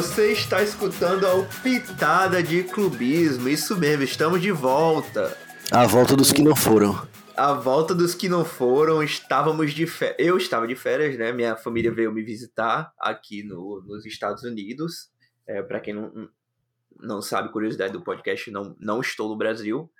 Você 0.00 0.32
está 0.32 0.62
escutando 0.62 1.26
a 1.26 1.44
Pitada 1.62 2.42
de 2.42 2.62
Clubismo. 2.62 3.50
Isso 3.50 3.76
mesmo, 3.76 4.02
estamos 4.02 4.40
de 4.40 4.50
volta. 4.50 5.36
A 5.70 5.86
volta 5.86 6.16
dos 6.16 6.32
que 6.32 6.42
não 6.42 6.56
foram. 6.56 7.06
A 7.36 7.52
volta 7.52 7.94
dos 7.94 8.14
que 8.14 8.26
não 8.26 8.42
foram, 8.42 9.02
estávamos 9.02 9.74
de 9.74 9.86
férias. 9.86 10.16
Eu 10.18 10.38
estava 10.38 10.66
de 10.66 10.74
férias, 10.74 11.18
né? 11.18 11.32
Minha 11.32 11.54
família 11.54 11.92
veio 11.92 12.10
me 12.10 12.22
visitar 12.22 12.90
aqui 12.98 13.42
no, 13.42 13.84
nos 13.86 14.06
Estados 14.06 14.42
Unidos. 14.42 15.10
É, 15.46 15.60
Para 15.60 15.80
quem 15.80 15.92
não, 15.92 16.30
não 16.98 17.20
sabe, 17.20 17.52
curiosidade 17.52 17.92
do 17.92 18.02
podcast, 18.02 18.50
não, 18.50 18.74
não 18.80 19.02
estou 19.02 19.28
no 19.28 19.36
Brasil. 19.36 19.92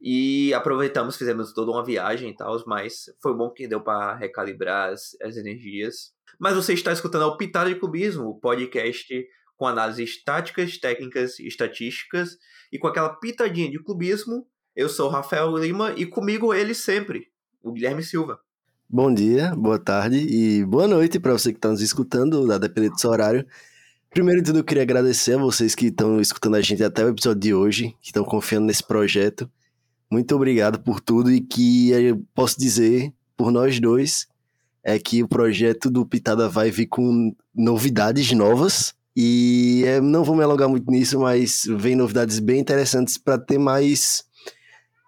E 0.00 0.54
aproveitamos, 0.54 1.18
fizemos 1.18 1.52
toda 1.52 1.70
uma 1.70 1.84
viagem 1.84 2.30
e 2.30 2.34
tal, 2.34 2.58
mas 2.66 3.10
foi 3.22 3.36
bom 3.36 3.50
que 3.50 3.68
deu 3.68 3.82
para 3.82 4.14
recalibrar 4.14 4.90
as, 4.90 5.14
as 5.20 5.36
energias. 5.36 6.13
Mas 6.38 6.54
você 6.54 6.74
está 6.74 6.92
escutando 6.92 7.26
o 7.26 7.36
Pitada 7.36 7.68
de 7.68 7.76
Clubismo, 7.76 8.28
o 8.28 8.38
podcast 8.38 9.26
com 9.56 9.66
análises 9.66 10.22
táticas, 10.22 10.78
técnicas, 10.78 11.38
estatísticas 11.38 12.36
e 12.72 12.78
com 12.78 12.86
aquela 12.86 13.10
pitadinha 13.10 13.70
de 13.70 13.82
clubismo. 13.82 14.46
Eu 14.74 14.88
sou 14.88 15.08
o 15.08 15.10
Rafael 15.10 15.56
Lima 15.56 15.94
e 15.96 16.04
comigo 16.04 16.52
ele 16.52 16.74
sempre, 16.74 17.28
o 17.62 17.72
Guilherme 17.72 18.02
Silva. 18.02 18.38
Bom 18.88 19.12
dia, 19.12 19.54
boa 19.56 19.78
tarde 19.78 20.18
e 20.18 20.64
boa 20.64 20.86
noite 20.86 21.18
para 21.18 21.32
você 21.32 21.52
que 21.52 21.58
está 21.58 21.68
nos 21.68 21.80
escutando, 21.80 22.50
a 22.52 22.58
depender 22.58 22.90
do 22.90 23.00
seu 23.00 23.10
horário. 23.10 23.46
Primeiro 24.10 24.40
de 24.40 24.46
tudo, 24.46 24.58
eu 24.60 24.64
queria 24.64 24.82
agradecer 24.82 25.34
a 25.34 25.38
vocês 25.38 25.74
que 25.74 25.86
estão 25.86 26.20
escutando 26.20 26.56
a 26.56 26.60
gente 26.60 26.84
até 26.84 27.04
o 27.04 27.08
episódio 27.08 27.40
de 27.40 27.54
hoje, 27.54 27.96
que 28.00 28.08
estão 28.08 28.24
confiando 28.24 28.66
nesse 28.66 28.86
projeto. 28.86 29.50
Muito 30.10 30.34
obrigado 30.36 30.78
por 30.80 31.00
tudo 31.00 31.32
e 31.32 31.40
que 31.40 31.90
eu 31.90 32.24
posso 32.34 32.58
dizer, 32.58 33.12
por 33.36 33.50
nós 33.50 33.80
dois, 33.80 34.28
é 34.84 34.98
que 34.98 35.22
o 35.22 35.28
projeto 35.28 35.90
do 35.90 36.04
Pitada 36.04 36.48
vai 36.48 36.70
vir 36.70 36.86
com 36.86 37.34
novidades 37.54 38.30
novas. 38.32 38.94
E 39.16 39.82
é, 39.86 40.00
não 40.00 40.22
vou 40.22 40.36
me 40.36 40.42
alongar 40.42 40.68
muito 40.68 40.90
nisso, 40.90 41.18
mas 41.20 41.62
vem 41.78 41.96
novidades 41.96 42.38
bem 42.38 42.60
interessantes 42.60 43.16
para 43.16 43.38
ter 43.38 43.58
mais 43.58 44.24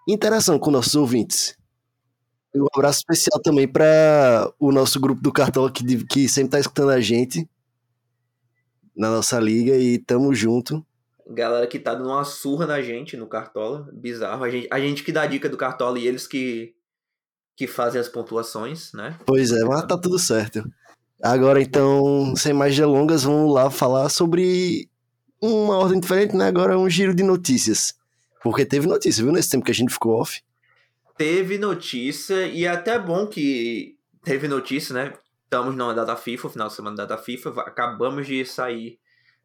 interação 0.07 0.57
com 0.57 0.71
nossos 0.71 0.95
ouvintes. 0.95 1.55
Um 2.55 2.65
abraço 2.73 2.99
especial 2.99 3.39
também 3.41 3.67
para 3.67 4.51
o 4.57 4.71
nosso 4.71 4.99
grupo 4.99 5.21
do 5.21 5.31
Cartola 5.31 5.71
que, 5.71 6.05
que 6.05 6.27
sempre 6.27 6.47
está 6.47 6.59
escutando 6.59 6.89
a 6.89 6.99
gente 6.99 7.47
na 8.95 9.11
nossa 9.11 9.39
liga 9.39 9.75
e 9.77 9.99
tamo 9.99 10.33
junto. 10.33 10.83
Galera 11.29 11.67
que 11.67 11.77
tá 11.77 11.93
dando 11.93 12.09
uma 12.09 12.23
surra 12.23 12.65
na 12.65 12.81
gente 12.81 13.15
no 13.15 13.27
Cartola, 13.27 13.87
bizarro. 13.93 14.43
A 14.43 14.49
gente, 14.49 14.67
a 14.71 14.79
gente 14.79 15.03
que 15.03 15.11
dá 15.11 15.27
dica 15.27 15.47
do 15.49 15.57
Cartola 15.57 15.99
e 15.99 16.07
eles 16.07 16.25
que, 16.25 16.73
que 17.57 17.65
fazem 17.65 17.99
as 17.99 18.07
pontuações, 18.07 18.93
né? 18.93 19.17
Pois 19.25 19.51
é, 19.51 19.65
mas 19.65 19.83
tá 19.87 19.97
tudo 19.97 20.19
certo. 20.19 20.63
Agora 21.21 21.59
então, 21.59 22.35
sem 22.35 22.53
mais 22.53 22.75
delongas, 22.75 23.23
vamos 23.23 23.51
lá 23.51 23.71
falar 23.71 24.09
sobre 24.09 24.87
uma 25.41 25.75
ordem 25.75 25.99
diferente, 25.99 26.35
né? 26.35 26.45
Agora 26.45 26.77
um 26.77 26.87
giro 26.87 27.15
de 27.15 27.23
notícias. 27.23 27.95
Porque 28.43 28.63
teve 28.63 28.85
notícia, 28.85 29.23
viu? 29.23 29.33
Nesse 29.33 29.49
tempo 29.49 29.65
que 29.65 29.71
a 29.71 29.75
gente 29.75 29.91
ficou 29.91 30.21
off. 30.21 30.43
Teve 31.17 31.57
notícia 31.57 32.45
e 32.45 32.65
é 32.65 32.67
até 32.67 32.99
bom 32.99 33.25
que 33.25 33.97
teve 34.23 34.47
notícia, 34.47 34.93
né? 34.93 35.13
Estamos 35.43 35.75
na 35.75 35.91
data 35.93 36.15
FIFA, 36.15 36.49
final 36.49 36.67
de 36.67 36.75
semana 36.75 36.95
da 36.95 37.05
data 37.05 37.23
FIFA. 37.23 37.49
Acabamos 37.61 38.27
de 38.27 38.45
sair 38.45 38.99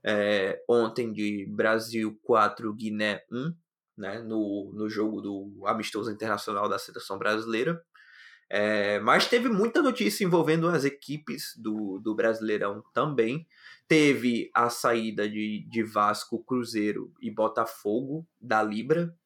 é, 0.04 0.60
ontem 0.68 1.10
de 1.10 1.46
Brasil 1.48 2.18
4, 2.24 2.74
Guiné 2.74 3.22
1, 3.32 3.54
né, 3.96 4.18
no, 4.18 4.70
no 4.74 4.90
jogo 4.90 5.22
do 5.22 5.66
amistoso 5.66 6.10
internacional 6.10 6.68
da 6.68 6.78
seleção 6.78 7.18
brasileira. 7.18 7.82
É, 8.54 9.00
mas 9.00 9.28
teve 9.28 9.48
muita 9.48 9.80
notícia 9.80 10.26
envolvendo 10.26 10.68
as 10.68 10.84
equipes 10.84 11.54
do, 11.56 11.98
do 11.98 12.14
Brasileirão 12.14 12.84
também. 12.92 13.46
Teve 13.88 14.50
a 14.52 14.68
saída 14.68 15.26
de, 15.26 15.66
de 15.70 15.82
Vasco, 15.82 16.44
Cruzeiro 16.44 17.10
e 17.18 17.30
Botafogo 17.30 18.26
da 18.38 18.62
Libra, 18.62 19.16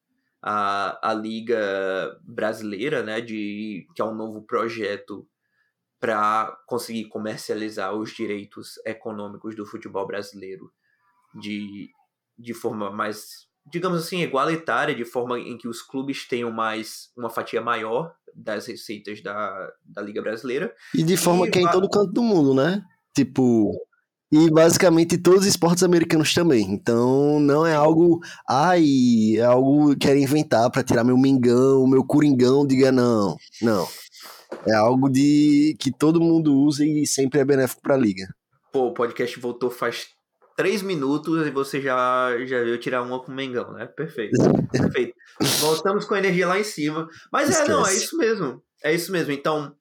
a, 0.41 1.09
a 1.09 1.13
Liga 1.13 2.17
Brasileira, 2.23 3.03
né, 3.03 3.19
de, 3.19 3.85
que 3.93 4.01
é 4.01 4.05
um 4.05 4.15
novo 4.15 4.43
projeto 4.43 5.27
para 5.99 6.57
conseguir 6.65 7.09
comercializar 7.09 7.93
os 7.93 8.11
direitos 8.11 8.79
econômicos 8.85 9.57
do 9.57 9.65
futebol 9.65 10.07
brasileiro 10.07 10.71
de, 11.35 11.91
de 12.39 12.53
forma 12.53 12.89
mais, 12.89 13.46
digamos 13.71 14.03
assim, 14.03 14.21
igualitária, 14.21 14.95
de 14.95 15.05
forma 15.05 15.39
em 15.39 15.57
que 15.57 15.67
os 15.67 15.81
clubes 15.81 16.27
tenham 16.27 16.51
mais 16.51 17.09
uma 17.15 17.29
fatia 17.29 17.61
maior 17.61 18.13
das 18.33 18.67
receitas 18.67 19.21
da, 19.21 19.71
da 19.85 20.01
Liga 20.01 20.21
Brasileira. 20.21 20.73
E 20.93 21.03
de 21.03 21.17
forma 21.17 21.47
e 21.47 21.51
que 21.51 21.59
é 21.59 21.63
em 21.63 21.71
todo 21.71 21.89
canto 21.89 22.11
do 22.11 22.21
mundo, 22.21 22.53
né? 22.53 22.83
Tipo, 23.15 23.73
e 24.31 24.49
basicamente 24.51 25.17
todos 25.17 25.41
os 25.41 25.47
esportes 25.47 25.83
americanos 25.83 26.33
também. 26.33 26.63
Então 26.71 27.39
não 27.39 27.65
é 27.65 27.73
algo, 27.73 28.19
ai, 28.47 29.35
é 29.37 29.43
algo 29.43 29.91
que 29.91 30.07
quero 30.07 30.19
inventar 30.19 30.69
para 30.69 30.83
tirar 30.83 31.03
meu 31.03 31.17
mingão, 31.17 31.87
meu 31.87 32.03
coringão, 32.03 32.65
diga 32.65 32.91
não. 32.91 33.37
Não. 33.61 33.87
É 34.65 34.75
algo 34.75 35.09
de 35.09 35.75
que 35.79 35.91
todo 35.91 36.21
mundo 36.21 36.55
usa 36.55 36.85
e 36.85 37.05
sempre 37.05 37.39
é 37.39 37.45
benéfico 37.45 37.81
para 37.81 37.95
a 37.95 37.97
liga. 37.97 38.27
Pô, 38.71 38.87
o 38.87 38.93
podcast 38.93 39.39
voltou 39.39 39.69
faz 39.69 40.07
três 40.57 40.81
minutos 40.81 41.45
e 41.45 41.51
você 41.51 41.79
já, 41.79 42.35
já 42.45 42.63
veio 42.63 42.79
tirar 42.79 43.03
uma 43.03 43.23
com 43.23 43.31
o 43.31 43.35
Mengão, 43.35 43.71
né? 43.73 43.85
Perfeito. 43.85 44.35
Perfeito. 44.73 45.13
Voltamos 45.59 46.03
com 46.03 46.15
a 46.15 46.17
energia 46.17 46.47
lá 46.47 46.59
em 46.59 46.63
cima. 46.63 47.07
Mas 47.31 47.49
Esquece. 47.49 47.69
é, 47.69 47.73
não, 47.73 47.87
é 47.87 47.93
isso 47.93 48.17
mesmo. 48.17 48.63
É 48.83 48.93
isso 48.93 49.11
mesmo. 49.11 49.31
Então, 49.31 49.75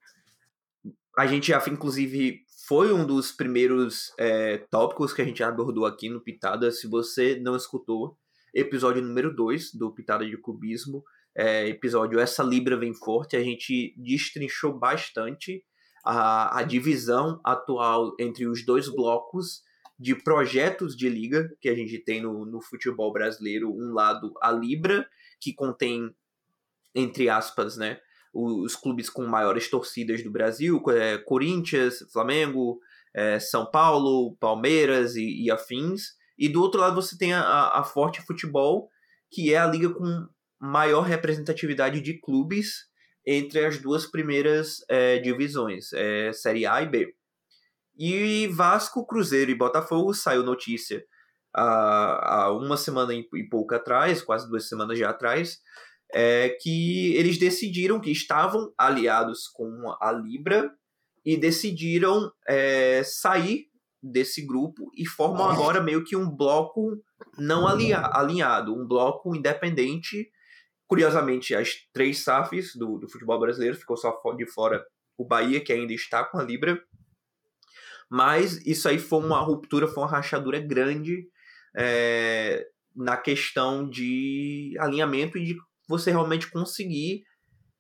a 1.19 1.27
gente 1.27 1.49
já, 1.49 1.65
inclusive, 1.67 2.43
foi 2.69 2.93
um 2.93 3.07
dos 3.07 3.33
primeiros 3.33 4.13
é, 4.19 4.59
tópicos 4.71 5.15
que 5.15 5.23
a 5.23 5.25
gente 5.25 5.43
abordou 5.43 5.87
aqui 5.87 6.11
no 6.11 6.21
Pitada. 6.21 6.71
Se 6.71 6.87
você 6.87 7.41
não 7.41 7.57
escutou, 7.57 8.19
episódio 8.55 9.01
número 9.01 9.35
2 9.35 9.73
do 9.73 9.91
Pitada 9.95 10.27
de 10.27 10.37
Cubismo, 10.37 11.03
é, 11.35 11.67
episódio 11.69 12.21
Essa 12.21 12.43
Libra 12.43 12.77
Vem 12.77 12.93
Forte, 12.93 13.35
a 13.35 13.43
gente 13.43 13.95
destrinchou 13.97 14.79
bastante 14.79 15.65
a, 16.05 16.59
a 16.59 16.63
divisão 16.63 17.41
atual 17.43 18.15
entre 18.21 18.47
os 18.47 18.65
dois 18.65 18.91
blocos 18.91 19.65
de 19.99 20.15
projetos 20.15 20.97
de 20.97 21.09
liga 21.09 21.51
que 21.61 21.69
a 21.69 21.75
gente 21.75 21.99
tem 21.99 22.21
no, 22.21 22.45
no 22.45 22.61
futebol 22.61 23.13
brasileiro. 23.13 23.73
Um 23.73 23.93
lado, 23.93 24.33
a 24.43 24.53
Libra, 24.53 25.09
que 25.41 25.55
contém, 25.55 26.15
entre 26.95 27.29
aspas, 27.29 27.77
né, 27.77 27.99
os 28.33 28.77
clubes 28.77 29.09
com 29.09 29.27
maiores 29.27 29.71
torcidas 29.71 30.23
do 30.23 30.31
Brasil, 30.31 30.83
é, 30.91 31.17
Corinthians, 31.19 32.05
Flamengo, 32.13 32.79
é, 33.15 33.39
São 33.39 33.65
Paulo, 33.71 34.37
Palmeiras 34.39 35.17
e, 35.17 35.45
e, 35.45 35.51
afins. 35.51 36.15
E 36.39 36.49
do 36.49 36.61
outro 36.61 36.81
lado 36.81 36.95
você 36.95 37.17
tem 37.17 37.33
a, 37.33 37.71
a 37.71 37.83
Forte 37.83 38.21
Futebol, 38.21 38.91
que 39.31 39.55
é 39.55 39.59
a 39.59 39.67
liga 39.67 39.89
com 39.89 40.29
maior 40.61 41.03
representatividade 41.03 42.01
de 42.03 42.21
clubes 42.21 42.87
entre 43.27 43.65
as 43.65 43.79
duas 43.79 44.07
primeiras 44.07 44.85
é, 44.89 45.19
divisões, 45.19 45.93
é, 45.95 46.33
Série 46.33 46.67
A 46.67 46.83
e 46.83 46.87
B. 46.87 47.15
E 47.97 48.47
Vasco, 48.49 49.07
Cruzeiro 49.07 49.51
e 49.51 49.55
Botafogo 49.55 50.13
saiu 50.13 50.43
notícia 50.43 51.05
há, 51.55 52.45
há 52.45 52.53
uma 52.53 52.77
semana 52.77 53.15
e, 53.15 53.49
pouco 53.49 53.75
atrás, 53.75 54.23
quase 54.23 54.49
duas 54.49 54.69
semanas 54.69 54.99
já 54.99 55.11
atrás, 55.11 55.59
é, 56.13 56.57
que 56.61 57.15
eles 57.17 57.39
decidiram 57.39 58.01
que 58.01 58.11
estavam 58.11 58.73
aliados 58.77 59.49
com 59.49 59.95
a 60.01 60.13
Libra 60.13 60.71
e 61.25 61.37
decidiram 61.37 62.31
é, 62.47 63.03
sair 63.05 63.67
desse 64.03 64.47
grupo 64.47 64.91
e 64.97 65.05
formam 65.05 65.51
agora 65.51 65.83
meio 65.83 66.05
que 66.05 66.15
um 66.15 66.31
bloco 66.31 67.03
não 67.39 67.67
alinhado, 67.67 68.75
um 68.75 68.87
bloco 68.87 69.35
independente 69.35 70.31
Curiosamente, 70.87 71.55
as 71.55 71.75
três 71.93 72.23
SAFs 72.23 72.77
do, 72.77 72.99
do 72.99 73.09
futebol 73.09 73.41
brasileiro 73.41 73.77
ficou 73.77 73.97
só 73.97 74.17
de 74.37 74.47
fora 74.47 74.85
o 75.19 75.25
Bahia, 75.25 75.61
que 75.61 75.73
ainda 75.73 75.93
está 75.93 76.25
com 76.25 76.39
a 76.39 76.45
Libra. 76.45 76.81
Mas 78.11 78.65
isso 78.67 78.89
aí 78.89 78.99
foi 78.99 79.19
uma 79.25 79.41
ruptura, 79.41 79.89
foi 79.89 80.05
uma 80.05 80.11
rachadura 80.11 80.61
grande 80.61 81.29
é, 81.77 82.67
na 82.95 83.17
questão 83.17 83.89
de 83.89 84.75
alinhamento 84.79 85.37
e 85.37 85.45
de 85.45 85.57
você 85.89 86.11
realmente 86.11 86.51
conseguir 86.51 87.25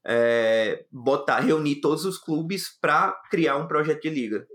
é, 0.06 0.84
botar, 0.92 1.40
reunir 1.40 1.80
todos 1.80 2.04
os 2.04 2.18
clubes 2.18 2.68
para 2.80 3.12
criar 3.30 3.56
um 3.56 3.66
projeto 3.66 4.02
de 4.02 4.10
liga. 4.10 4.46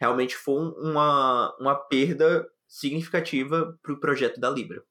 realmente 0.00 0.36
foi 0.36 0.72
uma, 0.78 1.54
uma 1.60 1.74
perda 1.74 2.46
significativa 2.66 3.78
para 3.82 3.92
o 3.92 4.00
projeto 4.00 4.40
da 4.40 4.50
Libra. 4.50 4.82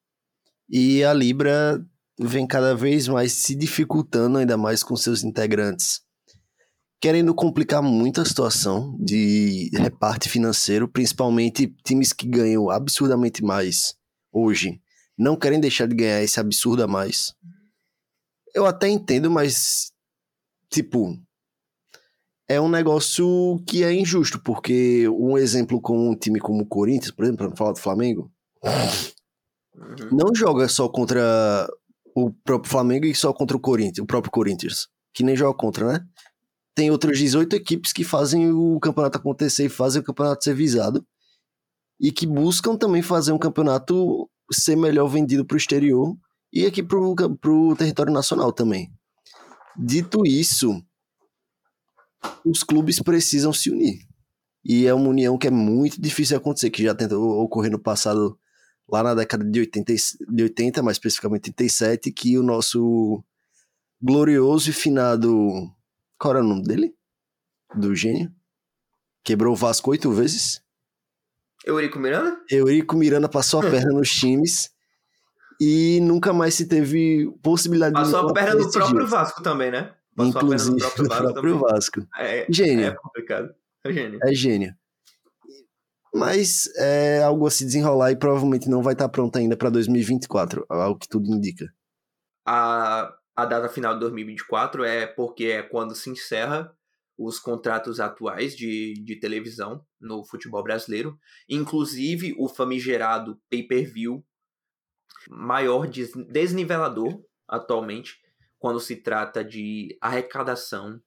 E 0.70 1.04
a 1.04 1.14
Libra 1.14 1.84
vem 2.20 2.48
cada 2.48 2.76
vez 2.76 3.08
mais 3.08 3.34
se 3.34 3.56
dificultando, 3.56 4.38
ainda 4.38 4.56
mais 4.56 4.84
com 4.84 4.96
seus 4.96 5.24
integrantes, 5.24 6.02
querendo 7.04 7.36
complicar 7.36 7.84
muito 7.84 8.22
a 8.22 8.26
situação 8.26 8.96
de 8.98 9.70
reparte 9.74 10.30
financeiro, 10.30 10.88
principalmente 10.88 11.76
times 11.84 12.14
que 12.14 12.26
ganham 12.26 12.70
absurdamente 12.70 13.44
mais 13.44 13.94
hoje, 14.32 14.80
não 15.18 15.36
querem 15.36 15.60
deixar 15.60 15.86
de 15.86 15.98
ganhar 15.98 16.24
esse 16.24 16.40
absurdo 16.40 16.82
a 16.82 16.88
mais. 16.88 17.34
Eu 18.56 18.66
até 18.66 18.88
entendo, 18.88 19.30
mas 19.30 19.92
tipo, 20.72 21.20
é 22.48 22.62
um 22.62 22.70
negócio 22.70 23.62
que 23.68 23.84
é 23.84 23.92
injusto, 23.92 24.42
porque 24.42 25.06
um 25.10 25.38
exemplo 25.38 25.82
com 25.82 26.10
um 26.10 26.16
time 26.16 26.40
como 26.40 26.64
o 26.64 26.68
Corinthians, 26.68 27.12
por 27.12 27.26
exemplo, 27.26 27.50
para 27.50 27.58
falar 27.58 27.74
do 27.74 27.80
Flamengo, 27.80 28.32
uhum. 28.64 30.10
não 30.10 30.34
joga 30.34 30.70
só 30.70 30.88
contra 30.88 31.68
o 32.16 32.32
próprio 32.32 32.72
Flamengo 32.72 33.06
e 33.06 33.14
só 33.14 33.34
contra 33.34 33.58
o 33.58 33.60
Corinthians, 33.60 34.06
o 34.06 34.08
próprio 34.08 34.32
Corinthians, 34.32 34.88
que 35.14 35.22
nem 35.22 35.36
joga 35.36 35.58
contra, 35.58 35.92
né? 35.92 36.08
Tem 36.76 36.90
outras 36.90 37.18
18 37.18 37.56
equipes 37.56 37.94
que 37.94 38.04
fazem 38.04 38.52
o 38.52 38.80
campeonato 38.80 39.18
acontecer 39.18 39.66
e 39.66 39.70
fazem 39.70 40.02
o 40.02 40.06
campeonato 40.06 40.44
ser 40.44 40.56
visado 40.56 41.06
e 42.00 42.12
que 42.12 42.26
buscam 42.26 42.76
também 42.76 43.02
fazer 43.02 43.32
um 43.32 43.38
campeonato 43.38 44.30
ser 44.52 44.76
melhor 44.76 45.08
vendido 45.08 45.46
para 45.46 45.56
o 45.56 45.58
exterior 45.58 46.16
e 46.52 46.66
aqui 46.66 46.84
para 46.84 47.00
o 47.00 47.76
território 47.76 48.12
nacional 48.14 48.52
também. 48.52 48.92
Dito 49.78 50.26
isso, 50.26 50.84
os 52.46 52.64
clubes 52.64 53.00
precisam 53.00 53.52
se 53.52 53.72
unir. 53.72 54.00
E 54.64 54.86
é 54.86 54.94
uma 54.94 55.10
união 55.10 55.38
que 55.38 55.48
é 55.48 55.52
muito 55.52 56.00
difícil 56.00 56.38
de 56.38 56.42
acontecer, 56.42 56.70
que 56.70 56.84
já 56.84 56.96
tentou 56.96 57.42
ocorrer 57.42 57.72
no 57.72 57.80
passado, 57.80 58.38
lá 58.88 59.04
na 59.04 59.16
década 59.16 59.44
de 59.44 59.60
80, 59.60 59.94
de 60.30 60.44
80 60.44 60.82
mais 60.82 60.96
especificamente 60.96 61.50
87, 61.50 62.12
que 62.12 62.38
o 62.38 62.44
nosso 62.44 63.24
glorioso 64.02 64.70
e 64.70 64.74
finado. 64.74 65.70
Qual 66.24 66.34
era 66.34 66.42
o 66.42 66.48
nome 66.48 66.64
dele? 66.64 66.96
Do 67.76 67.94
gênio? 67.94 68.32
Quebrou 69.26 69.52
o 69.52 69.58
Vasco 69.58 69.92
oito 69.92 70.10
vezes. 70.10 70.64
Eurico 71.66 72.00
Miranda? 72.00 72.40
Eurico 72.50 72.96
Miranda 72.96 73.28
passou 73.28 73.60
a 73.60 73.70
perna 73.70 73.92
nos 73.92 74.10
times 74.10 74.70
e 75.60 76.00
nunca 76.00 76.32
mais 76.32 76.54
se 76.54 76.66
teve 76.66 77.30
possibilidade 77.44 77.94
passou 77.94 78.06
de. 78.06 78.14
Passou 78.14 78.30
a 78.30 78.34
perna 78.34 78.56
no 78.56 78.72
próprio. 78.72 79.06
Vasco 79.06 79.44
também, 79.44 79.70
né? 79.70 79.94
Passou 80.16 80.32
Inclusive, 80.32 80.72
no 80.72 80.78
próprio 80.78 81.10
Vasco. 81.10 81.34
Próprio 81.34 81.60
Vasco. 81.60 82.08
É, 82.18 82.48
gênio. 82.50 82.86
É 82.86 82.96
complicado. 82.96 83.54
É 83.84 83.92
gênio. 83.92 84.20
É 84.24 84.34
gênio. 84.34 84.76
Mas 86.16 86.70
é 86.78 87.22
algo 87.22 87.46
a 87.46 87.52
se 87.52 87.66
desenrolar 87.66 88.12
e 88.12 88.16
provavelmente 88.16 88.70
não 88.70 88.82
vai 88.82 88.94
estar 88.94 89.10
pronto 89.10 89.38
ainda 89.38 89.58
para 89.58 89.70
2024, 89.70 90.66
algo 90.70 90.98
que 90.98 91.10
tudo 91.10 91.30
indica. 91.30 91.66
A, 92.48 93.14
a 93.36 93.46
data 93.46 93.68
final 93.70 93.94
de 93.94 94.00
2024 94.02 94.84
é 94.84 95.08
porque 95.08 95.46
é 95.46 95.64
quando 95.64 95.96
se 95.96 96.10
encerra 96.10 96.76
os 97.18 97.40
contratos 97.40 98.00
atuais 98.00 98.56
de, 98.56 98.94
de 99.04 99.20
televisão 99.20 99.86
no 100.00 100.24
futebol 100.26 100.64
brasileiro, 100.64 101.18
inclusive 101.48 102.36
o 102.38 102.48
famigerado 102.48 103.40
pay-per-view 103.50 104.24
maior 105.30 105.88
desnivelador 105.88 107.24
atualmente, 107.48 108.20
quando 108.58 108.80
se 108.80 108.96
trata 108.96 109.44
de 109.44 109.98
arrecadação 110.02 111.02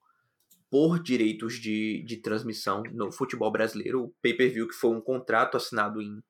por 0.71 1.03
direitos 1.03 1.55
de, 1.55 2.05
de 2.05 2.19
transmissão 2.19 2.83
no 2.93 3.11
futebol 3.11 3.51
brasileiro. 3.51 4.05
O 4.05 4.15
pay-per-view, 4.21 4.69
que 4.69 4.75
foi 4.75 4.91
um 4.91 5.01
contrato 5.01 5.57
assinado 5.57 6.03
em, 6.03 6.23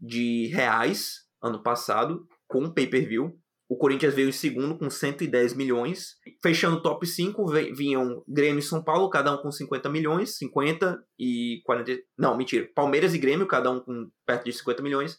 de 0.00 0.48
reais 0.48 1.21
ano 1.42 1.62
passado 1.62 2.26
com 2.46 2.70
pay-per-view. 2.70 3.36
O 3.68 3.76
Corinthians 3.76 4.14
veio 4.14 4.28
em 4.28 4.32
segundo 4.32 4.76
com 4.76 4.90
110 4.90 5.54
milhões. 5.54 6.16
Fechando 6.42 6.76
o 6.76 6.82
top 6.82 7.06
5, 7.06 7.46
vinham 7.74 8.22
Grêmio 8.28 8.58
e 8.58 8.62
São 8.62 8.84
Paulo, 8.84 9.08
cada 9.08 9.34
um 9.34 9.38
com 9.38 9.50
50 9.50 9.88
milhões, 9.88 10.36
50 10.36 11.02
e 11.18 11.62
40. 11.64 11.98
Não, 12.18 12.36
mentira. 12.36 12.68
Palmeiras 12.74 13.14
e 13.14 13.18
Grêmio, 13.18 13.46
cada 13.46 13.70
um 13.70 13.80
com 13.80 14.10
perto 14.26 14.44
de 14.44 14.52
50 14.52 14.82
milhões. 14.82 15.18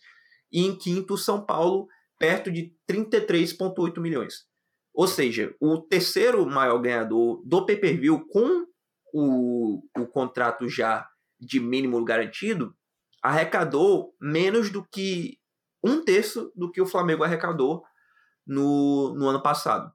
E 0.52 0.64
em 0.66 0.78
quinto, 0.78 1.18
São 1.18 1.44
Paulo, 1.44 1.88
perto 2.20 2.52
de 2.52 2.72
33,8 2.88 4.00
milhões. 4.00 4.46
Ou 4.94 5.08
seja, 5.08 5.56
o 5.60 5.80
terceiro 5.80 6.46
maior 6.46 6.78
ganhador 6.78 7.42
do 7.44 7.66
pay-per-view 7.66 8.24
com 8.28 8.68
o, 9.12 9.82
o 9.98 10.06
contrato 10.06 10.70
já 10.70 11.08
de 11.40 11.60
mínimo 11.60 12.04
garantido 12.06 12.76
arrecadou 13.22 14.14
menos 14.22 14.70
do 14.70 14.86
que 14.88 15.38
um 15.84 16.04
terço 16.04 16.52
do 16.56 16.72
que 16.72 16.82
o 16.82 16.86
Flamengo 16.86 17.24
arrecadou 17.24 17.84
no, 18.46 19.14
no 19.16 19.28
ano 19.28 19.42
passado. 19.42 19.92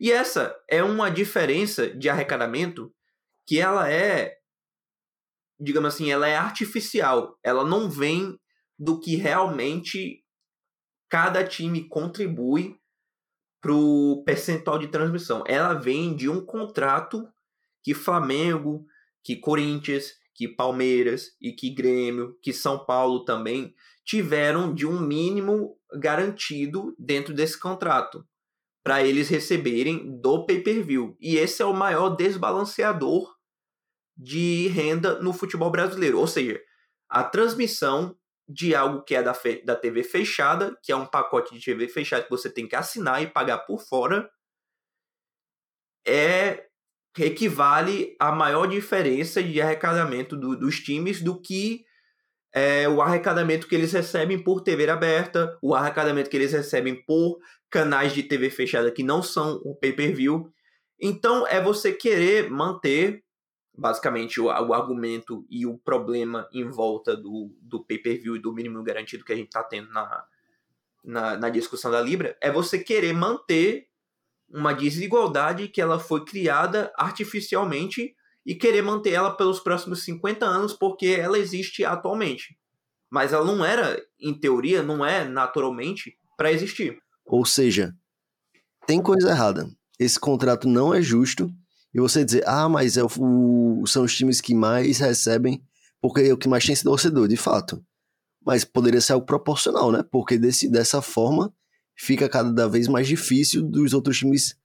E 0.00 0.12
essa 0.12 0.56
é 0.68 0.82
uma 0.82 1.10
diferença 1.10 1.88
de 1.88 2.08
arrecadamento 2.08 2.92
que 3.46 3.58
ela 3.58 3.90
é, 3.90 4.36
digamos 5.58 5.94
assim, 5.94 6.10
ela 6.10 6.28
é 6.28 6.36
artificial. 6.36 7.38
Ela 7.42 7.64
não 7.64 7.90
vem 7.90 8.38
do 8.78 9.00
que 9.00 9.16
realmente 9.16 10.24
cada 11.08 11.42
time 11.44 11.88
contribui 11.88 12.78
para 13.60 13.72
o 13.72 14.22
percentual 14.24 14.78
de 14.78 14.88
transmissão. 14.88 15.42
Ela 15.46 15.74
vem 15.74 16.14
de 16.14 16.28
um 16.28 16.44
contrato 16.44 17.26
que 17.82 17.94
Flamengo, 17.94 18.86
que 19.24 19.36
Corinthians, 19.36 20.12
que 20.38 20.46
Palmeiras 20.46 21.32
e 21.40 21.50
que 21.50 21.68
Grêmio, 21.68 22.38
que 22.40 22.52
São 22.52 22.78
Paulo 22.86 23.24
também 23.24 23.74
tiveram 24.04 24.72
de 24.72 24.86
um 24.86 25.00
mínimo 25.00 25.76
garantido 25.94 26.94
dentro 26.96 27.34
desse 27.34 27.58
contrato 27.58 28.24
para 28.84 29.02
eles 29.02 29.28
receberem 29.28 30.20
do 30.20 30.46
pay-per-view. 30.46 31.16
E 31.20 31.36
esse 31.36 31.60
é 31.60 31.64
o 31.64 31.74
maior 31.74 32.10
desbalanceador 32.10 33.34
de 34.16 34.68
renda 34.68 35.20
no 35.20 35.32
futebol 35.32 35.72
brasileiro. 35.72 36.20
Ou 36.20 36.28
seja, 36.28 36.60
a 37.08 37.24
transmissão 37.24 38.16
de 38.48 38.76
algo 38.76 39.02
que 39.02 39.16
é 39.16 39.22
da, 39.22 39.36
da 39.64 39.74
TV 39.74 40.04
fechada, 40.04 40.78
que 40.84 40.92
é 40.92 40.96
um 40.96 41.04
pacote 41.04 41.52
de 41.52 41.64
TV 41.64 41.88
fechado 41.88 42.24
que 42.24 42.30
você 42.30 42.48
tem 42.48 42.68
que 42.68 42.76
assinar 42.76 43.20
e 43.20 43.26
pagar 43.26 43.58
por 43.58 43.80
fora, 43.80 44.30
é 46.06 46.67
equivale 47.18 48.16
à 48.18 48.30
maior 48.30 48.66
diferença 48.66 49.42
de 49.42 49.60
arrecadamento 49.60 50.36
do, 50.36 50.56
dos 50.56 50.80
times 50.80 51.20
do 51.22 51.40
que 51.40 51.84
é, 52.52 52.88
o 52.88 53.02
arrecadamento 53.02 53.66
que 53.66 53.74
eles 53.74 53.92
recebem 53.92 54.42
por 54.42 54.60
TV 54.62 54.88
aberta, 54.88 55.56
o 55.62 55.74
arrecadamento 55.74 56.30
que 56.30 56.36
eles 56.36 56.52
recebem 56.52 56.94
por 57.04 57.38
canais 57.70 58.12
de 58.12 58.22
TV 58.22 58.50
fechada 58.50 58.90
que 58.90 59.02
não 59.02 59.22
são 59.22 59.60
o 59.64 59.74
pay-per-view. 59.74 60.50
Então 61.00 61.46
é 61.46 61.60
você 61.60 61.92
querer 61.92 62.50
manter 62.50 63.22
basicamente 63.78 64.40
o, 64.40 64.46
o, 64.46 64.74
argumento 64.74 65.46
e 65.48 65.64
o 65.64 65.78
problema 65.78 66.48
em 66.52 66.68
volta 66.68 67.16
do, 67.16 67.54
do 67.62 67.84
pay-per-view 67.84 68.34
e 68.34 68.40
do 68.40 68.52
mínimo 68.52 68.82
garantido 68.82 69.24
que 69.24 69.32
a 69.32 69.36
gente 69.36 69.46
está 69.46 69.62
tendo 69.62 69.88
na, 69.92 70.24
na, 71.04 71.36
na, 71.36 71.48
discussão 71.48 71.90
da 71.90 72.00
Libra, 72.00 72.36
é 72.40 72.50
você 72.50 72.78
querer 72.80 73.12
manter 73.12 73.86
uma 74.50 74.72
desigualdade 74.72 75.68
que 75.68 75.80
ela 75.80 75.98
foi 75.98 76.24
criada 76.24 76.92
artificialmente 76.96 78.14
e 78.46 78.54
querer 78.54 78.82
manter 78.82 79.12
ela 79.12 79.36
pelos 79.36 79.60
próximos 79.60 80.02
50 80.04 80.46
anos 80.46 80.72
porque 80.72 81.06
ela 81.06 81.38
existe 81.38 81.84
atualmente. 81.84 82.56
Mas 83.10 83.32
ela 83.32 83.44
não 83.44 83.64
era, 83.64 84.00
em 84.20 84.32
teoria, 84.32 84.82
não 84.82 85.04
é 85.04 85.24
naturalmente 85.24 86.16
para 86.36 86.52
existir. 86.52 86.98
Ou 87.24 87.44
seja, 87.44 87.94
tem 88.86 89.02
coisa 89.02 89.30
errada. 89.30 89.68
Esse 89.98 90.18
contrato 90.18 90.68
não 90.68 90.94
é 90.94 91.02
justo. 91.02 91.50
E 91.92 92.00
você 92.00 92.24
dizer, 92.24 92.44
ah, 92.46 92.68
mas 92.68 92.96
é 92.96 93.02
o, 93.02 93.84
são 93.86 94.04
os 94.04 94.14
times 94.16 94.40
que 94.40 94.54
mais 94.54 94.98
recebem 94.98 95.62
porque 96.00 96.20
é 96.22 96.32
o 96.32 96.38
que 96.38 96.48
mais 96.48 96.64
tem 96.64 96.72
esse 96.72 96.84
torcedor, 96.84 97.28
de 97.28 97.36
fato. 97.36 97.84
Mas 98.44 98.64
poderia 98.64 99.00
ser 99.00 99.14
algo 99.14 99.26
proporcional, 99.26 99.90
né? 99.90 100.04
Porque 100.10 100.38
desse, 100.38 100.68
dessa 100.68 101.02
forma 101.02 101.52
fica 101.98 102.28
cada 102.28 102.68
vez 102.68 102.86
mais 102.86 103.08
difícil 103.08 103.62
dos 103.62 103.92
outros 103.92 104.18
times, 104.18 104.56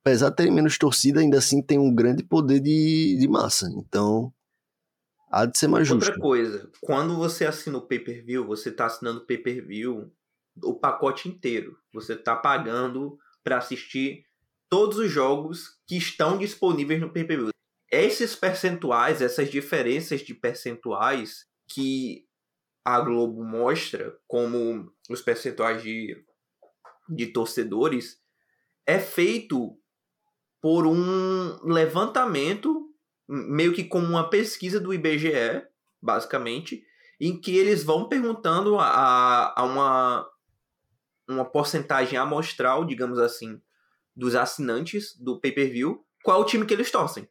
apesar 0.00 0.30
de 0.30 0.36
terem 0.36 0.52
menos 0.52 0.78
torcida, 0.78 1.20
ainda 1.20 1.38
assim 1.38 1.60
tem 1.60 1.78
um 1.78 1.92
grande 1.92 2.22
poder 2.22 2.60
de, 2.60 3.16
de 3.18 3.28
massa. 3.28 3.68
Então, 3.76 4.32
há 5.30 5.44
de 5.44 5.58
ser 5.58 5.66
mais 5.66 5.88
justo. 5.88 6.06
Outra 6.06 6.20
coisa, 6.20 6.70
quando 6.80 7.16
você 7.16 7.44
assina 7.44 7.76
o 7.78 7.86
pay-per-view, 7.86 8.46
você 8.46 8.68
está 8.68 8.86
assinando 8.86 9.18
o 9.20 9.26
pay-per-view 9.26 10.10
o 10.62 10.74
pacote 10.74 11.28
inteiro. 11.28 11.78
Você 11.92 12.14
está 12.14 12.34
pagando 12.34 13.18
para 13.44 13.58
assistir 13.58 14.24
todos 14.68 14.98
os 14.98 15.10
jogos 15.10 15.78
que 15.86 15.96
estão 15.96 16.38
disponíveis 16.38 17.00
no 17.00 17.12
pay-per-view. 17.12 17.50
Esses 17.90 18.36
percentuais, 18.36 19.22
essas 19.22 19.50
diferenças 19.50 20.20
de 20.20 20.34
percentuais 20.34 21.46
que 21.66 22.26
a 22.84 23.00
Globo 23.00 23.42
mostra 23.44 24.16
como 24.26 24.92
os 25.08 25.22
percentuais 25.22 25.82
de 25.82 26.22
de 27.08 27.26
torcedores 27.26 28.18
é 28.86 28.98
feito 28.98 29.78
por 30.60 30.86
um 30.86 31.58
levantamento, 31.64 32.90
meio 33.28 33.72
que 33.72 33.84
como 33.84 34.06
uma 34.06 34.28
pesquisa 34.28 34.80
do 34.80 34.92
IBGE, 34.92 35.62
basicamente, 36.00 36.84
em 37.20 37.38
que 37.38 37.56
eles 37.56 37.82
vão 37.82 38.08
perguntando 38.08 38.78
a, 38.78 39.54
a 39.56 39.64
uma, 39.64 40.28
uma 41.28 41.44
porcentagem 41.44 42.18
amostral, 42.18 42.84
digamos 42.84 43.18
assim, 43.18 43.60
dos 44.14 44.34
assinantes 44.34 45.16
do 45.16 45.40
pay-per-view, 45.40 46.04
qual 46.24 46.40
o 46.40 46.44
time 46.44 46.66
que 46.66 46.74
eles 46.74 46.90
torcem. 46.90 47.28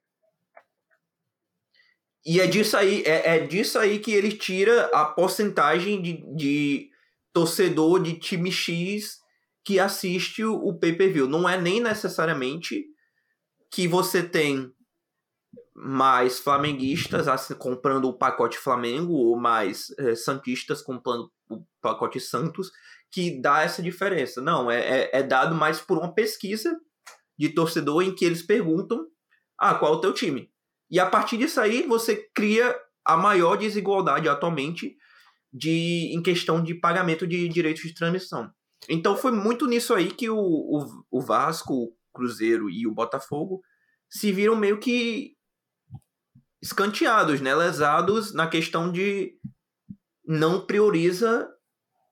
E 2.26 2.42
é 2.42 2.48
disso 2.48 2.76
aí, 2.76 3.04
é, 3.04 3.38
é 3.38 3.40
disso 3.40 3.80
aí 3.80 4.00
que 4.00 4.12
ele 4.12 4.32
tira 4.34 4.88
a 4.94 5.06
porcentagem 5.06 6.02
de, 6.02 6.36
de 6.36 6.90
torcedor 7.32 8.02
de 8.02 8.20
time 8.20 8.52
X 8.52 9.22
que 9.68 9.82
assiste 9.82 10.46
o 10.46 10.74
pay-per-view. 10.80 11.28
Não 11.28 11.48
é 11.48 11.60
nem 11.60 11.82
necessariamente 11.82 12.86
que 13.70 13.86
você 13.86 14.24
tem 14.24 14.72
mais 15.76 16.40
flamenguistas 16.40 17.28
assim, 17.28 17.54
comprando 17.54 18.06
o 18.06 18.18
pacote 18.18 18.58
Flamengo 18.58 19.12
ou 19.12 19.38
mais 19.38 19.88
é, 20.00 20.16
santistas 20.16 20.82
comprando 20.82 21.30
o 21.50 21.66
pacote 21.82 22.18
Santos 22.18 22.72
que 23.12 23.42
dá 23.42 23.62
essa 23.62 23.84
diferença. 23.84 24.40
Não, 24.40 24.72
é, 24.72 25.02
é, 25.02 25.10
é, 25.20 25.22
dado 25.22 25.54
mais 25.54 25.82
por 25.82 25.98
uma 25.98 26.14
pesquisa 26.14 26.74
de 27.38 27.50
torcedor 27.50 28.04
em 28.04 28.16
que 28.16 28.24
eles 28.24 28.42
perguntam 28.42 29.06
ah, 29.60 29.76
qual 29.76 29.96
é 29.96 29.98
o 29.98 30.00
teu 30.00 30.14
time? 30.14 30.50
E 30.90 30.98
a 30.98 31.06
partir 31.06 31.36
disso 31.36 31.60
aí 31.60 31.86
você 31.86 32.16
cria 32.34 32.74
a 33.04 33.18
maior 33.18 33.58
desigualdade 33.58 34.30
atualmente 34.30 34.96
de, 35.52 36.16
em 36.16 36.24
questão 36.24 36.64
de 36.64 36.74
pagamento 36.74 37.28
de 37.28 37.50
direitos 37.50 37.84
de 37.84 37.94
transmissão. 37.94 38.50
Então 38.89 39.17
foi 39.17 39.32
muito 39.32 39.65
nisso 39.67 39.94
aí 39.94 40.12
que 40.12 40.29
o, 40.29 40.38
o, 40.38 41.03
o 41.12 41.22
Vasco, 41.22 41.74
o 41.74 41.94
Cruzeiro 42.13 42.70
e 42.70 42.88
o 42.88 42.94
Botafogo 42.94 43.62
se 44.10 44.32
viram 44.32 44.56
meio 44.56 44.79
que 44.79 45.36
escanteados, 46.62 47.41
né? 47.41 47.53
Lesados 47.53 48.34
na 48.34 48.48
questão 48.48 48.91
de 48.91 49.38
não 50.25 50.65
prioriza 50.65 51.50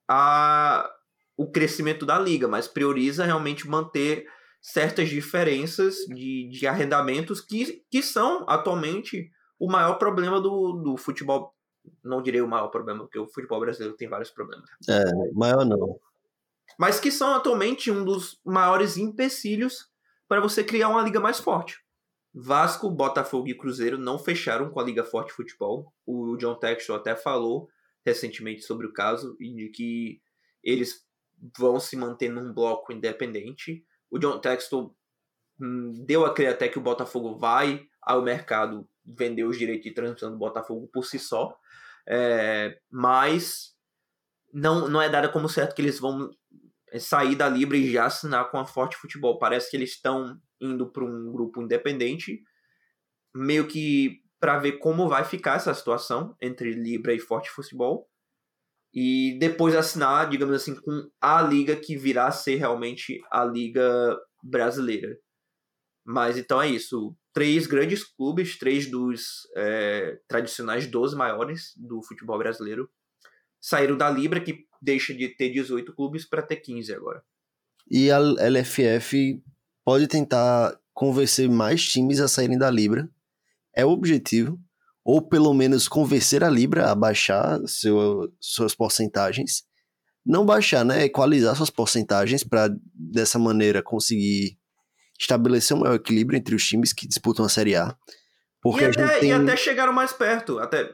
a, 0.07 0.89
o 1.37 1.49
crescimento 1.49 2.05
da 2.05 2.19
liga, 2.19 2.47
mas 2.47 2.67
prioriza 2.67 3.25
realmente 3.25 3.67
manter 3.67 4.27
certas 4.61 5.09
diferenças 5.09 5.95
de, 6.07 6.49
de 6.49 6.67
arrendamentos 6.67 7.39
que, 7.39 7.83
que 7.89 8.01
são 8.01 8.45
atualmente 8.49 9.29
o 9.59 9.71
maior 9.71 9.95
problema 9.95 10.41
do, 10.41 10.73
do 10.73 10.97
futebol. 10.97 11.53
Não 12.03 12.21
direi 12.21 12.41
o 12.41 12.47
maior 12.47 12.69
problema, 12.69 13.01
porque 13.01 13.19
o 13.19 13.27
futebol 13.27 13.59
brasileiro 13.59 13.95
tem 13.95 14.09
vários 14.09 14.31
problemas. 14.31 14.67
É, 14.89 15.03
maior 15.33 15.65
não 15.65 15.99
mas 16.79 16.99
que 16.99 17.11
são 17.11 17.33
atualmente 17.33 17.91
um 17.91 18.03
dos 18.03 18.39
maiores 18.45 18.97
empecilhos 18.97 19.89
para 20.27 20.41
você 20.41 20.63
criar 20.63 20.89
uma 20.89 21.01
liga 21.01 21.19
mais 21.19 21.39
forte. 21.39 21.77
Vasco, 22.33 22.89
Botafogo 22.89 23.47
e 23.47 23.57
Cruzeiro 23.57 23.97
não 23.97 24.19
fecharam 24.19 24.69
com 24.69 24.79
a 24.79 24.83
Liga 24.83 25.05
Forte 25.05 25.31
Futebol. 25.31 25.93
O 26.05 26.35
John 26.35 26.55
Textor 26.55 26.97
até 26.97 27.15
falou 27.15 27.69
recentemente 28.05 28.61
sobre 28.61 28.85
o 28.85 28.91
caso 28.91 29.37
e 29.39 29.53
de 29.55 29.69
que 29.69 30.21
eles 30.61 31.05
vão 31.57 31.79
se 31.79 31.95
manter 31.95 32.29
num 32.29 32.53
bloco 32.53 32.91
independente. 32.91 33.85
O 34.11 34.19
John 34.19 34.39
Textor 34.39 34.93
hum, 35.61 35.93
deu 36.05 36.25
a 36.25 36.33
crer 36.33 36.49
até 36.49 36.67
que 36.67 36.77
o 36.77 36.81
Botafogo 36.81 37.37
vai 37.37 37.87
ao 38.01 38.21
mercado 38.21 38.87
vender 39.05 39.45
os 39.45 39.57
direitos 39.57 39.85
de 39.85 39.93
transmissão 39.93 40.31
do 40.31 40.37
Botafogo 40.37 40.89
por 40.91 41.05
si 41.05 41.19
só, 41.19 41.55
é, 42.07 42.79
mas 42.89 43.75
não, 44.53 44.87
não 44.87 45.01
é 45.01 45.09
dada 45.09 45.29
como 45.29 45.49
certo 45.49 45.75
que 45.75 45.81
eles 45.81 45.99
vão 45.99 46.29
sair 46.99 47.35
da 47.35 47.49
Libra 47.49 47.77
e 47.77 47.91
já 47.91 48.05
assinar 48.05 48.49
com 48.49 48.57
a 48.57 48.65
Forte 48.65 48.95
Futebol. 48.95 49.39
Parece 49.39 49.69
que 49.69 49.77
eles 49.77 49.91
estão 49.91 50.39
indo 50.61 50.91
para 50.91 51.03
um 51.03 51.31
grupo 51.31 51.61
independente, 51.61 52.41
meio 53.33 53.67
que 53.67 54.21
para 54.39 54.59
ver 54.59 54.73
como 54.73 55.09
vai 55.09 55.23
ficar 55.23 55.55
essa 55.55 55.73
situação 55.73 56.35
entre 56.41 56.71
Libra 56.71 57.13
e 57.13 57.19
Forte 57.19 57.49
Futebol. 57.49 58.07
E 58.93 59.37
depois 59.39 59.75
assinar, 59.75 60.29
digamos 60.29 60.55
assim, 60.55 60.75
com 60.75 61.09
a 61.19 61.41
liga 61.41 61.75
que 61.75 61.97
virá 61.97 62.27
a 62.27 62.31
ser 62.31 62.55
realmente 62.55 63.19
a 63.29 63.43
liga 63.43 64.17
brasileira. 64.41 65.17
Mas 66.05 66.37
então 66.37 66.61
é 66.61 66.69
isso. 66.69 67.15
Três 67.33 67.67
grandes 67.67 68.03
clubes, 68.03 68.57
três 68.57 68.89
dos 68.89 69.47
é, 69.57 70.17
tradicionais 70.27 70.87
12 70.87 71.15
maiores 71.15 71.73
do 71.75 72.01
futebol 72.03 72.37
brasileiro, 72.37 72.89
saíram 73.59 73.97
da 73.97 74.09
Libra, 74.09 74.39
que 74.39 74.65
deixa 74.85 75.13
de 75.13 75.27
ter 75.27 75.49
18 75.49 75.93
clubes 75.93 76.23
para 76.23 76.43
ter 76.43 76.57
15 76.57 76.93
agora. 76.93 77.23
E 77.89 78.11
a 78.11 78.19
LFF 78.19 79.41
pode 79.83 80.07
tentar 80.07 80.79
convencer 80.93 81.49
mais 81.49 81.83
times 81.83 82.19
a 82.19 82.27
saírem 82.27 82.57
da 82.57 82.69
Libra. 82.69 83.09
É 83.73 83.85
o 83.85 83.89
objetivo. 83.89 84.59
Ou 85.03 85.21
pelo 85.21 85.53
menos 85.53 85.87
convencer 85.87 86.43
a 86.43 86.49
Libra 86.49 86.89
a 86.89 86.95
baixar 86.95 87.59
seu, 87.67 88.31
suas 88.39 88.73
porcentagens. 88.73 89.63
Não 90.25 90.45
baixar, 90.45 90.83
né? 90.83 91.03
Equalizar 91.03 91.55
suas 91.55 91.69
porcentagens 91.69 92.43
para 92.43 92.75
dessa 92.93 93.37
maneira 93.37 93.83
conseguir 93.83 94.57
estabelecer 95.19 95.77
um 95.77 95.81
maior 95.81 95.95
equilíbrio 95.95 96.37
entre 96.37 96.55
os 96.55 96.65
times 96.65 96.91
que 96.91 97.07
disputam 97.07 97.45
a 97.45 97.49
Série 97.49 97.75
A. 97.75 97.95
Porque 98.61 98.83
e, 98.83 98.87
até, 98.87 99.19
tem... 99.19 99.29
e 99.29 99.33
até 99.33 99.55
chegaram 99.55 99.93
mais 99.93 100.11
perto. 100.11 100.57
Até 100.57 100.91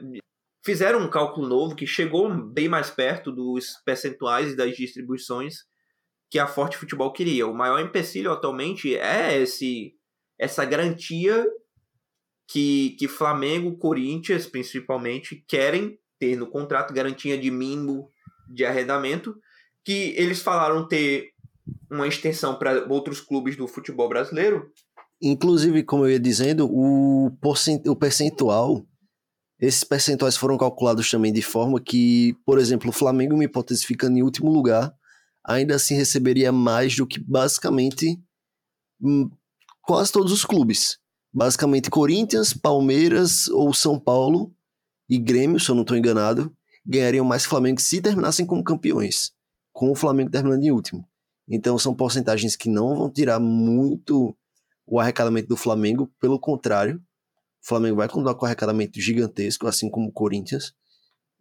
fizeram 0.64 1.00
um 1.00 1.10
cálculo 1.10 1.48
novo 1.48 1.74
que 1.74 1.86
chegou 1.86 2.32
bem 2.32 2.68
mais 2.68 2.90
perto 2.90 3.32
dos 3.32 3.80
percentuais 3.84 4.56
das 4.56 4.76
distribuições 4.76 5.56
que 6.30 6.38
a 6.38 6.46
Forte 6.46 6.78
Futebol 6.78 7.12
queria. 7.12 7.46
O 7.46 7.54
maior 7.54 7.80
empecilho 7.80 8.32
atualmente 8.32 8.96
é 8.96 9.38
esse 9.38 9.94
essa 10.38 10.64
garantia 10.64 11.46
que, 12.48 12.96
que 12.98 13.06
Flamengo, 13.06 13.76
Corinthians, 13.76 14.46
principalmente, 14.46 15.44
querem 15.46 15.98
ter 16.18 16.36
no 16.36 16.46
contrato, 16.48 16.92
garantia 16.92 17.38
de 17.38 17.50
mínimo 17.50 18.10
de 18.48 18.64
arrendamento, 18.64 19.36
que 19.84 20.14
eles 20.16 20.42
falaram 20.42 20.86
ter 20.86 21.30
uma 21.90 22.08
extensão 22.08 22.58
para 22.58 22.86
outros 22.92 23.20
clubes 23.20 23.56
do 23.56 23.68
futebol 23.68 24.08
brasileiro. 24.08 24.70
Inclusive, 25.20 25.84
como 25.84 26.04
eu 26.04 26.12
ia 26.12 26.20
dizendo, 26.20 26.68
o, 26.68 27.26
o 27.26 27.96
percentual 27.96 28.84
esses 29.62 29.84
percentuais 29.84 30.36
foram 30.36 30.58
calculados 30.58 31.08
também 31.08 31.32
de 31.32 31.40
forma 31.40 31.80
que, 31.80 32.36
por 32.44 32.58
exemplo, 32.58 32.90
o 32.90 32.92
Flamengo, 32.92 33.34
uma 33.34 33.44
hipótese 33.44 33.86
ficando 33.86 34.18
em 34.18 34.22
último 34.22 34.50
lugar, 34.50 34.92
ainda 35.46 35.76
assim 35.76 35.94
receberia 35.94 36.50
mais 36.50 36.96
do 36.96 37.06
que 37.06 37.20
basicamente 37.20 38.20
hum, 39.00 39.30
quase 39.80 40.10
todos 40.10 40.32
os 40.32 40.44
clubes. 40.44 40.98
Basicamente, 41.32 41.90
Corinthians, 41.90 42.52
Palmeiras 42.52 43.46
ou 43.46 43.72
São 43.72 44.00
Paulo 44.00 44.52
e 45.08 45.16
Grêmio, 45.16 45.60
se 45.60 45.70
eu 45.70 45.76
não 45.76 45.82
estou 45.82 45.96
enganado, 45.96 46.52
ganhariam 46.84 47.24
mais 47.24 47.44
Flamengo 47.44 47.80
se 47.80 48.02
terminassem 48.02 48.44
como 48.44 48.64
campeões, 48.64 49.30
com 49.72 49.92
o 49.92 49.94
Flamengo 49.94 50.28
terminando 50.28 50.64
em 50.64 50.72
último. 50.72 51.08
Então, 51.48 51.78
são 51.78 51.94
porcentagens 51.94 52.56
que 52.56 52.68
não 52.68 52.96
vão 52.96 53.08
tirar 53.08 53.38
muito 53.38 54.36
o 54.84 54.98
arrecadamento 54.98 55.46
do 55.46 55.56
Flamengo, 55.56 56.10
pelo 56.20 56.38
contrário, 56.40 57.00
o 57.62 57.66
Flamengo 57.68 57.96
vai 57.96 58.08
contar 58.08 58.34
com 58.34 58.44
um 58.44 58.46
arrecadamento 58.46 59.00
gigantesco, 59.00 59.66
assim 59.68 59.88
como 59.88 60.08
o 60.08 60.12
Corinthians. 60.12 60.74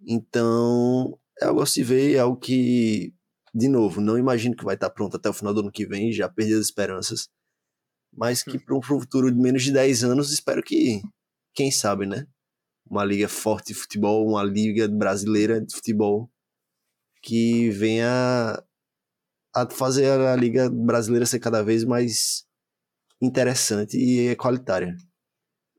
Então, 0.06 1.18
é 1.42 1.46
algo 1.46 1.62
a 1.62 1.66
se 1.66 1.84
ver, 1.84 2.16
é 2.16 2.20
algo 2.20 2.38
que, 2.38 3.14
de 3.54 3.68
novo, 3.68 4.00
não 4.00 4.18
imagino 4.18 4.56
que 4.56 4.64
vai 4.64 4.76
estar 4.76 4.90
pronto 4.92 5.18
até 5.18 5.30
o 5.30 5.34
final 5.34 5.54
do 5.54 5.62
ano 5.62 5.72
que 5.72 5.86
vem, 5.86 6.12
já 6.12 6.30
perdi 6.30 6.54
as 6.54 6.62
esperanças. 6.62 7.28
Mas 8.14 8.44
que 8.44 8.60
para 8.60 8.78
um 8.78 8.82
futuro 8.82 9.32
de 9.32 9.40
menos 9.40 9.64
de 9.64 9.72
10 9.72 10.04
anos, 10.04 10.32
espero 10.32 10.62
que 10.62 11.02
quem 11.54 11.72
sabe, 11.72 12.06
né? 12.06 12.28
Uma 12.90 13.04
liga 13.06 13.28
forte 13.28 13.68
de 13.68 13.74
futebol, 13.74 14.28
uma 14.28 14.44
liga 14.44 14.88
brasileira 14.88 15.62
de 15.62 15.74
futebol 15.74 16.30
que 17.24 17.70
venha 17.72 18.62
a 19.56 19.70
fazer 19.70 20.06
a 20.10 20.36
liga 20.36 20.70
brasileira 20.70 21.26
ser 21.26 21.40
cada 21.40 21.64
vez 21.64 21.84
mais 21.84 22.46
interessante 23.22 23.98
e 23.98 24.30
equalitária. 24.30 24.96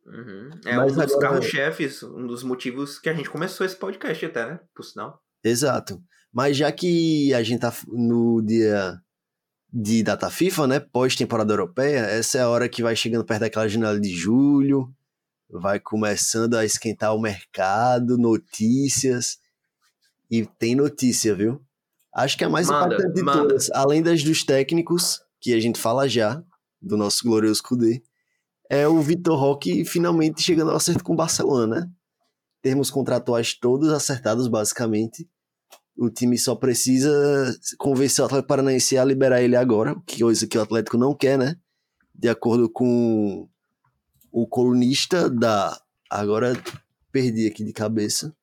Uhum. 0.07 0.51
É 0.65 0.77
Mas 0.77 0.93
um 0.93 0.97
dos 0.97 1.13
agora... 1.13 1.29
carros-chefes, 1.29 2.03
um 2.03 2.27
dos 2.27 2.43
motivos 2.43 2.99
que 2.99 3.09
a 3.09 3.15
gente 3.15 3.31
começou 3.31 3.65
esse 3.65 3.77
podcast 3.77 4.27
até, 4.27 4.47
né? 4.47 4.61
Por 4.75 4.83
sinal. 4.83 5.23
Exato. 5.45 6.03
Mas 6.33 6.57
já 6.57 6.73
que 6.73 7.33
a 7.35 7.43
gente 7.43 7.61
tá 7.61 7.73
no 7.89 8.43
dia 8.43 9.01
de 9.73 10.03
data 10.03 10.31
FIFA, 10.31 10.67
né? 10.67 10.81
Pós-temporada 10.81 11.53
europeia, 11.53 12.01
essa 12.01 12.39
é 12.39 12.41
a 12.43 12.49
hora 12.49 12.69
que 12.69 12.83
vai 12.83 12.95
chegando 12.97 13.25
perto 13.25 13.41
daquela 13.41 13.69
janela 13.69 13.99
de 13.99 14.11
julho, 14.15 14.93
vai 15.51 15.79
começando 15.79 16.55
a 16.55 16.65
esquentar 16.65 17.15
o 17.15 17.21
mercado, 17.21 18.19
notícias. 18.19 19.39
E 20.31 20.47
tem 20.47 20.75
notícia, 20.75 21.35
viu? 21.35 21.63
Acho 22.15 22.37
que 22.37 22.45
é 22.45 22.47
a 22.47 22.51
mais 22.51 22.69
manda, 22.69 22.95
importante 22.95 23.15
de 23.15 23.23
manda. 23.23 23.39
todas, 23.43 23.71
além 23.71 24.03
das 24.03 24.23
dos 24.23 24.45
técnicos, 24.45 25.21
que 25.41 25.55
a 25.55 25.61
gente 25.61 25.79
fala 25.79 26.09
já, 26.09 26.43
do 26.81 26.97
nosso 26.97 27.25
glorioso 27.25 27.63
Kudê, 27.63 28.03
é 28.73 28.89
o 28.89 29.03
Vitor 29.03 29.39
Roque 29.39 29.85
finalmente 29.85 30.41
chegando 30.41 30.71
ao 30.71 30.79
acerto 30.79 31.05
com 31.05 31.13
o 31.13 31.17
Barcelona, 31.17 31.67
né? 31.67 31.91
Termos 32.63 32.91
contratuais 32.91 33.53
todos 33.53 33.91
acertados, 33.91 34.49
basicamente. 34.49 35.29
O 35.95 36.09
time 36.09 36.39
só 36.39 36.55
precisa 36.55 37.11
convencer 37.77 38.23
o 38.23 38.27
Atlético 38.27 38.49
Paranaense 38.49 38.97
a 38.97 39.05
liberar 39.05 39.43
ele 39.43 39.57
agora, 39.57 39.95
que 40.07 40.23
coisa 40.23 40.47
que 40.47 40.57
o 40.57 40.63
Atlético 40.63 40.97
não 40.97 41.15
quer, 41.15 41.37
né? 41.37 41.55
De 42.15 42.31
acordo 42.31 42.71
com 42.71 43.47
o 44.31 44.47
colunista 44.47 45.29
da. 45.29 45.79
Agora 46.09 46.55
perdi 47.11 47.47
aqui 47.47 47.63
de 47.63 47.75
cabeça. 47.75 48.35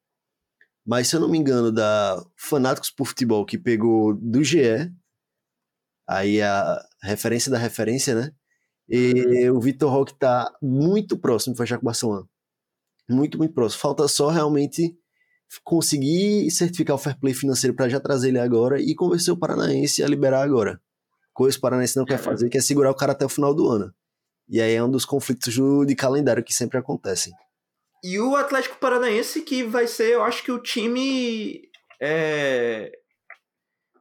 Mas 0.85 1.07
se 1.07 1.15
eu 1.15 1.19
não 1.19 1.29
me 1.29 1.39
engano, 1.39 1.71
da 1.71 2.23
Fanáticos 2.37 2.91
por 2.91 3.07
Futebol, 3.07 3.47
que 3.47 3.57
pegou 3.57 4.13
do 4.13 4.43
GE, 4.43 4.93
aí 6.07 6.39
a 6.39 6.85
referência 7.01 7.49
da 7.49 7.57
referência, 7.57 8.13
né? 8.13 8.31
E 8.89 9.49
o 9.49 9.59
Vitor 9.59 9.91
Roque 9.91 10.17
tá 10.17 10.51
muito 10.61 11.17
próximo 11.17 11.53
de 11.53 11.57
fechar 11.57 11.77
com 11.77 11.83
o 11.83 11.85
Barcelona. 11.85 12.27
Muito, 13.07 13.37
muito 13.37 13.53
próximo. 13.53 13.81
Falta 13.81 14.07
só 14.07 14.29
realmente 14.29 14.97
conseguir 15.63 16.49
certificar 16.51 16.95
o 16.95 16.99
fair 16.99 17.19
play 17.19 17.33
financeiro 17.33 17.75
para 17.75 17.89
já 17.89 17.99
trazer 17.99 18.29
ele 18.29 18.39
agora 18.39 18.79
e 18.79 18.95
convencer 18.95 19.33
o 19.33 19.37
Paranaense 19.37 20.03
a 20.03 20.07
liberar 20.07 20.43
agora. 20.43 20.81
Coisa 21.33 21.55
que 21.55 21.59
o 21.59 21.61
Paranaense 21.61 21.97
não 21.97 22.05
quer 22.05 22.17
fazer, 22.17 22.49
que 22.49 22.57
é 22.57 22.61
segurar 22.61 22.91
o 22.91 22.95
cara 22.95 23.13
até 23.13 23.25
o 23.25 23.29
final 23.29 23.53
do 23.53 23.67
ano. 23.67 23.93
E 24.47 24.59
aí 24.59 24.73
é 24.73 24.83
um 24.83 24.89
dos 24.89 25.05
conflitos 25.05 25.53
de 25.85 25.95
calendário 25.95 26.43
que 26.43 26.53
sempre 26.53 26.77
acontecem. 26.77 27.33
E 28.03 28.19
o 28.19 28.35
Atlético 28.35 28.77
Paranaense 28.79 29.41
que 29.41 29.63
vai 29.63 29.85
ser, 29.87 30.13
eu 30.13 30.23
acho 30.23 30.43
que 30.43 30.51
o 30.51 30.59
time. 30.59 31.61
É, 32.01 32.91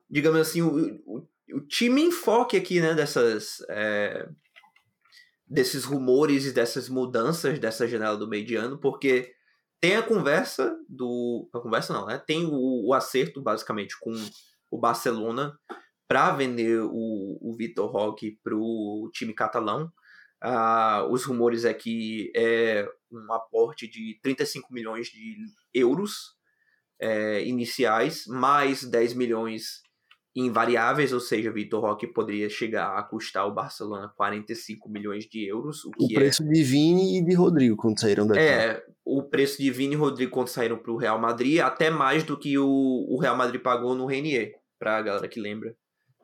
digamos 0.09 0.41
assim, 0.41 0.63
o, 0.63 1.01
o, 1.05 1.29
o 1.55 1.61
time 1.61 2.03
enfoque 2.03 2.57
aqui, 2.57 2.81
né, 2.81 2.95
dessas. 2.95 3.59
É, 3.69 4.29
desses 5.49 5.85
rumores 5.85 6.45
e 6.45 6.53
dessas 6.53 6.89
mudanças 6.89 7.59
dessa 7.59 7.87
janela 7.87 8.17
do 8.17 8.29
meio 8.29 8.45
de 8.45 8.55
ano, 8.57 8.79
porque 8.79 9.33
tem 9.81 9.97
a 9.97 10.03
conversa 10.03 10.77
do. 10.89 11.49
A 11.55 11.61
conversa 11.61 11.93
não, 11.93 12.07
né? 12.07 12.19
Tem 12.19 12.45
o, 12.45 12.89
o 12.89 12.95
acerto, 12.95 13.41
basicamente, 13.41 13.97
com 14.01 14.13
o 14.71 14.79
Barcelona 14.79 15.59
para 16.07 16.33
vender 16.33 16.81
o, 16.81 17.39
o 17.41 17.55
Vitor 17.57 17.91
Roque 17.91 18.39
para 18.43 18.57
o 18.57 19.11
time 19.13 19.33
catalão. 19.35 19.93
Ah, 20.41 21.07
os 21.11 21.25
rumores 21.25 21.65
é 21.65 21.75
que 21.75 22.33
é 22.35 22.89
um 23.11 23.33
aporte 23.33 23.89
de 23.89 24.19
35 24.23 24.73
milhões 24.73 25.09
de 25.09 25.37
euros 25.75 26.37
é, 27.01 27.45
iniciais, 27.45 28.27
mais 28.27 28.85
10 28.85 29.15
milhões 29.15 29.83
invariáveis, 30.35 31.13
ou 31.13 31.21
seja, 31.21 31.51
Vitor 31.51 31.81
Roque 31.81 32.07
poderia 32.07 32.49
chegar 32.49 32.97
a 32.97 33.03
custar 33.03 33.47
o 33.47 33.55
Barcelona 33.55 34.13
45 34.17 34.89
milhões 34.89 35.25
de 35.25 35.47
euros. 35.47 35.85
O, 35.85 35.91
o 36.01 36.09
preço 36.15 36.43
é... 36.43 36.47
de 36.47 36.63
Vini 36.63 37.19
e 37.19 37.25
de 37.25 37.35
Rodrigo 37.35 37.77
quando 37.77 37.99
saíram 37.99 38.27
daqui. 38.27 38.41
É, 38.41 38.83
o 39.05 39.23
preço 39.23 39.59
de 39.59 39.71
Vini 39.71 39.95
e 39.95 39.97
Rodrigo 39.97 40.31
quando 40.31 40.49
saíram 40.49 40.79
para 40.79 40.93
o 40.93 40.97
Real 40.97 41.19
Madrid, 41.19 41.61
até 41.61 41.91
mais 41.91 42.23
do 42.23 42.39
que 42.39 42.59
o, 42.59 42.67
o 43.09 43.19
Real 43.19 43.37
Madrid 43.37 43.61
pagou 43.61 43.95
no 43.95 44.07
Renier, 44.07 44.53
para 44.79 44.99
a 44.99 45.03
galera 45.03 45.29
que 45.29 45.41
lembra. 45.41 45.75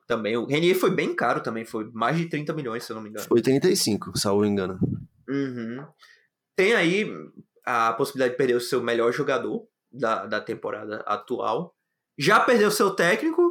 Também, 0.07 0.37
o 0.37 0.45
Renier 0.45 0.77
foi 0.77 0.91
bem 0.91 1.15
caro 1.15 1.43
também, 1.43 1.65
foi 1.65 1.91
mais 1.93 2.17
de 2.17 2.29
30 2.29 2.53
milhões, 2.53 2.85
se 2.85 2.93
eu 2.93 2.97
não 2.97 3.03
me 3.03 3.09
engano. 3.09 3.27
Foi 3.27 3.41
35, 3.41 4.17
salvo 4.19 4.45
engano. 4.45 4.79
Uhum. 5.29 5.85
Tem 6.55 6.75
aí 6.75 7.11
a 7.65 7.93
possibilidade 7.95 8.33
de 8.33 8.37
perder 8.37 8.55
o 8.55 8.61
seu 8.61 8.83
melhor 8.83 9.13
jogador 9.13 9.67
da, 9.91 10.27
da 10.27 10.41
temporada 10.41 10.97
atual. 11.07 11.75
Já 12.19 12.39
perdeu 12.39 12.71
seu 12.71 12.91
técnico, 12.91 13.44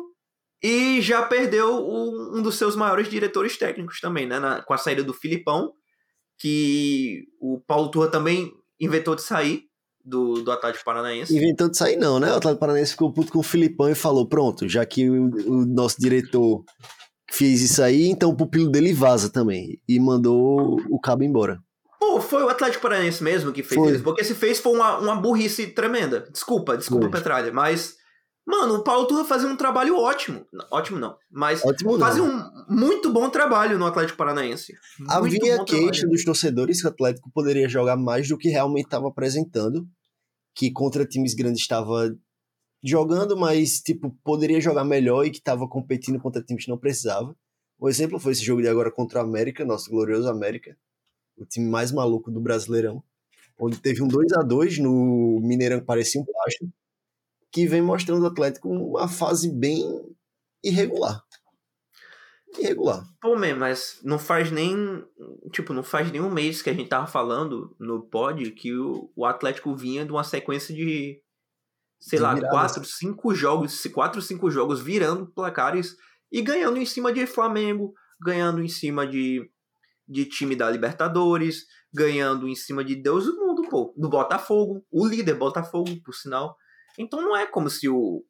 e 0.64 1.02
já 1.02 1.22
perdeu 1.24 1.86
um 1.86 2.42
dos 2.42 2.58
seus 2.58 2.74
maiores 2.74 3.10
diretores 3.10 3.58
técnicos 3.58 4.00
também, 4.00 4.26
né? 4.26 4.40
Na, 4.40 4.62
com 4.62 4.74
a 4.74 4.78
saída 4.78 5.04
do 5.04 5.14
Filipão, 5.14 5.74
que 6.40 7.26
o 7.40 7.60
Paulo 7.68 7.92
Turra 7.92 8.08
também 8.08 8.54
inventou 8.80 9.14
de 9.14 9.22
sair 9.22 9.66
do, 10.04 10.42
do 10.42 10.52
Atlético 10.52 10.86
Paranaense. 10.86 11.36
Inventou 11.36 11.70
de 11.70 11.78
sair 11.78 11.98
não, 11.98 12.18
né? 12.18 12.32
O 12.32 12.38
Atlético 12.38 12.62
Paranaense 12.62 12.92
ficou 12.92 13.12
puto 13.12 13.34
com 13.34 13.40
o 13.40 13.44
Filipão 13.44 13.90
e 13.90 13.96
falou, 13.96 14.26
pronto, 14.26 14.68
já 14.70 14.86
que 14.86 15.10
o, 15.10 15.26
o 15.48 15.66
nosso 15.66 15.98
diretor 16.00 16.64
fez 17.30 17.62
isso 17.62 17.84
aí, 17.84 18.08
então 18.08 18.30
o 18.30 18.36
pupilo 18.36 18.70
dele 18.70 18.94
vaza 18.94 19.30
também. 19.30 19.82
E 19.88 20.00
mandou 20.00 20.80
o 20.90 21.00
cabo 21.00 21.24
embora. 21.24 21.60
Pô, 22.00 22.22
foi 22.22 22.44
o 22.44 22.50
Atlético 22.50 22.84
Paranaense 22.84 23.22
mesmo 23.22 23.52
que 23.52 23.64
fez 23.64 23.80
foi. 23.80 23.94
isso, 23.94 24.04
porque 24.04 24.24
se 24.24 24.34
fez 24.34 24.60
foi 24.60 24.74
uma, 24.74 24.98
uma 24.98 25.16
burrice 25.16 25.68
tremenda. 25.68 26.26
Desculpa, 26.32 26.78
desculpa, 26.78 27.10
foi. 27.10 27.12
Petralha, 27.12 27.52
mas 27.52 27.98
Mano, 28.46 28.76
o 28.76 28.84
Paulo 28.84 29.08
Turra 29.08 29.24
fazia 29.24 29.48
um 29.48 29.56
trabalho 29.56 29.96
ótimo. 29.98 30.46
Ótimo 30.70 31.00
não, 31.00 31.18
mas 31.32 31.64
ótimo 31.64 31.98
fazia 31.98 32.24
um 32.24 32.44
muito 32.68 33.12
bom 33.12 33.30
trabalho 33.30 33.80
no 33.80 33.86
Atlético 33.86 34.18
Paranaense. 34.18 34.74
Havia 35.08 35.64
queixa 35.64 36.06
dos 36.06 36.26
torcedores 36.26 36.82
que 36.82 36.88
o 36.88 36.90
Atlético 36.90 37.32
poderia 37.32 37.70
jogar 37.70 37.96
mais 37.96 38.28
do 38.28 38.38
que 38.38 38.50
realmente 38.50 38.86
estava 38.86 39.08
apresentando, 39.08 39.88
que 40.54 40.72
contra 40.72 41.06
times 41.06 41.34
grandes 41.34 41.62
estava 41.62 42.14
jogando, 42.84 43.38
mas 43.38 43.80
tipo 43.80 44.14
poderia 44.24 44.60
jogar 44.60 44.84
melhor 44.84 45.26
e 45.26 45.32
que 45.32 45.38
estava 45.38 45.66
competindo 45.68 46.20
contra 46.20 46.44
times 46.44 46.66
que 46.66 46.72
não 46.72 46.78
precisava. 46.78 47.34
Um 47.80 47.88
exemplo 47.88 48.20
foi 48.20 48.34
esse 48.34 48.44
jogo 48.44 48.62
de 48.62 48.68
agora 48.68 48.92
contra 48.92 49.20
o 49.20 49.24
América, 49.24 49.64
nosso 49.64 49.90
glorioso 49.90 50.30
América, 50.30 50.78
o 51.38 51.46
time 51.46 51.70
mais 51.70 51.94
maluco 51.94 52.30
do 52.30 52.42
Brasileirão, 52.42 53.02
onde 53.58 53.80
teve 53.80 54.04
um 54.04 54.08
2 54.08 54.34
a 54.34 54.42
2 54.42 54.80
no 54.80 55.40
Mineirão 55.42 55.80
que 55.80 55.86
parecia 55.86 56.20
um 56.20 56.26
plástico 56.26 56.70
que 57.54 57.68
vem 57.68 57.84
mostrando 57.84 58.24
o 58.24 58.28
Atlético 58.28 58.68
uma 58.68 59.08
fase 59.08 59.50
bem 59.54 59.86
irregular. 60.64 61.24
Irregular. 62.58 63.06
Pô, 63.22 63.36
man, 63.36 63.56
mas 63.56 64.00
não 64.04 64.18
faz 64.18 64.52
nem. 64.52 65.06
Tipo, 65.52 65.72
não 65.72 65.84
faz 65.84 66.12
nem 66.12 66.20
um 66.20 66.32
mês 66.32 66.64
que 66.64 66.70
a 66.70 66.74
gente 66.74 66.90
tava 66.90 67.06
falando 67.06 67.76
no 67.80 68.02
pod 68.02 68.52
que 68.52 68.76
o, 68.76 69.12
o 69.16 69.26
Atlético 69.26 69.76
vinha 69.76 70.04
de 70.04 70.12
uma 70.12 70.24
sequência 70.24 70.74
de. 70.74 71.22
Sei 72.00 72.18
de 72.18 72.24
lá, 72.24 72.34
viradas. 72.34 72.52
quatro, 72.52 72.86
cinco 72.86 73.34
jogos, 73.34 73.82
quatro, 73.94 74.22
cinco 74.22 74.52
jogos 74.52 74.82
virando 74.82 75.28
placares 75.28 75.96
e 76.32 76.42
ganhando 76.42 76.78
em 76.78 76.86
cima 76.86 77.14
de 77.14 77.26
Flamengo, 77.26 77.94
ganhando 78.20 78.62
em 78.62 78.68
cima 78.68 79.08
de, 79.08 79.50
de 80.08 80.26
time 80.26 80.56
da 80.56 80.70
Libertadores, 80.70 81.66
ganhando 81.94 82.48
em 82.48 82.56
cima 82.56 82.84
de 82.84 82.96
Deus 82.96 83.26
do 83.26 83.38
mundo, 83.38 83.62
pô. 83.70 83.94
Do 83.96 84.10
Botafogo, 84.10 84.84
o 84.92 85.08
líder 85.08 85.36
Botafogo, 85.36 85.92
por 86.04 86.14
sinal. 86.14 86.58
Então 86.98 87.22
não 87.22 87.36
é 87.36 87.46
como 87.46 87.70
se 87.70 87.90
o. 87.90 88.24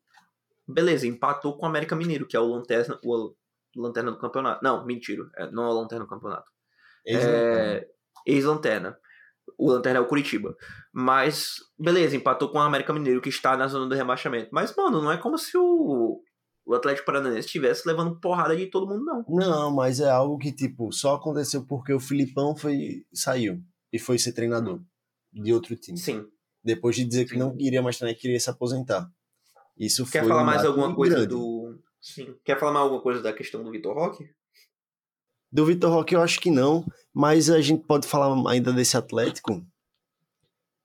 Beleza, 0.68 1.06
empatou 1.06 1.58
com 1.58 1.66
o 1.66 1.70
América 1.70 1.96
Mineiro, 1.96 2.26
que 2.26 2.38
é 2.38 2.40
o 2.40 2.48
lanterna, 2.48 2.98
o 3.04 3.34
lanterna 3.76 4.12
do 4.12 4.18
campeonato. 4.18 4.64
Não, 4.64 4.86
mentira. 4.86 5.24
É, 5.36 5.52
não 5.52 5.64
é 5.64 5.68
o 5.68 5.74
lanterna 5.74 6.06
do 6.06 6.10
campeonato. 6.10 6.50
É, 7.06 7.86
ex-lanterna. 8.26 8.98
O 9.58 9.70
lanterna 9.70 10.00
é 10.00 10.02
o 10.02 10.08
Curitiba. 10.08 10.56
Mas, 10.94 11.56
beleza, 11.78 12.16
empatou 12.16 12.50
com 12.50 12.58
o 12.58 12.62
América 12.62 12.94
Mineiro, 12.94 13.22
que 13.22 13.30
está 13.30 13.58
na 13.58 13.68
zona 13.68 13.88
do 13.88 13.96
rebaixamento. 13.96 14.50
Mas, 14.54 14.74
mano, 14.76 15.02
não 15.02 15.12
é 15.12 15.18
como 15.18 15.38
se 15.38 15.58
o, 15.58 16.22
o 16.66 16.74
Atlético 16.74 17.06
Paranaense 17.06 17.48
estivesse 17.48 17.86
levando 17.86 18.20
porrada 18.22 18.56
de 18.56 18.68
todo 18.68 18.88
mundo, 18.88 19.04
não. 19.04 19.26
Não, 19.28 19.76
mas 19.76 20.00
é 20.00 20.10
algo 20.10 20.38
que, 20.38 20.54
tipo, 20.54 20.94
só 20.94 21.16
aconteceu 21.16 21.66
porque 21.68 21.94
o 21.94 22.00
Filipão 22.00 22.56
foi, 22.56 23.06
saiu 23.14 23.62
e 23.92 24.00
foi 24.00 24.18
ser 24.18 24.32
treinador 24.32 24.82
de 25.34 25.54
outro 25.54 25.76
time. 25.76 25.98
Sim 25.98 26.26
depois 26.64 26.96
de 26.96 27.06
dizer 27.06 27.28
Sim. 27.28 27.34
que 27.34 27.38
não 27.38 27.56
iria 27.60 27.82
mais 27.82 27.98
treinar, 27.98 28.20
queria 28.20 28.40
se 28.40 28.50
aposentar. 28.50 29.12
Isso 29.78 30.06
Quer 30.10 30.26
falar 30.28 30.44
mais 30.44 30.64
alguma 30.64 30.96
coisa 30.96 31.16
grande. 31.16 31.30
do. 31.30 31.80
Sim. 32.00 32.36
Quer 32.44 32.60
falar 32.60 32.72
mais 32.74 32.84
alguma 32.84 33.02
coisa 33.02 33.22
da 33.22 33.34
questão 33.34 33.64
do 33.64 33.72
Vitor 33.72 33.96
Roque? 33.96 34.30
Do 35.52 35.66
Vitor 35.66 35.92
Roque 35.92 36.16
eu 36.16 36.22
acho 36.22 36.40
que 36.40 36.50
não, 36.50 36.86
mas 37.14 37.50
a 37.50 37.62
gente 37.62 37.84
pode 37.86 38.08
falar 38.08 38.34
ainda 38.50 38.72
desse 38.72 38.98
Atlético 38.98 39.66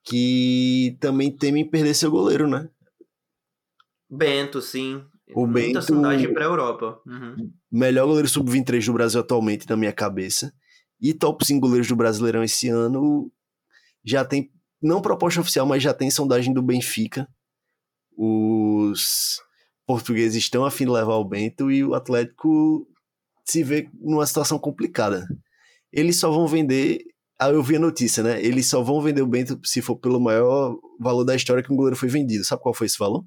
que 0.04 0.96
também 1.00 1.30
teme 1.30 1.60
em 1.60 1.68
perder 1.68 1.94
seu 1.94 2.10
goleiro, 2.10 2.48
né? 2.48 2.68
Bento, 4.08 4.62
sim. 4.62 5.04
O 5.34 5.46
Muita 5.46 5.60
Bento, 5.60 5.82
sondagem 5.82 6.32
para 6.32 6.46
a 6.46 6.48
Europa. 6.48 7.00
Uhum. 7.06 7.52
Melhor 7.70 8.06
goleiro 8.06 8.28
sub-23 8.28 8.86
do 8.86 8.92
Brasil 8.94 9.20
atualmente, 9.20 9.68
na 9.68 9.76
minha 9.76 9.92
cabeça. 9.92 10.52
E 11.00 11.12
top 11.12 11.44
5 11.44 11.60
goleiros 11.60 11.86
do 11.86 11.96
Brasileirão 11.96 12.42
esse 12.42 12.68
ano 12.68 13.30
já 14.02 14.24
tem, 14.24 14.50
não 14.80 15.02
proposta 15.02 15.40
oficial, 15.40 15.66
mas 15.66 15.82
já 15.82 15.92
tem 15.92 16.10
sondagem 16.10 16.52
do 16.52 16.62
Benfica. 16.62 17.28
Os 18.16 19.40
portugueses 19.86 20.36
estão 20.36 20.64
a 20.64 20.70
fim 20.70 20.84
de 20.84 20.90
levar 20.90 21.14
o 21.14 21.24
Bento 21.24 21.70
e 21.70 21.84
o 21.84 21.94
Atlético 21.94 22.86
se 23.44 23.62
vê 23.62 23.88
numa 23.94 24.26
situação 24.26 24.58
complicada. 24.58 25.26
Eles 25.92 26.18
só 26.18 26.30
vão 26.30 26.46
vender. 26.46 27.00
Ah, 27.40 27.50
eu 27.50 27.62
vi 27.62 27.76
a 27.76 27.80
notícia, 27.80 28.22
né? 28.22 28.42
Eles 28.42 28.68
só 28.68 28.82
vão 28.82 29.00
vender 29.00 29.22
o 29.22 29.26
Bento 29.26 29.58
se 29.64 29.80
for 29.80 29.96
pelo 29.96 30.20
maior 30.20 30.76
valor 31.00 31.24
da 31.24 31.34
história 31.34 31.62
que 31.62 31.72
um 31.72 31.76
goleiro 31.76 31.96
foi 31.96 32.08
vendido. 32.08 32.44
Sabe 32.44 32.62
qual 32.62 32.74
foi 32.74 32.86
esse 32.86 32.98
valor? 32.98 33.24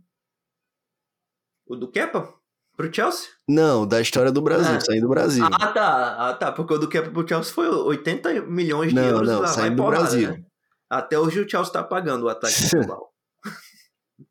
O 1.65 1.75
do 1.75 1.89
Kepa? 1.89 2.33
Pro 2.75 2.93
Chelsea? 2.93 3.27
Não, 3.47 3.85
da 3.85 4.01
história 4.01 4.31
do 4.31 4.41
Brasil, 4.41 4.75
ah. 4.75 4.81
saindo 4.81 5.03
do 5.03 5.09
Brasil. 5.09 5.45
Ah, 5.45 5.67
tá. 5.67 6.29
Ah, 6.29 6.33
tá. 6.33 6.51
Porque 6.51 6.73
o 6.73 6.77
do 6.77 6.89
Kepa 6.89 7.09
pro 7.09 7.27
Chelsea 7.27 7.53
foi 7.53 7.67
80 7.67 8.41
milhões 8.43 8.89
de 8.89 8.95
não, 8.95 9.03
euros. 9.03 9.27
Não, 9.27 9.41
não, 9.41 9.47
saindo 9.47 9.77
do 9.77 9.87
Brasil. 9.87 10.31
Né? 10.31 10.45
Até 10.91 11.17
hoje 11.17 11.39
o 11.39 11.49
Chelsea 11.49 11.71
tá 11.71 11.81
pagando 11.81 12.25
o 12.25 12.29
ataque 12.29 12.53
global. 12.75 13.13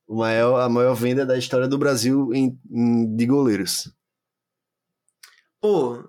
o 0.07 0.19
maior, 0.19 0.61
a 0.61 0.69
maior 0.69 0.93
venda 0.93 1.25
da 1.25 1.39
história 1.39 1.67
do 1.67 1.79
Brasil 1.79 2.35
em, 2.35 2.61
em, 2.71 3.17
de 3.17 3.25
goleiros. 3.25 3.91
Pô, 5.59 6.05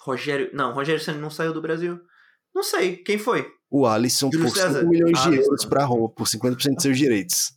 Rogério. 0.00 0.50
Não, 0.52 0.74
Rogério 0.74 1.02
Senna 1.02 1.18
não 1.18 1.30
saiu 1.30 1.54
do 1.54 1.62
Brasil. 1.62 1.98
Não 2.54 2.62
sei, 2.62 2.98
quem 2.98 3.16
foi? 3.16 3.50
O 3.70 3.86
Alisson 3.86 4.30
Júlio 4.30 4.48
por 4.48 4.54
César. 4.54 4.80
5 4.80 4.90
milhões 4.90 5.22
de 5.22 5.34
euros 5.36 5.64
para 5.64 5.86
Roma, 5.86 6.10
por 6.10 6.26
50% 6.26 6.76
de 6.76 6.82
seus 6.82 6.98
direitos. 6.98 7.54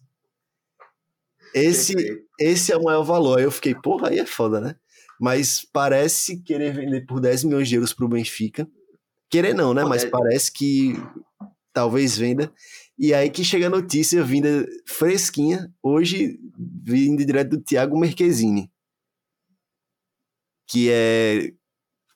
Esse, 1.54 2.26
esse 2.40 2.72
é 2.72 2.78
o 2.78 2.84
maior 2.84 3.04
valor. 3.04 3.38
Aí 3.38 3.44
eu 3.44 3.52
fiquei, 3.52 3.76
porra, 3.76 4.08
aí 4.08 4.20
é 4.20 4.26
foda, 4.26 4.62
né? 4.62 4.78
Mas 5.20 5.68
parece 5.74 6.42
querer 6.42 6.74
vender 6.74 7.06
por 7.06 7.20
10 7.20 7.44
milhões 7.44 7.68
de 7.68 7.76
euros 7.76 7.92
pro 7.92 8.08
Benfica. 8.08 8.66
Querer 9.30 9.54
não, 9.54 9.74
né? 9.74 9.84
Mas 9.84 10.06
parece 10.06 10.52
que 10.52 10.96
talvez 11.74 12.18
venda. 12.18 12.54
E 12.98 13.14
aí 13.14 13.30
que 13.30 13.44
chega 13.44 13.68
a 13.68 13.70
notícia 13.70 14.24
vinda 14.24 14.68
fresquinha, 14.86 15.72
hoje, 15.82 16.40
vindo 16.84 17.26
direto 17.26 17.52
do 17.52 17.62
Thiago 17.62 17.98
Merquezini, 17.98 18.72
que 20.68 20.90
é 20.92 21.54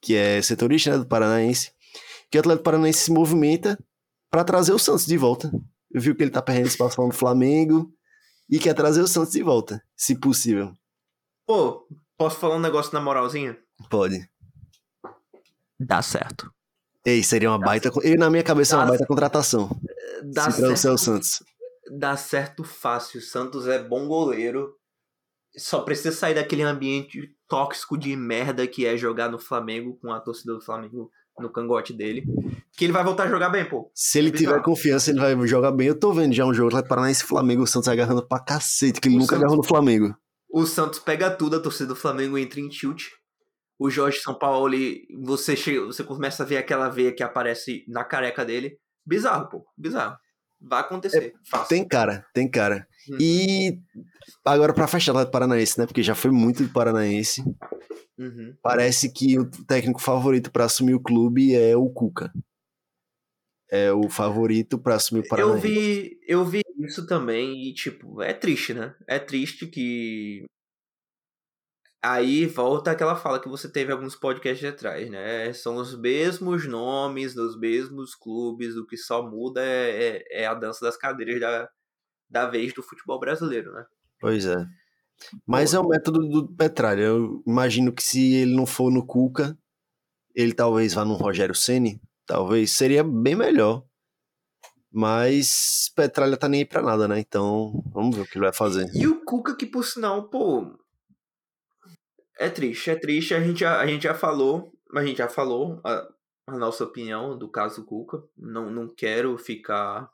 que 0.02 0.16
é 0.16 0.42
setorista 0.42 0.92
né, 0.92 0.98
do 0.98 1.08
Paranaense, 1.08 1.72
que 2.30 2.38
o 2.38 2.42
Atlético 2.42 2.66
Paranaense 2.66 3.06
se 3.06 3.12
movimenta 3.12 3.82
para 4.30 4.44
trazer 4.44 4.74
o 4.74 4.80
Santos 4.80 5.06
de 5.06 5.18
volta. 5.18 5.50
Eu 5.90 6.02
vi 6.02 6.14
que 6.14 6.22
ele 6.22 6.32
tá 6.32 6.42
perdendo 6.42 6.68
espaço 6.68 7.02
no 7.02 7.14
Flamengo 7.14 7.90
e 8.50 8.60
quer 8.60 8.74
trazer 8.74 9.02
o 9.02 9.08
Santos 9.08 9.32
de 9.32 9.42
volta, 9.42 9.82
se 9.96 10.20
possível. 10.20 10.74
Pô, 11.48 11.88
posso 12.18 12.38
falar 12.38 12.58
um 12.58 12.60
negócio 12.60 12.94
na 12.94 13.00
moralzinha? 13.00 13.58
Pode. 13.90 14.30
Dá 15.80 16.02
certo. 16.02 16.54
Ei, 17.06 17.22
seria 17.22 17.50
uma 17.50 17.60
Dá 17.60 17.66
baita. 17.66 17.92
Eu, 18.02 18.18
na 18.18 18.30
minha 18.30 18.44
cabeça, 18.44 18.76
é 18.76 18.80
uma 18.80 18.88
baita 18.88 19.06
contratação. 19.06 19.70
Dá 20.24 20.50
se 20.50 20.62
certo. 20.62 20.94
o 20.94 20.98
Santos. 20.98 21.44
Dá 21.98 22.16
certo 22.16 22.64
fácil. 22.64 23.20
O 23.20 23.24
Santos 23.24 23.68
é 23.68 23.84
bom 23.84 24.08
goleiro. 24.08 24.74
Só 25.58 25.82
precisa 25.82 26.12
sair 26.12 26.34
daquele 26.34 26.64
ambiente 26.64 27.36
tóxico 27.48 27.98
de 27.98 28.16
merda 28.16 28.66
que 28.66 28.86
é 28.86 28.98
jogar 28.98 29.30
no 29.30 29.38
Flamengo 29.38 29.98
com 30.02 30.12
a 30.12 30.20
torcida 30.20 30.54
do 30.54 30.62
Flamengo 30.62 31.12
no 31.38 31.52
cangote 31.52 31.94
dele. 31.94 32.24
Que 32.78 32.86
ele 32.86 32.94
vai 32.94 33.04
voltar 33.04 33.24
a 33.24 33.30
jogar 33.30 33.50
bem, 33.50 33.68
pô. 33.68 33.92
Se 33.94 34.18
ele 34.18 34.30
é 34.30 34.32
tiver 34.32 34.62
confiança, 34.62 35.12
ele 35.12 35.20
vai 35.20 35.48
jogar 35.48 35.72
bem. 35.72 35.88
Eu 35.88 36.00
tô 36.00 36.14
vendo 36.14 36.34
já 36.34 36.46
um 36.46 36.54
jogo 36.54 36.74
lá 36.74 36.82
Paranaense 36.82 37.24
Flamengo, 37.24 37.64
o 37.64 37.68
Santos 37.68 37.90
agarrando 37.90 38.26
pra 38.28 38.40
cacete, 38.40 39.00
que 39.00 39.08
ele 39.08 39.16
o 39.16 39.20
nunca 39.20 39.36
Santos, 39.36 39.44
agarrou 39.44 39.58
no 39.58 39.68
Flamengo. 39.68 40.16
O 40.50 40.66
Santos 40.66 41.00
pega 41.00 41.30
tudo, 41.30 41.58
a 41.58 41.60
torcida 41.60 41.88
do 41.88 41.96
Flamengo 41.96 42.38
entra 42.38 42.60
em 42.60 42.70
tilt. 42.70 43.04
O 43.80 43.90
Jorge 43.90 44.20
São 44.20 44.38
Paulo, 44.38 44.76
você, 45.24 45.56
chega, 45.56 45.86
você 45.86 46.04
começa 46.04 46.44
a 46.44 46.46
ver 46.46 46.58
aquela 46.58 46.90
veia 46.90 47.14
que 47.14 47.24
aparece 47.24 47.84
na 47.88 48.04
careca 48.04 48.46
dele. 48.46 48.78
Bizarro, 49.06 49.50
pô. 49.50 49.66
Bizarro. 49.78 50.18
Vai 50.62 50.80
acontecer. 50.80 51.34
É, 51.54 51.58
tem 51.68 51.86
cara, 51.86 52.26
tem 52.34 52.50
cara. 52.50 52.88
Hum. 53.10 53.18
E 53.20 53.80
agora 54.46 54.74
para 54.74 54.88
fechar 54.88 55.12
lá 55.12 55.26
do 55.26 55.32
Paranaense, 55.32 55.78
né? 55.78 55.86
Porque 55.86 56.02
já 56.02 56.16
foi 56.16 56.32
muito 56.32 56.64
do 56.64 56.72
Paranaense. 56.72 57.44
Uhum. 58.18 58.56
Parece 58.62 59.12
que 59.12 59.38
o 59.38 59.50
técnico 59.66 60.02
favorito 60.02 60.52
para 60.52 60.66
assumir 60.66 60.94
o 60.94 61.02
clube 61.02 61.54
é 61.54 61.76
o 61.76 61.90
Cuca. 61.90 62.32
É 63.70 63.92
o 63.92 64.08
favorito 64.08 64.78
para 64.78 64.96
assumir 64.96 65.22
o 65.22 65.28
Paranaense. 65.28 65.68
Eu 65.68 65.74
vi, 65.74 66.20
eu 66.28 66.46
vi 66.46 66.62
isso 66.80 67.06
também 67.06 67.68
e 67.68 67.74
tipo, 67.74 68.22
é 68.22 68.34
triste, 68.34 68.74
né? 68.74 68.96
É 69.08 69.20
triste 69.20 69.68
que 69.68 70.46
Aí 72.06 72.46
volta 72.46 72.92
aquela 72.92 73.16
fala 73.16 73.40
que 73.40 73.48
você 73.48 73.70
teve 73.70 73.94
alguns 73.94 74.14
podcasts 74.14 74.68
atrás, 74.68 75.10
né? 75.10 75.54
São 75.54 75.78
os 75.78 75.98
mesmos 75.98 76.68
nomes 76.68 77.34
dos 77.34 77.58
mesmos 77.58 78.14
clubes, 78.14 78.76
o 78.76 78.86
que 78.86 78.98
só 78.98 79.24
muda 79.26 79.64
é, 79.64 80.18
é, 80.18 80.42
é, 80.42 80.46
a 80.46 80.54
dança 80.54 80.84
das 80.84 80.98
cadeiras 80.98 81.40
da, 81.40 81.70
da 82.30 82.50
vez 82.50 82.74
do 82.74 82.84
futebol 82.84 83.18
brasileiro, 83.22 83.72
né? 83.72 83.86
Pois 84.20 84.46
é. 84.46 84.66
Mas 85.48 85.74
é 85.74 85.80
o 85.80 85.88
método 85.88 86.20
do 86.28 86.54
Petralha. 86.54 87.04
Eu 87.04 87.42
imagino 87.48 87.94
que 87.94 88.04
se 88.04 88.34
ele 88.34 88.54
não 88.54 88.66
for 88.66 88.92
no 88.92 89.06
Cuca, 89.06 89.58
ele 90.36 90.54
talvez 90.54 90.94
vá 90.94 91.06
no 91.06 91.14
Rogério 91.14 91.56
Ceni, 91.56 92.02
talvez 92.26 92.72
seria 92.72 93.02
bem 93.02 93.36
melhor. 93.36 93.82
Mas 94.92 95.90
Petralha 95.96 96.36
tá 96.36 96.50
nem 96.50 96.62
aí 96.62 96.66
pra 96.66 96.82
nada, 96.82 97.08
né? 97.08 97.18
Então, 97.18 97.82
vamos 97.94 98.14
ver 98.14 98.24
o 98.24 98.26
que 98.26 98.38
ele 98.38 98.46
vai 98.46 98.54
fazer. 98.54 98.92
E 98.94 99.08
o 99.08 99.24
Cuca, 99.24 99.56
que 99.56 99.66
por 99.66 99.86
sinal, 99.86 100.30
pô, 100.30 100.78
é 102.38 102.50
triste, 102.50 102.90
é 102.90 102.96
triste. 102.96 103.34
A 103.34 103.40
gente 103.40 103.60
já, 103.60 103.80
a 103.80 103.88
gente 103.88 104.04
já 104.04 104.14
falou, 104.14 104.74
a 104.96 105.06
gente 105.06 105.18
já 105.18 105.30
falou 105.30 105.80
a, 105.84 106.08
a 106.48 106.58
nossa 106.58 106.84
opinião 106.84 107.38
do 107.38 107.50
caso 107.50 107.86
Cuca. 107.86 108.24
Não, 108.38 108.70
não 108.70 108.88
quero 108.88 109.38
ficar 109.38 110.12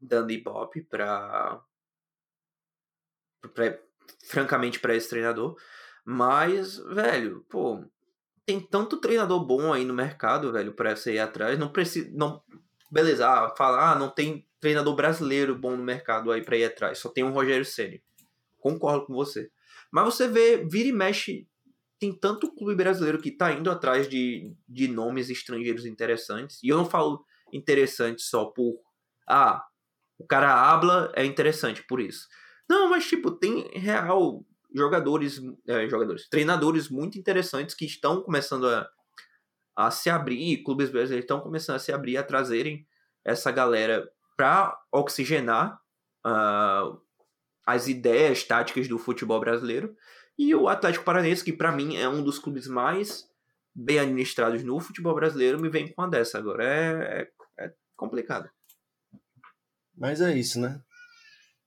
dando 0.00 0.30
ibope 0.30 0.82
pra 0.82 1.62
francamente 4.24 4.80
para 4.80 4.94
esse 4.94 5.08
treinador. 5.08 5.56
Mas, 6.04 6.78
velho, 6.78 7.44
pô, 7.48 7.84
tem 8.44 8.60
tanto 8.60 9.00
treinador 9.00 9.44
bom 9.44 9.72
aí 9.72 9.84
no 9.84 9.94
mercado, 9.94 10.52
velho, 10.52 10.72
para 10.72 10.94
você 10.94 11.14
ir 11.14 11.18
atrás. 11.18 11.58
Não 11.58 11.68
precisa, 11.70 12.08
não, 12.12 12.42
beleza, 12.90 13.28
ah, 13.28 13.54
falar, 13.56 13.92
ah, 13.92 13.98
não 13.98 14.08
tem 14.08 14.46
treinador 14.60 14.94
brasileiro 14.94 15.54
bom 15.56 15.76
no 15.76 15.82
mercado 15.82 16.30
aí 16.30 16.44
para 16.44 16.56
ir 16.56 16.64
atrás. 16.64 16.98
Só 16.98 17.08
tem 17.08 17.24
um 17.24 17.32
Rogério 17.32 17.64
Ceni. 17.64 18.02
Concordo 18.58 19.06
com 19.06 19.14
você. 19.14 19.50
Mas 19.96 20.04
você 20.04 20.28
vê, 20.28 20.58
vira 20.58 20.90
e 20.90 20.92
mexe, 20.92 21.48
tem 21.98 22.12
tanto 22.12 22.54
clube 22.54 22.74
brasileiro 22.74 23.18
que 23.18 23.30
tá 23.30 23.50
indo 23.52 23.70
atrás 23.70 24.06
de, 24.06 24.54
de 24.68 24.88
nomes 24.88 25.30
estrangeiros 25.30 25.86
interessantes. 25.86 26.62
E 26.62 26.68
eu 26.68 26.76
não 26.76 26.84
falo 26.84 27.24
interessante 27.50 28.20
só 28.20 28.44
por. 28.44 28.78
Ah, 29.26 29.64
o 30.18 30.26
cara 30.26 30.52
habla, 30.52 31.10
é 31.16 31.24
interessante 31.24 31.82
por 31.82 31.98
isso. 31.98 32.28
Não, 32.68 32.90
mas 32.90 33.06
tipo, 33.06 33.30
tem 33.30 33.70
real 33.72 34.44
jogadores, 34.74 35.40
é, 35.66 35.88
jogadores, 35.88 36.28
treinadores 36.28 36.90
muito 36.90 37.18
interessantes 37.18 37.74
que 37.74 37.86
estão 37.86 38.20
começando 38.20 38.68
a, 38.68 38.86
a 39.74 39.90
se 39.90 40.10
abrir, 40.10 40.62
clubes 40.62 40.90
brasileiros 40.90 41.24
estão 41.24 41.40
começando 41.40 41.76
a 41.76 41.78
se 41.78 41.90
abrir, 41.90 42.18
a 42.18 42.22
trazerem 42.22 42.86
essa 43.24 43.50
galera 43.50 44.06
para 44.36 44.78
oxigenar 44.92 45.80
uh, 46.26 47.00
as 47.66 47.88
ideias 47.88 48.44
táticas 48.44 48.86
do 48.86 48.96
futebol 48.96 49.40
brasileiro. 49.40 49.94
E 50.38 50.54
o 50.54 50.68
Atlético 50.68 51.04
Paranaense, 51.04 51.44
que 51.44 51.52
para 51.52 51.72
mim 51.72 51.96
é 51.96 52.08
um 52.08 52.22
dos 52.22 52.38
clubes 52.38 52.68
mais 52.68 53.28
bem 53.74 53.98
administrados 53.98 54.62
no 54.62 54.78
futebol 54.78 55.14
brasileiro, 55.14 55.60
me 55.60 55.68
vem 55.68 55.92
com 55.92 56.02
uma 56.02 56.08
dessa 56.08 56.38
agora. 56.38 56.64
É, 56.64 57.28
é, 57.58 57.64
é 57.64 57.72
complicado. 57.96 58.48
Mas 59.96 60.20
é 60.20 60.32
isso, 60.36 60.60
né? 60.60 60.80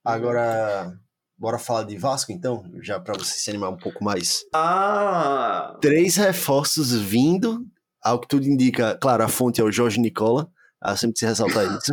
Agora, 0.04 0.98
bora 1.36 1.58
falar 1.58 1.84
de 1.84 1.98
Vasco 1.98 2.32
então, 2.32 2.64
já 2.80 2.98
para 2.98 3.14
você 3.14 3.34
se 3.38 3.50
animar 3.50 3.70
um 3.70 3.76
pouco 3.76 4.02
mais. 4.02 4.44
Ah! 4.54 5.76
Três 5.80 6.16
reforços 6.16 6.92
vindo, 6.92 7.66
ao 8.02 8.20
que 8.20 8.28
tudo 8.28 8.46
indica, 8.46 8.96
claro, 9.00 9.24
a 9.24 9.28
fonte 9.28 9.60
é 9.60 9.64
o 9.64 9.72
Jorge 9.72 10.00
Nicola, 10.00 10.50
ah, 10.80 10.96
sempre 10.96 11.18
se 11.18 11.26
ressaltar 11.26 11.66
isso. 11.76 11.92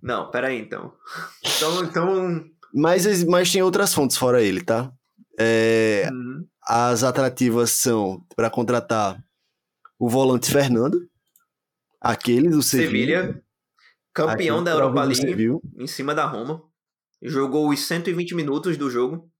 Não, 0.00 0.30
peraí 0.30 0.60
então. 0.60 0.92
Então, 1.44 1.84
então 1.84 2.50
mas, 2.74 3.24
mas 3.24 3.52
tem 3.52 3.62
outras 3.62 3.94
fontes 3.94 4.16
fora 4.16 4.42
ele, 4.42 4.62
tá? 4.62 4.92
É, 5.38 6.08
uhum. 6.12 6.46
As 6.62 7.02
atrativas 7.02 7.70
são 7.70 8.22
para 8.36 8.50
contratar 8.50 9.22
o 9.98 10.08
volante 10.08 10.50
Fernando, 10.50 11.08
aquele 12.00 12.48
do 12.48 12.62
Sevilha. 12.62 13.22
Sevilha 13.22 13.42
campeão 14.18 14.62
da 14.64 14.72
Europa 14.72 15.04
League, 15.04 15.58
em 15.76 15.86
cima 15.86 16.14
da 16.14 16.26
Roma. 16.26 16.62
Jogou 17.22 17.68
os 17.68 17.86
120 17.86 18.34
minutos 18.34 18.76
do 18.76 18.90
jogo. 18.90 19.30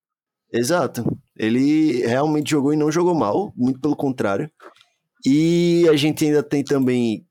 Exato. 0.53 1.05
Ele 1.37 2.07
realmente 2.07 2.51
jogou 2.51 2.73
e 2.73 2.77
não 2.77 2.91
jogou 2.91 3.14
mal, 3.14 3.53
muito 3.57 3.81
pelo 3.81 3.97
contrário. 3.97 4.51
E 5.27 5.87
a 5.91 5.97
gente 5.97 6.25
ainda 6.25 6.43
tem 6.43 6.62
também 6.62 7.27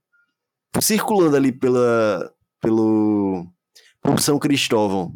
circulando 0.82 1.36
ali 1.36 1.52
pela 1.52 2.32
pelo 2.62 3.48
por 4.02 4.20
São 4.20 4.38
Cristóvão 4.38 5.14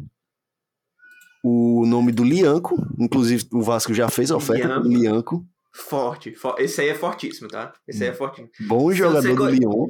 o 1.42 1.84
nome 1.86 2.12
do 2.12 2.22
Lianco, 2.22 2.76
inclusive 2.98 3.46
o 3.52 3.62
Vasco 3.62 3.92
já 3.92 4.08
fez 4.08 4.30
a 4.30 4.36
oferta 4.36 4.66
Lianco. 4.68 4.82
do 4.82 4.88
Lianco. 4.88 5.46
Forte, 5.74 6.34
esse 6.58 6.82
aí 6.82 6.88
é 6.90 6.94
fortíssimo, 6.94 7.48
tá? 7.48 7.72
Esse 7.88 8.04
aí 8.04 8.10
é 8.10 8.14
fortíssimo. 8.14 8.50
Bom 8.68 8.92
jogador 8.92 9.34
do 9.34 9.46
Lyon. 9.48 9.86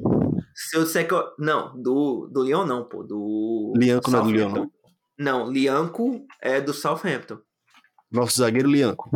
Se 0.55 0.77
eu 0.77 0.85
disser 0.85 1.07
que 1.09 1.13
eu... 1.13 1.25
Não, 1.39 1.77
do, 1.81 2.29
do 2.33 2.45
Lyon 2.45 2.65
não, 2.65 2.85
pô. 2.85 3.03
Do. 3.03 3.73
Lianco 3.77 4.11
não 4.11 4.21
é 4.21 4.23
do 4.23 4.31
Lyon, 4.31 4.49
não? 4.49 4.71
Não, 5.19 5.51
Lianco 5.51 6.25
é 6.41 6.61
do 6.61 6.73
Southampton. 6.73 7.39
Nosso 8.11 8.39
zagueiro 8.39 8.71
Lianco. 8.71 9.11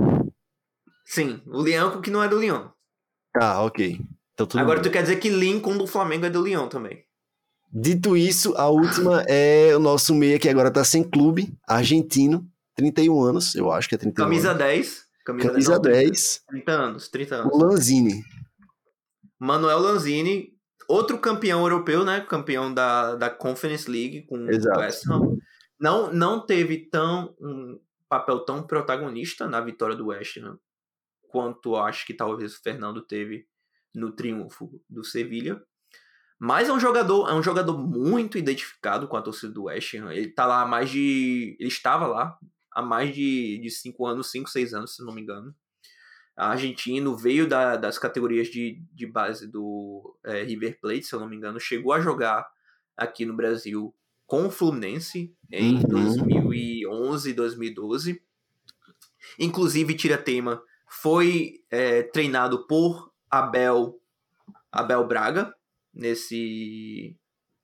Sim, 1.04 1.40
o 1.46 1.62
Lianco 1.62 2.00
que 2.00 2.10
não 2.10 2.22
é 2.22 2.28
do 2.28 2.38
Lyon. 2.40 2.68
Ah, 3.36 3.62
ok. 3.62 4.00
Então, 4.34 4.60
Agora 4.60 4.80
bem. 4.80 4.82
tu 4.82 4.92
quer 4.92 5.02
dizer 5.02 5.16
que 5.16 5.28
Lincoln 5.30 5.78
do 5.78 5.86
Flamengo 5.86 6.26
é 6.26 6.30
do 6.30 6.42
Lyon 6.42 6.68
também. 6.68 7.05
Dito 7.72 8.16
isso, 8.16 8.54
a 8.56 8.68
última 8.68 9.22
é 9.28 9.74
o 9.76 9.78
nosso 9.78 10.14
meia 10.14 10.38
que 10.38 10.48
agora 10.48 10.70
tá 10.70 10.84
sem 10.84 11.02
clube, 11.02 11.52
argentino, 11.68 12.46
31 12.74 13.20
anos, 13.22 13.54
eu 13.54 13.70
acho 13.70 13.88
que 13.88 13.94
é 13.94 13.98
31 13.98 14.24
Camisa 14.24 14.50
anos. 14.50 14.58
10. 14.58 15.06
Camisa, 15.24 15.48
Camisa 15.48 15.72
não, 15.74 15.82
10, 15.82 16.42
30 16.48 16.72
anos, 16.72 17.08
30 17.08 17.34
anos. 17.34 17.52
o 17.52 17.58
Lanzini. 17.58 18.22
Manuel 19.38 19.80
Lanzini, 19.80 20.52
outro 20.88 21.18
campeão 21.18 21.62
europeu, 21.62 22.04
né? 22.04 22.20
Campeão 22.20 22.72
da, 22.72 23.16
da 23.16 23.28
Conference 23.28 23.90
League 23.90 24.22
com 24.26 24.48
Exato. 24.48 24.78
o 24.78 24.82
West 24.82 25.10
Ham. 25.10 25.36
Não, 25.78 26.12
não 26.12 26.46
teve 26.46 26.88
tão 26.88 27.34
um 27.40 27.78
papel 28.08 28.44
tão 28.44 28.62
protagonista 28.62 29.48
na 29.48 29.60
vitória 29.60 29.96
do 29.96 30.06
West 30.06 30.36
Ham 30.38 30.58
quanto 31.36 31.76
acho 31.76 32.06
que 32.06 32.14
talvez 32.14 32.54
o 32.54 32.62
Fernando 32.62 33.02
teve 33.02 33.46
no 33.94 34.10
triunfo 34.10 34.70
do 34.88 35.04
Sevilha. 35.04 35.62
Mas 36.38 36.68
é 36.68 36.72
um 36.72 36.80
jogador, 36.80 37.30
é 37.30 37.34
um 37.34 37.42
jogador 37.42 37.78
muito 37.78 38.36
identificado 38.36 39.08
com 39.08 39.16
a 39.16 39.22
torcida 39.22 39.52
do 39.52 39.64
West 39.64 39.94
Ham. 39.94 40.12
Ele 40.12 40.28
tá 40.28 40.44
lá 40.46 40.62
há 40.62 40.66
mais 40.66 40.90
de. 40.90 41.56
Ele 41.58 41.68
estava 41.68 42.06
lá 42.06 42.38
há 42.70 42.82
mais 42.82 43.14
de 43.14 43.68
5 43.70 44.06
anos, 44.06 44.30
5, 44.30 44.50
6 44.50 44.74
anos, 44.74 44.94
se 44.96 45.04
não 45.04 45.14
me 45.14 45.22
engano 45.22 45.54
argentino, 46.36 47.16
veio 47.16 47.48
da, 47.48 47.76
das 47.76 47.98
categorias 47.98 48.48
de, 48.48 48.82
de 48.92 49.06
base 49.06 49.46
do 49.46 50.16
é, 50.22 50.42
River 50.42 50.78
Plate, 50.80 51.04
se 51.04 51.14
eu 51.14 51.20
não 51.20 51.28
me 51.28 51.36
engano, 51.36 51.58
chegou 51.58 51.92
a 51.92 52.00
jogar 52.00 52.46
aqui 52.96 53.24
no 53.24 53.34
Brasil 53.34 53.94
com 54.26 54.46
o 54.46 54.50
Fluminense 54.50 55.34
em 55.50 55.76
Uhum. 55.76 55.88
2011, 55.88 57.32
2012. 57.32 58.22
Inclusive, 59.38 59.94
Tira 59.94 60.18
Tema 60.18 60.62
foi 60.86 61.62
é, 61.70 62.02
treinado 62.02 62.66
por 62.66 63.12
Abel, 63.30 63.98
Abel 64.70 65.06
Braga 65.06 65.54
nesse, 65.96 67.16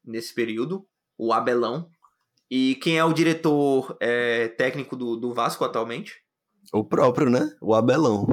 nesse 0.05 0.35
período, 0.35 0.87
o 1.16 1.33
Abelão. 1.33 1.88
E 2.51 2.75
quem 2.77 2.99
é 2.99 3.05
o 3.05 3.12
diretor 3.12 3.97
é, 4.01 4.49
técnico 4.49 4.97
do, 4.97 5.16
do 5.16 5.33
Vasco 5.33 5.64
atualmente? 5.64 6.21
O 6.73 6.85
próprio, 6.85 7.31
né? 7.31 7.55
O 7.61 7.75
Abelão. 7.75 8.27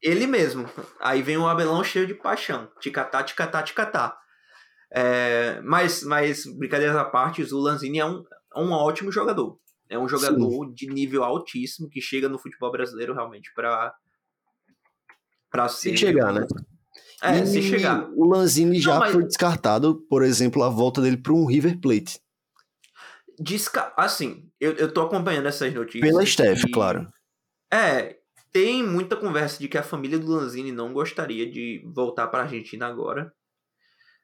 Ele 0.00 0.26
mesmo. 0.26 0.66
Aí 1.00 1.22
vem 1.22 1.36
o 1.36 1.46
Abelão 1.46 1.82
cheio 1.82 2.06
de 2.06 2.14
paixão. 2.14 2.70
Ticatá, 2.80 3.22
ticatá, 3.22 3.62
ticatá. 3.62 4.16
É, 4.90 5.60
mas, 5.62 6.02
mas, 6.02 6.46
brincadeiras 6.46 6.96
à 6.96 7.04
parte, 7.04 7.42
o 7.42 7.58
Lanzini 7.58 7.98
é 7.98 8.06
um, 8.06 8.24
é 8.54 8.60
um 8.60 8.70
ótimo 8.70 9.12
jogador. 9.12 9.58
É 9.88 9.98
um 9.98 10.08
jogador 10.08 10.72
de 10.72 10.86
nível 10.86 11.24
altíssimo 11.24 11.88
que 11.88 12.00
chega 12.00 12.28
no 12.28 12.38
futebol 12.38 12.70
brasileiro 12.70 13.14
realmente 13.14 13.52
pra, 13.54 13.94
pra 15.50 15.68
Se 15.68 15.90
ser. 15.90 15.96
chegar, 15.96 16.32
né? 16.32 16.46
É, 17.22 17.40
E 17.40 17.46
se 17.46 17.62
chegar. 17.62 18.08
O 18.14 18.26
Lanzini 18.26 18.80
já 18.80 18.92
Não, 18.92 19.00
mas- 19.00 19.12
foi 19.12 19.24
descartado, 19.24 19.96
por 20.08 20.22
exemplo, 20.22 20.62
a 20.62 20.68
volta 20.68 21.00
dele 21.00 21.16
para 21.16 21.32
um 21.32 21.44
River 21.46 21.80
Plate. 21.80 22.20
Disca... 23.40 23.92
Assim, 23.96 24.48
eu, 24.60 24.72
eu 24.72 24.92
tô 24.92 25.02
acompanhando 25.02 25.46
essas 25.46 25.72
notícias. 25.72 26.08
Pela 26.08 26.24
Steph, 26.24 26.64
e- 26.64 26.70
claro. 26.70 27.08
É, 27.72 28.18
tem 28.52 28.82
muita 28.82 29.16
conversa 29.16 29.58
de 29.58 29.68
que 29.68 29.76
a 29.78 29.82
família 29.82 30.18
do 30.18 30.26
Lanzini 30.30 30.72
não 30.72 30.92
gostaria 30.92 31.50
de 31.50 31.82
voltar 31.94 32.28
para 32.28 32.40
a 32.40 32.42
Argentina 32.44 32.86
agora. 32.86 33.32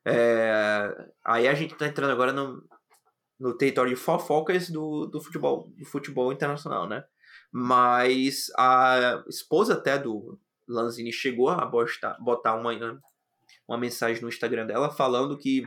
É, 0.07 0.93
aí 1.25 1.49
a 1.49 1.55
gente 1.55 1.75
tá 1.75 1.87
entrando 1.87 2.11
agora 2.11 2.33
no, 2.33 2.63
no 3.39 3.57
território 3.57 3.91
de 3.95 4.01
fofocas 4.01 4.69
do, 4.71 5.07
do, 5.07 5.21
futebol, 5.21 5.69
do 5.77 5.85
futebol 5.85 6.33
internacional, 6.33 6.89
né? 6.89 7.05
Mas 7.53 8.51
a 8.59 9.23
esposa 9.29 9.75
até 9.75 9.99
do 9.99 10.39
Lanzini 10.67 11.13
chegou 11.13 11.49
a 11.49 11.65
botar, 11.67 12.55
uma, 12.55 12.73
uma 13.67 13.79
mensagem 13.79 14.23
no 14.23 14.29
Instagram 14.29 14.67
dela 14.67 14.91
falando 14.91 15.39
que 15.39 15.67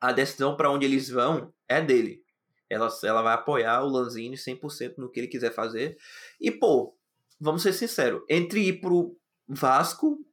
a 0.00 0.12
decisão 0.12 0.56
para 0.56 0.70
onde 0.70 0.86
eles 0.86 1.08
vão 1.08 1.52
é 1.68 1.80
dele. 1.80 2.22
Ela, 2.68 2.88
ela 3.02 3.22
vai 3.22 3.34
apoiar 3.34 3.82
o 3.82 3.88
Lanzini 3.88 4.36
100% 4.36 4.94
no 4.98 5.10
que 5.10 5.20
ele 5.20 5.26
quiser 5.26 5.52
fazer. 5.52 5.98
E, 6.40 6.50
pô, 6.50 6.96
vamos 7.40 7.62
ser 7.62 7.72
sinceros, 7.72 8.22
entre 8.28 8.68
ir 8.68 8.80
pro 8.80 9.16
Vasco, 9.48 10.24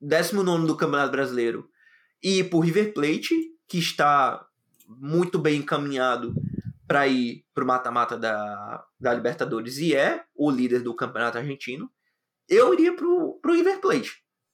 19 0.00 0.66
do 0.66 0.76
Campeonato 0.76 1.10
Brasileiro, 1.10 1.68
e 2.22 2.38
ir 2.38 2.50
pro 2.50 2.60
River 2.60 2.94
Plate, 2.94 3.34
que 3.66 3.78
está 3.78 4.46
muito 4.86 5.38
bem 5.38 5.60
encaminhado 5.60 6.34
para 6.86 7.08
ir 7.08 7.44
pro 7.54 7.66
mata-mata 7.66 8.16
da, 8.16 8.84
da 9.00 9.12
Libertadores 9.12 9.78
e 9.78 9.94
é 9.94 10.24
o 10.34 10.50
líder 10.50 10.80
do 10.82 10.94
Campeonato 10.94 11.38
Argentino, 11.38 11.90
eu 12.48 12.72
iria 12.74 12.94
pro, 12.94 13.38
pro 13.42 13.54
River 13.54 13.80
Plate. 13.80 14.12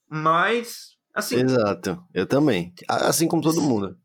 Mas, 0.09 0.97
assim, 1.15 1.37
Exato. 1.37 2.03
Eu 2.13 2.27
também. 2.27 2.73
Assim 2.89 3.29
como 3.29 3.43
todo 3.43 3.61
mundo. 3.61 3.97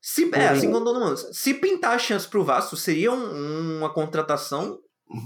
se, 0.00 0.28
é, 0.34 0.48
assim 0.48 0.70
como 0.72 0.84
todo 0.84 0.98
mundo. 1.00 1.16
Se 1.16 1.54
pintar 1.54 1.94
a 1.94 1.98
chance 1.98 2.26
pro 2.28 2.44
Vasco, 2.44 2.76
seria 2.76 3.12
um- 3.12 3.78
uma 3.78 3.92
contratação, 3.92 4.78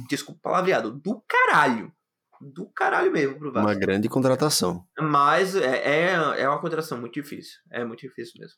desculpa 0.09 0.39
o 0.39 0.43
palavreado, 0.43 0.91
do 0.93 1.23
caralho. 1.29 1.93
Do 2.41 2.67
caralho 2.69 3.11
mesmo 3.11 3.39
pro 3.39 3.51
Vasco. 3.53 3.67
Uma 3.69 3.75
grande 3.75 4.09
contratação. 4.09 4.85
Mas 5.01 5.57
é, 5.57 6.11
é, 6.11 6.13
é 6.43 6.49
uma 6.49 6.61
contratação 6.61 6.99
muito 7.01 7.15
difícil. 7.15 7.55
É 7.71 7.85
muito 7.85 8.01
difícil 8.01 8.35
mesmo. 8.39 8.57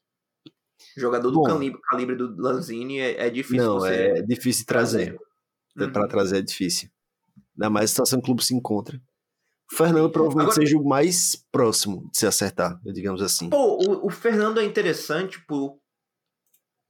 Jogador 0.97 1.31
do 1.31 1.37
Bom. 1.41 1.45
calibre, 1.45 1.81
calibre 1.83 2.17
do 2.17 2.35
Lanzini 2.41 2.99
é, 3.01 3.27
é 3.27 3.31
difícil 3.31 3.65
Não, 3.65 3.85
é 3.87 4.23
difícil 4.23 4.61
de 4.63 4.67
trazer. 4.67 5.19
Uhum. 5.77 5.93
Pra 5.93 6.09
trazer 6.09 6.39
é 6.39 6.43
difícil. 6.43 6.89
Ainda 7.57 7.71
mais 7.71 7.85
a 7.85 7.89
situação 7.89 8.19
que 8.21 8.25
o 8.25 8.27
clube 8.27 8.45
se 8.45 8.55
encontra. 8.55 9.01
O 9.73 9.77
Fernando 9.77 10.11
provavelmente 10.11 10.51
Agora- 10.51 10.61
seja 10.67 10.79
o 10.79 10.85
mais 10.85 11.37
próximo 11.53 12.09
de 12.11 12.19
se 12.19 12.27
acertar, 12.27 12.81
digamos 12.85 13.21
assim. 13.23 13.51
Pô, 13.51 13.77
o, 13.77 14.07
o 14.07 14.11
Fernando 14.11 14.61
é 14.61 14.65
interessante 14.65 15.39
por, 15.47 15.79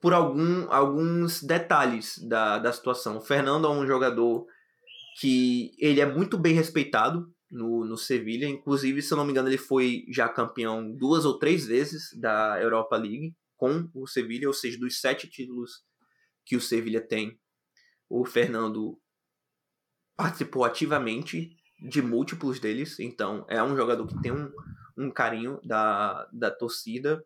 por 0.01 0.13
algum, 0.15 0.71
alguns 0.71 1.43
detalhes 1.43 2.19
da, 2.19 2.59
da 2.59 2.73
situação. 2.73 3.17
O 3.19 3.21
Fernando 3.21 3.67
é 3.67 3.71
um 3.71 3.87
jogador 3.87 4.47
que 5.21 5.73
ele 5.79 6.01
é 6.01 6.07
muito 6.07 6.39
bem 6.39 6.55
respeitado 6.55 7.29
no, 7.51 7.85
no 7.85 7.97
Sevilha. 7.99 8.47
Inclusive, 8.47 9.03
se 9.03 9.13
eu 9.13 9.17
não 9.19 9.25
me 9.25 9.33
engano, 9.33 9.49
ele 9.49 9.59
foi 9.59 10.05
já 10.09 10.29
campeão 10.29 10.93
duas 10.95 11.25
ou 11.25 11.37
três 11.39 11.67
vezes 11.67 12.11
da 12.15 12.61
Europa 12.63 12.97
League 12.97 13.35
com 13.57 13.91
o 13.93 14.07
Sevilha, 14.07 14.47
ou 14.47 14.55
seja, 14.55 14.79
dos 14.79 15.01
sete 15.01 15.29
títulos 15.29 15.83
que 16.47 16.55
o 16.55 16.61
Sevilha 16.61 17.01
tem, 17.01 17.37
o 18.09 18.25
Fernando 18.25 18.97
participou 20.17 20.65
ativamente 20.65 21.57
de 21.81 22.03
múltiplos 22.03 22.59
deles. 22.59 22.99
Então, 22.99 23.45
é 23.49 23.63
um 23.63 23.77
jogador 23.77 24.07
que 24.07 24.21
tem 24.21 24.33
um, 24.33 24.51
um 24.97 25.11
carinho 25.11 25.61
da, 25.65 26.29
da 26.33 26.51
torcida. 26.51 27.25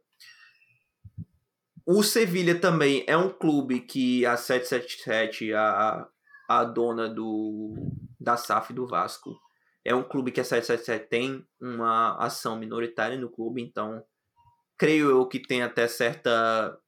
O 1.87 2.03
Sevilha 2.03 2.59
também 2.59 3.05
é 3.09 3.17
um 3.17 3.31
clube 3.31 3.81
que 3.81 4.25
a 4.25 4.37
777, 4.37 5.53
a, 5.53 6.07
a 6.49 6.65
dona 6.65 7.09
do, 7.09 7.75
da 8.21 8.37
SAF 8.37 8.73
do 8.73 8.87
Vasco, 8.87 9.37
é 9.85 9.95
um 9.95 10.03
clube 10.05 10.31
que 10.31 10.41
a 10.41 10.45
777 10.45 11.09
tem 11.09 11.47
uma 11.61 12.17
ação 12.19 12.57
minoritária 12.57 13.19
no 13.19 13.29
clube, 13.29 13.61
então 13.61 14.05
creio 14.79 15.11
eu 15.11 15.27
que 15.27 15.41
tem 15.41 15.63
até 15.63 15.89
certa 15.89 16.79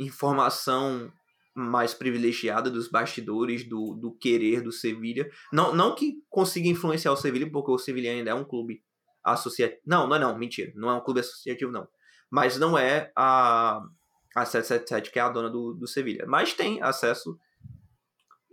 informação 0.00 1.12
mais 1.54 1.92
privilegiada 1.92 2.70
dos 2.70 2.88
bastidores, 2.88 3.68
do, 3.68 3.94
do 3.94 4.12
querer 4.12 4.62
do 4.62 4.72
Sevilha. 4.72 5.28
Não, 5.52 5.74
não 5.74 5.94
que 5.94 6.22
consiga 6.28 6.68
influenciar 6.68 7.12
o 7.12 7.16
Sevilha, 7.16 7.50
porque 7.50 7.70
o 7.70 7.78
Sevilha 7.78 8.10
ainda 8.10 8.30
é 8.30 8.34
um 8.34 8.44
clube 8.44 8.82
associativo. 9.24 9.80
Não, 9.84 10.06
não 10.06 10.16
é 10.16 10.18
não, 10.18 10.38
mentira. 10.38 10.72
Não 10.74 10.90
é 10.90 10.94
um 10.94 11.00
clube 11.00 11.20
associativo, 11.20 11.72
não. 11.72 11.88
Mas 12.30 12.58
não 12.58 12.78
é 12.78 13.12
a, 13.16 13.82
a 14.34 14.44
777 14.44 15.10
que 15.10 15.18
é 15.18 15.22
a 15.22 15.28
dona 15.28 15.50
do, 15.50 15.74
do 15.74 15.86
Sevilha. 15.86 16.24
Mas 16.26 16.54
tem 16.54 16.80
acesso, 16.82 17.38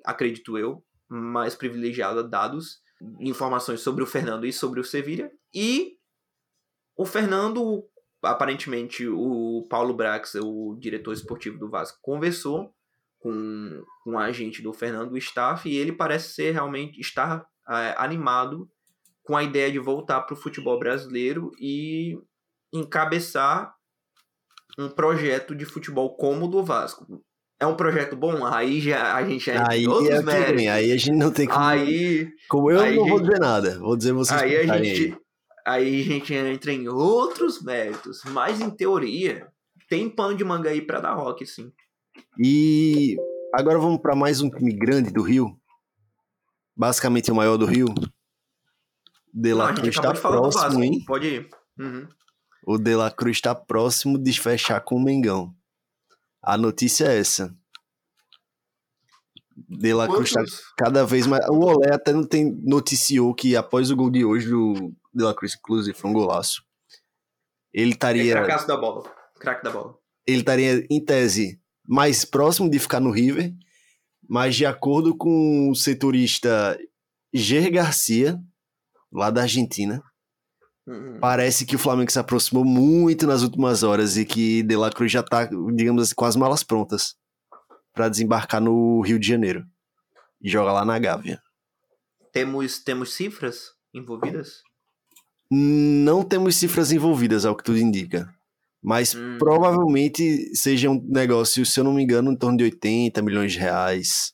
acredito 0.04 0.58
eu, 0.58 0.84
mais 1.08 1.56
privilegiado 1.56 2.20
a 2.20 2.24
dados, 2.24 2.82
informações 3.20 3.82
sobre 3.82 4.04
o 4.04 4.08
Fernando 4.08 4.46
e 4.46 4.52
sobre 4.52 4.80
o 4.80 4.84
Sevilha. 4.84 5.32
E 5.54 5.98
o 6.98 7.06
Fernando, 7.06 7.88
aparentemente, 8.24 9.08
o 9.08 9.66
Paulo 9.70 9.94
Brax, 9.94 10.36
o 10.36 10.76
diretor 10.80 11.14
esportivo 11.14 11.60
do 11.60 11.70
Vasco, 11.70 12.00
conversou 12.02 12.76
com, 13.20 13.84
com 14.04 14.12
o 14.12 14.18
agente 14.20 14.62
do 14.62 14.74
Fernando, 14.74 15.18
staff, 15.18 15.68
e 15.70 15.76
ele 15.78 15.92
parece 15.92 16.34
ser 16.34 16.52
realmente 16.52 17.00
estar 17.00 17.46
é, 17.70 17.96
animado 17.98 18.70
com 19.24 19.36
a 19.36 19.44
ideia 19.44 19.72
de 19.72 19.80
voltar 19.80 20.22
para 20.22 20.34
o 20.34 20.38
futebol 20.38 20.80
brasileiro 20.80 21.52
e 21.60 22.18
encabeçar 22.74 23.74
um 24.80 24.90
projeto 24.90 25.56
de 25.56 25.66
futebol 25.66 26.16
como 26.16 26.46
o 26.46 26.48
do 26.48 26.64
Vasco. 26.64 27.06
É 27.60 27.66
um 27.66 27.76
projeto 27.76 28.16
bom? 28.16 28.46
Aí 28.46 28.80
já 28.80 29.16
a 29.16 29.26
gente 29.28 29.46
já 29.46 29.68
Aí 29.68 29.88
outros 29.88 30.10
é 30.12 30.16
o 30.18 30.20
que 30.20 30.26
méritos. 30.26 30.68
aí 30.68 30.92
a 30.92 30.98
gente 30.98 31.12
não 31.18 31.32
tem 31.32 31.48
como. 31.48 31.60
Aí, 31.60 32.30
como 32.48 32.70
eu 32.72 32.80
aí, 32.80 32.96
não 32.96 33.08
vou 33.08 33.18
gente- 33.18 33.28
dizer 33.28 33.40
nada, 33.40 33.80
vou 33.80 33.98
dizer 33.98 34.14
vocês 34.14 34.40
aí 34.40 34.56
a 34.70 34.78
gente 34.78 35.18
aí 35.66 36.02
a 36.02 36.04
gente 36.06 36.34
entra 36.34 36.72
em 36.72 36.88
outros 36.88 37.62
méritos, 37.64 38.22
mas 38.28 38.62
em 38.62 38.70
teoria, 38.70 39.48
tem 39.90 40.08
pano 40.10 40.38
de 40.38 40.44
manga 40.46 40.70
aí 40.70 40.82
pra 40.82 41.00
dar 41.02 41.14
rock, 41.16 41.46
sim. 41.48 41.74
E 42.40 43.18
agora 43.54 43.80
vamos 43.80 44.00
para 44.00 44.16
mais 44.16 44.42
um 44.42 44.50
time 44.50 44.74
grande 44.74 45.12
do 45.12 45.22
Rio. 45.22 45.60
Basicamente 46.76 47.32
o 47.32 47.36
maior 47.36 47.58
do 47.58 47.66
Rio. 47.66 47.88
De 49.34 49.54
La 49.54 49.74
Cruz 49.74 49.96
está 49.96 50.14
próximo, 50.14 50.84
hein? 50.84 51.04
Pode 51.06 51.28
ir. 51.28 51.50
Uhum. 51.80 52.08
O 52.66 52.78
De 52.78 52.96
La 52.96 53.12
Cruz 53.12 53.38
está 53.38 53.56
próximo 53.56 54.18
de 54.18 54.40
fechar 54.40 54.82
com 54.82 54.96
o 54.96 55.04
Mengão. 55.04 55.56
A 56.42 56.58
notícia 56.58 57.06
é 57.06 57.20
essa. 57.20 57.56
De 59.56 59.94
La 59.94 60.08
Cruz 60.08 60.30
está 60.30 60.44
cada 60.78 61.06
vez 61.06 61.26
mais. 61.26 61.48
O 61.50 61.60
Olé 61.60 61.94
até 61.94 62.14
não 62.14 62.24
tem 62.24 62.52
noticiou 62.64 63.34
que 63.34 63.56
após 63.56 63.90
o 63.90 63.96
gol 63.96 64.12
de 64.12 64.24
hoje 64.24 64.50
do 64.50 64.74
De 65.14 65.24
La 65.24 65.34
Cruz, 65.34 65.56
inclusive, 65.56 65.98
foi 65.98 66.10
um 66.12 66.14
golaço. 66.14 66.64
Ele 67.74 67.92
estaria. 67.92 68.38
É 68.38 68.66
da 68.66 68.78
bola. 68.78 69.04
Craque 69.40 69.64
da 69.64 69.72
bola. 69.72 69.98
Ele 70.26 70.40
estaria, 70.40 70.86
em 70.90 71.04
tese, 71.04 71.62
mais 71.88 72.26
próximo 72.26 72.70
de 72.70 72.78
ficar 72.78 73.00
no 73.00 73.12
River, 73.12 73.54
mas 74.28 74.56
de 74.56 74.66
acordo 74.66 75.16
com 75.16 75.70
o 75.70 75.76
setorista 75.76 76.78
Ger 77.34 77.72
Garcia, 77.72 78.40
lá 79.12 79.30
da 79.30 79.44
Argentina, 79.44 80.04
uhum. 80.86 81.20
parece 81.20 81.66
que 81.66 81.76
o 81.76 81.80
Flamengo 81.80 82.12
se 82.12 82.20
aproximou 82.20 82.66
muito 82.66 83.26
nas 83.26 83.42
últimas 83.42 83.84
horas 83.84 84.18
e 84.18 84.26
que 84.26 84.64
De 84.64 84.76
La 84.76 84.92
Cruz 84.92 85.12
já 85.12 85.22
está, 85.22 85.46
digamos 85.74 86.04
assim, 86.04 86.16
com 86.16 86.26
as 86.26 86.36
malas 86.36 86.64
prontas 86.64 87.16
para 87.94 88.10
desembarcar 88.10 88.62
no 88.62 89.02
Rio 89.02 89.18
de 89.18 89.28
Janeiro 89.28 89.66
e 90.42 90.50
jogar 90.50 90.74
lá 90.74 90.86
na 90.86 91.00
Gávea. 91.00 91.42
Temos, 92.32 92.80
temos 92.80 93.14
cifras 93.14 93.72
envolvidas? 93.94 94.62
Não 95.50 96.24
temos 96.24 96.56
cifras 96.58 96.92
envolvidas, 96.92 97.46
ao 97.46 97.56
que 97.56 97.64
tudo 97.64 97.80
indica. 97.80 98.32
Mas 98.82 99.16
hum. 99.16 99.38
provavelmente 99.38 100.56
seja 100.56 100.90
um 100.90 101.02
negócio, 101.04 101.66
se 101.66 101.80
eu 101.80 101.84
não 101.84 101.94
me 101.94 102.04
engano, 102.04 102.32
em 102.32 102.38
torno 102.38 102.58
de 102.58 102.64
80 102.64 103.22
milhões 103.22 103.54
de 103.54 103.60
reais. 103.60 104.34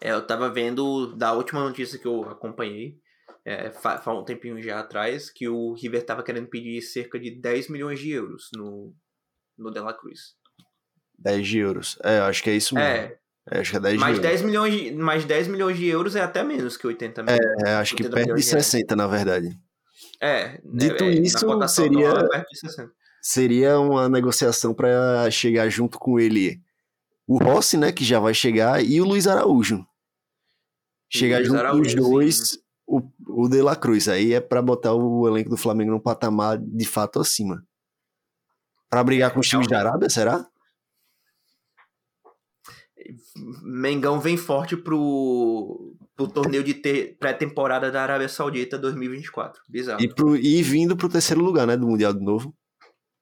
É, 0.00 0.12
eu 0.12 0.26
tava 0.26 0.50
vendo 0.50 1.16
da 1.16 1.32
última 1.32 1.62
notícia 1.62 1.98
que 1.98 2.06
eu 2.06 2.28
acompanhei, 2.28 2.98
é, 3.44 3.70
faz 3.70 4.06
um 4.06 4.24
tempinho 4.24 4.62
já 4.62 4.80
atrás, 4.80 5.30
que 5.30 5.48
o 5.48 5.74
River 5.74 6.04
tava 6.04 6.22
querendo 6.22 6.48
pedir 6.48 6.80
cerca 6.82 7.18
de 7.18 7.30
10 7.30 7.68
milhões 7.68 7.98
de 7.98 8.10
euros 8.10 8.50
no, 8.54 8.94
no 9.58 9.70
De 9.70 9.80
La 9.80 9.92
Cruz. 9.92 10.34
10 11.18 11.46
de 11.46 11.58
euros. 11.58 11.98
É, 12.02 12.18
acho 12.18 12.42
que 12.42 12.50
é 12.50 12.56
isso 12.56 12.74
mesmo. 12.74 12.88
É. 12.88 13.18
é 13.50 13.58
acho 13.60 13.70
que 13.70 13.76
é 13.76 13.80
10 13.80 13.98
mais, 13.98 14.18
10 14.18 14.42
milhões 14.42 14.72
de, 14.72 14.92
mais 14.92 15.24
10 15.24 15.48
milhões 15.48 15.76
de 15.76 15.86
euros 15.86 16.16
é 16.16 16.20
até 16.20 16.42
menos 16.42 16.76
que 16.76 16.86
80 16.86 17.22
milhões. 17.22 17.40
É, 17.64 17.70
é 17.70 17.74
acho 17.74 17.94
que 17.94 18.08
perto 18.08 18.34
de 18.34 18.42
60, 18.42 18.96
na 18.96 19.06
verdade. 19.06 19.58
É. 20.20 20.60
Dito 20.64 21.04
é, 21.04 21.10
isso, 21.10 21.68
seria, 21.68 22.28
seria 23.20 23.78
uma 23.80 24.08
negociação 24.08 24.72
para 24.74 25.30
chegar 25.30 25.68
junto 25.68 25.98
com 25.98 26.18
ele 26.18 26.62
o 27.26 27.38
Rossi, 27.38 27.76
né, 27.76 27.90
que 27.90 28.04
já 28.04 28.20
vai 28.20 28.34
chegar, 28.34 28.84
e 28.84 29.00
o 29.00 29.04
Luiz 29.04 29.26
Araújo. 29.26 29.86
Chegar 31.08 31.38
Luiz 31.38 31.48
junto 31.48 31.58
Araújo, 31.58 31.82
os 31.82 31.94
dois, 31.94 32.58
o, 32.86 33.00
o 33.26 33.48
De 33.48 33.62
La 33.62 33.76
Cruz. 33.76 34.08
Aí 34.08 34.34
é 34.34 34.40
para 34.40 34.60
botar 34.60 34.92
o 34.92 35.26
elenco 35.26 35.50
do 35.50 35.56
Flamengo 35.56 35.92
num 35.92 36.00
patamar 36.00 36.58
de 36.58 36.84
fato 36.84 37.20
acima. 37.20 37.64
Para 38.90 39.04
brigar 39.04 39.32
com 39.32 39.40
os 39.40 39.48
times 39.48 39.66
da 39.66 39.78
Arábia, 39.78 40.10
será? 40.10 40.46
Mengão 43.62 44.20
vem 44.20 44.36
forte 44.36 44.76
pro, 44.76 45.93
pro 46.16 46.28
torneio 46.28 46.62
de 46.62 46.74
pré-temporada 47.18 47.90
da 47.90 48.02
Arábia 48.02 48.28
Saudita 48.28 48.78
2024. 48.78 49.62
Bizarro. 49.68 50.02
E, 50.02 50.08
pro, 50.08 50.36
e 50.36 50.62
vindo 50.62 50.96
pro 50.96 51.08
terceiro 51.08 51.42
lugar, 51.42 51.66
né? 51.66 51.76
Do 51.76 51.86
Mundial 51.86 52.12
de 52.12 52.24
novo. 52.24 52.54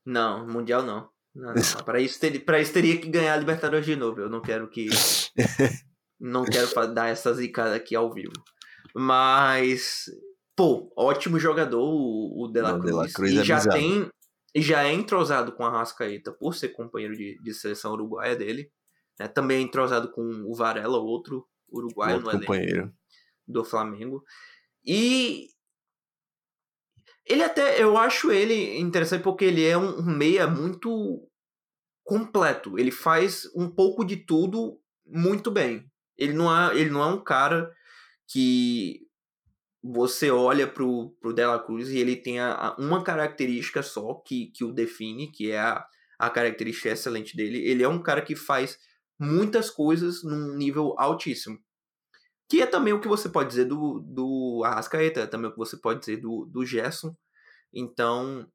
Não, 0.04 0.46
Mundial 0.46 0.82
não. 0.82 1.08
não, 1.34 1.54
não. 1.54 1.84
Para 1.84 2.00
isso, 2.00 2.20
ter, 2.20 2.38
pra 2.44 2.60
isso 2.60 2.72
teria 2.72 2.98
que 3.00 3.08
ganhar 3.08 3.34
a 3.34 3.36
Libertadores 3.36 3.86
de 3.86 3.96
novo. 3.96 4.20
Eu 4.20 4.30
não 4.30 4.40
quero 4.40 4.68
que. 4.68 4.88
não 6.20 6.44
quero 6.44 6.68
dar 6.92 7.08
essa 7.08 7.32
zicada 7.32 7.74
aqui 7.74 7.96
ao 7.96 8.12
vivo. 8.12 8.32
Mas. 8.94 10.04
Pô, 10.54 10.92
ótimo 10.96 11.38
jogador 11.38 11.80
o, 11.80 12.44
o 12.44 12.48
De 12.48 12.60
La 12.60 12.78
Cruz. 12.78 12.84
De 12.84 12.92
La 12.92 13.08
Cruz 13.08 13.32
e 13.32 13.38
é 13.38 13.44
já 13.44 13.56
bizarro. 13.56 13.76
tem. 13.76 14.10
Já 14.54 14.84
é 14.84 14.92
entrosado 14.92 15.52
com 15.52 15.64
a 15.64 15.70
Rascaeta 15.70 16.30
por 16.30 16.54
ser 16.54 16.68
companheiro 16.68 17.16
de, 17.16 17.38
de 17.42 17.54
seleção 17.54 17.92
uruguaia 17.92 18.36
dele. 18.36 18.70
Né? 19.18 19.26
Também 19.26 19.58
é 19.58 19.60
entrosado 19.62 20.10
com 20.12 20.22
o 20.46 20.54
Varela, 20.54 20.98
outro 20.98 21.46
uruguaio 21.72 22.20
no 22.20 22.30
companheiro 22.30 22.92
do 23.46 23.64
Flamengo. 23.64 24.22
E 24.84 25.48
ele 27.26 27.42
até, 27.42 27.82
eu 27.82 27.96
acho 27.96 28.30
ele 28.30 28.78
interessante 28.78 29.22
porque 29.22 29.44
ele 29.44 29.64
é 29.64 29.76
um 29.76 30.02
meia 30.02 30.46
muito 30.46 31.28
completo. 32.04 32.78
Ele 32.78 32.90
faz 32.90 33.48
um 33.54 33.68
pouco 33.68 34.04
de 34.04 34.16
tudo 34.16 34.80
muito 35.06 35.50
bem. 35.50 35.90
Ele 36.16 36.32
não 36.32 36.54
é, 36.54 36.76
ele 36.76 36.90
não 36.90 37.02
é 37.02 37.06
um 37.06 37.22
cara 37.22 37.72
que 38.28 39.00
você 39.82 40.30
olha 40.30 40.66
pro, 40.66 41.10
pro 41.20 41.32
Dela 41.32 41.58
Cruz 41.58 41.88
e 41.88 41.98
ele 41.98 42.16
tem 42.16 42.38
a, 42.38 42.52
a, 42.52 42.76
uma 42.76 43.02
característica 43.02 43.82
só 43.82 44.14
que, 44.14 44.46
que 44.46 44.64
o 44.64 44.72
define, 44.72 45.30
que 45.30 45.50
é 45.50 45.58
a, 45.58 45.84
a 46.18 46.30
característica 46.30 46.90
excelente 46.90 47.36
dele. 47.36 47.58
Ele 47.58 47.82
é 47.82 47.88
um 47.88 48.02
cara 48.02 48.22
que 48.22 48.36
faz 48.36 48.78
muitas 49.22 49.70
coisas 49.70 50.22
num 50.24 50.54
nível 50.54 50.94
altíssimo. 50.98 51.58
Que 52.48 52.60
é 52.60 52.66
também 52.66 52.92
o 52.92 53.00
que 53.00 53.08
você 53.08 53.28
pode 53.28 53.48
dizer 53.48 53.64
do, 53.64 54.00
do 54.00 54.62
Arrascaeta, 54.64 55.20
é 55.20 55.26
também 55.26 55.48
o 55.48 55.52
que 55.52 55.58
você 55.58 55.76
pode 55.76 56.00
dizer 56.00 56.18
do, 56.18 56.44
do 56.46 56.66
Gerson. 56.66 57.16
Então, 57.72 58.46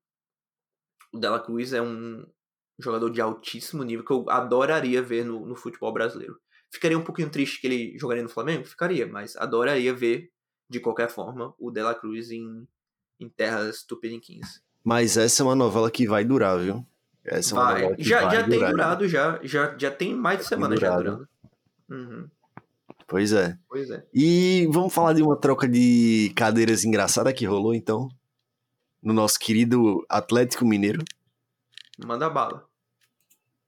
o 1.11 1.17
Dela 1.17 1.39
Cruz 1.39 1.73
é 1.73 1.81
um 1.81 2.23
jogador 2.77 3.09
de 3.09 3.21
altíssimo 3.21 3.83
nível 3.83 4.05
que 4.05 4.11
eu 4.11 4.29
adoraria 4.29 5.01
ver 5.01 5.25
no, 5.25 5.45
no 5.45 5.55
futebol 5.55 5.91
brasileiro. 5.91 6.39
Ficaria 6.71 6.99
um 6.99 7.03
pouquinho 7.03 7.31
triste 7.31 7.59
que 7.59 7.67
ele 7.67 7.97
jogaria 7.97 8.21
no 8.21 8.29
Flamengo? 8.29 8.65
Ficaria, 8.65 9.07
mas 9.07 9.35
adoraria 9.37 9.93
ver, 9.93 10.29
de 10.69 10.79
qualquer 10.79 11.09
forma, 11.09 11.55
o 11.57 11.71
Dela 11.71 11.95
Cruz 11.95 12.29
em, 12.29 12.67
em 13.19 13.29
terras 13.29 13.83
tupiniquins. 13.83 14.61
Mas 14.83 15.17
essa 15.17 15.41
é 15.41 15.45
uma 15.45 15.55
novela 15.55 15.89
que 15.89 16.07
vai 16.07 16.23
durar, 16.23 16.59
viu? 16.59 16.85
Essa 17.27 17.53
é 17.53 17.57
vai. 17.57 17.95
já 17.99 18.21
vai 18.21 18.35
já 18.35 18.41
durar, 18.41 18.49
tem 18.49 18.59
durado, 18.71 19.03
né? 19.03 19.09
já, 19.09 19.39
já, 19.43 19.75
já 19.77 19.91
tem 19.91 20.15
mais 20.15 20.39
de 20.39 20.45
semana 20.45 20.77
já 20.77 20.95
durando. 20.95 21.27
Uhum. 21.89 22.29
Pois 23.05 23.33
é. 23.33 23.57
Pois 23.69 23.89
é. 23.89 24.05
E 24.13 24.67
vamos 24.71 24.93
falar 24.93 25.13
de 25.13 25.21
uma 25.21 25.35
troca 25.35 25.67
de 25.67 26.31
cadeiras 26.35 26.83
engraçada 26.83 27.33
que 27.33 27.45
rolou, 27.45 27.73
então, 27.73 28.09
no 29.01 29.13
nosso 29.13 29.39
querido 29.39 30.05
Atlético 30.09 30.65
Mineiro. 30.65 31.03
Manda 32.05 32.29
bala. 32.29 32.65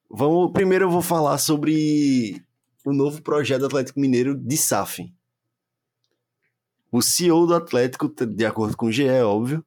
Vamos, 0.09 0.51
primeiro 0.51 0.85
eu 0.85 0.89
vou 0.89 1.01
falar 1.01 1.37
sobre 1.37 2.43
o 2.85 2.93
novo 2.93 3.21
projeto 3.21 3.61
do 3.61 3.67
Atlético 3.67 3.99
Mineiro 3.99 4.35
de 4.35 4.57
SAF. 4.57 5.13
O 6.91 7.01
CEO 7.01 7.45
do 7.45 7.53
Atlético, 7.53 8.09
de 8.09 8.45
acordo 8.45 8.75
com 8.75 8.87
o 8.87 8.91
GE, 8.91 9.07
óbvio, 9.21 9.63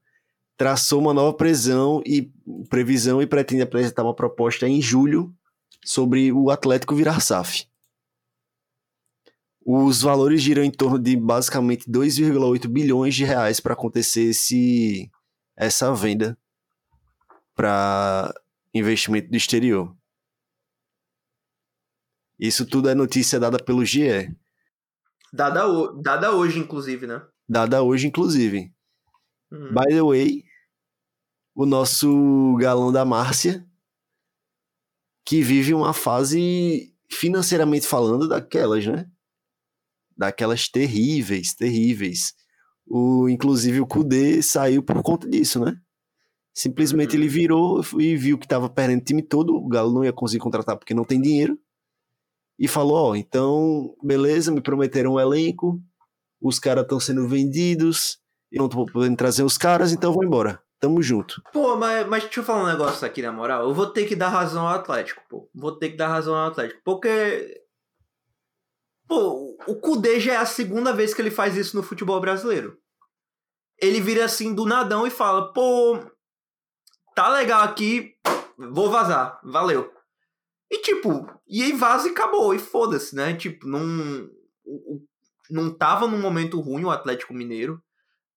traçou 0.63 1.01
uma 1.01 1.13
nova 1.13 1.37
previsão 1.37 2.01
e, 2.07 2.31
previsão 2.71 3.21
e 3.21 3.27
pretende 3.27 3.63
apresentar 3.63 4.05
uma 4.05 4.15
proposta 4.15 4.69
em 4.69 4.81
julho 4.81 5.35
sobre 5.85 6.31
o 6.31 6.51
Atlético 6.51 6.95
virar 6.95 7.19
SAF. 7.19 7.67
Os 9.67 10.03
valores 10.03 10.41
giram 10.41 10.63
em 10.63 10.71
torno 10.71 11.01
de 11.01 11.17
basicamente 11.17 11.91
2,8 11.91 12.69
bilhões 12.69 13.13
de 13.13 13.25
reais 13.25 13.59
para 13.59 13.73
acontecer 13.73 14.31
esse, 14.31 15.11
essa 15.57 15.93
venda 15.97 16.39
para 17.57 18.33
investimento 18.73 19.31
do 19.31 19.37
exterior. 19.37 19.93
Isso 22.39 22.65
tudo 22.65 22.89
é 22.89 22.95
notícia 22.95 23.41
dada 23.41 23.59
pelo 23.59 23.85
GE. 23.85 24.33
Dada, 25.33 25.65
dada 26.01 26.31
hoje, 26.31 26.61
inclusive, 26.61 27.05
né? 27.05 27.21
Dada 27.49 27.83
hoje, 27.83 28.07
inclusive. 28.07 28.73
Uhum. 29.51 29.75
By 29.75 29.89
the 29.89 30.03
way, 30.03 30.52
o 31.55 31.67
nosso 31.67 32.57
galão 32.59 32.91
da 32.91 33.05
Márcia, 33.05 33.67
que 35.25 35.43
vive 35.43 35.75
uma 35.75 35.93
fase, 35.93 36.95
financeiramente 37.11 37.87
falando, 37.87 38.29
daquelas, 38.29 38.87
né? 38.87 39.07
Daquelas 40.17 40.69
terríveis, 40.69 41.55
terríveis. 41.55 42.35
O, 42.87 43.29
inclusive 43.29 43.81
o 43.81 43.87
Kudê 43.87 44.43
saiu 44.43 44.83
por 44.83 45.03
conta 45.03 45.29
disso, 45.29 45.61
né? 45.61 45.77
Simplesmente 46.55 47.17
ele 47.17 47.29
virou 47.29 47.83
e 47.99 48.15
viu 48.17 48.37
que 48.37 48.45
estava 48.45 48.69
perdendo 48.69 49.01
o 49.01 49.05
time 49.05 49.23
todo, 49.23 49.55
o 49.55 49.69
Galo 49.69 49.93
não 49.93 50.05
ia 50.05 50.13
conseguir 50.13 50.43
contratar 50.43 50.77
porque 50.77 50.93
não 50.93 51.05
tem 51.05 51.21
dinheiro. 51.21 51.59
E 52.59 52.69
falou: 52.69 52.97
Ó, 52.97 53.11
oh, 53.11 53.17
então, 53.17 53.95
beleza, 54.03 54.53
me 54.53 54.61
prometeram 54.61 55.15
um 55.15 55.21
elenco, 55.21 55.81
os 56.41 56.59
caras 56.59 56.83
estão 56.83 57.01
sendo 57.01 57.27
vendidos, 57.27 58.19
eu 58.51 58.61
não 58.61 58.69
tô 58.69 58.85
podendo 58.85 59.17
trazer 59.17 59.43
os 59.43 59.57
caras, 59.57 59.93
então 59.93 60.13
vou 60.13 60.25
embora. 60.25 60.63
Tamo 60.83 61.01
junto. 61.01 61.41
Pô, 61.53 61.77
mas, 61.77 62.05
mas 62.09 62.25
deixa 62.25 62.41
eu 62.41 62.45
falar 62.45 62.65
um 62.65 62.67
negócio 62.67 63.07
aqui, 63.07 63.23
na 63.23 63.31
moral. 63.31 63.63
Eu 63.63 63.73
vou 63.73 63.87
ter 63.87 64.05
que 64.05 64.17
dar 64.17 64.31
razão 64.31 64.67
ao 64.67 64.75
Atlético, 64.75 65.23
pô. 65.29 65.49
Vou 65.55 65.79
ter 65.79 65.91
que 65.91 65.97
dar 65.97 66.09
razão 66.09 66.35
ao 66.35 66.49
Atlético. 66.49 66.81
Porque. 66.85 67.63
Pô, 69.07 69.57
o 69.69 69.77
Kudê 69.77 70.19
já 70.19 70.33
é 70.33 70.37
a 70.39 70.45
segunda 70.45 70.93
vez 70.93 71.15
que 71.15 71.23
ele 71.23 71.31
faz 71.31 71.57
isso 71.57 71.77
no 71.77 71.85
futebol 71.85 72.21
brasileiro. 72.21 72.77
Ele 73.81 74.01
vira 74.01 74.25
assim 74.25 74.53
do 74.53 74.67
nadão 74.67 75.07
e 75.07 75.11
fala, 75.11 75.53
pô. 75.53 76.01
tá 77.15 77.29
legal 77.29 77.63
aqui, 77.63 78.17
vou 78.59 78.91
vazar, 78.91 79.41
valeu. 79.45 79.89
E 80.69 80.79
tipo, 80.79 81.31
e 81.47 81.63
aí 81.63 81.73
vaza 81.73 82.09
e 82.09 82.11
acabou, 82.11 82.53
e 82.55 82.59
foda-se, 82.59 83.15
né? 83.15 83.37
Tipo, 83.37 83.69
não, 83.69 84.29
não 85.49 85.73
tava 85.73 86.09
num 86.09 86.21
momento 86.21 86.61
ruim 86.61 86.85
o 86.85 86.91
Atlético 86.91 87.35
Mineiro. 87.35 87.81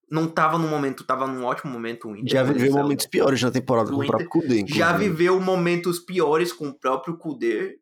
Não 0.10 0.28
tava 0.28 0.58
num 0.58 0.68
momento, 0.68 1.04
tava 1.04 1.26
num 1.26 1.44
ótimo 1.44 1.72
momento 1.72 2.08
o 2.08 2.16
Inter. 2.16 2.32
Já 2.32 2.44
viveu 2.44 2.72
momentos 2.72 3.08
piores 3.08 3.42
na 3.42 3.52
temporada 3.52 3.90
com 3.90 3.98
o 3.98 4.06
próprio 4.06 4.30
Cudê. 4.30 4.66
Já 4.68 4.96
viveu 4.96 5.40
momentos 5.40 6.00
piores 6.00 6.54
com 6.54 6.68
o 6.68 6.74
próprio 6.74 7.18
Cudê. 7.18 7.80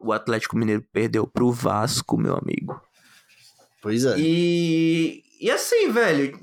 O 0.00 0.12
Atlético 0.12 0.56
Mineiro 0.56 0.84
perdeu 0.92 1.26
pro 1.26 1.52
Vasco, 1.52 2.18
meu 2.18 2.34
amigo. 2.34 2.80
Pois 3.80 4.04
é. 4.04 4.18
E, 4.18 5.22
e 5.40 5.50
assim, 5.50 5.90
velho, 5.90 6.38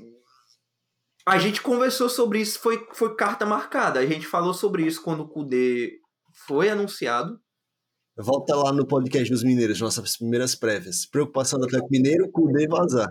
a 1.26 1.38
gente 1.38 1.60
conversou 1.60 2.08
sobre 2.08 2.40
isso, 2.40 2.58
foi, 2.58 2.86
foi 2.92 3.14
carta 3.14 3.44
marcada. 3.44 4.00
A 4.00 4.06
gente 4.06 4.26
falou 4.26 4.54
sobre 4.54 4.86
isso 4.86 5.02
quando 5.02 5.20
o 5.20 5.28
Kudê 5.28 5.98
foi 6.46 6.70
anunciado. 6.70 7.38
Volta 8.16 8.54
lá 8.56 8.72
no 8.72 8.86
podcast 8.86 9.30
dos 9.30 9.42
Mineiros, 9.42 9.80
nossas 9.80 10.16
primeiras 10.16 10.54
prévias. 10.54 11.06
Preocupação 11.06 11.58
do 11.58 11.66
Atlético 11.66 11.90
Mineiro, 11.90 12.30
Kudê 12.30 12.66
vazar. 12.66 13.08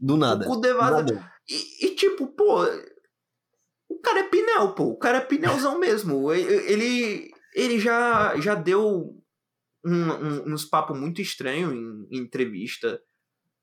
Do 0.00 0.16
nada. 0.16 0.46
O 0.46 0.54
Kudê 0.54 0.72
vazar. 0.72 1.32
E, 1.48 1.86
e, 1.86 1.94
tipo, 1.94 2.28
pô, 2.28 2.64
o 3.88 3.98
cara 4.00 4.20
é 4.20 4.22
pneu, 4.22 4.72
pô. 4.74 4.84
O 4.84 4.98
cara 4.98 5.18
é 5.18 5.20
pneuzão 5.20 5.76
mesmo. 5.78 6.32
Ele, 6.32 7.30
ele 7.54 7.78
já, 7.78 8.38
já 8.40 8.54
deu 8.54 9.14
um, 9.84 10.10
um, 10.10 10.54
uns 10.54 10.64
papos 10.64 10.98
muito 10.98 11.20
estranhos 11.20 11.72
em, 11.72 12.06
em 12.10 12.22
entrevista 12.22 13.00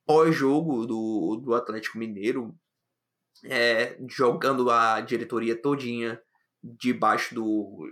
pós-jogo 0.06 0.86
do, 0.86 1.42
do 1.44 1.54
Atlético 1.54 1.98
Mineiro 1.98 2.56
é, 3.46 3.98
jogando 4.10 4.70
a 4.70 5.02
diretoria 5.02 5.60
todinha 5.60 6.20
debaixo 6.64 7.36
do. 7.36 7.90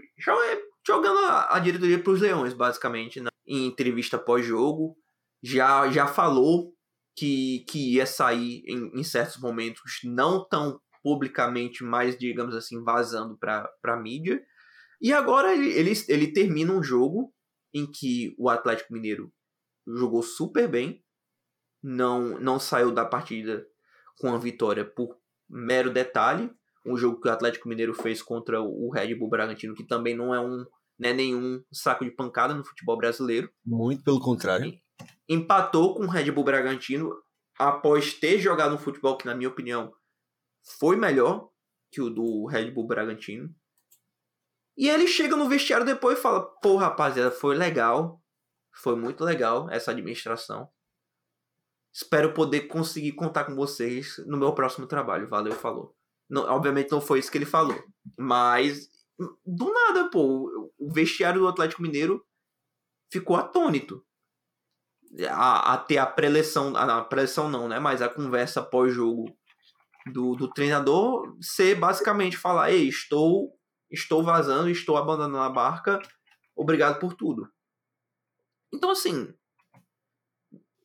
Jogando 0.85 1.19
a, 1.19 1.55
a 1.55 1.59
diretoria 1.59 2.01
para 2.01 2.11
os 2.11 2.21
leões, 2.21 2.53
basicamente, 2.53 3.21
né? 3.21 3.29
em 3.45 3.65
entrevista 3.67 4.17
pós-jogo. 4.17 4.95
Já, 5.43 5.89
já 5.91 6.07
falou 6.07 6.73
que, 7.15 7.65
que 7.69 7.95
ia 7.95 8.05
sair 8.05 8.63
em, 8.67 8.99
em 8.99 9.03
certos 9.03 9.37
momentos, 9.39 9.99
não 10.03 10.45
tão 10.47 10.79
publicamente, 11.01 11.83
mas, 11.83 12.17
digamos 12.17 12.55
assim, 12.55 12.83
vazando 12.83 13.37
para 13.37 13.69
a 13.83 13.97
mídia. 13.97 14.41
E 15.01 15.13
agora 15.13 15.53
ele, 15.53 15.71
ele, 15.71 15.93
ele 16.07 16.33
termina 16.33 16.73
um 16.73 16.83
jogo 16.83 17.33
em 17.73 17.85
que 17.89 18.35
o 18.37 18.49
Atlético 18.49 18.93
Mineiro 18.93 19.31
jogou 19.87 20.23
super 20.23 20.67
bem, 20.67 21.03
não, 21.83 22.39
não 22.39 22.59
saiu 22.59 22.91
da 22.91 23.05
partida 23.05 23.65
com 24.17 24.33
a 24.33 24.37
vitória 24.37 24.83
por 24.83 25.17
mero 25.47 25.93
detalhe, 25.93 26.49
um 26.85 26.97
jogo 26.97 27.19
que 27.19 27.27
o 27.27 27.31
Atlético 27.31 27.69
Mineiro 27.69 27.93
fez 27.93 28.21
contra 28.21 28.61
o 28.61 28.89
Red 28.91 29.13
Bull 29.15 29.29
Bragantino, 29.29 29.75
que 29.75 29.85
também 29.85 30.15
não 30.15 30.33
é 30.33 30.39
um 30.39 30.65
né, 30.97 31.13
nenhum 31.13 31.61
saco 31.71 32.05
de 32.05 32.11
pancada 32.11 32.53
no 32.53 32.65
futebol 32.65 32.97
brasileiro. 32.97 33.49
Muito 33.65 34.03
pelo 34.03 34.19
contrário. 34.19 34.73
Empatou 35.27 35.95
com 35.95 36.03
o 36.03 36.09
Red 36.09 36.31
Bull 36.31 36.43
Bragantino 36.43 37.15
após 37.57 38.13
ter 38.13 38.39
jogado 38.39 38.75
um 38.75 38.77
futebol 38.77 39.17
que, 39.17 39.25
na 39.25 39.35
minha 39.35 39.49
opinião, 39.49 39.93
foi 40.79 40.95
melhor 40.95 41.49
que 41.91 42.01
o 42.01 42.09
do 42.09 42.45
Red 42.45 42.71
Bull 42.71 42.87
Bragantino. 42.87 43.53
E 44.77 44.89
ele 44.89 45.07
chega 45.07 45.35
no 45.35 45.47
vestiário 45.47 45.85
depois 45.85 46.19
e 46.19 46.21
fala: 46.21 46.45
Pô, 46.61 46.75
rapaziada, 46.75 47.31
foi 47.31 47.55
legal. 47.55 48.21
Foi 48.73 48.95
muito 48.95 49.23
legal 49.23 49.69
essa 49.69 49.91
administração. 49.91 50.69
Espero 51.93 52.33
poder 52.33 52.67
conseguir 52.67 53.13
contar 53.13 53.45
com 53.45 53.55
vocês 53.55 54.17
no 54.27 54.37
meu 54.37 54.53
próximo 54.53 54.85
trabalho. 54.85 55.29
Valeu, 55.29 55.53
falou. 55.53 55.95
Não, 56.29 56.43
obviamente 56.43 56.91
não 56.91 56.99
foi 56.99 57.19
isso 57.19 57.31
que 57.31 57.37
ele 57.37 57.45
falou. 57.45 57.81
Mas, 58.19 58.89
do 59.45 59.71
nada, 59.71 60.09
pô, 60.09 60.73
o 60.77 60.91
vestiário 60.91 61.39
do 61.39 61.47
Atlético 61.47 61.81
Mineiro 61.81 62.25
ficou 63.09 63.37
atônito. 63.37 64.05
A, 65.29 65.73
a 65.73 65.77
ter 65.77 65.97
a 65.97 66.05
preleção, 66.05 66.75
a, 66.75 66.99
a 66.99 67.03
preleção 67.03 67.49
não, 67.49 67.67
né? 67.67 67.79
Mas 67.79 68.01
a 68.01 68.09
conversa 68.09 68.61
pós-jogo 68.61 69.25
do, 70.11 70.35
do 70.35 70.49
treinador 70.49 71.37
ser 71.41 71.75
basicamente 71.75 72.37
falar: 72.37 72.71
Ei, 72.71 72.87
estou, 72.87 73.57
estou 73.89 74.23
vazando, 74.23 74.69
estou 74.69 74.97
abandonando 74.97 75.37
a 75.37 75.49
barca, 75.49 75.99
obrigado 76.55 76.99
por 76.99 77.13
tudo. 77.13 77.49
Então, 78.73 78.89
assim, 78.89 79.33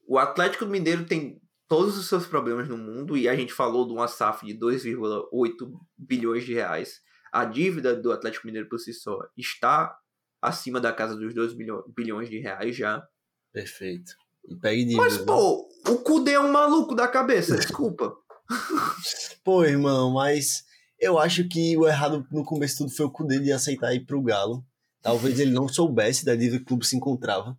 o 0.07 0.19
Atlético 0.19 0.67
Mineiro 0.67 1.05
tem 1.05 1.41
todos 1.69 1.97
os 1.97 2.09
seus 2.09 2.27
problemas 2.27 2.69
no 2.69 2.77
mundo 2.77 3.17
e 3.17 3.29
a 3.29 3.37
gente 3.37 3.53
falou 3.53 3.87
de 3.87 3.93
uma 3.93 4.09
SAF 4.09 4.45
de 4.45 4.59
2,8 4.59 5.73
bilhões 5.97 6.45
de 6.45 6.53
reais. 6.53 7.01
A 7.33 7.45
dívida 7.45 7.95
do 7.95 8.11
Atlético 8.11 8.47
Mineiro 8.47 8.69
por 8.69 8.79
si 8.79 8.93
só 8.93 9.17
está 9.37 9.97
acima 10.43 10.81
da 10.81 10.93
casa 10.93 11.17
dos 11.17 11.33
2 11.33 11.55
bilhões 11.95 12.29
de 12.29 12.39
reais 12.39 12.75
já. 12.75 13.07
Perfeito. 13.53 14.17
E 14.49 14.55
pegue. 14.57 14.95
Mas, 14.95 15.19
pô, 15.19 15.69
o 15.89 15.97
Cudê 15.99 16.33
é 16.33 16.41
um 16.41 16.51
maluco 16.51 16.95
da 16.95 17.09
cabeça, 17.09 17.57
desculpa. 17.57 18.15
pô, 19.45 19.65
irmão, 19.65 20.13
mas 20.13 20.65
eu 20.99 21.19
acho 21.19 21.49
que 21.49 21.77
o 21.77 21.87
errado 21.87 22.27
no 22.31 22.45
começo 22.45 22.75
de 22.75 22.79
tudo 22.79 22.97
foi 22.97 23.07
o 23.07 23.11
Cudê 23.11 23.39
de 23.39 23.53
aceitar 23.53 23.95
ir 23.95 24.05
pro 24.05 24.23
Galo. 24.23 24.65
Talvez 25.03 25.41
ele 25.41 25.51
não 25.51 25.67
soubesse 25.67 26.25
da 26.25 26.35
dívida 26.35 26.59
que 26.59 26.63
o 26.65 26.67
clube 26.67 26.87
se 26.87 26.97
encontrava 26.97 27.57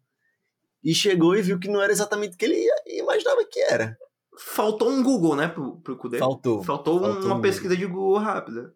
e 0.83 0.93
chegou 0.93 1.35
e 1.35 1.41
viu 1.41 1.59
que 1.59 1.67
não 1.67 1.81
era 1.81 1.91
exatamente 1.91 2.35
o 2.35 2.37
que 2.37 2.45
ele 2.45 2.67
imaginava 2.87 3.43
que 3.45 3.59
era. 3.59 3.97
Faltou 4.37 4.89
um 4.89 5.03
Google, 5.03 5.35
né, 5.35 5.47
pro, 5.47 5.77
pro 5.77 5.97
Kudê? 5.97 6.17
Faltou. 6.17 6.63
Faltou, 6.63 6.99
faltou 6.99 7.25
uma 7.25 7.35
um 7.35 7.41
pesquisa 7.41 7.75
de 7.75 7.85
Google 7.85 8.17
rápida. 8.17 8.73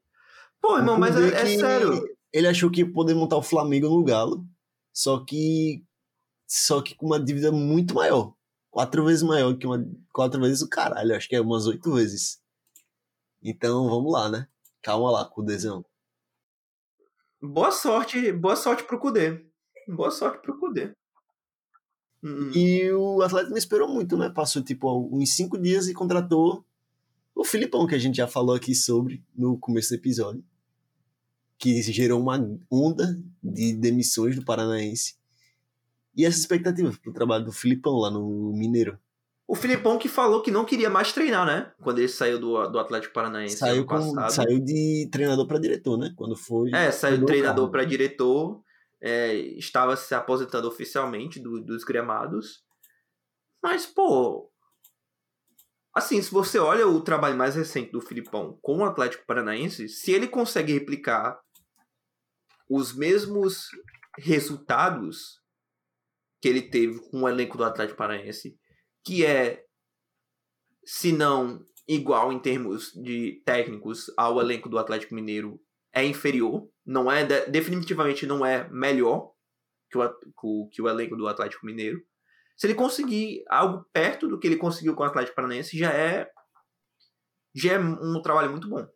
Pô, 0.62 0.78
irmão, 0.78 0.98
mas 0.98 1.16
é, 1.16 1.28
é 1.28 1.46
sério. 1.58 2.04
Ele 2.32 2.48
achou 2.48 2.70
que 2.70 2.82
ia 2.82 2.92
poder 2.92 3.14
montar 3.14 3.38
o 3.38 3.44
Flamengo 3.44 3.88
no 3.88 4.04
Galo, 4.04 4.46
só 4.92 5.24
que 5.24 5.84
só 6.48 6.82
que 6.82 6.96
com 6.96 7.08
uma 7.08 7.20
dívida 7.20 7.52
muito 7.52 7.94
maior. 7.96 8.34
Quatro 8.70 9.06
vezes 9.06 9.24
maior 9.24 9.58
que 9.58 9.66
uma. 9.66 9.86
Quatro 10.14 10.42
vezes 10.42 10.62
o 10.62 10.70
caralho, 10.70 11.16
acho 11.16 11.30
que 11.30 11.36
é 11.36 11.42
umas 11.42 11.66
oito 11.66 11.94
vezes. 11.94 12.42
Então 13.42 13.90
vamos 13.90 14.12
lá, 14.12 14.30
né? 14.30 14.48
Calma 14.82 15.12
lá, 15.12 15.26
Cudezão. 15.26 15.86
Boa 17.42 17.72
sorte, 17.72 18.32
boa 18.32 18.56
sorte 18.56 18.84
pro 18.84 19.00
Cudê. 19.00 19.46
Boa 19.88 20.12
sorte 20.12 20.42
pro 20.42 20.60
Cudê. 20.60 20.94
Uhum. 22.24 22.52
E 22.56 22.92
o 22.92 23.22
Atlético 23.22 23.52
não 23.52 23.58
esperou 23.58 23.88
muito, 23.88 24.18
né? 24.18 24.30
Passou 24.30 24.64
tipo 24.64 24.92
uns 25.16 25.36
cinco 25.36 25.58
dias 25.60 25.88
e 25.88 25.94
contratou 25.94 26.66
o 27.36 27.44
Filipão, 27.44 27.86
que 27.86 27.94
a 27.94 28.00
gente 28.00 28.16
já 28.16 28.28
falou 28.28 28.56
aqui 28.56 28.74
sobre 28.74 29.24
no 29.36 29.60
começo 29.60 29.90
do 29.90 29.96
episódio. 29.96 30.44
Que 31.58 31.82
gerou 31.84 32.20
uma 32.20 32.38
onda 32.70 33.22
de 33.44 33.74
demissões 33.76 34.36
do 34.36 34.44
Paranaense. 34.44 35.16
E 36.16 36.26
essa 36.26 36.40
expectativa 36.40 36.92
pro 37.02 37.14
trabalho 37.14 37.46
do 37.46 37.52
Filipão 37.52 37.94
lá 37.98 38.10
no 38.10 38.54
Mineiro. 38.54 38.98
O 39.48 39.56
Filipão 39.56 39.98
que 39.98 40.08
falou 40.08 40.42
que 40.42 40.50
não 40.50 40.66
queria 40.66 40.90
mais 40.90 41.14
treinar, 41.14 41.46
né? 41.46 41.72
Quando 41.82 42.00
ele 42.00 42.08
saiu 42.08 42.40
do, 42.40 42.68
do 42.68 42.80
Atlético 42.80 43.14
Paranaense. 43.14 43.58
Saiu, 43.58 43.86
com, 43.86 44.30
saiu 44.30 44.60
de 44.60 45.08
treinador 45.12 45.46
para 45.46 45.60
diretor, 45.60 45.98
né? 45.98 46.12
Quando 46.16 46.36
foi. 46.36 46.72
É, 46.74 46.92
saiu 46.92 47.20
de 47.20 47.26
treinador 47.26 47.70
para 47.70 47.84
diretor 47.84 48.64
é, 49.06 49.36
estava 49.36 49.96
se 49.96 50.16
aposentando 50.16 50.68
oficialmente 50.68 51.40
do, 51.40 51.62
dos 51.62 51.84
gramados. 51.84 52.64
Mas, 53.62 53.86
pô. 53.86 54.52
Assim, 55.94 56.20
se 56.22 56.32
você 56.32 56.58
olha 56.58 56.88
o 56.88 57.00
trabalho 57.02 57.38
mais 57.38 57.56
recente 57.56 57.92
do 57.92 58.02
Filipão 58.02 58.58
com 58.64 58.80
o 58.80 58.84
Atlético 58.84 59.26
Paranaense, 59.28 59.88
se 59.88 60.12
ele 60.12 60.28
consegue 60.28 60.74
replicar 60.74 61.40
os 62.68 62.94
mesmos 62.94 63.70
resultados 64.18 65.40
que 66.46 66.50
ele 66.50 66.62
teve 66.62 67.00
com 67.10 67.24
o 67.24 67.28
elenco 67.28 67.58
do 67.58 67.64
Atlético 67.64 67.98
Paranaense, 67.98 68.56
que 69.04 69.26
é, 69.26 69.66
se 70.86 71.12
não 71.12 71.60
igual 71.88 72.32
em 72.32 72.38
termos 72.38 72.92
de 72.94 73.42
técnicos 73.44 74.14
ao 74.16 74.40
elenco 74.40 74.70
do 74.70 74.78
Atlético 74.78 75.16
Mineiro 75.16 75.60
é 75.92 76.06
inferior, 76.06 76.70
não 76.86 77.12
é 77.12 77.26
definitivamente 77.50 78.28
não 78.28 78.46
é 78.46 78.70
melhor 78.70 79.32
que 79.90 79.98
o, 79.98 80.70
que 80.70 80.84
o 80.84 80.88
elenco 80.88 81.16
do 81.16 81.28
Atlético 81.28 81.66
Mineiro. 81.66 82.00
Se 82.56 82.68
ele 82.68 82.76
conseguir 82.76 83.44
algo 83.50 83.84
perto 83.92 84.28
do 84.28 84.38
que 84.38 84.46
ele 84.46 84.58
conseguiu 84.58 84.94
com 84.94 85.02
o 85.02 85.08
Atlético 85.08 85.36
Paranaense, 85.36 85.76
já 85.76 85.92
é 85.92 86.30
já 87.56 87.74
é 87.74 87.80
um 87.80 88.22
trabalho 88.22 88.52
muito 88.52 88.70
bom. 88.70 88.88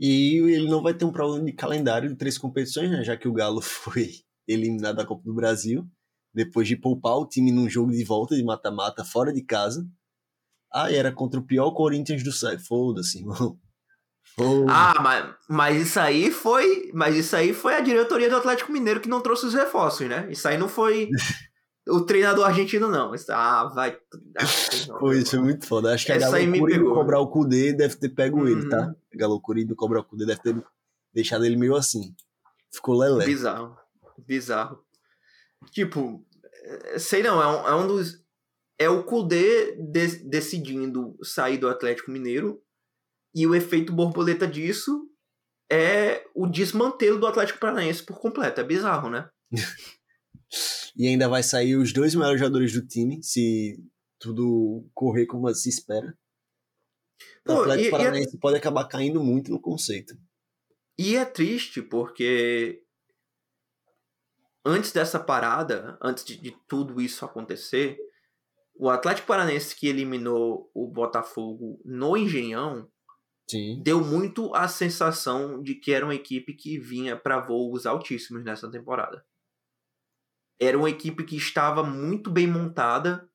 E 0.00 0.38
ele 0.38 0.68
não 0.68 0.82
vai 0.82 0.94
ter 0.94 1.04
um 1.04 1.12
problema 1.12 1.44
de 1.44 1.52
calendário 1.52 2.08
de 2.08 2.16
três 2.16 2.36
competições, 2.36 2.90
né? 2.90 3.04
já 3.04 3.16
que 3.16 3.28
o 3.28 3.32
Galo 3.32 3.60
foi 3.62 4.10
eliminado 4.48 4.96
da 4.96 5.06
Copa 5.06 5.22
do 5.22 5.32
Brasil, 5.32 5.88
depois 6.34 6.66
de 6.66 6.76
poupar 6.76 7.16
o 7.16 7.26
time 7.26 7.52
num 7.52 7.68
jogo 7.68 7.92
de 7.92 8.04
volta 8.04 8.34
de 8.34 8.42
mata-mata 8.42 9.04
fora 9.04 9.32
de 9.32 9.42
casa. 9.42 9.86
Ah, 10.72 10.92
era 10.92 11.12
contra 11.12 11.38
o 11.38 11.46
pior 11.46 11.70
Corinthians 11.70 12.24
do 12.24 12.32
século. 12.32 12.66
Foda-se, 12.66 13.18
irmão. 13.20 13.58
Oh. 14.36 14.66
Ah, 14.68 15.00
mas, 15.00 15.34
mas 15.48 15.86
isso 15.86 16.00
aí 16.00 16.30
foi. 16.30 16.90
Mas 16.92 17.14
isso 17.14 17.36
aí 17.36 17.54
foi 17.54 17.74
a 17.74 17.80
diretoria 17.80 18.28
do 18.28 18.36
Atlético 18.36 18.72
Mineiro 18.72 19.00
que 19.00 19.08
não 19.08 19.20
trouxe 19.20 19.46
os 19.46 19.54
reforços, 19.54 20.08
né? 20.08 20.26
Isso 20.28 20.48
aí 20.48 20.58
não 20.58 20.68
foi 20.68 21.08
o 21.88 22.00
treinador 22.00 22.46
argentino, 22.46 22.88
não. 22.88 23.12
Ah, 23.30 23.70
vai. 23.72 23.96
Pô, 24.98 25.12
isso 25.12 25.36
é 25.36 25.38
muito 25.38 25.66
foda. 25.66 25.94
Acho 25.94 26.06
que 26.06 26.12
Essa 26.12 26.36
a 26.36 26.40
loucura 26.40 26.78
do 26.78 26.92
cobrar 26.92 27.20
o 27.20 27.28
Kudê 27.28 27.72
deve 27.72 27.94
ter 27.96 28.08
pego 28.08 28.40
uhum. 28.40 28.48
ele, 28.48 28.68
tá? 28.68 28.92
A 29.20 29.26
loucura 29.26 29.64
do 29.64 29.76
cobrar 29.76 30.00
o 30.00 30.04
Kudê 30.04 30.26
deve 30.26 30.40
ter 30.40 30.64
deixado 31.12 31.44
ele 31.44 31.56
meio 31.56 31.76
assim. 31.76 32.14
Ficou 32.72 32.98
lelé. 32.98 33.26
Bizarro. 33.26 33.76
Bizarro. 34.18 34.83
Tipo, 35.70 36.24
é, 36.64 36.98
sei 36.98 37.22
não, 37.22 37.42
é 37.42 37.46
um, 37.46 37.68
é 37.68 37.74
um 37.74 37.86
dos. 37.86 38.22
É 38.78 38.88
o 38.88 39.04
Kudê 39.04 39.76
de, 39.76 40.24
decidindo 40.24 41.16
sair 41.22 41.58
do 41.58 41.68
Atlético 41.68 42.10
Mineiro 42.10 42.60
e 43.34 43.46
o 43.46 43.54
efeito 43.54 43.92
borboleta 43.92 44.46
disso 44.46 45.08
é 45.70 46.24
o 46.34 46.46
desmantelo 46.46 47.18
do 47.18 47.26
Atlético 47.26 47.58
Paranaense 47.58 48.02
por 48.02 48.18
completo. 48.20 48.60
É 48.60 48.64
bizarro, 48.64 49.10
né? 49.10 49.28
e 50.96 51.08
ainda 51.08 51.28
vai 51.28 51.42
sair 51.42 51.76
os 51.76 51.92
dois 51.92 52.14
melhores 52.14 52.40
jogadores 52.40 52.72
do 52.72 52.86
time, 52.86 53.22
se 53.22 53.80
tudo 54.18 54.88
correr 54.94 55.26
como 55.26 55.52
se 55.54 55.68
espera. 55.68 56.16
O 57.46 57.46
Pô, 57.46 57.60
Atlético 57.62 57.88
e, 57.88 57.90
Paranaense 57.90 58.34
e 58.34 58.36
é... 58.36 58.40
pode 58.40 58.56
acabar 58.56 58.88
caindo 58.88 59.22
muito 59.22 59.50
no 59.50 59.60
conceito. 59.60 60.16
E 60.98 61.16
é 61.16 61.24
triste 61.24 61.82
porque 61.82 62.83
antes 64.64 64.92
dessa 64.92 65.20
parada, 65.20 65.98
antes 66.00 66.24
de, 66.24 66.36
de 66.36 66.56
tudo 66.66 67.00
isso 67.00 67.24
acontecer, 67.24 67.98
o 68.76 68.88
Atlético 68.88 69.28
Paranaense 69.28 69.76
que 69.76 69.86
eliminou 69.86 70.70
o 70.74 70.88
Botafogo 70.88 71.80
no 71.84 72.16
Engenhão 72.16 72.88
Sim. 73.48 73.80
deu 73.82 74.00
muito 74.00 74.54
a 74.54 74.66
sensação 74.66 75.62
de 75.62 75.74
que 75.74 75.92
era 75.92 76.04
uma 76.04 76.14
equipe 76.14 76.54
que 76.54 76.78
vinha 76.78 77.16
para 77.16 77.40
voos 77.40 77.86
altíssimos 77.86 78.42
nessa 78.42 78.70
temporada. 78.70 79.24
Era 80.58 80.78
uma 80.78 80.90
equipe 80.90 81.24
que 81.24 81.36
estava 81.36 81.82
muito 81.82 82.30
bem 82.30 82.46
montada 82.46 83.28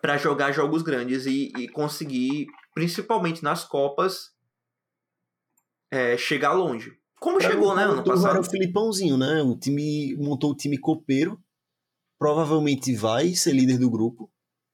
para 0.00 0.18
jogar 0.18 0.52
jogos 0.52 0.82
grandes 0.82 1.26
e, 1.26 1.50
e, 1.56 1.68
conseguir, 1.68 2.46
principalmente 2.74 3.42
nas 3.42 3.64
Copas, 3.64 4.34
é, 5.90 6.16
chegar 6.16 6.52
longe. 6.52 6.98
Como 7.24 7.38
pra 7.38 7.50
chegou, 7.50 7.74
né, 7.74 7.84
ano 7.84 8.04
passado? 8.04 8.32
Era 8.32 8.40
o 8.40 8.44
Filipãozinho, 8.44 9.16
né? 9.16 9.40
O 9.40 9.56
time 9.56 10.14
montou 10.16 10.50
o 10.50 10.54
time 10.54 10.76
copeiro. 10.76 11.42
Provavelmente 12.18 12.94
vai 12.94 13.34
ser 13.34 13.52
líder 13.52 13.78
do 13.78 13.88
grupo. 13.88 14.30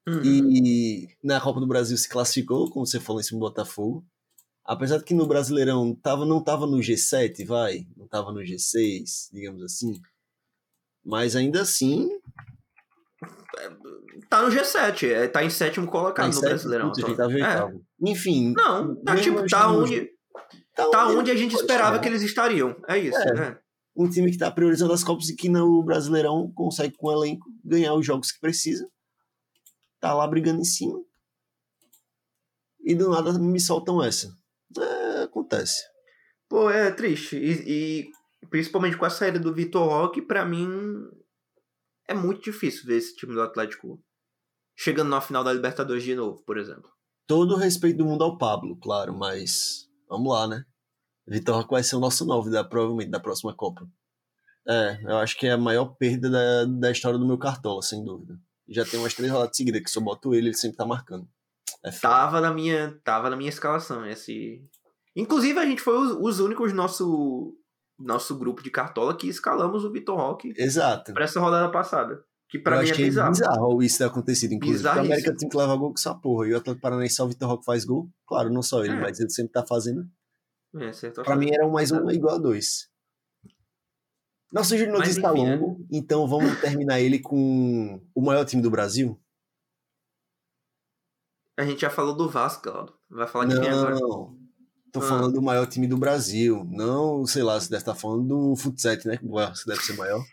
Uhum. 0.08 0.20
E 0.24 1.08
na 1.22 1.40
Copa 1.40 1.60
do 1.60 1.66
Brasil 1.68 1.96
se 1.96 2.08
classificou, 2.08 2.68
como 2.68 2.84
você 2.84 2.98
falou, 2.98 3.20
em 3.20 3.22
cima 3.22 3.38
do 3.38 3.46
Botafogo. 3.46 4.04
Apesar 4.64 4.98
de 4.98 5.04
que 5.04 5.14
no 5.14 5.28
Brasileirão 5.28 5.94
tava, 5.94 6.26
não 6.26 6.42
tava 6.42 6.66
no 6.66 6.78
G7, 6.78 7.46
vai, 7.46 7.86
não 7.96 8.08
tava 8.08 8.32
no 8.32 8.40
G6, 8.40 9.28
digamos 9.32 9.62
assim. 9.62 10.00
Mas 11.04 11.36
ainda 11.36 11.62
assim. 11.62 12.08
Tá 14.28 14.42
no 14.42 14.48
G7, 14.48 15.08
é, 15.08 15.28
tá 15.28 15.44
em 15.44 15.50
sétimo 15.50 15.86
colocado 15.86 16.24
tá 16.24 16.24
em 16.24 16.30
no 16.30 16.34
sétimo, 16.34 16.48
Brasileirão. 16.48 16.90
Putz, 16.90 17.16
tá 17.16 17.32
é. 17.32 17.72
Enfim. 18.10 18.54
Não, 18.56 18.96
tá, 19.04 19.14
tipo, 19.14 19.46
tá 19.46 19.70
onde. 19.70 20.10
Tá, 20.84 20.90
tá 20.90 21.08
onde 21.08 21.30
a 21.30 21.36
gente 21.36 21.54
esperava 21.54 21.98
que 21.98 22.08
eles 22.08 22.22
estariam. 22.22 22.76
É 22.88 22.98
isso, 22.98 23.18
é. 23.18 23.34
né? 23.34 23.58
Um 23.96 24.08
time 24.08 24.30
que 24.30 24.38
tá 24.38 24.50
priorizando 24.50 24.92
as 24.92 25.04
Copas 25.04 25.28
e 25.28 25.36
que 25.36 25.48
no 25.48 25.82
Brasileirão 25.82 26.50
consegue, 26.54 26.96
com 26.96 27.08
o 27.08 27.12
elenco, 27.12 27.46
ganhar 27.64 27.94
os 27.94 28.06
jogos 28.06 28.30
que 28.32 28.40
precisa. 28.40 28.88
Tá 29.98 30.14
lá 30.14 30.26
brigando 30.26 30.60
em 30.60 30.64
cima. 30.64 30.98
E 32.82 32.94
do 32.94 33.10
nada 33.10 33.38
me 33.38 33.60
soltam 33.60 34.02
essa. 34.02 34.32
É, 34.78 35.22
acontece. 35.22 35.82
Pô, 36.48 36.70
é 36.70 36.90
triste. 36.90 37.36
E, 37.36 38.10
e 38.42 38.46
principalmente 38.48 38.96
com 38.96 39.04
a 39.04 39.10
saída 39.10 39.38
do 39.38 39.54
Vitor 39.54 39.86
Roque, 39.86 40.22
para 40.22 40.44
mim 40.44 40.68
é 42.08 42.14
muito 42.14 42.42
difícil 42.42 42.86
ver 42.86 42.96
esse 42.96 43.14
time 43.14 43.34
do 43.34 43.42
Atlético 43.42 44.02
chegando 44.76 45.10
na 45.10 45.20
final 45.20 45.44
da 45.44 45.52
Libertadores 45.52 46.02
de 46.02 46.14
novo, 46.14 46.42
por 46.44 46.56
exemplo. 46.56 46.90
Todo 47.26 47.54
o 47.54 47.58
respeito 47.58 47.98
do 47.98 48.06
mundo 48.06 48.24
ao 48.24 48.38
Pablo, 48.38 48.76
claro, 48.78 49.14
mas 49.14 49.86
vamos 50.08 50.32
lá, 50.32 50.48
né? 50.48 50.64
Vitor 51.26 51.56
Roque 51.56 51.70
vai 51.70 51.82
ser 51.82 51.96
o 51.96 52.00
nosso 52.00 52.24
novo, 52.24 52.50
da, 52.50 52.64
provavelmente, 52.64 53.10
da 53.10 53.20
próxima 53.20 53.54
Copa. 53.54 53.86
É, 54.68 54.98
eu 55.04 55.16
acho 55.18 55.36
que 55.38 55.46
é 55.46 55.52
a 55.52 55.58
maior 55.58 55.86
perda 55.96 56.30
da, 56.30 56.64
da 56.64 56.90
história 56.90 57.18
do 57.18 57.26
meu 57.26 57.38
Cartola, 57.38 57.82
sem 57.82 58.04
dúvida. 58.04 58.38
Já 58.68 58.84
tem 58.84 59.00
umas 59.00 59.14
três 59.14 59.30
rodadas 59.30 59.56
seguidas 59.56 59.82
que 59.82 59.90
se 59.90 59.98
eu 59.98 60.02
boto 60.02 60.34
ele, 60.34 60.48
ele 60.48 60.56
sempre 60.56 60.76
tá 60.76 60.86
marcando. 60.86 61.28
É 61.84 61.90
tava 61.90 62.40
na 62.40 62.52
minha, 62.52 62.98
tava 63.02 63.30
na 63.30 63.36
minha 63.36 63.48
escalação 63.48 64.06
esse. 64.06 64.62
Inclusive 65.16 65.58
a 65.58 65.66
gente 65.66 65.80
foi 65.80 65.96
os, 65.96 66.12
os 66.12 66.40
únicos 66.40 66.72
nosso 66.72 67.56
nosso 67.98 68.36
grupo 68.38 68.62
de 68.62 68.70
cartola 68.70 69.16
que 69.16 69.28
escalamos 69.28 69.84
o 69.84 69.92
Vitor 69.92 70.16
Roque. 70.16 70.54
Exato. 70.56 71.12
Para 71.12 71.24
essa 71.24 71.40
rodada 71.40 71.70
passada. 71.70 72.22
Que 72.48 72.58
pra 72.58 72.76
Eu 72.76 72.82
mim 72.82 72.88
é 72.88 72.94
bizarro. 72.94 73.30
bizarro 73.30 73.82
isso 73.82 73.98
ter 73.98 74.04
acontecido, 74.04 74.54
inclusive. 74.54 74.88
O 74.88 74.90
América 74.90 75.36
tem 75.36 75.48
que 75.48 75.56
levar 75.56 75.76
gol 75.76 75.90
com 75.90 75.98
essa 75.98 76.14
porra. 76.14 76.48
E 76.48 76.52
o 76.52 76.56
Atlético 76.56 76.82
Paranaense 76.82 77.14
só 77.14 77.24
o 77.24 77.28
Vitor 77.28 77.48
Roque 77.48 77.64
faz 77.64 77.84
gol. 77.84 78.08
Claro, 78.26 78.50
não 78.50 78.62
só 78.62 78.84
ele, 78.84 78.94
é. 78.94 79.00
mas 79.00 79.20
ele 79.20 79.30
sempre 79.30 79.52
tá 79.52 79.64
fazendo. 79.64 80.04
É, 80.76 81.10
tá 81.10 81.22
pra 81.22 81.36
mim 81.36 81.50
era 81.50 81.66
um 81.66 81.70
mais 81.72 81.90
um 81.90 82.10
igual 82.10 82.36
a 82.36 82.38
dois. 82.38 82.88
Nosso 84.52 84.76
giro 84.76 84.90
de 84.90 84.92
notícias 84.92 85.16
está 85.16 85.30
longo, 85.30 85.78
né? 85.78 85.86
então 85.92 86.26
vamos 86.26 86.60
terminar 86.60 87.00
ele 87.00 87.18
com 87.20 88.00
o 88.14 88.20
maior 88.20 88.44
time 88.44 88.62
do 88.62 88.70
Brasil. 88.70 89.20
A 91.56 91.64
gente 91.64 91.80
já 91.80 91.90
falou 91.90 92.16
do 92.16 92.28
Vasco, 92.28 92.62
Claudio. 92.62 92.94
Vai 93.08 93.26
falar 93.26 93.44
de 93.46 93.54
não, 93.54 93.62
quem 93.62 93.70
agora? 93.70 93.94
Não, 93.94 94.38
tô 94.92 95.00
ah. 95.00 95.02
falando 95.02 95.34
do 95.34 95.42
maior 95.42 95.66
time 95.66 95.86
do 95.86 95.96
Brasil. 95.96 96.64
Não, 96.70 97.26
sei 97.26 97.42
lá, 97.42 97.60
você 97.60 97.68
deve 97.68 97.82
estar 97.82 97.94
falando 97.94 98.26
do 98.26 98.56
Futset, 98.56 99.06
né? 99.06 99.16
Que 99.18 99.26
deve 99.66 99.82
ser 99.82 99.96
maior. 99.96 100.24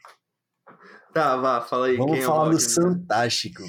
Tá, 1.13 1.35
vá, 1.35 1.61
fala 1.61 1.87
aí. 1.87 1.97
Vamos 1.97 2.23
falar 2.23 2.47
é 2.47 2.51
do 2.51 2.59
Fantástico. 2.59 3.63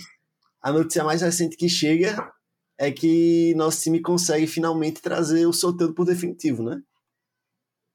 A 0.62 0.72
notícia 0.72 1.04
mais 1.04 1.20
recente 1.20 1.56
que 1.56 1.68
chega 1.68 2.30
é 2.78 2.92
que 2.92 3.52
nosso 3.56 3.82
time 3.82 4.00
consegue 4.00 4.46
finalmente 4.46 5.02
trazer 5.02 5.46
o 5.46 5.52
sorteio 5.52 5.92
por 5.92 6.04
definitivo, 6.04 6.62
né? 6.62 6.80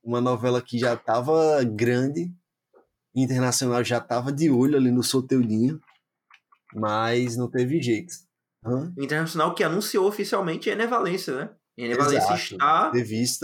Uma 0.03 0.19
novela 0.19 0.61
que 0.61 0.77
já 0.77 0.97
tava 0.97 1.63
grande, 1.63 2.29
internacional 3.15 3.83
já 3.83 4.01
tava 4.01 4.31
de 4.31 4.49
olho 4.49 4.75
ali 4.75 4.91
no 4.91 5.01
sorteiozinho, 5.01 5.79
mas 6.75 7.37
não 7.37 7.49
teve 7.49 7.81
jeito. 7.81 8.13
Hã? 8.65 8.93
Internacional 8.97 9.55
que 9.55 9.63
anunciou 9.63 10.07
oficialmente 10.07 10.69
Ené 10.69 10.85
Valência, 10.85 11.35
né? 11.35 11.49
Ené 11.77 11.95
Valência 11.95 12.33
está 12.35 12.91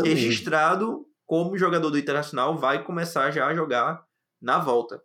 registrado 0.04 1.06
como 1.26 1.58
jogador 1.58 1.90
do 1.90 1.98
Internacional, 1.98 2.58
vai 2.58 2.84
começar 2.84 3.32
já 3.32 3.48
a 3.48 3.56
jogar 3.56 4.04
na 4.42 4.60
volta. 4.60 5.02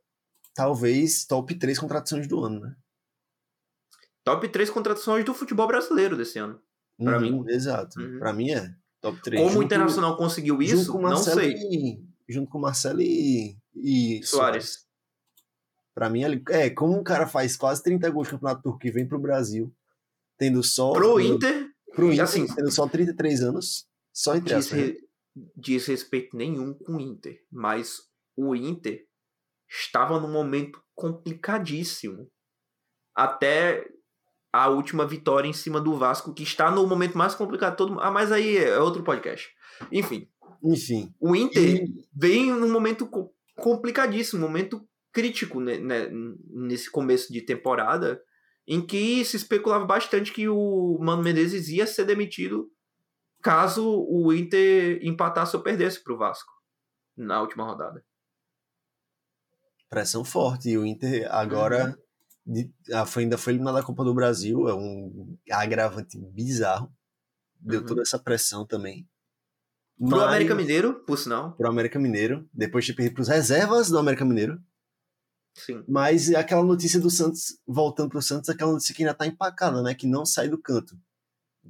Talvez 0.55 1.25
top 1.27 1.55
3 1.55 1.79
contratações 1.79 2.27
do 2.27 2.43
ano, 2.43 2.61
né? 2.61 2.77
Top 4.25 4.49
3 4.49 4.71
contratações 4.71 5.25
do 5.25 5.35
futebol 5.35 5.67
brasileiro 5.67 6.17
desse 6.17 6.39
ano. 6.39 6.61
Pra 6.99 7.19
uhum, 7.19 7.43
mim. 7.43 7.45
Exato. 7.49 8.01
Uhum. 8.01 8.19
Pra 8.19 8.33
mim 8.33 8.51
é 8.51 8.75
top 9.01 9.21
3. 9.23 9.43
Como 9.43 9.61
o 9.61 9.63
Internacional 9.63 10.17
conseguiu 10.17 10.63
isso, 10.63 10.99
não 10.99 11.17
sei. 11.17 11.53
E, 11.53 12.03
junto 12.29 12.51
com 12.51 12.59
o 12.59 12.63
Marcelo 12.63 13.03
e, 13.03 13.57
e 13.75 14.21
Soares. 14.25 14.31
Soares. 14.31 14.85
Pra 15.95 16.11
mim, 16.11 16.23
é, 16.49 16.71
como 16.71 16.99
um 16.99 17.05
cara 17.05 17.27
faz 17.27 17.57
quase 17.57 17.83
30 17.83 18.11
gols 18.11 18.27
no 18.27 18.33
Campeonato 18.33 18.63
Turco 18.63 18.85
e 18.85 18.91
vem 18.91 19.07
pro 19.07 19.19
Brasil, 19.19 19.73
tendo 20.37 20.63
só. 20.63 20.93
Pro 20.93 21.21
Inter. 21.21 21.71
Pro 21.95 22.13
Inter, 22.13 22.25
assim, 22.25 22.47
tendo 22.47 22.73
só 22.73 22.89
33 22.89 23.43
anos. 23.43 23.87
Só 24.13 24.35
entre 24.35 24.57
diz, 24.57 24.73
né? 24.73 24.97
diz 25.57 25.87
respeito 25.87 26.37
nenhum 26.37 26.75
com 26.75 26.97
o 26.97 27.01
Inter. 27.01 27.41
Mas 27.51 28.01
o 28.37 28.57
Inter 28.57 29.07
estava 29.69 30.19
num 30.19 30.33
momento 30.33 30.83
complicadíssimo. 30.97 32.29
Até 33.15 33.87
a 34.55 34.69
última 34.69 35.05
vitória 35.05 35.49
em 35.49 35.53
cima 35.53 35.81
do 35.81 35.99
Vasco, 35.99 36.33
que 36.33 36.45
está 36.45 36.71
no 36.71 36.87
momento 36.87 37.19
mais 37.19 37.35
complicado 37.35 37.77
todo. 37.77 37.99
Ah, 37.99 38.11
mas 38.11 38.31
aí 38.31 38.57
é 38.57 38.79
outro 38.79 39.03
podcast. 39.03 39.49
Enfim. 39.91 40.29
Enfim. 40.63 41.13
O 41.19 41.35
Inter 41.35 41.83
e... 41.83 41.95
vem 42.15 42.53
num 42.53 42.71
momento 42.71 43.11
complicadíssimo, 43.57 44.41
momento 44.41 44.87
crítico 45.13 45.59
né, 45.59 45.79
né, 45.79 46.09
nesse 46.49 46.89
começo 46.89 47.33
de 47.33 47.43
temporada 47.43 48.23
em 48.65 48.81
que 48.81 49.25
se 49.25 49.37
especulava 49.37 49.85
bastante 49.85 50.33
que 50.33 50.49
o 50.49 50.99
Mano 51.01 51.23
Menezes 51.23 51.69
ia 51.69 51.87
ser 51.87 52.05
demitido 52.05 52.71
caso 53.43 53.85
o 54.09 54.33
Inter 54.33 55.01
empatasse 55.03 55.57
ou 55.57 55.63
perdesse 55.63 56.03
para 56.03 56.15
o 56.15 56.19
Vasco 56.19 56.53
na 57.17 57.41
última 57.41 57.65
rodada. 57.65 58.05
Pressão 59.91 60.25
forte. 60.25 60.71
E 60.71 60.79
o 60.79 60.87
Inter 60.87 61.27
agora 61.29 61.99
uhum. 62.47 63.07
foi, 63.07 63.23
ainda 63.25 63.39
foi 63.39 63.53
eliminado 63.53 63.75
da 63.75 63.83
Copa 63.83 64.05
do 64.05 64.15
Brasil. 64.15 64.69
É 64.69 64.75
um 64.75 65.37
agravante 65.51 66.19
bizarro. 66.19 66.93
Deu 67.61 67.81
uhum. 67.81 67.87
toda 67.87 68.03
essa 68.03 68.19
pressão 68.19 68.67
também. 68.67 69.09
Pro 69.99 70.19
Mas, 70.19 70.29
América 70.29 70.55
Mineiro, 70.55 70.95
por 71.05 71.17
sinal. 71.17 71.53
Pro 71.53 71.69
América 71.69 71.99
Mineiro. 71.99 72.49
Depois 72.53 72.85
de 72.85 72.93
perder 72.93 73.13
pros 73.13 73.29
reservas 73.29 73.89
do 73.89 73.99
América 73.99 74.25
Mineiro. 74.25 74.61
Sim. 75.55 75.85
Mas 75.87 76.35
aquela 76.35 76.65
notícia 76.65 77.01
do 77.01 77.09
Santos, 77.09 77.59
voltando 77.67 78.11
pro 78.11 78.21
Santos, 78.21 78.51
aquela 78.51 78.73
notícia 78.73 78.95
que 78.95 79.03
ainda 79.03 79.15
tá 79.15 79.27
empacada, 79.27 79.83
né? 79.83 79.95
Que 79.95 80.07
não 80.07 80.27
sai 80.27 80.49
do 80.49 80.61
canto. 80.61 80.99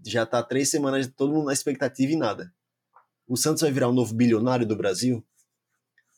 Já 0.04 0.24
tá 0.24 0.42
três 0.42 0.70
semanas, 0.70 1.06
todo 1.14 1.32
mundo 1.32 1.46
na 1.46 1.52
expectativa 1.52 2.12
e 2.12 2.16
nada. 2.16 2.52
O 3.26 3.36
Santos 3.36 3.62
vai 3.62 3.70
virar 3.70 3.88
o 3.88 3.92
novo 3.92 4.14
bilionário 4.14 4.66
do 4.66 4.74
Brasil? 4.74 5.24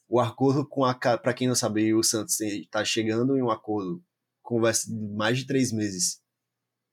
O 0.08 0.20
acordo 0.20 0.64
com 0.64 0.84
a. 0.84 0.94
Pra 0.94 1.34
quem 1.34 1.48
não 1.48 1.54
sabe, 1.54 1.92
o 1.92 2.02
Santos 2.02 2.38
tá 2.70 2.84
chegando 2.84 3.36
em 3.36 3.42
um 3.42 3.50
acordo, 3.50 4.02
conversa 4.46 4.88
de 4.88 4.96
mais 5.14 5.38
de 5.38 5.46
três 5.46 5.72
meses, 5.72 6.20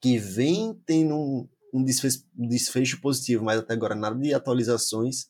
que 0.02 0.18
vem 0.18 0.74
tendo 0.86 1.16
um, 1.16 1.50
um 1.74 1.84
desfecho, 1.84 2.20
um 2.38 2.48
desfecho 2.48 3.00
positivo, 3.00 3.46
mas 3.46 3.60
até 3.60 3.74
agora 3.74 3.96
nada 3.96 4.20
de 4.20 4.34
atualizações. 4.34 5.28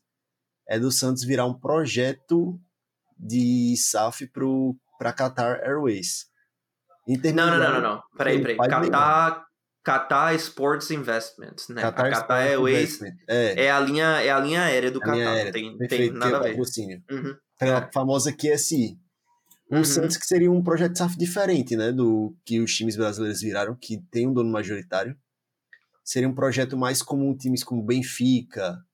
é 0.68 0.80
do 0.80 0.92
Santos 0.92 1.24
virar 1.24 1.46
um 1.46 1.60
projeto 1.60 2.60
de 3.20 3.76
SAF 3.78 4.26
para 4.98 5.14
Qatar 5.14 5.60
Airways. 5.64 6.26
Não, 7.08 7.48
não, 7.48 7.60
não, 7.60 7.74
não, 7.74 7.82
não. 7.82 8.04
Peraí, 8.18 8.42
peraí. 8.42 8.58
Qatar, 8.58 9.46
Qatar 9.86 10.34
Sports 10.36 10.90
Investments, 10.90 11.68
né? 11.68 11.82
Qatar, 11.82 12.06
a 12.06 12.12
Qatar 12.12 12.48
Airways 12.48 13.02
é. 13.28 13.66
é. 13.66 13.72
a 13.72 13.80
linha, 13.82 14.22
é 14.22 14.32
a 14.32 14.40
linha 14.40 14.64
aérea 14.64 14.90
do 14.90 15.02
Qatar. 15.02 15.16
Aérea. 15.16 15.52
Tem, 15.52 15.78
tem 15.78 16.12
nada 16.12 16.38
a 16.38 16.40
ver. 16.40 16.58
Uhum. 16.58 17.36
a 17.60 17.66
é. 17.66 17.92
famosa 17.92 18.32
QSI. 18.32 18.98
Um 19.74 19.78
uhum. 19.78 19.86
Santos 19.86 20.18
que 20.18 20.28
seria 20.28 20.52
um 20.52 20.64
projeto 20.64 20.98
SAF 20.98 21.18
diferente, 21.18 21.76
né? 21.76 21.92
Do 21.92 22.38
que 22.46 22.60
os 22.60 22.76
times 22.76 22.96
brasileiros 22.96 23.42
viraram, 23.42 23.76
que 23.76 23.98
tem 24.12 24.28
um 24.28 24.34
dono 24.34 24.52
majoritário. 24.52 25.18
Seria 26.04 26.30
um 26.30 26.36
projeto 26.36 26.78
mais 26.78 27.02
comum 27.02 27.36
times 27.36 27.64
como 27.64 27.82
Benfica, 27.82 28.86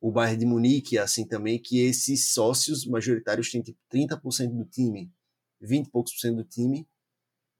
o 0.00 0.12
Bayern 0.12 0.38
de 0.38 0.46
Munique, 0.46 0.98
assim 0.98 1.26
também, 1.26 1.58
que 1.58 1.80
esses 1.80 2.32
sócios 2.32 2.86
majoritários 2.86 3.50
têm 3.50 3.60
tipo 3.60 3.78
30% 3.92 4.56
do 4.56 4.64
time, 4.64 5.12
20 5.60 5.86
e 5.86 5.90
poucos 5.90 6.12
por 6.12 6.20
cento 6.20 6.36
do 6.36 6.44
time, 6.44 6.88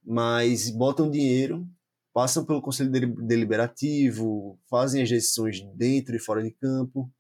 mas 0.03 0.71
botam 0.71 1.11
dinheiro, 1.11 1.69
passam 2.13 2.45
pelo 2.45 2.63
conselho 2.63 2.91
deliberativo, 2.91 4.59
fazem 4.71 5.03
as 5.03 5.09
decisões 5.09 5.61
dentro 5.75 6.15
e 6.15 6.21
fora 6.21 6.41
de 6.41 6.53
campo. 6.53 7.13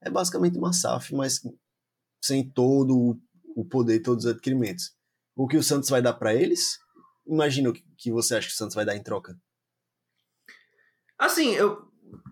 É 0.00 0.08
basicamente 0.08 0.56
uma 0.56 0.72
SAF, 0.72 1.12
mas 1.12 1.40
sem 2.22 2.48
todo 2.48 2.96
o 2.96 3.20
poder, 3.64 4.00
todos 4.00 4.24
os 4.24 4.30
adquirimentos. 4.30 4.92
O 5.36 5.46
que 5.46 5.56
o 5.56 5.62
Santos 5.62 5.88
vai 5.88 6.02
dar 6.02 6.14
para 6.14 6.34
eles? 6.34 6.78
Imagina 7.26 7.70
o 7.70 7.72
que 7.72 8.10
você 8.10 8.36
acha 8.36 8.48
que 8.48 8.54
o 8.54 8.56
Santos 8.56 8.74
vai 8.74 8.84
dar 8.84 8.96
em 8.96 9.02
troca. 9.02 9.38
Assim, 11.18 11.54
eu. 11.54 11.86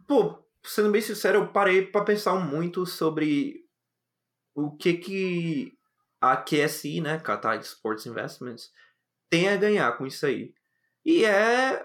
Pô, 0.07 0.39
sendo 0.64 0.91
bem 0.91 1.03
sincero, 1.03 1.39
eu 1.39 1.53
parei 1.53 1.87
para 1.87 2.05
pensar 2.05 2.35
muito 2.37 2.87
sobre 2.87 3.64
o 4.55 4.77
que 4.77 4.95
que 4.95 5.72
a 6.20 6.37
QSI, 6.37 7.01
né, 7.01 7.18
Qatar 7.18 7.61
Sports 7.61 8.07
Investments, 8.07 8.70
tem 9.29 9.49
a 9.49 9.57
ganhar 9.57 9.93
com 9.99 10.07
isso 10.07 10.24
aí. 10.24 10.55
E 11.05 11.24
é 11.24 11.85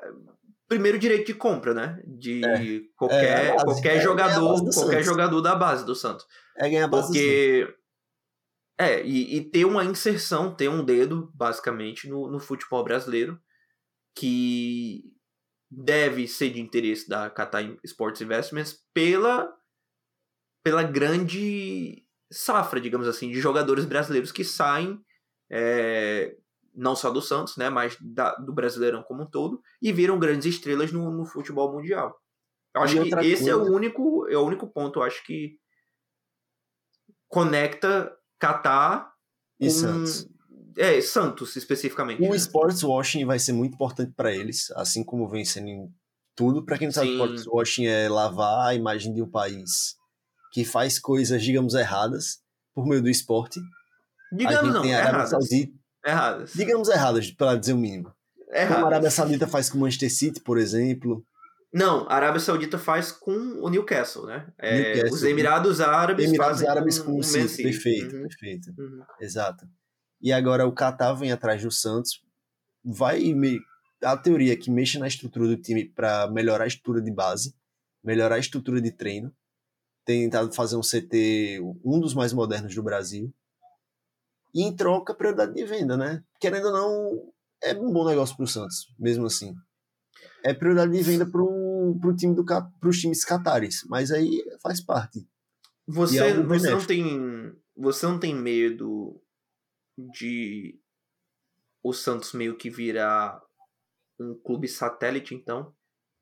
primeiro 0.68 0.98
direito 0.98 1.28
de 1.28 1.34
compra, 1.34 1.74
né? 1.74 2.02
De 2.06 2.44
é, 2.46 2.82
qualquer, 2.96 3.46
é 3.46 3.52
base, 3.52 3.66
qualquer 3.66 3.98
é 3.98 4.00
jogador, 4.00 4.62
qualquer 4.62 4.72
Santos. 4.72 5.06
jogador 5.06 5.42
da 5.42 5.54
base 5.54 5.86
do 5.86 5.94
Santos. 5.94 6.26
É 6.58 6.70
ganhar 6.70 6.86
a 6.86 6.88
base 6.88 7.08
Porque 7.08 7.68
é, 8.78 9.06
e, 9.06 9.38
e, 9.38 9.42
ter 9.50 9.66
uma 9.66 9.86
inserção, 9.86 10.56
ter 10.56 10.70
um 10.70 10.84
dedo, 10.84 11.32
basicamente, 11.36 12.10
no, 12.10 12.30
no 12.30 12.40
futebol 12.40 12.84
brasileiro, 12.84 13.40
que 14.16 15.04
deve 15.70 16.28
ser 16.28 16.50
de 16.50 16.60
interesse 16.60 17.08
da 17.08 17.30
Qatar 17.30 17.64
Sports 17.84 18.22
Investments 18.22 18.84
pela, 18.94 19.54
pela 20.64 20.84
grande 20.84 22.06
safra, 22.32 22.82
digamos 22.82 23.08
assim, 23.08 23.30
de 23.30 23.40
jogadores 23.40 23.86
brasileiros 23.86 24.32
que 24.32 24.44
saem, 24.44 25.00
é, 25.50 26.36
não 26.74 26.96
só 26.96 27.10
do 27.10 27.22
Santos, 27.22 27.58
né, 27.58 27.70
mas 27.70 27.98
da, 28.02 28.34
do 28.36 28.54
Brasileirão 28.54 29.04
como 29.04 29.24
um 29.24 29.30
todo, 29.30 29.62
e 29.82 29.92
viram 29.92 30.20
grandes 30.20 30.46
estrelas 30.46 30.92
no, 30.92 31.12
no 31.12 31.26
futebol 31.26 31.72
mundial. 31.72 32.20
Eu 32.74 32.82
acho 32.82 32.96
que 32.96 33.10
esse 33.26 33.44
coisa. 33.44 33.52
é 33.52 33.56
o 33.56 33.64
único, 33.64 34.28
é 34.30 34.38
o 34.38 34.46
único 34.46 34.68
ponto, 34.68 35.00
eu 35.00 35.04
acho 35.04 35.24
que 35.26 35.60
conecta 37.28 38.18
Qatar 38.42 39.14
e 39.60 39.68
com... 39.68 39.72
Santos. 39.72 40.28
É, 40.78 41.00
Santos 41.02 41.56
especificamente. 41.56 42.22
O 42.22 42.30
né? 42.30 42.36
sports 42.36 42.82
washing 42.82 43.26
vai 43.26 43.38
ser 43.38 43.54
muito 43.54 43.76
importante 43.76 44.14
para 44.16 44.34
eles, 44.34 44.72
assim 44.72 45.04
como 45.04 45.28
vem 45.28 45.46
sendo 45.46 45.68
em 45.68 45.94
tudo. 46.36 46.66
Para 46.66 46.78
quem 46.78 46.88
não 46.88 46.94
sabe, 46.94 47.08
Sim. 47.08 47.14
sports 47.16 47.46
washing 47.46 47.86
é 47.86 48.10
lavar 48.10 48.70
a 48.70 48.74
imagem 48.74 49.14
de 49.14 49.22
um 49.22 49.30
país 49.30 49.96
que 50.52 50.66
faz 50.66 50.98
coisas, 50.98 51.44
digamos, 51.44 51.76
erradas 51.76 52.40
por 52.74 52.88
meio 52.88 53.02
do 53.02 53.10
esporte. 53.10 53.60
Digamos 54.32 54.74
não, 54.74 54.86
erradas. 54.86 55.30
Saudita, 55.30 55.74
erradas. 56.06 56.54
Digamos 56.54 56.90
erradas, 56.90 57.32
para 57.32 57.60
dizer 57.60 57.74
o 57.74 57.78
mínimo. 57.78 58.12
Erradas. 58.50 58.74
Como 58.74 58.86
a 58.86 58.90
Arábia 58.90 59.12
Saudita 59.12 59.48
faz 59.48 59.70
com 59.70 59.78
o 59.78 59.82
Manchester 59.82 60.12
City, 60.12 60.42
por 60.42 60.58
exemplo. 60.58 61.24
Não, 61.74 62.06
a 62.10 62.16
Arábia 62.16 62.40
Saudita 62.40 62.78
faz 62.78 63.14
com 63.14 63.32
o 63.32 63.70
Newcastle, 63.70 64.26
né? 64.26 64.52
É, 64.58 64.94
Newcastle, 64.94 65.14
os 65.14 65.24
Emirados 65.24 65.80
Árabes 65.80 66.26
Emirados 66.26 66.58
fazem 66.58 66.70
Árabes 66.70 67.00
com, 67.00 67.14
com 67.14 67.20
o 67.20 67.24
City. 67.24 67.64
Perfeito, 67.64 68.16
uhum. 68.16 68.22
perfeito. 68.24 68.74
Uhum. 68.78 69.04
Exato. 69.22 69.66
E 70.22 70.34
agora 70.34 70.68
o 70.68 70.74
Qatar 70.74 71.16
vem 71.16 71.32
atrás 71.32 71.62
do 71.62 71.72
Santos. 71.72 72.22
Vai 72.84 73.34
me... 73.34 73.60
a 74.04 74.18
teoria 74.18 74.52
é 74.52 74.58
que 74.58 74.70
mexe 74.70 75.00
na 75.00 75.08
estrutura 75.08 75.48
do 75.48 75.56
time 75.56 75.86
para 75.86 76.30
melhorar 76.30 76.66
a 76.66 76.68
estrutura 76.68 77.02
de 77.02 77.12
base, 77.12 77.56
melhorar 78.04 78.36
a 78.36 78.40
estrutura 78.40 78.82
de 78.82 78.92
treino. 78.92 79.34
Tem 80.04 80.24
tentado 80.24 80.52
fazer 80.52 80.76
um 80.76 80.82
CT 80.82 81.62
um 81.86 82.00
dos 82.00 82.14
mais 82.14 82.34
modernos 82.34 82.76
do 82.76 82.84
Brasil. 82.84 83.34
E 84.54 84.64
em 84.64 84.76
troca 84.76 85.14
prioridade 85.14 85.54
de 85.54 85.64
venda, 85.64 85.96
né? 85.96 86.22
Querendo 86.38 86.66
ou 86.66 86.74
não, 86.74 87.34
é 87.64 87.74
um 87.74 87.94
bom 87.94 88.06
negócio 88.06 88.36
para 88.36 88.44
o 88.44 88.48
Santos, 88.48 88.94
mesmo 89.00 89.26
assim. 89.26 89.56
É 90.44 90.54
prioridade 90.54 90.92
de 90.92 91.04
venda 91.04 91.26
para 91.26 91.42
pro 92.02 92.16
time 92.16 92.36
do 92.36 92.46
pros 92.80 93.00
times 93.00 93.24
catares, 93.24 93.84
mas 93.88 94.12
aí 94.12 94.44
faz 94.62 94.82
parte. 94.82 95.28
Você, 95.88 96.20
é 96.20 96.34
você 96.42 96.70
não 96.70 96.86
tem 96.86 97.56
você 97.76 98.06
não 98.06 98.20
tem 98.20 98.36
medo 98.36 99.22
de 99.98 100.80
o 101.84 101.94
Santos 101.94 102.34
meio 102.34 102.56
que 102.56 102.70
virar 102.70 103.42
um 104.20 104.36
clube 104.36 104.68
satélite 104.68 105.34
então 105.34 105.74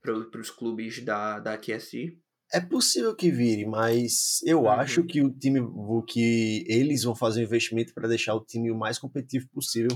para 0.01 0.39
os 0.39 0.49
clubes 0.49 1.03
da 1.03 1.39
da 1.39 1.57
QSI? 1.57 2.19
É 2.51 2.59
possível 2.59 3.15
que 3.15 3.29
vire, 3.29 3.65
mas 3.67 4.41
eu 4.43 4.61
uhum. 4.61 4.71
acho 4.71 5.03
que 5.03 5.21
o 5.21 5.31
time 5.31 5.59
que 6.07 6.65
eles 6.67 7.03
vão 7.03 7.15
fazer 7.15 7.41
um 7.41 7.43
investimento 7.43 7.93
para 7.93 8.07
deixar 8.07 8.33
o 8.33 8.43
time 8.43 8.71
o 8.71 8.77
mais 8.77 8.97
competitivo 8.97 9.47
possível 9.49 9.95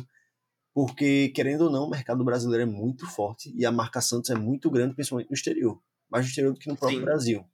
porque, 0.73 1.29
querendo 1.29 1.65
ou 1.65 1.69
não, 1.69 1.85
o 1.85 1.89
mercado 1.89 2.23
brasileiro 2.23 2.63
é 2.63 2.65
muito 2.65 3.05
forte 3.05 3.53
e 3.55 3.65
a 3.65 3.71
marca 3.71 4.01
Santos 4.01 4.29
é 4.31 4.35
muito 4.35 4.71
grande, 4.71 4.95
principalmente 4.95 5.29
no 5.29 5.35
exterior. 5.35 5.79
Mais 6.09 6.25
no 6.25 6.29
exterior 6.29 6.53
do 6.53 6.59
que 6.59 6.69
no 6.69 6.75
próprio 6.75 6.99
Sim. 6.99 7.05
Brasil. 7.05 7.45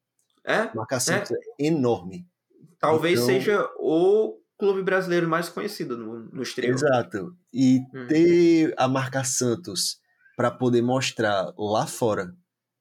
É? 0.45 0.55
A 0.55 0.75
marca 0.75 0.95
é. 0.95 0.99
Santos 0.99 1.31
é, 1.31 1.37
enorme. 1.59 2.25
Talvez 2.79 3.19
então... 3.19 3.27
seja 3.27 3.69
o 3.77 4.39
clube 4.57 4.83
brasileiro 4.83 5.27
mais 5.27 5.49
conhecido 5.49 5.97
no, 5.97 6.19
no 6.31 6.41
exterior. 6.41 6.75
Exato. 6.75 7.35
E 7.53 7.79
hum. 7.93 8.07
ter 8.07 8.73
a 8.77 8.87
marca 8.87 9.23
Santos 9.23 9.99
para 10.37 10.49
poder 10.49 10.81
mostrar 10.81 11.53
lá 11.57 11.85
fora 11.85 12.33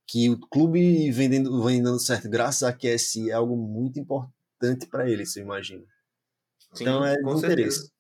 que 0.07 0.30
o 0.30 0.39
clube 0.39 1.11
vendendo, 1.11 1.62
vem 1.62 1.82
dando 1.82 1.99
certo 1.99 2.30
graças 2.30 2.62
a 2.62 2.72
QSI 2.72 3.30
é 3.30 3.34
algo 3.34 3.57
muito 3.57 3.99
importante 3.99 4.86
para 4.89 5.11
eles, 5.11 5.36
eu 5.36 5.43
imagino. 5.43 5.84
Sim, 6.72 6.84
então 6.84 7.05
é 7.05 7.16
de, 7.16 7.30
interesse. 7.30 7.91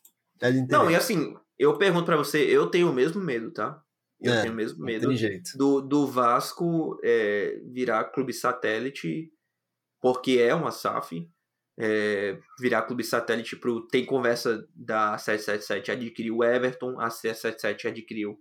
é 0.40 0.52
de 0.52 0.58
interesse. 0.58 0.84
Não, 0.84 0.90
e 0.90 0.94
assim, 0.94 1.36
eu 1.58 1.76
pergunto 1.76 2.06
para 2.06 2.16
você, 2.16 2.38
eu 2.38 2.66
tenho 2.66 2.90
o 2.90 2.94
mesmo 2.94 3.20
medo, 3.20 3.50
tá? 3.50 3.82
Eu 4.20 4.32
é, 4.32 4.40
tenho 4.42 4.52
o 4.52 4.56
mesmo 4.56 4.84
medo 4.84 5.08
do, 5.56 5.80
do 5.80 6.06
Vasco 6.06 6.98
é, 7.04 7.60
virar 7.72 8.04
clube 8.04 8.32
satélite, 8.32 9.32
porque 10.00 10.38
é 10.38 10.54
uma 10.54 10.70
SAF. 10.70 11.28
É, 11.80 12.36
virar 12.58 12.82
clube 12.82 13.04
satélite 13.04 13.54
pro. 13.54 13.86
Tem 13.86 14.04
conversa 14.04 14.66
da 14.74 15.16
777 15.16 15.92
adquiriu 15.92 16.38
o 16.38 16.44
Everton, 16.44 16.98
a 16.98 17.08
777 17.08 17.86
adquiriu 17.86 18.36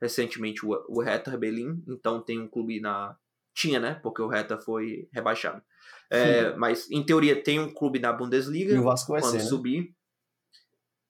recentemente 0.00 0.66
o, 0.66 0.70
o 0.88 1.00
Hertha 1.00 1.34
Berlim, 1.38 1.82
então 1.88 2.22
tem 2.22 2.38
um 2.38 2.48
clube 2.48 2.80
na. 2.80 3.16
Tinha, 3.54 3.80
né? 3.80 3.94
Porque 4.02 4.20
o 4.20 4.28
Hertha 4.28 4.58
foi 4.58 5.08
rebaixado. 5.12 5.62
É, 6.10 6.54
mas, 6.56 6.90
em 6.90 7.02
teoria, 7.02 7.42
tem 7.42 7.58
um 7.58 7.72
clube 7.72 7.98
na 7.98 8.12
Bundesliga. 8.12 8.74
E 8.74 8.78
o 8.78 8.82
Vasco 8.82 9.12
vai 9.12 9.22
quando 9.22 9.32
ser, 9.32 9.38
né? 9.38 9.44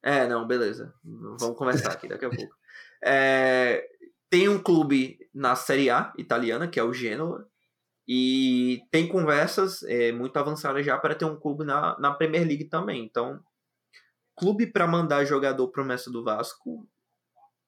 É, 0.03 0.26
não, 0.26 0.46
beleza. 0.46 0.92
Vamos 1.05 1.57
conversar 1.57 1.92
aqui 1.92 2.09
daqui 2.09 2.24
a 2.24 2.30
pouco. 2.34 2.55
É, 3.05 3.86
tem 4.28 4.48
um 4.48 4.61
clube 4.61 5.18
na 5.32 5.55
Série 5.55 5.90
A 5.90 6.12
italiana, 6.18 6.66
que 6.66 6.80
é 6.80 6.82
o 6.82 6.92
Genoa, 6.92 7.46
e 8.07 8.82
tem 8.90 9.07
conversas 9.07 9.82
é, 9.84 10.11
muito 10.11 10.36
avançadas 10.36 10.84
já 10.84 10.98
para 10.98 11.14
ter 11.14 11.24
um 11.24 11.38
clube 11.38 11.64
na, 11.64 11.96
na 11.98 12.12
Premier 12.12 12.46
League 12.46 12.64
também. 12.64 13.05
Então, 13.05 13.40
clube 14.36 14.66
para 14.66 14.86
mandar 14.86 15.24
jogador 15.24 15.68
promessa 15.68 16.11
do 16.11 16.24
Vasco 16.24 16.88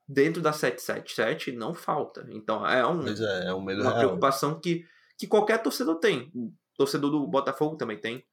dentro 0.09 0.43
da 0.43 0.53
777 0.53 1.53
não 1.53 1.72
falta. 1.72 2.26
Então, 2.30 2.66
é, 2.66 2.87
um, 2.87 3.07
é, 3.07 3.47
é 3.47 3.55
um 3.55 3.59
uma 3.59 3.72
real. 3.72 3.99
preocupação 3.99 4.61
que, 4.61 4.85
que 5.18 5.26
qualquer 5.26 5.62
torcedor 5.62 5.99
tem. 5.99 6.30
O 6.35 6.53
torcedor 6.76 7.11
do 7.11 7.26
Botafogo 7.26 7.76
também 7.76 7.99
tem. 7.99 8.24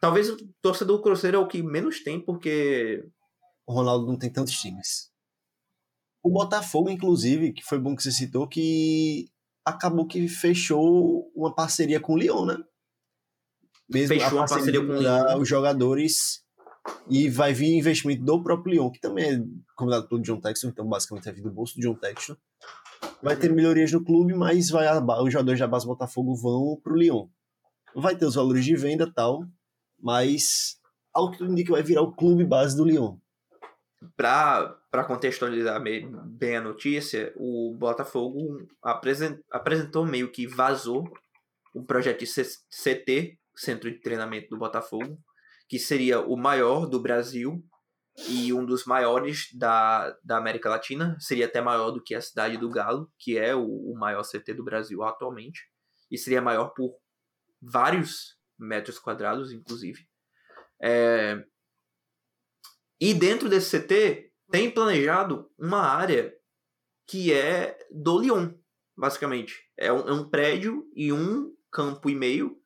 Talvez 0.00 0.30
o 0.30 0.36
torcedor 0.62 0.96
do 0.96 1.02
Cruzeiro 1.02 1.36
é 1.36 1.40
o 1.40 1.46
que 1.46 1.62
menos 1.62 2.02
tem, 2.02 2.18
porque 2.18 3.04
o 3.70 3.72
Ronaldo 3.72 4.06
não 4.06 4.18
tem 4.18 4.28
tantos 4.28 4.54
times. 4.54 5.10
O 6.22 6.28
Botafogo, 6.28 6.90
inclusive, 6.90 7.52
que 7.52 7.62
foi 7.62 7.78
bom 7.78 7.94
que 7.94 8.02
você 8.02 8.10
citou, 8.10 8.48
que 8.48 9.30
acabou 9.64 10.06
que 10.06 10.26
fechou 10.26 11.30
uma 11.34 11.54
parceria 11.54 12.00
com 12.00 12.14
o 12.14 12.18
Lyon, 12.18 12.44
né? 12.44 12.58
Mesmo 13.88 14.08
fechou 14.08 14.38
uma 14.38 14.46
parceria 14.46 14.84
com 14.84 14.92
o 14.92 15.00
Lyon. 15.00 15.40
os 15.40 15.48
jogadores 15.48 16.44
e 17.08 17.30
vai 17.30 17.52
vir 17.52 17.78
investimento 17.78 18.24
do 18.24 18.42
próprio 18.42 18.72
Lyon, 18.74 18.90
que 18.90 19.00
também 19.00 19.34
é 19.34 19.40
comandado 19.76 20.08
pelo 20.08 20.20
John 20.20 20.40
Texton, 20.40 20.68
então 20.68 20.88
basicamente 20.88 21.28
é 21.28 21.32
vir 21.32 21.42
do 21.42 21.50
bolso 21.50 21.76
do 21.76 21.80
John 21.80 21.94
Texton. 21.94 22.36
Vai 23.22 23.36
ter 23.36 23.52
melhorias 23.52 23.92
no 23.92 24.04
clube, 24.04 24.34
mas 24.34 24.68
vai 24.68 24.86
os 25.22 25.32
jogadores 25.32 25.60
da 25.60 25.68
base 25.68 25.86
Botafogo 25.86 26.34
vão 26.34 26.78
pro 26.82 26.96
Lyon. 26.96 27.28
Vai 27.94 28.16
ter 28.16 28.26
os 28.26 28.34
valores 28.34 28.64
de 28.64 28.74
venda 28.74 29.10
tal, 29.10 29.44
mas 29.98 30.76
ao 31.14 31.30
que 31.30 31.38
tudo 31.38 31.52
indica 31.52 31.72
vai 31.72 31.82
virar 31.82 32.02
o 32.02 32.12
clube 32.12 32.44
base 32.44 32.76
do 32.76 32.84
Lyon. 32.84 33.16
Para 34.16 35.04
contextualizar 35.06 35.82
bem 35.82 36.56
a 36.56 36.60
notícia, 36.60 37.32
o 37.36 37.76
Botafogo 37.78 38.66
apresentou 38.82 40.06
meio 40.06 40.30
que 40.32 40.46
vazou 40.46 41.04
um 41.74 41.84
projeto 41.84 42.20
de 42.20 42.26
CT, 42.26 43.38
Centro 43.54 43.90
de 43.90 44.00
Treinamento 44.00 44.48
do 44.48 44.58
Botafogo, 44.58 45.18
que 45.68 45.78
seria 45.78 46.20
o 46.20 46.36
maior 46.36 46.86
do 46.86 47.00
Brasil 47.00 47.62
e 48.28 48.52
um 48.52 48.64
dos 48.64 48.84
maiores 48.84 49.48
da, 49.54 50.16
da 50.24 50.36
América 50.36 50.68
Latina, 50.68 51.16
seria 51.20 51.46
até 51.46 51.60
maior 51.60 51.90
do 51.90 52.02
que 52.02 52.14
a 52.14 52.20
cidade 52.20 52.56
do 52.56 52.70
Galo, 52.70 53.10
que 53.18 53.38
é 53.38 53.54
o, 53.54 53.64
o 53.64 53.94
maior 53.98 54.22
CT 54.22 54.54
do 54.54 54.64
Brasil 54.64 55.02
atualmente, 55.02 55.60
e 56.10 56.18
seria 56.18 56.42
maior 56.42 56.70
por 56.70 56.96
vários 57.62 58.36
metros 58.58 58.98
quadrados, 58.98 59.52
inclusive. 59.52 60.06
É... 60.82 61.42
E 63.00 63.14
dentro 63.14 63.48
desse 63.48 63.78
CT 63.78 64.30
tem 64.50 64.70
planejado 64.70 65.50
uma 65.58 65.80
área 65.80 66.34
que 67.06 67.32
é 67.32 67.78
do 67.90 68.20
Lyon, 68.20 68.52
basicamente. 68.96 69.58
É 69.76 69.92
um, 69.92 70.08
é 70.08 70.12
um 70.12 70.28
prédio 70.28 70.86
e 70.94 71.12
um 71.12 71.52
campo 71.72 72.10
e 72.10 72.14
meio 72.14 72.56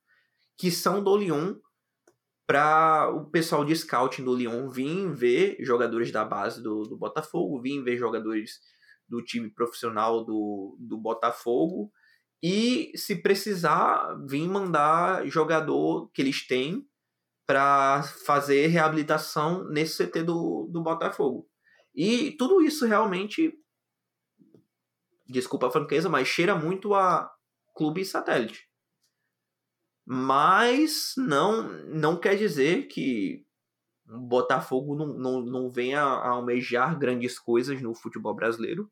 que 0.58 0.70
são 0.70 1.02
do 1.02 1.16
Lyon 1.16 1.54
para 2.46 3.10
o 3.10 3.24
pessoal 3.30 3.64
de 3.64 3.74
scouting 3.74 4.24
do 4.24 4.34
Lyon 4.34 4.68
vir 4.68 5.10
ver 5.12 5.56
jogadores 5.60 6.10
da 6.10 6.24
base 6.24 6.62
do, 6.62 6.82
do 6.82 6.96
Botafogo, 6.96 7.60
vir 7.60 7.82
ver 7.82 7.96
jogadores 7.96 8.60
do 9.08 9.22
time 9.22 9.48
profissional 9.50 10.24
do, 10.24 10.76
do 10.78 10.98
Botafogo 10.98 11.90
e, 12.42 12.92
se 12.94 13.16
precisar, 13.16 14.14
vir 14.26 14.46
mandar 14.46 15.26
jogador 15.26 16.10
que 16.12 16.20
eles 16.20 16.46
têm 16.46 16.86
para 17.46 18.02
fazer 18.02 18.66
reabilitação 18.68 19.64
nesse 19.68 20.06
CT 20.06 20.22
do, 20.22 20.68
do 20.70 20.82
Botafogo. 20.82 21.48
E 21.94 22.32
tudo 22.32 22.62
isso 22.62 22.86
realmente, 22.86 23.52
desculpa 25.28 25.68
a 25.68 25.70
franqueza, 25.70 26.08
mas 26.08 26.26
cheira 26.26 26.54
muito 26.56 26.94
a 26.94 27.30
clube 27.74 28.04
satélite. 28.04 28.68
Mas 30.06 31.14
não, 31.16 31.62
não 31.86 32.16
quer 32.16 32.36
dizer 32.36 32.88
que 32.88 33.44
o 34.08 34.18
Botafogo 34.18 34.94
não, 34.94 35.06
não, 35.06 35.40
não 35.40 35.70
venha 35.70 36.02
a 36.02 36.30
almejar 36.30 36.98
grandes 36.98 37.38
coisas 37.38 37.80
no 37.80 37.94
futebol 37.94 38.34
brasileiro. 38.34 38.90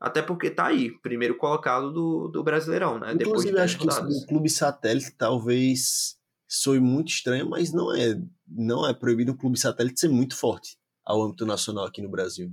Até 0.00 0.20
porque 0.20 0.50
tá 0.50 0.66
aí, 0.66 0.90
primeiro 0.98 1.36
colocado 1.36 1.92
do, 1.92 2.28
do 2.28 2.42
Brasileirão, 2.42 2.98
né? 2.98 3.12
Inclusive, 3.12 3.58
acho 3.60 3.78
que 3.78 3.86
o 3.86 4.26
clube 4.26 4.50
satélite 4.50 5.12
talvez 5.16 6.18
soe 6.54 6.78
muito 6.78 7.08
estranho, 7.08 7.48
mas 7.48 7.72
não 7.72 7.94
é, 7.94 8.20
não 8.46 8.86
é 8.86 8.92
proibido 8.92 9.32
o 9.32 9.36
clube 9.36 9.58
satélite 9.58 9.98
ser 9.98 10.08
muito 10.08 10.36
forte 10.36 10.76
ao 11.02 11.22
âmbito 11.22 11.46
nacional 11.46 11.86
aqui 11.86 12.02
no 12.02 12.10
Brasil. 12.10 12.52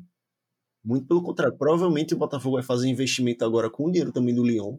Muito 0.82 1.06
pelo 1.06 1.22
contrário, 1.22 1.58
provavelmente 1.58 2.14
o 2.14 2.18
Botafogo 2.18 2.56
vai 2.56 2.64
fazer 2.64 2.88
investimento 2.88 3.44
agora 3.44 3.70
com 3.70 3.86
o 3.86 3.92
dinheiro 3.92 4.14
também 4.14 4.34
do 4.34 4.46
Lyon, 4.46 4.78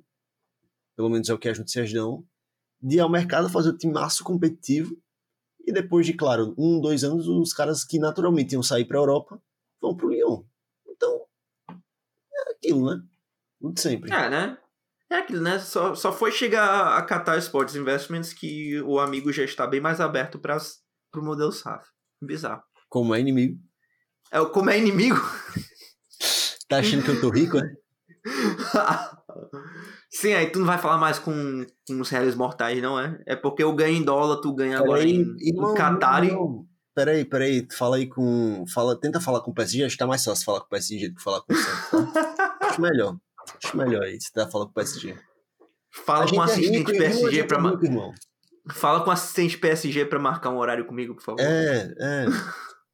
pelo 0.96 1.10
menos 1.10 1.28
é 1.28 1.34
o 1.34 1.38
que 1.38 1.50
as 1.50 1.58
notícias 1.58 1.92
dão, 1.92 2.24
de 2.80 2.96
ir 2.96 3.00
ao 3.00 3.10
mercado 3.10 3.50
fazer 3.50 3.68
o 3.68 3.76
time 3.76 3.92
maço 3.92 4.24
competitivo 4.24 4.96
e 5.66 5.70
depois 5.70 6.06
de, 6.06 6.14
claro, 6.14 6.54
um, 6.56 6.80
dois 6.80 7.04
anos, 7.04 7.28
os 7.28 7.52
caras 7.52 7.84
que 7.84 7.98
naturalmente 7.98 8.54
iam 8.54 8.62
sair 8.62 8.86
para 8.86 8.96
a 8.96 9.02
Europa 9.02 9.40
vão 9.82 9.94
para 9.94 10.06
o 10.06 10.10
Lyon. 10.10 10.42
Então, 10.88 11.26
é 11.68 12.52
aquilo, 12.52 12.86
né? 12.86 13.02
Tudo 13.60 13.78
sempre. 13.78 14.10
É, 14.10 14.30
né? 14.30 14.58
É 15.10 15.16
aquilo, 15.16 15.42
né? 15.42 15.58
Só, 15.58 15.94
só 15.94 16.12
foi 16.12 16.30
chegar 16.30 16.96
a 16.96 17.02
Qatar 17.02 17.36
Sports 17.38 17.74
Investments 17.74 18.32
que 18.32 18.80
o 18.82 19.00
amigo 19.00 19.32
já 19.32 19.42
está 19.42 19.66
bem 19.66 19.80
mais 19.80 20.00
aberto 20.00 20.38
para 20.38 20.56
o 21.16 21.22
modelo 21.22 21.50
SAF. 21.50 21.84
Bizarro. 22.22 22.62
Como 22.88 23.14
é 23.14 23.20
inimigo. 23.20 23.58
É, 24.30 24.44
como 24.44 24.70
é 24.70 24.78
inimigo? 24.78 25.16
tá 26.68 26.78
achando 26.78 27.02
que 27.02 27.10
eu 27.10 27.20
tô 27.20 27.30
rico, 27.30 27.56
né? 27.56 27.74
Sim, 30.10 30.34
aí 30.34 30.50
tu 30.50 30.58
não 30.58 30.66
vai 30.66 30.78
falar 30.78 30.98
mais 30.98 31.18
com, 31.18 31.66
com 31.86 32.00
os 32.00 32.08
réis 32.10 32.34
mortais, 32.34 32.80
não 32.80 32.98
é? 32.98 33.20
É 33.26 33.34
porque 33.34 33.62
eu 33.62 33.74
ganho 33.74 33.96
em 33.96 34.04
dólar, 34.04 34.40
tu 34.40 34.54
ganha 34.54 34.78
agora 34.78 35.04
em, 35.04 35.22
em 35.40 35.74
Qatar. 35.74 36.22
Peraí, 36.94 37.24
peraí, 37.24 37.66
fala 37.72 37.96
aí 37.96 38.08
com. 38.08 38.64
Fala, 38.72 38.98
tenta 38.98 39.20
falar 39.20 39.40
com 39.40 39.52
o 39.52 39.54
PSG, 39.54 39.84
acho 39.84 39.94
que 39.94 39.98
tá 39.98 40.06
mais 40.06 40.24
fácil 40.24 40.44
falar 40.44 40.60
com 40.60 40.66
o 40.66 40.70
PSG 40.70 41.08
do 41.08 41.14
que 41.14 41.22
falar 41.22 41.40
com 41.40 41.52
o 41.52 41.56
Santos. 41.56 42.12
Tá? 42.12 42.58
acho 42.62 42.80
melhor. 42.80 43.16
Acho 43.62 43.76
melhor 43.76 44.02
aí, 44.02 44.20
você 44.20 44.30
tá 44.32 44.48
falando 44.48 44.68
com 44.68 44.72
o 44.72 44.74
PSG. 44.74 45.16
Fala 45.90 46.28
com 46.28 46.36
o 46.36 46.42
assistente 46.42 46.94
é 46.94 46.98
PSG 46.98 47.44
pra. 47.44 47.58
mar... 47.58 47.78
Fala 48.72 49.02
com 49.02 49.10
o 49.10 49.12
assistente 49.12 49.58
PSG 49.58 50.04
pra 50.04 50.18
marcar 50.18 50.50
um 50.50 50.58
horário 50.58 50.86
comigo, 50.86 51.14
por 51.14 51.22
favor. 51.22 51.40
É, 51.40 51.92
é. 51.98 52.26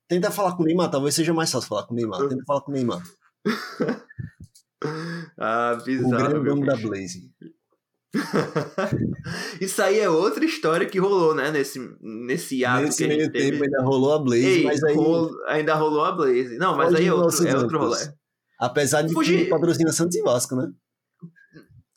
Tenta 0.08 0.30
falar 0.30 0.56
com 0.56 0.62
o 0.62 0.66
Neymar, 0.66 0.90
talvez 0.90 1.14
seja 1.14 1.34
mais 1.34 1.50
fácil 1.50 1.68
falar 1.68 1.84
com 1.84 1.92
o 1.92 1.96
Neymar. 1.96 2.28
Tenta 2.28 2.44
falar 2.46 2.60
com 2.62 2.70
o 2.70 2.74
Neymar. 2.74 3.02
ah, 5.38 5.78
bizarro. 5.84 6.14
O 6.14 6.16
grande 6.16 6.48
nome 6.48 6.66
da 6.66 6.76
Blaze. 6.76 7.30
Isso 9.60 9.82
aí 9.82 9.98
é 9.98 10.08
outra 10.08 10.44
história 10.44 10.86
que 10.86 10.98
rolou, 10.98 11.34
né? 11.34 11.50
Nesse, 11.50 11.78
nesse 12.00 12.64
ato 12.64 12.84
nesse 12.84 13.02
que 13.02 13.08
meio 13.08 13.30
tempo 13.30 13.64
ainda 13.64 13.82
rolou 13.82 14.14
a 14.14 14.18
Blaze, 14.18 14.46
Ei, 14.46 14.64
mas 14.64 14.82
aí... 14.82 14.94
Rolo, 14.94 15.30
ainda 15.46 15.74
rolou 15.74 16.04
a 16.04 16.12
Blaze. 16.12 16.56
Não, 16.56 16.76
mas 16.76 16.94
aí 16.94 17.06
é 17.06 17.12
outro, 17.12 17.46
é 17.46 17.56
outro 17.56 17.78
rolê. 17.78 18.08
Apesar 18.58 19.02
de 19.02 19.12
Fugir. 19.12 19.44
que 19.44 19.50
patrocina 19.50 19.92
Santos 19.92 20.16
e 20.16 20.22
Vasco, 20.22 20.56
né? 20.56 20.72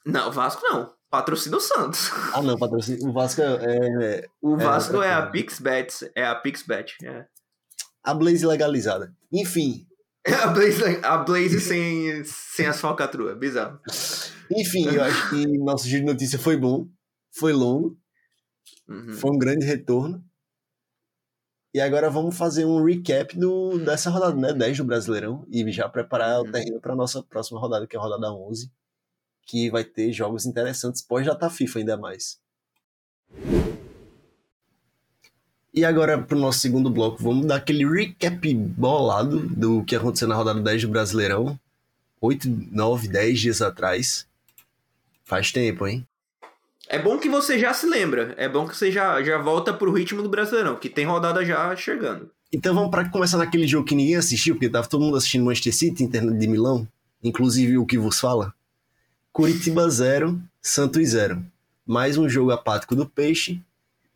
Não, 0.06 0.32
Vasco 0.32 0.62
não. 0.64 0.94
Patrocina 1.10 1.58
o 1.58 1.60
Santos. 1.60 2.12
Ah, 2.34 2.42
não, 2.42 2.58
patrocina. 2.58 3.00
O 3.08 3.12
Vasco 3.12 3.42
é. 3.42 3.46
é 3.46 4.28
o 4.42 4.58
Vasco 4.58 5.02
é, 5.02 5.08
é 5.08 5.14
a 5.14 5.26
PixBet. 5.26 6.12
É 6.16 6.26
a 6.26 6.36
PixBet. 6.36 6.96
É. 7.04 7.26
A 8.04 8.14
Blaze 8.14 8.46
legalizada. 8.46 9.14
Enfim, 9.32 9.88
a 10.44 10.48
Blaze, 10.48 10.84
a 11.04 11.18
Blaze 11.18 11.60
sem, 11.60 12.24
sem 12.24 12.68
as 12.68 12.80
falcatruas, 12.80 13.38
bizarro. 13.38 13.80
Enfim, 14.52 14.88
eu 14.88 15.04
acho 15.04 15.30
que 15.30 15.58
nosso 15.58 15.88
giro 15.88 16.06
de 16.06 16.12
notícia 16.12 16.38
foi 16.38 16.58
bom, 16.58 16.88
foi 17.32 17.54
longo, 17.54 17.98
uhum. 18.88 19.14
foi 19.14 19.32
um 19.32 19.38
grande 19.38 19.66
retorno. 19.66 20.24
E 21.72 21.80
agora 21.80 22.10
vamos 22.10 22.36
fazer 22.36 22.66
um 22.66 22.84
recap 22.84 23.38
do, 23.38 23.78
dessa 23.78 24.10
rodada, 24.10 24.36
né? 24.36 24.54
10 24.54 24.78
do 24.78 24.84
Brasileirão, 24.86 25.46
e 25.52 25.72
já 25.72 25.88
preparar 25.88 26.42
uhum. 26.42 26.48
o 26.48 26.52
terreno 26.52 26.80
para 26.80 26.96
nossa 26.96 27.22
próxima 27.22 27.60
rodada, 27.60 27.86
que 27.86 27.96
é 27.96 28.00
a 28.00 28.02
rodada 28.02 28.34
11, 28.34 28.72
que 29.44 29.70
vai 29.70 29.84
ter 29.84 30.12
jogos 30.12 30.46
interessantes, 30.48 31.02
pode 31.02 31.28
já 31.28 31.36
tá 31.36 31.50
FIFA 31.50 31.80
ainda 31.80 31.98
mais. 31.98 32.40
E 35.72 35.86
agora, 35.86 36.20
para 36.20 36.36
o 36.36 36.40
nosso 36.40 36.60
segundo 36.60 36.90
bloco, 36.90 37.22
vamos 37.22 37.46
dar 37.46 37.58
aquele 37.58 37.88
recap 37.88 38.52
bolado 38.54 39.48
do 39.48 39.84
que 39.84 39.96
aconteceu 39.96 40.28
na 40.28 40.36
rodada 40.36 40.60
10 40.60 40.82
do 40.82 40.90
Brasileirão. 40.90 41.60
8, 42.20 42.50
9, 42.72 43.08
10 43.08 43.40
dias 43.40 43.62
atrás. 43.62 44.28
Faz 45.24 45.52
tempo, 45.52 45.86
hein? 45.88 46.06
É 46.92 46.98
bom 46.98 47.20
que 47.20 47.30
você 47.30 47.60
já 47.60 47.72
se 47.72 47.86
lembra. 47.86 48.34
É 48.36 48.50
bom 48.50 48.68
que 48.68 48.76
você 48.76 48.92
já, 48.92 49.22
já 49.22 49.38
volta 49.38 49.72
pro 49.72 49.94
ritmo 49.94 50.24
do 50.24 50.28
Brasileirão, 50.28 50.76
que 50.76 50.90
tem 50.90 51.06
rodada 51.06 51.46
já 51.46 51.76
chegando. 51.76 52.32
Então 52.52 52.74
vamos 52.74 52.90
para 52.90 53.08
começar 53.08 53.38
naquele 53.38 53.68
jogo 53.68 53.86
que 53.86 53.94
ninguém 53.94 54.16
assistiu, 54.16 54.56
porque 54.56 54.68
tava 54.68 54.88
todo 54.88 55.04
mundo 55.04 55.16
assistindo 55.16 55.46
Manchester 55.46 55.76
City, 55.76 56.04
interno 56.04 56.36
de 56.36 56.48
Milão, 56.48 56.88
inclusive 57.24 57.78
o 57.78 57.86
que 57.86 57.96
vos 57.96 58.20
fala. 58.20 58.52
Curitiba 59.32 59.88
0, 59.88 60.42
Santos 60.60 61.10
0. 61.10 61.46
Mais 61.86 62.18
um 62.18 62.28
jogo 62.28 62.50
apático 62.50 62.96
do 62.96 63.06
Peixe 63.06 63.62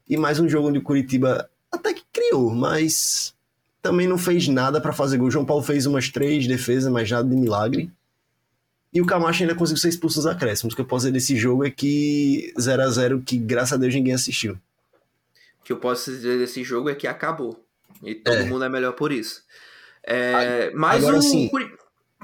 e 0.09 0.17
mais 0.17 0.39
um 0.39 0.49
jogo 0.49 0.69
onde 0.69 0.79
o 0.79 0.83
Curitiba 0.83 1.47
até 1.71 1.93
que 1.93 2.03
criou, 2.11 2.49
mas 2.49 3.35
também 3.83 4.07
não 4.07 4.17
fez 4.17 4.47
nada 4.47 4.81
para 4.81 4.93
fazer 4.93 5.17
gol. 5.17 5.29
João 5.29 5.45
Paulo 5.45 5.61
fez 5.61 5.85
umas 5.85 6.09
três 6.09 6.47
defesas, 6.47 6.91
mas 6.91 7.11
nada 7.11 7.29
de 7.29 7.35
milagre. 7.35 7.91
E 8.93 9.01
o 9.01 9.05
Camacho 9.05 9.43
ainda 9.43 9.55
conseguiu 9.55 9.81
ser 9.81 9.89
expulso 9.89 10.17
dos 10.17 10.27
acréscimos. 10.27 10.73
O 10.73 10.75
que 10.75 10.81
eu 10.81 10.85
posso 10.85 11.05
dizer 11.05 11.13
desse 11.13 11.35
jogo 11.35 11.65
é 11.65 11.71
que 11.71 12.53
0 12.59 12.81
a 12.83 12.89
0 12.89 13.21
que 13.21 13.37
graças 13.37 13.73
a 13.73 13.77
Deus 13.77 13.93
ninguém 13.93 14.13
assistiu. 14.13 14.53
O 15.61 15.63
que 15.63 15.73
eu 15.73 15.77
posso 15.77 16.11
dizer 16.11 16.37
desse 16.37 16.63
jogo 16.63 16.89
é 16.89 16.95
que 16.95 17.07
acabou. 17.07 17.65
E 18.03 18.15
todo 18.15 18.35
é. 18.35 18.43
mundo 18.43 18.63
é 18.63 18.69
melhor 18.69 18.93
por 18.93 19.11
isso. 19.11 19.43
É, 20.05 20.71
mas 20.75 21.01
Agora, 21.01 21.17
o, 21.17 21.21
sim. 21.21 21.49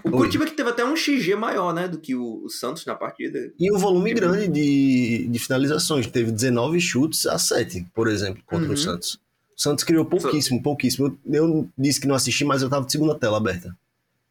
O 0.04 0.12
Curitiba 0.12 0.46
que 0.46 0.52
teve 0.52 0.70
até 0.70 0.86
um 0.86 0.96
XG 0.96 1.36
maior, 1.36 1.74
né, 1.74 1.88
do 1.88 1.98
que 1.98 2.16
o, 2.16 2.44
o 2.44 2.50
Santos 2.50 2.86
na 2.86 2.96
partida. 2.96 3.52
E 3.60 3.72
um 3.72 3.78
volume 3.78 4.14
grande 4.14 4.48
de, 4.48 5.28
de 5.28 5.40
finalizações. 5.40 6.08
Teve 6.08 6.32
19 6.32 6.80
chutes 6.80 7.26
a 7.26 7.38
7, 7.38 7.88
por 7.94 8.08
exemplo, 8.08 8.42
contra 8.46 8.68
uhum. 8.68 8.74
o 8.74 8.78
Santos. 8.78 9.20
O 9.58 9.62
Santos 9.62 9.84
criou 9.84 10.06
pouquíssimo, 10.06 10.62
pouquíssimo. 10.62 11.18
Eu, 11.26 11.46
eu, 11.46 11.70
disse 11.78 12.00
que 12.00 12.08
não 12.08 12.16
assisti, 12.16 12.46
mas 12.46 12.62
eu 12.62 12.70
tava 12.70 12.86
de 12.86 12.92
segunda 12.92 13.16
tela 13.16 13.38
aberta 13.38 13.76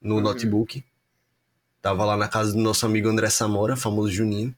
no 0.00 0.16
uhum. 0.16 0.20
notebook. 0.22 0.82
Tava 1.88 2.04
lá 2.04 2.18
na 2.18 2.28
casa 2.28 2.52
do 2.52 2.58
nosso 2.58 2.84
amigo 2.84 3.08
André 3.08 3.30
Samora, 3.30 3.74
famoso 3.74 4.12
Juninho. 4.12 4.54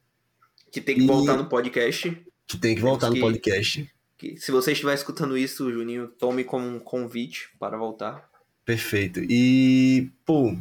Que 0.68 0.80
tem 0.80 0.96
que 0.96 1.02
e... 1.02 1.06
voltar 1.06 1.36
no 1.36 1.48
podcast. 1.48 2.20
Que 2.44 2.58
tem 2.58 2.74
que 2.74 2.80
voltar 2.80 3.08
no 3.08 3.20
podcast. 3.20 3.88
Que, 4.18 4.36
se 4.36 4.50
você 4.50 4.72
estiver 4.72 4.94
escutando 4.94 5.38
isso, 5.38 5.70
Juninho, 5.72 6.08
tome 6.08 6.42
como 6.42 6.66
um 6.66 6.80
convite 6.80 7.50
para 7.56 7.76
voltar. 7.78 8.28
Perfeito. 8.64 9.20
E, 9.22 10.10
pô, 10.26 10.56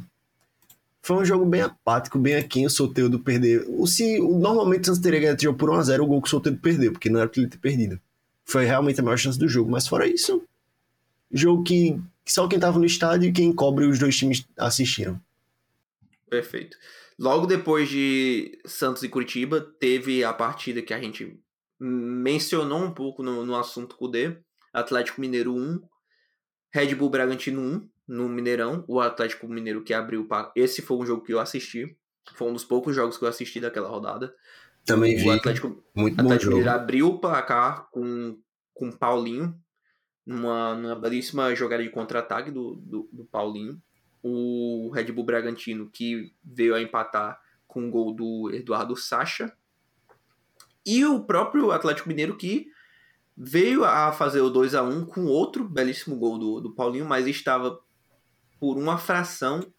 foi 1.02 1.16
um 1.16 1.26
jogo 1.26 1.44
bem 1.44 1.62
apático, 1.62 2.20
bem 2.20 2.36
aqui, 2.36 2.64
o 2.64 2.70
Soteudo 2.70 3.18
perder. 3.18 3.66
O, 3.68 3.88
se, 3.88 4.20
normalmente 4.20 4.82
o 4.82 4.86
Santos 4.86 5.02
teria 5.02 5.22
ganhado 5.22 5.42
jogo 5.42 5.58
por 5.58 5.72
1x0, 5.72 6.04
o 6.04 6.06
gol 6.06 6.22
que 6.22 6.28
o 6.28 6.30
Soteudo 6.30 6.60
perdeu, 6.60 6.92
porque 6.92 7.10
não 7.10 7.20
era 7.20 7.28
pra 7.28 7.42
ele 7.42 7.50
ter 7.50 7.58
perdido. 7.58 8.00
Foi 8.46 8.64
realmente 8.66 9.00
a 9.00 9.04
maior 9.04 9.18
chance 9.18 9.40
do 9.40 9.50
jogo. 9.50 9.72
Mas 9.72 9.88
fora 9.88 10.06
isso, 10.06 10.44
jogo 11.32 11.64
que 11.64 12.00
só 12.28 12.48
quem 12.48 12.60
tava 12.60 12.78
no 12.78 12.86
estádio 12.86 13.28
e 13.28 13.34
quem 13.34 13.52
cobre 13.52 13.88
os 13.88 13.98
dois 13.98 14.16
times 14.16 14.46
assistiram. 14.56 15.20
Perfeito. 16.30 16.78
Logo 17.18 17.46
depois 17.46 17.90
de 17.90 18.58
Santos 18.66 19.04
e 19.04 19.10
Curitiba, 19.10 19.60
teve 19.80 20.24
a 20.24 20.32
partida 20.32 20.82
que 20.82 20.94
a 20.94 21.02
gente 21.02 21.38
mencionou 21.80 22.80
um 22.80 22.94
pouco 22.94 23.24
no, 23.24 23.46
no 23.46 23.56
assunto 23.56 23.98
Cudê. 23.98 24.38
Atlético 24.72 25.20
Mineiro 25.20 25.56
1, 25.56 25.82
Red 26.72 26.94
Bull 26.96 27.10
Bragantino 27.10 27.62
1 27.62 27.90
no 28.08 28.30
Mineirão. 28.30 28.86
O 28.88 29.00
Atlético 29.00 29.48
Mineiro 29.48 29.84
que 29.84 29.94
abriu. 29.94 30.28
Esse 30.56 30.82
foi 30.82 30.98
um 30.98 31.06
jogo 31.06 31.24
que 31.24 31.34
eu 31.34 31.40
assisti. 31.40 31.98
Foi 32.36 32.48
um 32.48 32.54
dos 32.54 32.64
poucos 32.64 32.96
jogos 32.96 33.18
que 33.18 33.26
eu 33.26 33.30
assisti 33.30 33.60
daquela 33.60 33.90
rodada. 33.90 34.34
Também 34.86 35.16
vi. 35.16 35.28
O 35.28 35.32
Atlético, 35.32 35.84
muito 35.96 36.22
Atlético 36.22 36.52
Mineiro 36.52 36.70
abriu 36.70 37.08
o 37.08 37.20
placar 37.20 37.90
com, 37.92 38.40
com 38.74 38.92
Paulinho. 38.92 39.60
Numa, 40.26 40.76
numa 40.76 40.96
belíssima 40.96 41.56
jogada 41.56 41.82
de 41.82 41.90
contra-ataque 41.90 42.52
do, 42.52 42.76
do, 42.76 43.10
do 43.12 43.26
Paulinho. 43.26 43.82
O 44.22 44.90
Red 44.94 45.12
Bull 45.12 45.26
Bragantino 45.26 45.90
que 45.90 46.34
veio 46.44 46.76
a 46.76 46.82
empatar 46.82 47.40
com 47.68 47.88
o 47.88 47.92
gol 47.92 48.14
do 48.14 48.52
Eduardo 48.54 48.96
Sacha. 48.96 49.54
E 50.86 51.06
o 51.06 51.24
próprio 51.24 51.72
Atlético 51.72 52.10
Mineiro 52.10 52.36
que 52.36 52.68
veio 53.38 53.86
a 53.86 54.12
fazer 54.12 54.42
o 54.42 54.50
2 54.50 54.76
a 54.76 54.84
1 54.84 55.06
com 55.06 55.26
outro 55.26 55.64
belíssimo 55.64 56.18
gol 56.18 56.38
do, 56.38 56.60
do 56.60 56.76
Paulinho, 56.76 57.06
mas 57.06 57.26
estava 57.26 57.80
por 58.60 58.78
uma 58.78 58.98
fração 58.98 59.72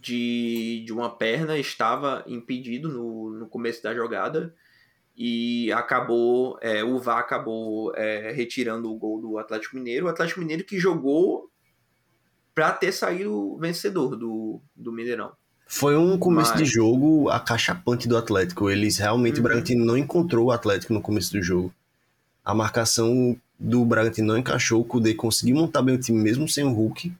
de, 0.00 0.82
de 0.84 0.92
uma 0.92 1.14
perna, 1.14 1.58
estava 1.58 2.24
impedido 2.26 2.88
no, 2.88 3.30
no 3.30 3.46
começo 3.46 3.82
da 3.82 3.94
jogada 3.94 4.54
e 5.16 5.70
acabou, 5.72 6.58
é, 6.62 6.82
o 6.82 6.98
VAR 6.98 7.18
acabou 7.18 7.94
é, 7.94 8.32
retirando 8.32 8.90
o 8.90 8.96
gol 8.96 9.20
do 9.20 9.38
Atlético 9.38 9.76
Mineiro. 9.76 10.06
O 10.06 10.08
Atlético 10.08 10.40
Mineiro 10.40 10.64
que 10.64 10.78
jogou 10.78 11.51
para 12.54 12.72
ter 12.72 12.92
saído 12.92 13.56
vencedor 13.58 14.16
do, 14.16 14.60
do 14.76 14.92
Mineirão. 14.92 15.32
Foi 15.66 15.96
um 15.96 16.18
começo 16.18 16.50
Mas- 16.50 16.58
de 16.60 16.64
jogo 16.66 17.30
acachapante 17.30 18.06
do 18.06 18.16
Atlético. 18.16 18.68
Eles 18.68 18.98
realmente, 18.98 19.36
o 19.36 19.38
Uhum. 19.38 19.42
Bragantino 19.44 19.84
não 19.84 19.96
encontrou 19.96 20.46
o 20.46 20.50
Atlético 20.52 20.92
no 20.92 21.00
começo 21.00 21.32
do 21.32 21.42
jogo. 21.42 21.72
A 22.44 22.54
marcação 22.54 23.36
do 23.58 23.84
Bragantino 23.84 24.26
não 24.28 24.36
encaixou, 24.38 24.80
o 24.80 24.84
Kudê 24.84 25.14
conseguiu 25.14 25.56
montar 25.56 25.80
bem 25.82 25.94
o 25.94 25.98
time 25.98 26.18
mesmo 26.22 26.46
sem 26.48 26.64
o 26.64 26.72
Hulk. 26.72 27.12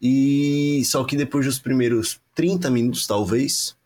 E 0.00 0.82
só 0.86 1.04
que 1.04 1.16
depois 1.16 1.44
dos 1.44 1.58
primeiros 1.58 2.18
30 2.34 2.70
minutos, 2.70 3.06
talvez, 3.06 3.76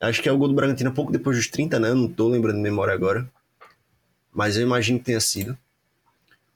acho 0.00 0.22
que 0.22 0.28
é 0.28 0.32
o 0.32 0.38
gol 0.38 0.48
do 0.48 0.54
Bragantino 0.54 0.92
pouco 0.92 1.12
depois 1.12 1.36
dos 1.36 1.48
30, 1.48 1.78
né? 1.78 1.90
Eu 1.90 1.94
não 1.96 2.08
tô 2.08 2.28
lembrando 2.28 2.56
de 2.56 2.62
memória 2.62 2.94
agora. 2.94 3.28
Mas 4.32 4.56
eu 4.56 4.62
imagino 4.62 4.98
que 4.98 5.04
tenha 5.04 5.20
sido. 5.20 5.56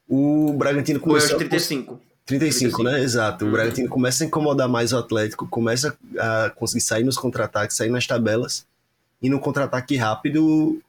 O 0.09 0.55
Bragantino 0.55 0.99
Foi 1.01 1.13
aos 1.13 1.25
começou 1.31 1.37
a 1.37 1.39
35. 2.29 2.77
35, 2.77 2.83
né? 2.85 3.03
Exato. 3.03 3.45
O 3.45 3.49
Uhum. 3.49 3.53
Bragantino 3.55 3.89
começa 3.89 4.23
a 4.23 4.27
incomodar 4.27 4.69
mais 4.69 4.93
o 4.93 4.99
Atlético, 4.99 5.49
começa 5.49 5.97
a 6.19 6.51
conseguir 6.51 6.83
sair 6.85 7.03
nos 7.03 7.17
contra-ataques, 7.17 7.77
sair 7.77 7.89
nas 7.91 8.07
tabelas. 8.07 8.65
E 9.21 9.29
no 9.29 9.41
contra-ataque 9.41 9.97
rápido. 9.97 10.81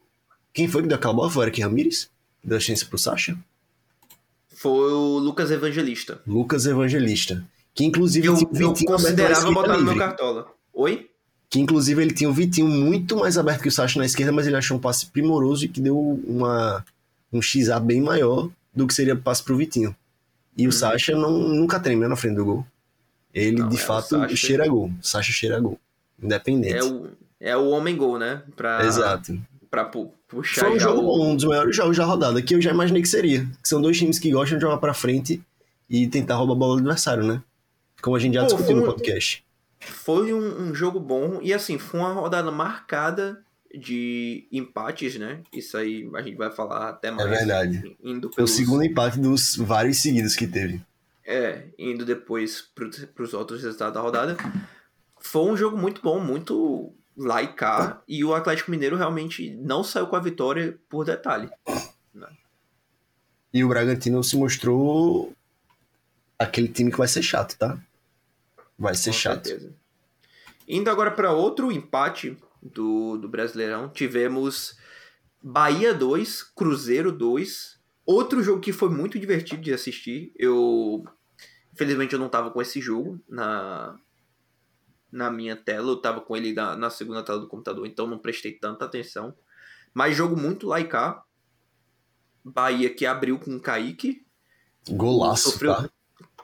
Quem 0.54 0.68
foi 0.68 0.82
que 0.84 0.88
deu 0.88 0.98
aquela 0.98 1.14
bola? 1.14 1.30
Foi 1.32 1.44
o 1.44 1.48
Eric 1.48 1.62
Ramírez? 1.62 2.10
Que 2.42 2.48
deu 2.48 2.58
a 2.58 2.60
chance 2.60 2.86
pro 2.86 2.98
Sacha? 2.98 3.36
Foi 4.56 4.92
o 4.92 5.18
Lucas 5.20 5.50
Evangelista. 5.52 6.22
Lucas 6.28 6.66
Evangelista. 6.66 7.44
Que 7.74 7.86
inclusive 7.86 8.28
Eu, 8.28 8.36
eu 8.54 8.74
considerava 8.86 9.52
botar 9.52 9.78
no 9.78 9.84
meu 9.84 9.94
livre. 9.94 10.00
cartola. 10.00 10.48
Oi? 10.74 11.10
Que 11.50 11.60
inclusive 11.60 12.02
ele 12.02 12.14
tinha 12.14 12.30
o 12.30 12.34
Vitinho 12.34 12.68
muito 12.68 13.16
mais 13.18 13.38
aberto 13.38 13.62
que 13.62 13.70
o 13.70 13.72
Sacha 13.72 13.98
na 13.98 14.06
esquerda, 14.06 14.32
mas 14.32 14.46
ele 14.46 14.56
achou 14.58 14.78
um 14.78 14.80
passe 14.80 15.06
primoroso 15.08 15.66
e 15.66 15.68
que 15.70 15.80
deu 15.82 15.98
uma, 16.28 16.86
um 17.34 17.42
XA 17.42 17.80
bem 17.80 18.02
maior 18.02 18.50
do 18.76 18.86
que 18.86 18.94
seria 18.94 19.16
passe 19.16 19.42
pro 19.42 19.56
Vitinho. 19.58 19.96
E 20.60 20.64
o 20.64 20.66
Uhum. 20.66 20.72
Sacha 20.72 21.16
não, 21.16 21.32
nunca 21.32 21.80
treme 21.80 22.02
né, 22.02 22.08
na 22.08 22.16
frente 22.16 22.36
do 22.36 22.46
gol. 22.46 22.66
Ele, 23.34 23.62
Não, 23.62 23.70
de 23.70 23.78
é, 23.78 23.80
fato, 23.80 24.10
Sacha- 24.10 24.36
cheira 24.36 24.68
gol. 24.68 24.92
Sacha 25.02 25.32
cheira 25.32 25.60
gol. 25.60 25.80
Independente. 26.22 26.74
É 26.76 26.84
o, 26.84 27.08
é 27.40 27.56
o 27.58 27.70
homem 27.70 27.96
gol, 27.96 28.20
né? 28.20 28.42
Pra, 28.56 28.84
Exato. 28.86 29.40
pra 29.72 29.86
pu- 29.86 30.12
puxar 30.28 30.66
Foi 30.66 30.76
um 30.76 30.80
jogo 30.80 31.02
o- 31.02 31.24
um 31.30 31.36
dos 31.36 31.46
maiores 31.46 31.76
jogos 31.76 31.96
da 31.96 32.04
rodada, 32.06 32.42
que 32.42 32.54
eu 32.56 32.62
já 32.62 32.72
imaginei 32.72 33.02
que 33.02 33.08
seria. 33.08 33.46
Que 33.62 33.70
são 33.70 33.82
dois 33.82 33.98
times 33.98 34.20
que 34.20 34.32
gostam 34.32 34.58
de 34.58 34.64
jogar 34.64 34.78
pra 34.78 34.94
frente 34.94 35.42
e 35.90 36.08
tentar 36.08 36.36
roubar 36.36 36.54
a 36.54 36.58
bola 36.58 36.74
do 36.76 36.80
adversário, 36.80 37.24
né? 37.24 37.42
Como 38.02 38.16
a 38.16 38.20
gente 38.20 38.34
já 38.34 38.42
Pô, 38.42 38.48
discutiu 38.48 38.66
foi 38.68 38.76
no 38.76 38.82
um- 38.82 38.86
podcast. 38.86 39.44
Foi 39.80 40.34
um, 40.34 40.70
um 40.70 40.76
jogo 40.76 41.00
bom 41.00 41.40
e 41.42 41.54
assim, 41.54 41.78
foi 41.78 42.00
uma 42.02 42.12
rodada 42.12 42.52
marcada 42.52 43.42
de 43.74 44.48
empates, 44.52 45.16
né? 45.16 45.42
Isso 45.54 45.78
aí 45.78 46.10
a 46.16 46.22
gente 46.22 46.38
vai 46.38 46.52
falar 46.52 46.90
até 46.90 47.12
mais. 47.12 47.30
verdade. 47.30 47.96
Indo 48.04 48.28
O 48.28 48.32
pelos, 48.32 48.52
segundo 48.52 48.84
empate 48.84 49.20
dos 49.20 49.56
vários 49.56 49.98
seguidos 49.98 50.36
que 50.36 50.48
teve. 50.48 50.82
É, 51.26 51.66
indo 51.78 52.06
depois 52.06 52.62
para 53.14 53.24
os 53.24 53.34
outros 53.34 53.62
resultados 53.62 53.94
da 53.94 54.02
rodada. 54.02 54.38
Foi 55.20 55.44
um 55.44 55.56
jogo 55.56 55.78
muito 55.78 56.02
bom, 56.02 56.20
muito 56.20 56.94
laicar, 57.16 58.02
e 58.08 58.24
o 58.24 58.34
Atlético 58.34 58.72
Mineiro 58.72 58.96
realmente 58.96 59.52
não 59.52 59.84
saiu 59.84 60.08
com 60.08 60.16
a 60.16 60.22
vitória 60.22 60.78
por 60.88 61.06
detalhe. 61.06 61.50
E 63.54 63.64
o 63.64 63.68
Bragantino 63.68 64.24
se 64.24 64.38
mostrou 64.38 65.34
aquele 66.38 66.68
time 66.68 66.92
que 66.92 66.98
vai 66.98 67.08
ser 67.08 67.22
chato, 67.22 67.58
tá? 67.58 67.78
Vai 68.78 68.96
ser 68.96 69.10
com 69.10 69.18
chato. 69.18 69.48
certeza. 69.48 69.74
Indo 70.68 70.90
agora 70.90 71.12
para 71.12 71.34
outro 71.34 71.72
empate 71.72 72.38
do, 72.62 73.18
do 73.18 73.30
Brasileirão, 73.30 73.90
tivemos 73.90 74.78
Bahia 75.42 75.94
2, 75.94 76.44
Cruzeiro 76.44 77.12
2. 77.12 77.80
Outro 78.06 78.44
jogo 78.44 78.62
que 78.62 78.74
foi 78.74 78.90
muito 78.90 79.20
divertido 79.20 79.62
de 79.62 79.74
assistir. 79.74 80.34
Eu. 80.36 81.04
Infelizmente 81.74 82.14
eu 82.14 82.20
não 82.20 82.28
tava 82.28 82.52
com 82.52 82.62
esse 82.62 82.82
jogo 82.82 83.20
na, 83.28 83.98
na 85.12 85.32
minha 85.32 85.56
tela. 85.56 85.92
Eu 85.92 85.98
tava 85.98 86.22
com 86.22 86.36
ele 86.36 86.54
na, 86.54 86.76
na 86.76 86.90
segunda 86.90 87.24
tela 87.24 87.40
do 87.40 87.48
computador, 87.48 87.86
então 87.86 88.08
não 88.08 88.20
prestei 88.20 88.52
tanta 88.54 88.86
atenção. 88.86 89.34
Mas 89.94 90.16
jogo 90.16 90.36
muito 90.36 90.68
laicar. 90.68 91.24
Bahia 92.44 92.94
que 92.94 93.06
abriu 93.06 93.38
com 93.38 93.56
o 93.56 93.60
Kaique. 93.60 94.26
Golaço, 94.90 95.52
Sofreu 95.52 95.76
tá? 95.76 95.90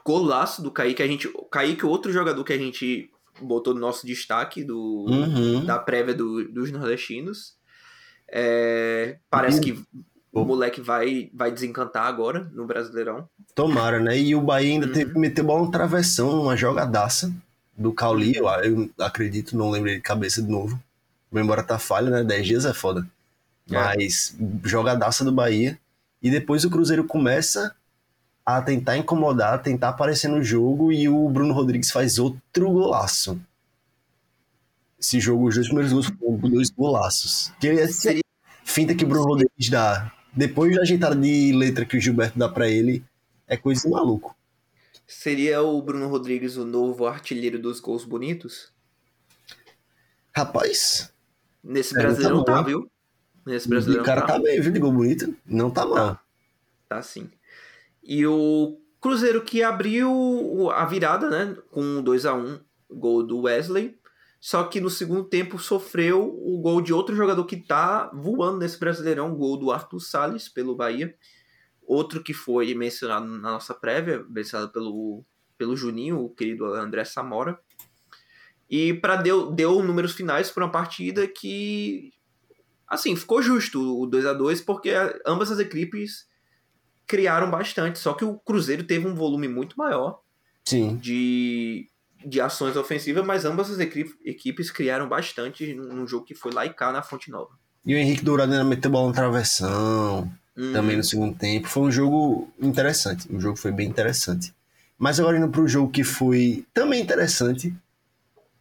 golaço 0.04 0.62
do 0.62 0.70
Kaique. 0.70 1.02
A 1.02 1.06
gente, 1.06 1.26
o 1.28 1.44
Kaique, 1.44 1.84
outro 1.84 2.12
jogador 2.12 2.44
que 2.44 2.52
a 2.52 2.58
gente 2.58 3.10
botou 3.40 3.74
no 3.74 3.80
nosso 3.80 4.06
destaque 4.06 4.62
do, 4.64 5.06
Uhum. 5.08 5.64
da 5.64 5.78
prévia 5.78 6.14
do- 6.14 6.48
dos 6.52 6.70
nordestinos. 6.70 7.54
É, 8.30 9.18
parece 9.30 9.60
que 9.60 9.82
o 10.32 10.44
moleque 10.44 10.80
vai, 10.80 11.30
vai 11.32 11.50
desencantar 11.50 12.06
agora 12.06 12.50
no 12.52 12.66
Brasileirão. 12.66 13.28
Tomara, 13.54 14.00
né? 14.00 14.18
E 14.18 14.34
o 14.34 14.40
Bahia 14.40 14.72
ainda 14.74 14.86
Uhum. 14.86 14.92
teve 14.92 15.12
que 15.12 15.18
meter 15.18 15.42
bola 15.42 15.64
no 15.64 15.70
travessão, 15.70 16.42
uma 16.42 16.56
jogadaça 16.56 17.32
do 17.76 17.92
Cauli, 17.92 18.36
eu, 18.36 18.46
eu 18.64 18.90
acredito, 18.98 19.56
não 19.56 19.70
lembro 19.70 19.90
de 19.90 20.00
cabeça 20.00 20.42
de 20.42 20.48
novo. 20.50 20.80
Embora 21.32 21.62
tá 21.62 21.78
falha, 21.78 22.10
né? 22.10 22.24
10 22.24 22.46
dias 22.46 22.64
é 22.64 22.72
foda. 22.72 23.06
É. 23.70 23.74
Mas 23.74 24.34
jogadaça 24.64 25.24
do 25.24 25.32
Bahia. 25.32 25.78
E 26.22 26.30
depois 26.30 26.64
o 26.64 26.70
Cruzeiro 26.70 27.04
começa 27.04 27.74
a 28.46 28.62
tentar 28.62 28.96
incomodar, 28.96 29.54
a 29.54 29.58
tentar 29.58 29.88
aparecer 29.88 30.28
no 30.28 30.40
jogo 30.40 30.92
e 30.92 31.08
o 31.08 31.28
Bruno 31.28 31.52
Rodrigues 31.52 31.90
faz 31.90 32.16
outro 32.16 32.70
golaço. 32.70 33.40
Esse 34.98 35.18
jogo, 35.18 35.48
os 35.48 35.56
dois 35.56 35.66
primeiros 35.66 35.92
gols 35.92 36.06
foram 36.06 36.36
dois 36.38 36.70
golaços. 36.70 37.52
Que 37.60 37.68
é 37.68 37.88
Seria, 37.88 38.22
finta 38.64 38.94
que 38.94 39.04
o 39.04 39.08
Bruno 39.08 39.26
Rodrigues 39.26 39.68
dá. 39.68 40.12
Depois 40.32 40.74
da 40.76 40.82
ajeitada 40.82 41.16
de 41.16 41.52
letra 41.52 41.84
que 41.84 41.96
o 41.96 42.00
Gilberto 42.00 42.38
dá 42.38 42.48
pra 42.48 42.68
ele, 42.68 43.04
é 43.48 43.56
coisa 43.56 43.82
de 43.82 43.88
maluco. 43.90 44.36
seria 45.06 45.60
o 45.62 45.82
Bruno 45.82 46.08
Rodrigues 46.08 46.56
o 46.56 46.64
novo 46.64 47.06
artilheiro 47.06 47.58
dos 47.58 47.80
gols 47.80 48.04
bonitos? 48.04 48.72
Rapaz, 50.34 51.12
Nesse 51.64 51.94
tá 51.94 52.30
bom, 52.30 52.44
tá, 52.44 52.58
hein? 52.58 52.64
viu? 52.64 52.90
Nesse 53.44 53.66
o 53.66 53.70
Brasileirão 53.70 54.04
cara 54.04 54.20
tá. 54.20 54.34
tá 54.34 54.38
bem, 54.38 54.60
viu? 54.60 54.70
De 54.70 54.78
gol 54.78 54.92
bonito. 54.92 55.34
Não 55.44 55.68
tá 55.70 55.84
mal. 55.84 56.20
Tá 56.88 57.02
sim. 57.02 57.28
E 58.06 58.26
o 58.26 58.78
Cruzeiro 59.00 59.42
que 59.42 59.62
abriu 59.62 60.70
a 60.70 60.84
virada, 60.84 61.28
né? 61.28 61.56
Com 61.70 62.02
2 62.02 62.26
a 62.26 62.34
1 62.34 62.60
gol 62.90 63.22
do 63.22 63.42
Wesley. 63.42 63.98
Só 64.40 64.64
que 64.64 64.80
no 64.80 64.88
segundo 64.88 65.24
tempo 65.24 65.58
sofreu 65.58 66.22
o 66.22 66.60
gol 66.60 66.80
de 66.80 66.92
outro 66.92 67.16
jogador 67.16 67.44
que 67.44 67.56
tá 67.56 68.10
voando 68.14 68.58
nesse 68.58 68.78
Brasileirão, 68.78 69.34
gol 69.34 69.56
do 69.56 69.72
Arthur 69.72 70.00
Salles 70.00 70.48
pelo 70.48 70.76
Bahia. 70.76 71.14
Outro 71.82 72.22
que 72.22 72.32
foi 72.32 72.74
mencionado 72.74 73.26
na 73.26 73.52
nossa 73.52 73.74
prévia, 73.74 74.24
mencionado 74.28 74.70
pelo, 74.70 75.24
pelo 75.58 75.76
Juninho, 75.76 76.20
o 76.20 76.30
querido 76.30 76.64
André 76.66 77.04
Samora. 77.04 77.58
E 78.68 78.94
para 78.94 79.16
deu, 79.16 79.50
deu 79.50 79.82
números 79.82 80.12
finais 80.12 80.50
para 80.50 80.64
uma 80.64 80.72
partida 80.72 81.26
que 81.26 82.12
assim, 82.86 83.16
ficou 83.16 83.42
justo 83.42 84.00
o 84.00 84.06
2 84.06 84.26
a 84.26 84.32
2 84.32 84.60
porque 84.60 84.92
ambas 85.26 85.50
as 85.50 85.58
equipes 85.58 86.26
criaram 87.06 87.50
bastante, 87.50 87.98
só 87.98 88.12
que 88.14 88.24
o 88.24 88.34
Cruzeiro 88.34 88.84
teve 88.84 89.06
um 89.06 89.14
volume 89.14 89.48
muito 89.48 89.76
maior 89.78 90.20
Sim. 90.64 90.96
de, 90.96 91.88
de 92.24 92.40
ações 92.40 92.76
ofensivas, 92.76 93.24
mas 93.24 93.44
ambas 93.44 93.70
as 93.70 93.78
equipes, 93.78 94.70
criaram 94.70 95.08
bastante 95.08 95.74
num 95.74 96.06
jogo 96.06 96.24
que 96.24 96.34
foi 96.34 96.52
lá 96.52 96.66
e 96.66 96.72
cá 96.72 96.92
na 96.92 97.02
Fonte 97.02 97.30
Nova. 97.30 97.50
E 97.84 97.94
o 97.94 97.96
Henrique 97.96 98.24
Dourado 98.24 98.52
ainda 98.52 98.64
meteu 98.64 98.90
bola 98.90 99.08
no 99.08 99.14
travessão. 99.14 100.30
uhum. 100.56 100.72
também 100.72 100.96
no 100.96 101.04
segundo 101.04 101.36
tempo. 101.36 101.68
Foi 101.68 101.84
um 101.84 101.92
jogo 101.92 102.48
interessante. 102.60 103.32
O 103.32 103.40
jogo 103.40 103.56
foi 103.56 103.70
bem 103.70 103.88
interessante. 103.88 104.52
Mas 104.98 105.20
agora 105.20 105.36
indo 105.36 105.48
para 105.48 105.60
o 105.60 105.68
jogo 105.68 105.92
que 105.92 106.02
foi 106.02 106.64
também 106.72 107.02
interessante, 107.02 107.74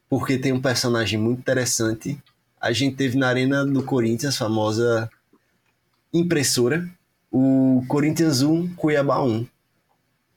porque 0.09 0.37
tem 0.37 0.51
um 0.51 0.61
personagem 0.61 1.17
muito 1.17 1.39
interessante. 1.39 2.21
A 2.59 2.71
gente 2.73 2.95
teve 2.95 3.17
na 3.17 3.29
Arena 3.29 3.65
do 3.65 3.83
Corinthians, 3.83 4.37
famosa 4.37 5.09
impressora, 6.13 6.87
o 7.37 7.83
Corinthians 7.89 8.41
1, 8.41 8.75
Cuiabá 8.75 9.21
1. 9.21 9.45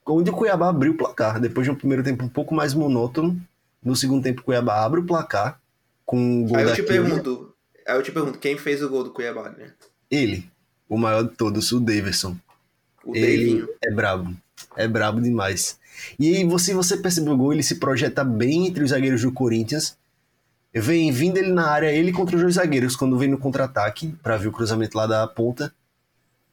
Onde 0.04 0.30
o 0.30 0.32
Cuiabá 0.32 0.68
abriu 0.68 0.92
o 0.92 0.96
placar, 0.96 1.38
depois 1.40 1.64
de 1.64 1.70
um 1.70 1.74
primeiro 1.76 2.02
tempo 2.02 2.24
um 2.24 2.28
pouco 2.28 2.52
mais 2.52 2.74
monótono. 2.74 3.40
No 3.84 3.94
segundo 3.94 4.24
tempo, 4.24 4.40
o 4.40 4.44
Cuiabá 4.44 4.84
abre 4.84 4.98
o 4.98 5.06
placar 5.06 5.60
com 6.04 6.42
o 6.42 6.48
gol 6.48 6.56
Aí 6.56 6.64
eu 6.64 6.74
te 6.74 6.82
pergunto, 6.82 7.54
aí 7.86 7.96
eu 7.96 8.02
te 8.02 8.10
pergunto, 8.10 8.38
quem 8.40 8.58
fez 8.58 8.82
o 8.82 8.88
gol 8.88 9.04
do 9.04 9.12
Cuiabá, 9.12 9.50
né? 9.50 9.70
Ele, 10.10 10.50
o 10.88 10.98
maior 10.98 11.22
de 11.22 11.36
todos, 11.36 11.70
o 11.70 11.78
Davidson. 11.78 12.36
O 13.04 13.14
ele 13.14 13.60
Davinho. 13.60 13.68
é 13.80 13.90
brabo. 13.92 14.36
É 14.74 14.88
brabo 14.88 15.20
demais. 15.20 15.78
E 16.18 16.34
aí, 16.34 16.44
você, 16.44 16.74
você 16.74 16.96
percebeu 16.96 17.34
o 17.34 17.36
gol, 17.36 17.52
ele 17.52 17.62
se 17.62 17.76
projeta 17.76 18.24
bem 18.24 18.66
entre 18.66 18.82
os 18.82 18.90
zagueiros 18.90 19.22
do 19.22 19.30
Corinthians. 19.30 19.96
Vem 20.74 21.12
vindo 21.12 21.36
ele 21.36 21.52
na 21.52 21.68
área, 21.68 21.92
ele 21.92 22.10
contra 22.10 22.34
os 22.34 22.42
dois 22.42 22.54
zagueiros, 22.56 22.96
quando 22.96 23.16
vem 23.16 23.28
no 23.28 23.38
contra-ataque, 23.38 24.12
para 24.20 24.36
ver 24.36 24.48
o 24.48 24.52
cruzamento 24.52 24.96
lá 24.96 25.06
da 25.06 25.24
ponta. 25.28 25.72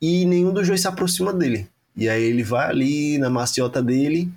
E 0.01 0.25
nenhum 0.25 0.53
dos 0.53 0.67
dois 0.67 0.81
se 0.81 0.87
aproxima 0.87 1.33
dele. 1.33 1.67
E 1.95 2.09
aí 2.09 2.23
ele 2.23 2.43
vai 2.43 2.69
ali 2.69 3.17
na 3.17 3.29
maciota 3.29 3.81
dele. 3.81 4.31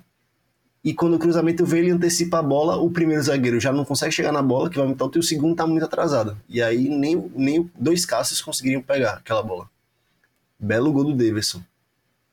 E 0.83 0.93
quando 0.93 1.15
o 1.15 1.19
cruzamento 1.19 1.65
vem, 1.65 1.81
ele 1.81 1.91
antecipa 1.91 2.39
a 2.39 2.43
bola. 2.43 2.77
O 2.77 2.89
primeiro 2.89 3.21
zagueiro 3.21 3.59
já 3.59 3.71
não 3.71 3.83
consegue 3.83 4.13
chegar 4.13 4.31
na 4.31 4.41
bola, 4.41 4.69
que 4.69 4.77
vai 4.77 4.85
aumentar 4.85 5.05
o 5.05 5.11
e 5.13 5.19
o 5.19 5.23
segundo 5.23 5.55
tá 5.55 5.67
muito 5.67 5.83
atrasado. 5.83 6.37
E 6.47 6.61
aí 6.61 6.87
nem, 6.87 7.29
nem 7.35 7.69
dois 7.77 8.05
caças 8.05 8.41
conseguiriam 8.41 8.81
pegar 8.81 9.15
aquela 9.15 9.43
bola. 9.43 9.69
Belo 10.57 10.91
gol 10.91 11.03
do 11.05 11.15
Davidson. 11.15 11.61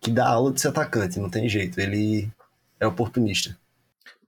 Que 0.00 0.10
dá 0.10 0.28
aula 0.28 0.52
de 0.52 0.60
ser 0.60 0.68
atacante, 0.68 1.18
não 1.18 1.28
tem 1.28 1.48
jeito. 1.48 1.80
Ele 1.80 2.30
é 2.78 2.86
oportunista. 2.86 3.56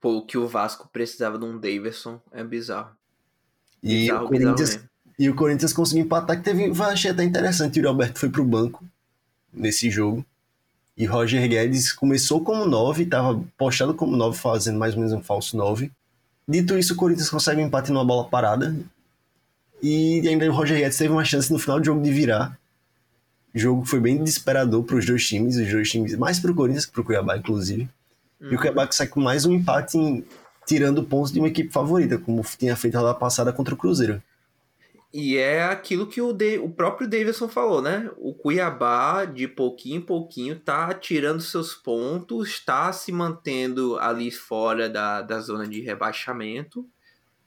Pô, 0.01 0.17
o 0.17 0.25
que 0.25 0.37
o 0.37 0.47
Vasco 0.47 0.89
precisava 0.91 1.37
de 1.37 1.45
um 1.45 1.57
Davidson 1.57 2.19
é 2.31 2.43
bizarro. 2.43 2.91
E, 3.81 4.01
bizarro, 4.01 4.25
o, 4.25 4.29
Corinthians, 4.29 4.79
e 5.19 5.29
o 5.29 5.35
Corinthians 5.35 5.73
conseguiu 5.73 6.05
empatar, 6.05 6.37
que 6.37 6.43
teve. 6.43 6.71
Achei 6.81 7.11
até 7.11 7.25
interessante. 7.25 7.75
O 7.75 7.77
Yuri 7.79 7.87
Alberto 7.89 8.19
foi 8.19 8.29
pro 8.29 8.45
banco 8.45 8.85
nesse 9.53 9.91
jogo. 9.91 10.25
E 10.95 11.05
Roger 11.05 11.45
Guedes 11.47 11.91
começou 11.91 12.41
como 12.41 12.65
9, 12.65 13.03
estava 13.03 13.43
postado 13.57 13.93
como 13.93 14.15
9, 14.15 14.37
fazendo 14.37 14.79
mais 14.79 14.93
ou 14.93 14.99
menos 14.99 15.13
um 15.13 15.21
falso 15.21 15.57
9. 15.57 15.91
Dito 16.47 16.77
isso, 16.77 16.93
o 16.93 16.95
Corinthians 16.95 17.29
consegue 17.29 17.61
um 17.61 17.65
empate 17.65 17.91
numa 17.91 18.05
bola 18.05 18.29
parada. 18.29 18.73
E 19.83 20.25
ainda 20.25 20.49
o 20.49 20.53
Roger 20.53 20.77
Guedes 20.77 20.97
teve 20.97 21.11
uma 21.11 21.25
chance 21.25 21.51
no 21.51 21.59
final 21.59 21.79
do 21.79 21.85
jogo 21.85 22.01
de 22.01 22.11
virar. 22.11 22.57
O 23.53 23.59
jogo 23.59 23.85
foi 23.85 23.99
bem 23.99 24.23
desesperador 24.23 24.83
para 24.83 24.95
os 24.95 25.05
dois 25.05 25.27
times, 25.27 25.57
os 25.57 25.69
dois 25.69 25.89
times, 25.89 26.15
mais 26.15 26.39
para 26.39 26.51
o 26.51 26.55
Corinthians 26.55 26.85
que 26.85 26.93
para 26.93 27.01
o 27.01 27.03
Cuiabá, 27.03 27.37
inclusive. 27.37 27.89
Uhum. 28.39 28.51
E 28.51 28.55
o 28.55 28.57
Cuiabá 28.57 28.87
que 28.87 28.95
sai 28.95 29.07
com 29.07 29.19
mais 29.19 29.45
um 29.45 29.53
empate, 29.53 29.97
em, 29.97 30.23
tirando 30.65 31.03
pontos 31.03 31.31
de 31.31 31.39
uma 31.39 31.47
equipe 31.49 31.71
favorita, 31.71 32.17
como 32.17 32.41
tinha 32.57 32.75
feito 32.75 32.95
a 32.95 32.99
rodada 32.99 33.19
passada 33.19 33.51
contra 33.51 33.73
o 33.73 33.77
Cruzeiro. 33.77 34.21
E 35.11 35.37
é 35.37 35.63
aquilo 35.63 36.05
que 36.05 36.21
o, 36.21 36.31
de, 36.31 36.59
o 36.59 36.69
próprio 36.69 37.07
Davidson 37.07 37.47
falou, 37.47 37.81
né? 37.81 38.11
O 38.17 38.33
Cuiabá, 38.33 39.25
de 39.25 39.47
pouquinho 39.47 39.97
em 39.97 40.01
pouquinho, 40.01 40.59
tá 40.59 40.93
tirando 40.93 41.41
seus 41.41 41.73
pontos, 41.73 42.63
tá 42.63 42.93
se 42.93 43.11
mantendo 43.11 43.97
ali 43.97 44.29
fora 44.29 44.87
da, 44.87 45.23
da 45.23 45.39
zona 45.39 45.67
de 45.67 45.81
rebaixamento 45.81 46.87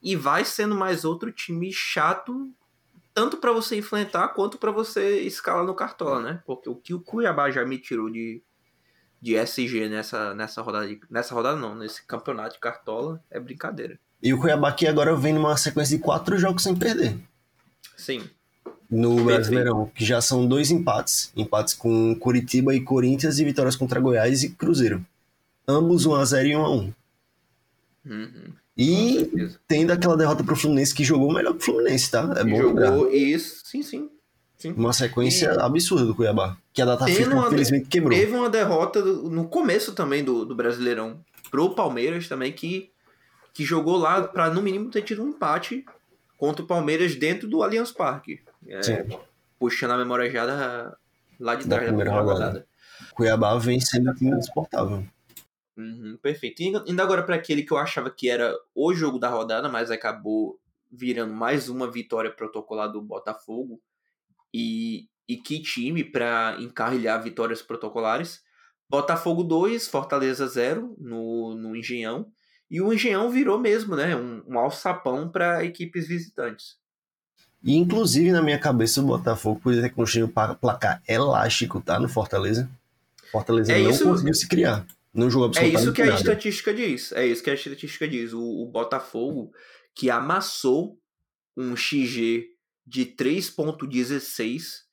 e 0.03 0.17
vai 0.17 0.45
sendo 0.45 0.75
mais 0.75 1.05
outro 1.05 1.31
time 1.31 1.73
chato, 1.73 2.51
tanto 3.15 3.37
para 3.37 3.53
você 3.53 3.77
enfrentar 3.77 4.29
quanto 4.29 4.59
para 4.59 4.73
você 4.73 5.21
escalar 5.21 5.65
no 5.65 5.75
cartola, 5.75 6.21
né? 6.21 6.43
Porque 6.45 6.69
o 6.69 6.75
que 6.75 6.93
o 6.93 7.01
Cuiabá 7.01 7.49
já 7.53 7.65
me 7.65 7.79
tirou 7.79 8.11
de, 8.11 8.43
de 9.21 9.37
SG 9.37 9.89
nessa, 9.89 10.35
nessa 10.35 10.61
rodada, 10.63 10.89
de, 10.89 11.01
nessa 11.09 11.33
rodada 11.33 11.61
não, 11.61 11.77
nesse 11.77 12.05
campeonato 12.05 12.55
de 12.55 12.61
cartola, 12.61 13.23
é 13.31 13.39
brincadeira. 13.39 14.01
E 14.21 14.35
o 14.35 14.41
Cuiabá 14.41 14.71
aqui 14.71 14.89
agora 14.89 15.15
vem 15.15 15.33
numa 15.33 15.57
sequência 15.57 15.97
de 15.97 16.03
quatro 16.03 16.37
jogos 16.37 16.65
sem 16.65 16.75
perder. 16.75 17.17
Sim. 18.03 18.23
No 18.91 19.25
Brasileirão, 19.25 19.91
que 19.95 20.05
já 20.05 20.21
são 20.21 20.47
dois 20.47 20.71
empates. 20.73 21.33
Empates 21.37 21.73
com 21.73 22.15
Curitiba 22.17 22.75
e 22.75 22.81
Corinthians 22.81 23.39
e 23.39 23.45
vitórias 23.45 23.77
contra 23.77 24.01
Goiás 24.01 24.43
e 24.43 24.51
Cruzeiro. 24.51 25.05
Ambos 25.67 26.07
1x0 26.07 26.47
e 26.47 26.51
1x1. 26.51 26.95
Uhum. 28.05 28.53
E 28.77 29.31
tendo 29.69 29.93
aquela 29.93 30.17
derrota 30.17 30.43
pro 30.43 30.57
Fluminense 30.57 30.93
que 30.93 31.05
jogou 31.05 31.33
melhor 31.33 31.53
que 31.53 31.61
o 31.61 31.65
Fluminense, 31.65 32.11
tá? 32.11 32.35
É 32.37 32.43
bom 32.43 32.57
jogou 32.57 33.05
lembrar. 33.05 33.15
isso, 33.15 33.63
sim, 33.65 33.83
sim. 33.83 34.11
sim. 34.59 34.73
Uma 34.73 34.93
sequência 34.93 35.53
e... 35.53 35.61
absurda 35.61 36.05
do 36.05 36.15
Cuiabá. 36.15 36.57
Que 36.73 36.83
a 36.83 36.85
data 36.85 37.07
FIFA, 37.07 37.47
infelizmente, 37.47 37.87
quebrou. 37.89 38.19
Teve 38.19 38.35
uma 38.35 38.51
derrota 38.51 39.01
no 39.01 39.47
começo 39.47 39.93
também 39.93 40.25
do, 40.25 40.45
do 40.45 40.57
Brasileirão 40.57 41.21
pro 41.51 41.75
Palmeiras 41.75 42.27
também, 42.27 42.53
que, 42.53 42.91
que 43.55 43.65
jogou 43.65 43.97
lá 43.97 44.23
para 44.23 44.51
no 44.51 44.61
mínimo 44.61 44.91
ter 44.91 45.03
tido 45.03 45.23
um 45.23 45.29
empate 45.29 45.85
contra 46.43 46.65
o 46.65 46.67
Palmeiras 46.67 47.15
dentro 47.15 47.47
do 47.47 47.63
Allianz 47.63 47.93
Parque. 47.93 48.41
É, 48.67 49.07
puxando 49.61 49.93
a 49.93 49.97
memória 49.97 50.29
já 50.29 50.45
da, 50.45 50.97
lá 51.39 51.55
de 51.55 51.69
trás 51.69 51.83
da 51.83 51.87
primeira 51.87 52.11
rodada. 52.11 52.33
rodada. 52.33 52.67
Cuiabá 53.15 53.57
vem 53.59 53.79
sendo 53.79 54.11
um 54.11 54.15
time 54.15 54.37
insuportável. 54.37 55.07
Uhum, 55.77 56.19
perfeito. 56.21 56.61
E 56.61 56.75
ainda 56.89 57.01
agora 57.01 57.23
para 57.23 57.37
aquele 57.37 57.63
que 57.63 57.73
eu 57.73 57.79
achava 57.79 58.11
que 58.11 58.29
era 58.29 58.53
o 58.75 58.93
jogo 58.93 59.21
da 59.21 59.29
rodada, 59.29 59.69
mas 59.69 59.89
acabou 59.89 60.59
virando 60.91 61.33
mais 61.33 61.69
uma 61.69 61.89
vitória 61.89 62.29
protocolar 62.29 62.91
do 62.91 63.01
Botafogo. 63.01 63.81
E, 64.53 65.07
e 65.29 65.37
que 65.37 65.63
time 65.63 66.03
para 66.03 66.57
encarrilhar 66.59 67.23
vitórias 67.23 67.63
protocolares. 67.63 68.43
Botafogo 68.91 69.45
2, 69.45 69.87
Fortaleza 69.87 70.49
0 70.49 70.97
no, 70.99 71.55
no 71.55 71.77
Engenhão. 71.77 72.33
E 72.73 72.81
o 72.81 72.91
Engenhão 72.91 73.31
virou 73.31 73.59
mesmo, 73.59 73.95
né? 73.95 74.17
Um, 74.17 74.43
um 74.47 74.59
alçapão 74.59 75.29
para 75.29 75.63
equipes 75.63 76.09
visitantes. 76.09 76.79
E 77.63 77.77
inclusive 77.77 78.33
na 78.33 78.41
minha 78.41 78.59
cabeça 78.59 79.03
o 79.03 79.05
Botafogo 79.05 79.61
poderia 79.61 79.91
ter 79.91 79.95
construído 79.95 80.25
um 80.31 80.55
placar 80.55 81.03
elástico, 81.07 81.83
tá? 81.83 82.01
No 82.01 82.09
Fortaleza. 82.09 82.71
Fortaleza 83.31 83.75
é 83.75 83.79
não 83.79 83.91
isso, 83.91 84.05
conseguiu 84.05 84.33
se 84.33 84.49
criar. 84.49 84.87
Não 85.13 85.31
jogou 85.31 85.53
É 85.55 85.69
isso 85.69 85.93
que 85.93 86.01
a 86.01 86.15
estatística 86.15 86.73
diz. 86.73 87.13
É 87.13 87.27
isso 87.27 87.43
que 87.43 87.51
a 87.51 87.55
estatística 87.55 88.09
diz. 88.09 88.33
O, 88.33 88.41
o 88.43 88.67
Botafogo 88.67 89.53
que 89.95 90.09
amassou 90.09 90.99
um 91.55 91.77
XG 91.77 92.47
de 92.87 93.05
3.16 93.05 94.85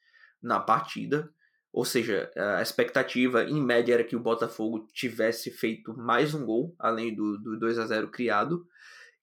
na 0.43 0.59
partida 0.59 1.31
ou 1.71 1.85
seja, 1.85 2.31
a 2.35 2.61
expectativa 2.61 3.43
em 3.43 3.61
média 3.61 3.93
era 3.93 4.03
que 4.03 4.15
o 4.15 4.19
Botafogo 4.19 4.87
tivesse 4.91 5.51
feito 5.51 5.95
mais 5.95 6.33
um 6.33 6.45
gol, 6.45 6.75
além 6.79 7.13
do, 7.13 7.37
do 7.37 7.59
2 7.59 7.77
a 7.77 7.85
0 7.85 8.09
criado, 8.09 8.65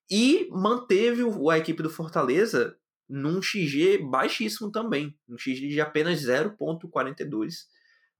e 0.09 0.47
manteve 0.51 1.23
a 1.51 1.57
equipe 1.57 1.83
do 1.83 1.89
Fortaleza 1.89 2.77
num 3.09 3.41
XG 3.41 3.99
baixíssimo 4.09 4.71
também, 4.71 5.17
um 5.27 5.37
XG 5.37 5.67
de 5.67 5.81
apenas 5.81 6.21
0.42 6.21 7.65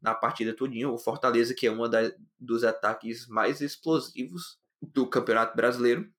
na 0.01 0.13
partida 0.13 0.53
todinha. 0.53 0.89
O 0.89 0.97
Fortaleza, 0.97 1.53
que 1.53 1.67
é 1.67 1.71
um 1.71 1.79
dos 2.39 2.63
ataques 2.63 3.27
mais 3.27 3.61
explosivos 3.61 4.59
do 4.81 5.07
Campeonato 5.07 5.55
Brasileiro. 5.55 6.09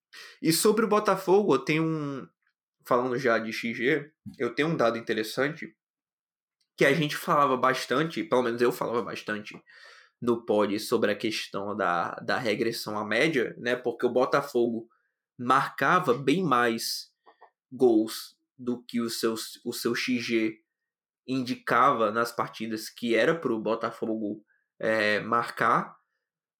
E 0.40 0.52
sobre 0.52 0.84
o 0.84 0.88
Botafogo, 0.88 1.54
eu 1.54 1.58
tenho 1.58 1.84
um. 1.84 2.26
Falando 2.84 3.18
já 3.18 3.38
de 3.38 3.52
XG, 3.52 4.10
eu 4.38 4.54
tenho 4.54 4.68
um 4.68 4.76
dado 4.76 4.96
interessante 4.96 5.76
que 6.78 6.84
a 6.84 6.94
gente 6.94 7.16
falava 7.16 7.56
bastante, 7.56 8.22
pelo 8.22 8.44
menos 8.44 8.62
eu 8.62 8.70
falava 8.70 9.02
bastante 9.02 9.60
no 10.22 10.46
pod 10.46 10.78
sobre 10.78 11.10
a 11.10 11.16
questão 11.16 11.76
da, 11.76 12.12
da 12.24 12.38
regressão 12.38 12.96
à 12.96 13.04
média, 13.04 13.52
né? 13.58 13.74
Porque 13.74 14.06
o 14.06 14.12
Botafogo 14.12 14.88
marcava 15.36 16.14
bem 16.14 16.40
mais 16.40 17.12
gols 17.70 18.36
do 18.56 18.80
que 18.84 19.00
o 19.00 19.10
seu, 19.10 19.34
o 19.64 19.72
seu 19.72 19.92
XG 19.92 20.62
indicava 21.26 22.12
nas 22.12 22.30
partidas 22.30 22.88
que 22.88 23.12
era 23.12 23.34
para 23.34 23.52
o 23.52 23.60
Botafogo 23.60 24.44
é, 24.78 25.18
marcar. 25.18 25.96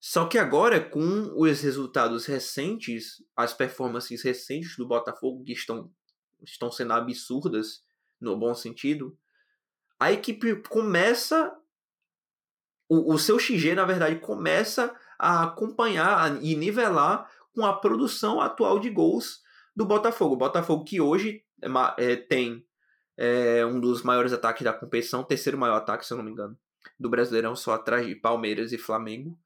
Só 0.01 0.27
que 0.27 0.37
agora, 0.37 0.81
com 0.81 1.33
os 1.37 1.61
resultados 1.61 2.27
recentes, 2.27 3.23
as 3.37 3.55
performances 3.55 4.23
recentes 4.23 4.77
do 4.77 4.87
Botafogo, 4.87 5.45
que 5.45 5.53
estão, 5.53 5.93
estão 6.43 6.73
sendo 6.73 6.93
absurdas, 6.93 7.85
no 8.21 8.37
bom 8.37 8.53
sentido, 8.53 9.17
a 9.99 10.13
equipe 10.13 10.57
começa. 10.69 11.55
O, 12.89 13.15
o 13.15 13.19
seu 13.19 13.39
XG, 13.39 13.75
na 13.75 13.85
verdade, 13.85 14.17
começa 14.17 14.95
a 15.19 15.45
acompanhar 15.45 16.43
e 16.43 16.55
nivelar 16.55 17.31
com 17.55 17.67
a 17.67 17.77
produção 17.77 18.41
atual 18.41 18.79
de 18.79 18.89
gols 18.89 19.43
do 19.75 19.85
Botafogo. 19.85 20.35
O 20.35 20.39
Botafogo 20.39 20.85
que 20.85 21.01
hoje 21.01 21.45
é, 21.99 22.17
tem 22.17 22.65
é, 23.17 23.67
um 23.67 23.81
dos 23.81 24.03
maiores 24.03 24.33
ataques 24.33 24.63
da 24.63 24.73
competição, 24.73 25.25
terceiro 25.25 25.59
maior 25.59 25.77
ataque, 25.77 26.07
se 26.07 26.13
eu 26.13 26.17
não 26.17 26.25
me 26.25 26.31
engano, 26.31 26.57
do 26.99 27.11
Brasileirão, 27.11 27.57
só 27.57 27.75
atrás 27.75 28.07
de 28.07 28.15
Palmeiras 28.15 28.73
e 28.73 28.79
Flamengo, 28.79 29.37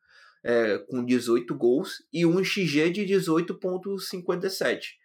é, 0.44 0.78
com 0.78 1.04
18 1.04 1.54
gols 1.54 2.04
e 2.12 2.26
um 2.26 2.44
XG 2.44 2.90
de 2.90 3.06
18,57. 3.06 4.96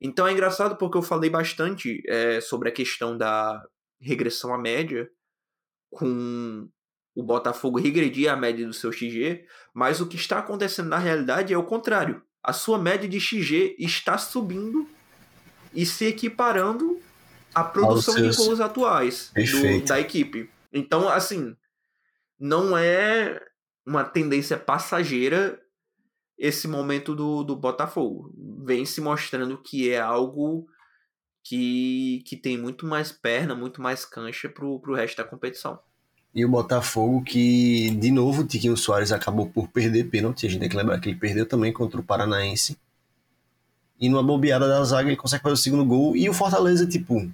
Então 0.00 0.26
é 0.26 0.32
engraçado 0.32 0.76
porque 0.76 0.98
eu 0.98 1.02
falei 1.02 1.30
bastante 1.30 2.02
é, 2.06 2.40
sobre 2.40 2.68
a 2.68 2.72
questão 2.72 3.16
da 3.16 3.62
regressão 4.00 4.54
à 4.54 4.58
média 4.58 5.10
com 5.90 6.68
o 7.14 7.22
Botafogo 7.22 7.78
regredir 7.78 8.30
a 8.30 8.36
média 8.36 8.66
do 8.66 8.72
seu 8.72 8.92
XG, 8.92 9.44
mas 9.74 10.00
o 10.00 10.06
que 10.06 10.16
está 10.16 10.38
acontecendo 10.38 10.88
na 10.88 10.98
realidade 10.98 11.52
é 11.52 11.58
o 11.58 11.64
contrário. 11.64 12.22
A 12.42 12.52
sua 12.52 12.78
média 12.78 13.08
de 13.08 13.20
XG 13.20 13.74
está 13.78 14.16
subindo 14.16 14.88
e 15.74 15.84
se 15.84 16.06
equiparando 16.06 17.00
à 17.54 17.64
produção 17.64 18.14
seus... 18.14 18.36
de 18.36 18.42
gols 18.42 18.60
atuais 18.60 19.32
do, 19.34 19.84
da 19.84 19.98
equipe. 19.98 20.48
Então, 20.72 21.08
assim, 21.08 21.56
não 22.38 22.78
é 22.78 23.40
uma 23.84 24.04
tendência 24.04 24.56
passageira 24.56 25.60
esse 26.38 26.68
momento 26.68 27.16
do, 27.16 27.42
do 27.42 27.56
Botafogo. 27.56 28.32
Vem 28.64 28.84
se 28.84 29.00
mostrando 29.00 29.60
que 29.60 29.90
é 29.90 29.98
algo 29.98 30.68
que, 31.48 32.22
que 32.26 32.36
tem 32.36 32.58
muito 32.58 32.84
mais 32.84 33.10
perna, 33.10 33.54
muito 33.54 33.80
mais 33.80 34.04
cancha 34.04 34.50
pro, 34.50 34.78
pro 34.80 34.94
resto 34.94 35.16
da 35.16 35.24
competição. 35.24 35.78
E 36.34 36.44
o 36.44 36.48
Botafogo 36.48 37.22
que, 37.24 37.90
de 37.92 38.10
novo, 38.10 38.42
o 38.42 38.46
Tiquinho 38.46 38.76
Soares 38.76 39.12
acabou 39.12 39.48
por 39.48 39.66
perder 39.68 40.10
pênalti. 40.10 40.44
A 40.44 40.50
gente 40.50 40.60
tem 40.60 40.68
que 40.68 40.76
lembrar 40.76 41.00
que 41.00 41.08
ele 41.08 41.18
perdeu 41.18 41.46
também 41.46 41.72
contra 41.72 41.98
o 41.98 42.04
Paranaense. 42.04 42.76
E 43.98 44.10
numa 44.10 44.22
bobeada 44.22 44.68
da 44.68 44.84
zaga 44.84 45.08
ele 45.08 45.16
consegue 45.16 45.42
fazer 45.42 45.54
o 45.54 45.56
segundo 45.56 45.86
gol. 45.86 46.14
E 46.14 46.28
o 46.28 46.34
Fortaleza, 46.34 46.86
tipo, 46.86 47.26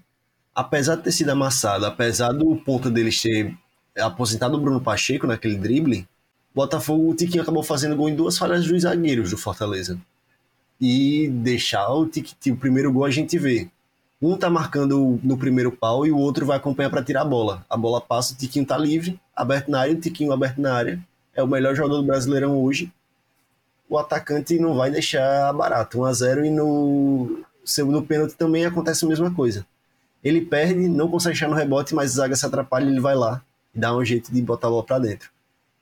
apesar 0.54 0.94
de 0.94 1.02
ter 1.02 1.12
sido 1.12 1.30
amassado, 1.30 1.84
apesar 1.84 2.30
do 2.30 2.54
ponto 2.54 2.92
dele 2.92 3.10
ter 3.10 3.52
aposentado 3.98 4.56
o 4.56 4.60
Bruno 4.60 4.80
Pacheco 4.80 5.26
naquele 5.26 5.56
drible, 5.56 6.06
Botafogo, 6.54 7.10
o 7.10 7.16
Tiquinho 7.16 7.42
acabou 7.42 7.64
fazendo 7.64 7.96
gol 7.96 8.08
em 8.08 8.14
duas 8.14 8.38
falhas 8.38 8.64
dos 8.64 8.82
zagueiros 8.82 9.30
do 9.30 9.36
Fortaleza. 9.36 10.00
E 10.80 11.28
deixar 11.28 11.88
o, 11.88 12.06
Tiquinho, 12.06 12.54
o 12.54 12.58
primeiro 12.58 12.92
gol 12.92 13.04
a 13.04 13.10
gente 13.10 13.36
vê. 13.36 13.68
Um 14.20 14.36
tá 14.36 14.48
marcando 14.48 15.18
no 15.22 15.36
primeiro 15.36 15.72
pau 15.72 16.06
e 16.06 16.12
o 16.12 16.18
outro 16.18 16.46
vai 16.46 16.56
acompanhar 16.56 16.90
para 16.90 17.02
tirar 17.02 17.22
a 17.22 17.24
bola. 17.24 17.64
A 17.68 17.76
bola 17.76 18.00
passa, 18.00 18.32
o 18.32 18.36
Tiquinho 18.36 18.64
tá 18.64 18.78
livre, 18.78 19.20
aberto 19.34 19.70
na 19.70 19.80
área, 19.80 19.94
o 19.94 20.00
Tiquinho 20.00 20.32
aberto 20.32 20.60
na 20.60 20.72
área. 20.74 20.98
É 21.34 21.42
o 21.42 21.46
melhor 21.46 21.74
jogador 21.74 21.96
do 21.98 22.06
Brasileirão 22.06 22.56
hoje. 22.62 22.92
O 23.88 23.98
atacante 23.98 24.58
não 24.58 24.74
vai 24.74 24.90
deixar 24.90 25.52
barato. 25.52 26.00
1 26.00 26.04
a 26.04 26.12
0 26.12 26.44
e 26.46 26.50
no 26.50 27.44
segundo 27.64 28.02
pênalti 28.02 28.34
também 28.34 28.64
acontece 28.64 29.04
a 29.04 29.08
mesma 29.08 29.32
coisa. 29.34 29.66
Ele 30.22 30.40
perde, 30.40 30.88
não 30.88 31.10
consegue 31.10 31.34
achar 31.34 31.48
no 31.48 31.54
rebote, 31.54 31.94
mas 31.94 32.12
zaga 32.12 32.34
se 32.34 32.46
atrapalha, 32.46 32.88
ele 32.88 33.00
vai 33.00 33.14
lá 33.14 33.42
e 33.74 33.78
dá 33.78 33.94
um 33.94 34.04
jeito 34.04 34.32
de 34.32 34.40
botar 34.40 34.68
a 34.68 34.70
bola 34.70 34.84
para 34.84 34.98
dentro 35.00 35.34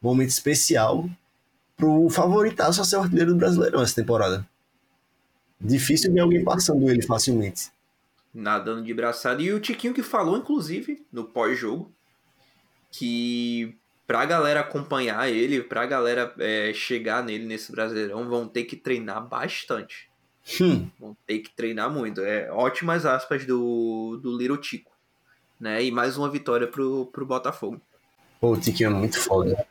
momento 0.02 0.30
especial 0.30 1.08
pro 1.76 2.10
favoritaço 2.10 2.80
a 2.80 2.84
ser 2.84 2.96
o 2.96 3.00
artilheiro 3.00 3.32
do 3.32 3.38
Brasileirão 3.38 3.80
essa 3.80 3.94
temporada. 3.94 4.46
Difícil 5.60 6.12
ver 6.12 6.20
alguém 6.20 6.44
passando 6.44 6.90
ele 6.90 7.02
facilmente. 7.02 7.70
Nadando 8.34 8.82
de 8.82 8.94
braçada. 8.94 9.42
E 9.42 9.52
o 9.52 9.60
Tiquinho 9.60 9.94
que 9.94 10.02
falou, 10.02 10.36
inclusive, 10.36 11.04
no 11.12 11.24
pós-jogo, 11.24 11.92
que 12.90 13.76
pra 14.06 14.24
galera 14.24 14.60
acompanhar 14.60 15.28
ele, 15.28 15.62
pra 15.62 15.86
galera 15.86 16.34
é, 16.38 16.72
chegar 16.74 17.22
nele 17.22 17.44
nesse 17.44 17.70
Brasileirão, 17.72 18.28
vão 18.28 18.48
ter 18.48 18.64
que 18.64 18.76
treinar 18.76 19.26
bastante. 19.26 20.10
Hum. 20.60 20.88
Vão 20.98 21.16
ter 21.26 21.38
que 21.38 21.54
treinar 21.54 21.90
muito. 21.90 22.20
É 22.20 22.50
ótimas 22.50 23.06
aspas 23.06 23.44
do, 23.46 24.18
do 24.22 24.36
Little 24.36 24.58
Tico. 24.58 24.92
Né? 25.60 25.84
E 25.84 25.90
mais 25.90 26.16
uma 26.18 26.28
vitória 26.28 26.66
pro, 26.66 27.06
pro 27.06 27.24
Botafogo. 27.24 27.80
Pô, 28.40 28.52
o 28.52 28.60
Tiquinho 28.60 28.90
é 28.90 28.92
muito 28.92 29.20
foda. 29.20 29.66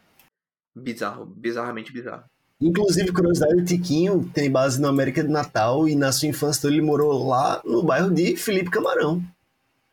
Bizarro, 0.74 1.26
bizarramente 1.26 1.92
bizarro. 1.92 2.24
Inclusive, 2.62 3.12
curiosidade, 3.12 3.56
o 3.56 3.66
Tiquinho 3.66 4.30
tem 4.34 4.50
base 4.50 4.80
na 4.80 4.90
América 4.90 5.24
de 5.24 5.30
Natal 5.30 5.90
e 5.90 5.96
na 5.96 6.12
sua 6.12 6.28
infância 6.28 6.68
ele 6.68 6.82
morou 6.82 7.28
lá 7.28 7.62
no 7.66 7.82
bairro 7.82 8.12
de 8.12 8.36
Felipe 8.36 8.70
Camarão. 8.70 9.24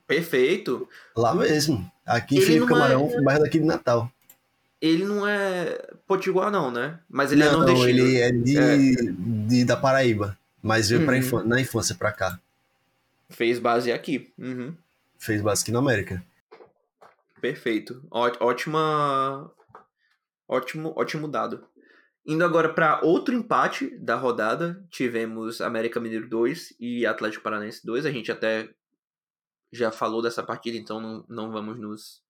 Perfeito. 0.07 0.89
Lá 1.16 1.35
mesmo. 1.35 1.91
Aqui 2.05 2.35
em 2.35 2.39
ele 2.39 2.47
Felipe 2.47 2.66
Camarão, 2.66 3.11
é... 3.11 3.21
bairro 3.23 3.43
daqui 3.43 3.59
de 3.59 3.64
Natal. 3.64 4.11
Ele 4.81 5.05
não 5.05 5.27
é 5.27 5.79
potiguar 6.07 6.51
não, 6.51 6.71
né? 6.71 7.01
Mas 7.09 7.33
ele 7.33 7.43
é 7.43 7.47
não, 7.47 7.55
é 7.55 7.57
nordestino. 7.57 7.99
Não, 7.99 8.07
ele 8.07 8.16
é 8.21 8.31
de, 8.31 8.59
é 8.59 8.77
de, 8.77 9.64
da 9.64 9.77
Paraíba. 9.77 10.39
Mas 10.62 10.89
veio 10.89 11.07
uhum. 11.07 11.14
infância, 11.14 11.49
na 11.49 11.61
infância 11.61 11.95
pra 11.95 12.12
cá. 12.12 12.39
Fez 13.31 13.59
base 13.59 13.91
aqui. 13.91 14.31
Uhum. 14.39 14.75
Fez 15.19 15.41
base 15.41 15.62
aqui 15.62 15.73
na 15.73 15.79
América. 15.79 16.23
Perfeito. 17.41 18.03
Ó, 18.11 18.31
ótima 18.41 19.51
Ótimo, 20.49 20.95
ótimo 20.97 21.29
dado. 21.29 21.62
Indo 22.31 22.45
agora 22.45 22.74
para 22.74 23.01
outro 23.03 23.35
empate 23.35 23.89
da 23.99 24.14
rodada, 24.14 24.87
tivemos 24.91 25.62
América 25.62 25.99
Mineiro 25.99 26.29
2 26.29 26.74
e 26.79 27.07
Atlético 27.07 27.43
Paranaense 27.43 27.87
2. 27.87 28.05
A 28.05 28.11
gente 28.11 28.31
até 28.31 28.68
já 29.72 29.91
falou 29.91 30.20
dessa 30.20 30.43
partida, 30.43 30.76
então 30.76 31.01
não, 31.01 31.24
não 31.26 31.51
vamos 31.51 31.81
nos 31.81 32.22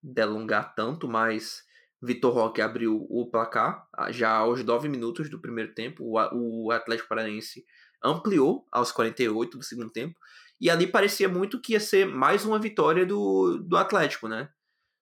delongar 0.00 0.76
tanto, 0.76 1.08
mas 1.08 1.64
Vitor 2.00 2.32
Roque 2.32 2.62
abriu 2.62 3.04
o 3.10 3.28
placar 3.28 3.88
já 4.10 4.30
aos 4.30 4.62
9 4.62 4.88
minutos 4.88 5.28
do 5.28 5.40
primeiro 5.40 5.74
tempo. 5.74 6.04
O, 6.04 6.66
o 6.66 6.70
Atlético 6.70 7.08
Paranaense 7.08 7.66
ampliou 8.00 8.64
aos 8.70 8.92
48 8.92 9.58
do 9.58 9.64
segundo 9.64 9.90
tempo. 9.90 10.16
E 10.60 10.70
ali 10.70 10.86
parecia 10.86 11.28
muito 11.28 11.60
que 11.60 11.72
ia 11.72 11.80
ser 11.80 12.06
mais 12.06 12.44
uma 12.44 12.60
vitória 12.60 13.04
do, 13.04 13.58
do 13.58 13.76
Atlético, 13.76 14.28
né? 14.28 14.48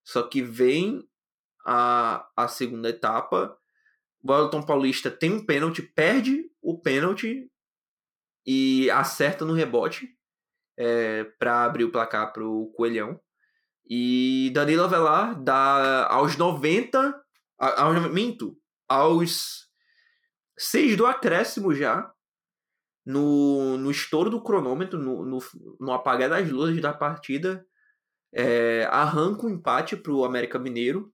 Só 0.02 0.22
que 0.22 0.40
vem 0.40 1.06
a, 1.66 2.26
a 2.34 2.48
segunda 2.48 2.88
etapa. 2.88 3.54
O 4.24 4.32
Wellington 4.32 4.62
Paulista 4.62 5.10
tem 5.10 5.30
um 5.30 5.44
pênalti, 5.44 5.82
perde 5.82 6.50
o 6.62 6.80
pênalti 6.80 7.46
e 8.46 8.90
acerta 8.90 9.44
no 9.44 9.52
rebote 9.52 10.08
é, 10.78 11.24
para 11.38 11.64
abrir 11.64 11.84
o 11.84 11.92
placar 11.92 12.32
para 12.32 12.42
o 12.42 12.72
Coelhão. 12.74 13.20
E 13.86 14.50
Danilo 14.54 14.84
Avelar 14.84 15.38
dá 15.42 16.06
aos 16.06 16.38
90, 16.38 17.22
aos, 17.58 18.10
minto, 18.10 18.56
aos 18.88 19.68
6 20.58 20.96
do 20.96 21.06
acréscimo 21.06 21.74
já, 21.74 22.10
no, 23.04 23.76
no 23.76 23.90
estouro 23.90 24.30
do 24.30 24.42
cronômetro, 24.42 24.98
no, 24.98 25.22
no, 25.22 25.38
no 25.78 25.92
apagar 25.92 26.30
das 26.30 26.50
luzes 26.50 26.80
da 26.80 26.94
partida, 26.94 27.66
é, 28.32 28.88
arranca 28.90 29.44
o 29.44 29.50
um 29.50 29.52
empate 29.52 29.96
para 29.96 30.12
o 30.12 30.24
América 30.24 30.58
Mineiro 30.58 31.13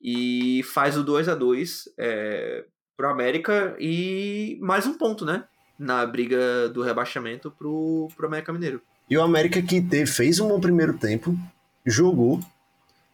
e 0.00 0.62
faz 0.64 0.96
o 0.96 1.02
2 1.02 1.28
a 1.28 1.34
2 1.34 1.88
é, 1.98 2.64
pro 2.96 3.08
América 3.08 3.76
e 3.78 4.58
mais 4.60 4.86
um 4.86 4.94
ponto, 4.94 5.24
né? 5.24 5.44
Na 5.78 6.04
briga 6.04 6.68
do 6.68 6.82
rebaixamento 6.82 7.50
pro, 7.50 8.08
pro 8.16 8.26
América 8.26 8.52
Mineiro. 8.52 8.80
E 9.08 9.16
o 9.16 9.22
América 9.22 9.62
que 9.62 9.80
teve, 9.80 10.06
fez 10.06 10.38
um 10.40 10.48
bom 10.48 10.60
primeiro 10.60 10.96
tempo, 10.98 11.36
jogou. 11.86 12.40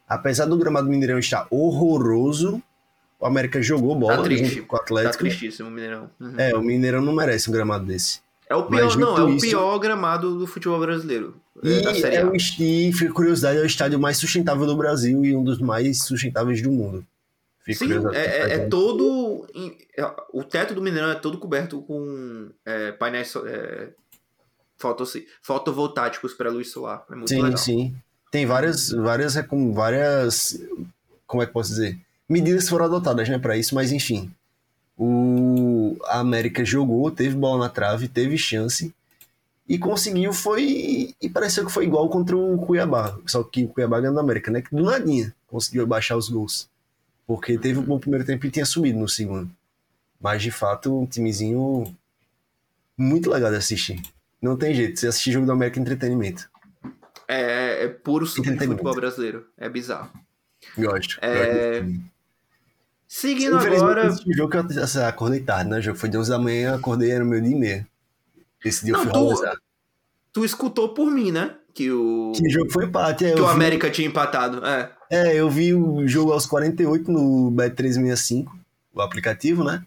Apesar 0.07 0.45
do 0.45 0.57
gramado 0.57 0.89
Mineirão 0.89 1.17
estar 1.17 1.47
horroroso, 1.49 2.61
o 3.19 3.25
América 3.25 3.61
jogou 3.61 3.95
bola 3.95 4.17
tá 4.17 4.23
triste. 4.23 4.61
com 4.61 4.75
o 4.75 4.79
Atlético. 4.79 5.13
Tá 5.13 5.19
tristíssimo 5.19 5.69
o 5.69 5.71
Mineirão. 5.71 6.09
Uhum. 6.19 6.33
É, 6.37 6.55
o 6.55 6.61
Mineirão 6.61 7.01
não 7.01 7.13
merece 7.13 7.49
um 7.49 7.53
gramado 7.53 7.85
desse. 7.85 8.24
É 8.49 8.55
o 8.55 8.63
pior, 8.63 8.97
não, 8.97 9.17
é 9.17 9.23
o 9.23 9.37
pior 9.39 9.79
gramado 9.79 10.37
do 10.37 10.45
futebol 10.45 10.79
brasileiro. 10.79 11.35
É, 11.63 11.67
e, 11.67 12.03
é 12.03 12.25
o, 12.25 12.35
e 12.35 12.93
fica 12.93 13.13
curiosidade, 13.13 13.57
é 13.57 13.61
o 13.61 13.65
estádio 13.65 13.99
mais 13.99 14.17
sustentável 14.17 14.67
do 14.67 14.75
Brasil 14.77 15.25
e 15.25 15.35
um 15.35 15.43
dos 15.43 15.59
mais 15.59 16.03
sustentáveis 16.03 16.61
do 16.61 16.71
mundo. 16.71 17.05
Fica 17.65 17.85
Sim, 17.85 17.93
é, 18.13 18.19
é, 18.19 18.53
é, 18.53 18.59
todo. 18.67 19.47
É, 19.97 20.15
o 20.31 20.43
teto 20.43 20.75
do 20.75 20.81
Mineirão 20.81 21.09
é 21.09 21.15
todo 21.15 21.39
coberto 21.39 21.81
com 21.81 22.51
é, 22.63 22.91
painéis 22.91 23.33
é, 23.37 23.89
fotovoltaicos 25.41 26.35
para 26.35 26.51
luz 26.51 26.69
solar. 26.69 27.03
É 27.09 27.15
muito 27.15 27.29
sim, 27.29 27.41
legal. 27.41 27.57
sim. 27.57 27.95
Tem 28.29 28.45
várias, 28.45 28.91
várias, 28.91 29.33
várias. 29.73 30.61
Como 31.25 31.41
é 31.41 31.47
que 31.47 31.53
posso 31.53 31.69
dizer? 31.69 31.97
Medidas 32.29 32.69
foram 32.69 32.85
adotadas 32.85 33.27
né, 33.27 33.39
para 33.39 33.57
isso, 33.57 33.73
mas 33.73 33.91
enfim. 33.91 34.31
O 34.95 35.74
a 36.05 36.19
América 36.19 36.63
jogou, 36.65 37.09
teve 37.11 37.35
bola 37.35 37.65
na 37.65 37.69
trave, 37.69 38.07
teve 38.07 38.37
chance 38.37 38.93
e 39.67 39.77
conseguiu 39.77 40.31
foi 40.31 41.15
e 41.19 41.29
pareceu 41.29 41.65
que 41.65 41.71
foi 41.71 41.85
igual 41.85 42.07
contra 42.09 42.37
o 42.37 42.57
Cuiabá, 42.57 43.17
só 43.25 43.43
que 43.43 43.65
o 43.65 43.67
Cuiabá 43.67 43.99
ganhou 43.99 44.15
da 44.15 44.21
América, 44.21 44.51
né? 44.51 44.61
Que 44.61 44.75
do 44.75 44.83
nadinha 44.83 45.33
conseguiu 45.47 45.87
baixar 45.87 46.15
os 46.17 46.29
gols. 46.29 46.69
Porque 47.25 47.57
teve 47.57 47.79
um 47.79 47.83
bom 47.83 47.99
primeiro 47.99 48.25
tempo 48.25 48.45
e 48.45 48.51
tinha 48.51 48.65
subido 48.65 48.99
no 48.99 49.09
segundo. 49.09 49.49
Mas 50.21 50.43
de 50.43 50.51
fato, 50.51 51.01
um 51.01 51.05
timezinho 51.05 51.95
muito 52.97 53.29
legal 53.29 53.49
de 53.49 53.57
assistir. 53.57 54.01
Não 54.41 54.55
tem 54.55 54.73
jeito, 54.73 54.99
você 54.99 55.07
assistir 55.07 55.31
jogo 55.31 55.47
da 55.47 55.53
América 55.53 55.79
entretenimento. 55.79 56.47
É, 57.27 57.85
é 57.85 57.87
puro 57.87 58.27
futebol 58.27 58.93
brasileiro. 58.93 59.47
É 59.57 59.67
bizarro. 59.67 60.11
Gosto. 60.77 61.17
É... 61.21 61.81
Gosto. 61.81 62.14
Seguindo 63.15 63.55
agora. 63.55 64.07
Esse 64.07 64.29
jogo 64.33 64.51
que 64.51 64.57
eu 64.57 64.83
assim, 64.83 64.99
acordei 64.99 65.39
tarde, 65.39 65.69
né? 65.69 65.77
O 65.77 65.81
jogo 65.81 65.97
foi 65.97 66.09
de 66.09 66.17
11 66.17 66.29
da 66.29 66.37
manhã, 66.37 66.75
acordei 66.75 67.11
era 67.11 67.23
meu 67.23 67.39
dia 67.39 67.55
e 67.55 67.55
meia. 67.55 67.87
Esse 68.63 68.83
dia 68.83 68.91
Não, 68.91 69.05
eu 69.05 69.05
fui 69.09 69.47
tu, 69.47 69.59
tu 70.33 70.43
escutou 70.43 70.89
por 70.89 71.09
mim, 71.09 71.31
né? 71.31 71.55
Que 71.73 71.89
o. 71.89 72.33
Que 72.35 72.49
jogo 72.49 72.69
foi 72.69 72.83
empate. 72.83 73.23
É, 73.23 73.33
que 73.33 73.39
o 73.39 73.45
vi... 73.45 73.51
América 73.53 73.89
tinha 73.89 74.05
empatado. 74.05 74.65
É. 74.65 74.91
é, 75.09 75.33
eu 75.33 75.49
vi 75.49 75.73
o 75.73 76.05
jogo 76.05 76.33
aos 76.33 76.45
48 76.45 77.09
no 77.09 77.49
Bet365, 77.53 78.47
o 78.93 79.01
aplicativo, 79.01 79.63
né? 79.63 79.81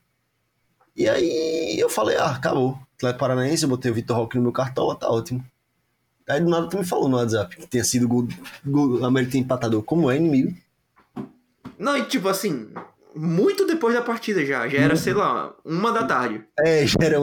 E 0.96 1.06
aí 1.06 1.78
eu 1.78 1.90
falei, 1.90 2.16
ah, 2.16 2.30
acabou. 2.30 2.78
Atlético 2.96 3.20
Paranaense, 3.20 3.62
eu 3.62 3.68
botei 3.68 3.90
o 3.90 3.94
Vitor 3.94 4.16
Roque 4.16 4.38
no 4.38 4.42
meu 4.42 4.52
cartola, 4.52 4.96
tá 4.96 5.06
ótimo. 5.06 5.44
Aí 6.26 6.40
do 6.40 6.48
nada 6.48 6.66
tu 6.66 6.78
me 6.78 6.84
falou 6.84 7.10
no 7.10 7.18
WhatsApp 7.18 7.54
que 7.56 7.66
tinha 7.66 7.84
sido 7.84 8.08
gol, 8.08 8.26
gol, 8.64 9.00
o 9.00 9.04
América 9.04 9.36
empatador. 9.36 9.82
Como 9.82 10.10
é 10.10 10.16
inimigo? 10.16 10.56
Não, 11.78 11.94
e 11.94 12.06
tipo 12.06 12.26
assim, 12.26 12.70
muito 13.14 13.66
depois 13.66 13.94
da 13.94 14.02
partida 14.02 14.44
já. 14.44 14.68
Já 14.68 14.78
era, 14.78 14.96
sei 14.96 15.14
lá, 15.14 15.54
uma 15.64 15.92
da 15.92 16.04
tarde. 16.04 16.44
É, 16.58 16.86
já 16.86 16.98
era 17.00 17.18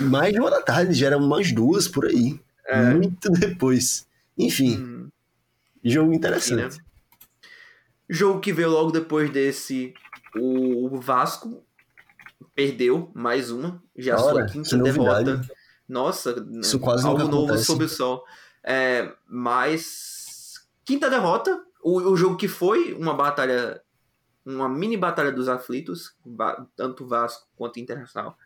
mais 0.00 0.32
de 0.32 0.40
uma 0.40 0.50
da 0.50 0.60
tarde, 0.60 0.94
já 0.94 1.06
era 1.06 1.18
umas 1.18 1.52
duas 1.52 1.88
por 1.88 2.06
aí. 2.06 2.40
É. 2.66 2.94
Muito 2.94 3.30
depois. 3.30 4.06
Enfim, 4.36 4.78
hum. 4.78 5.08
jogo 5.84 6.12
interessante. 6.12 6.74
Sim, 6.74 6.78
né? 6.78 6.84
Jogo 8.08 8.40
que 8.40 8.52
veio 8.52 8.70
logo 8.70 8.92
depois 8.92 9.30
desse, 9.30 9.92
o 10.36 10.98
Vasco 11.00 11.64
perdeu 12.54 13.10
mais 13.14 13.50
uma, 13.50 13.82
já 13.96 14.16
Ora, 14.16 14.22
sua 14.32 14.46
quinta 14.46 14.78
derrota. 14.78 15.40
Nossa, 15.88 16.34
Isso 16.60 16.78
quase 16.80 17.06
algo 17.06 17.24
novo 17.24 17.44
acontece. 17.44 17.64
sob 17.64 17.84
o 17.84 17.88
sol. 17.88 18.24
É, 18.62 19.12
mas 19.28 20.66
quinta 20.84 21.10
derrota, 21.10 21.60
o, 21.82 22.10
o 22.10 22.16
jogo 22.16 22.36
que 22.36 22.48
foi 22.48 22.92
uma 22.94 23.14
batalha, 23.14 23.80
uma 24.46 24.68
mini 24.68 24.96
batalha 24.96 25.32
dos 25.32 25.48
aflitos, 25.48 26.14
tanto 26.76 27.06
Vasco 27.06 27.48
quanto 27.56 27.80
Internacional, 27.80 28.38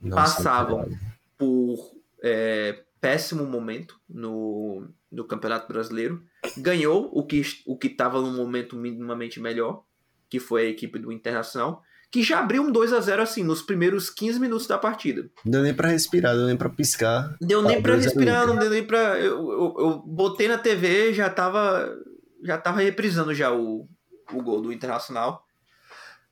Nossa, 0.00 0.36
passavam 0.36 0.88
por 1.36 1.94
é, 2.22 2.82
péssimo 3.00 3.44
momento 3.44 4.00
no, 4.08 4.88
no 5.12 5.24
Campeonato 5.24 5.68
Brasileiro. 5.68 6.24
Ganhou 6.56 7.10
o 7.12 7.24
que 7.24 7.42
o 7.66 7.76
que 7.76 7.88
estava 7.88 8.20
num 8.20 8.34
momento 8.34 8.74
minimamente 8.74 9.38
melhor, 9.38 9.84
que 10.30 10.40
foi 10.40 10.66
a 10.66 10.70
equipe 10.70 10.98
do 10.98 11.12
Internacional, 11.12 11.82
que 12.10 12.22
já 12.22 12.38
abriu 12.38 12.62
um 12.62 12.72
2 12.72 12.94
a 12.94 13.00
0 13.00 13.22
assim 13.22 13.44
nos 13.44 13.60
primeiros 13.60 14.08
15 14.08 14.40
minutos 14.40 14.66
da 14.66 14.78
partida. 14.78 15.28
Deu 15.44 15.62
nem 15.62 15.74
para 15.74 15.90
respirar, 15.90 16.34
deu 16.34 16.46
nem 16.46 16.56
para 16.56 16.70
piscar. 16.70 17.36
Deu 17.38 17.60
nem 17.60 17.82
para 17.82 17.96
respirar, 17.96 18.46
não 18.46 18.56
deu 18.56 18.70
nem 18.70 18.82
para 18.82 19.18
eu, 19.18 19.50
eu, 19.50 19.74
eu, 19.78 20.02
botei 20.06 20.48
na 20.48 20.56
TV, 20.56 21.12
já 21.12 21.28
tava 21.28 21.94
já 22.42 22.56
tava 22.56 22.80
reprisando 22.80 23.34
já 23.34 23.52
o, 23.52 23.88
o 24.32 24.42
gol 24.42 24.60
do 24.60 24.72
Internacional. 24.72 25.46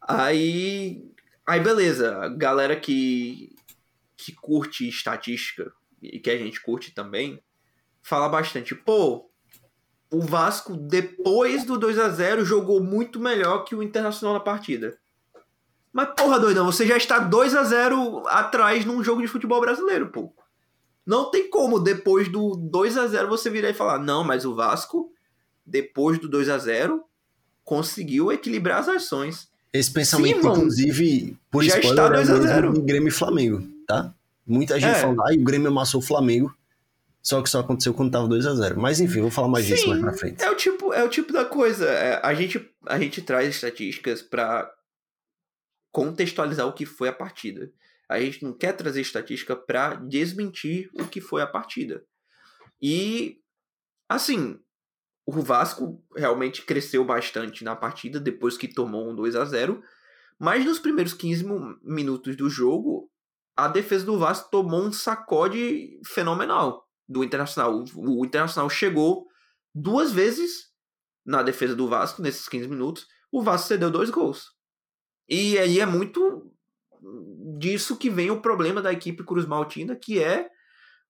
Aí 0.01 1.13
aí 1.47 1.61
beleza, 1.61 2.29
galera 2.37 2.77
que 2.77 3.55
que 4.17 4.33
curte 4.33 4.89
estatística 4.89 5.73
e 6.03 6.19
que 6.19 6.31
a 6.31 6.39
gente 6.39 6.61
curte 6.61 6.93
também, 6.93 7.43
fala 8.03 8.29
bastante, 8.29 8.75
pô, 8.75 9.31
o 10.11 10.21
Vasco 10.21 10.77
depois 10.77 11.65
do 11.65 11.79
2 11.79 11.99
a 11.99 12.09
0 12.09 12.45
jogou 12.45 12.83
muito 12.83 13.21
melhor 13.21 13.65
que 13.65 13.75
o 13.75 13.83
Internacional 13.83 14.35
na 14.35 14.41
partida. 14.41 14.99
Mas 15.93 16.11
porra, 16.17 16.39
doidão, 16.39 16.67
você 16.67 16.87
já 16.87 16.97
está 16.97 17.19
2 17.19 17.55
a 17.55 17.65
0 17.65 18.27
atrás 18.27 18.85
num 18.85 19.03
jogo 19.03 19.23
de 19.23 19.29
futebol 19.29 19.61
brasileiro, 19.61 20.11
pô. 20.11 20.33
Não 21.05 21.31
tem 21.31 21.49
como 21.49 21.79
depois 21.79 22.29
do 22.29 22.57
2 22.57 22.99
a 22.99 23.07
0 23.07 23.29
você 23.29 23.49
virar 23.49 23.71
e 23.71 23.75
falar: 23.75 23.99
"Não, 23.99 24.25
mas 24.25 24.45
o 24.45 24.55
Vasco 24.55 25.13
depois 25.65 26.19
do 26.19 26.29
2 26.29 26.49
a 26.49 26.59
0 26.59 27.05
conseguiu 27.67 28.33
equilibrar 28.33 28.79
as 28.79 28.89
ações". 28.89 29.49
Esse 29.71 29.93
pensamento 29.93 30.41
Sim, 30.41 30.49
inclusive 30.49 31.37
por 31.51 31.63
já 31.63 31.79
spoiler, 31.79 32.05
está 32.05 32.17
2 32.17 32.31
a 32.31 32.41
0 32.55 32.81
Grêmio 32.81 33.09
e 33.09 33.13
Flamengo, 33.13 33.63
tá? 33.87 34.15
Muita 34.47 34.81
gente 34.81 34.97
é. 34.97 35.01
falando, 35.01 35.21
ah, 35.21 35.35
o 35.35 35.45
Grêmio 35.45 35.69
amassou 35.69 36.01
o 36.01 36.05
Flamengo. 36.05 36.55
Só 37.27 37.43
que 37.43 37.51
só 37.51 37.59
aconteceu 37.59 37.93
quando 37.93 38.13
tava 38.13 38.29
2 38.29 38.47
a 38.47 38.55
0 38.55 38.81
Mas 38.81 39.01
enfim, 39.01 39.21
vou 39.21 39.33
falar 39.33 39.49
mais 39.49 39.65
Sim, 39.65 39.75
disso 39.75 39.89
mais 39.89 40.01
pra 40.01 40.13
frente. 40.13 40.41
É 40.41 40.49
o 40.49 40.55
tipo, 40.55 40.95
é 40.95 41.03
o 41.03 41.09
tipo 41.09 41.33
da 41.33 41.45
coisa. 41.45 41.85
É, 41.85 42.21
a, 42.25 42.33
gente, 42.33 42.71
a 42.87 42.99
gente 43.01 43.21
traz 43.21 43.49
estatísticas 43.49 44.23
para 44.23 44.73
contextualizar 45.91 46.69
o 46.69 46.73
que 46.73 46.87
foi 46.87 47.09
a 47.09 47.13
partida. 47.13 47.69
A 48.09 48.21
gente 48.21 48.45
não 48.45 48.53
quer 48.53 48.73
trazer 48.75 49.01
estatística 49.01 49.57
para 49.57 49.95
desmentir 49.95 50.89
o 50.95 51.05
que 51.05 51.21
foi 51.21 51.43
a 51.43 51.47
partida. 51.49 52.05
E, 52.81 53.41
assim, 54.09 54.61
o 55.27 55.33
Vasco 55.43 56.01
realmente 56.17 56.63
cresceu 56.63 57.05
bastante 57.05 57.65
na 57.65 57.75
partida 57.75 58.21
depois 58.21 58.57
que 58.57 58.73
tomou 58.73 59.11
um 59.11 59.15
2 59.15 59.35
a 59.35 59.45
0 59.45 59.83
mas 60.39 60.65
nos 60.65 60.79
primeiros 60.79 61.15
15 61.15 61.45
minutos 61.83 62.37
do 62.37 62.49
jogo, 62.49 63.11
a 63.57 63.69
defesa 63.69 64.05
do 64.05 64.19
Vasco 64.19 64.51
tomou 64.51 64.83
um 64.83 64.93
sacode 64.93 65.99
fenomenal 66.05 66.87
do 67.09 67.25
Internacional. 67.25 67.85
O, 67.95 68.25
Internacional 68.25 68.69
chegou 68.69 69.27
duas 69.75 70.13
vezes 70.13 70.71
na 71.25 71.43
defesa 71.43 71.75
do 71.75 71.89
Vasco 71.89 72.21
nesses 72.21 72.47
15 72.49 72.69
minutos. 72.69 73.07
O 73.33 73.43
Vasco 73.43 73.69
cedeu 73.69 73.91
dois 73.91 74.11
gols. 74.11 74.53
E 75.27 75.59
aí 75.59 75.81
é 75.81 75.87
muito 75.87 76.53
disso 77.59 77.97
que 77.97 78.11
vem 78.11 78.31
o 78.31 78.43
problema 78.43 78.83
da 78.83 78.93
equipe 78.93 79.25
Cruz 79.25 79.47
Maltina, 79.47 79.97
que 79.97 80.23
é 80.23 80.51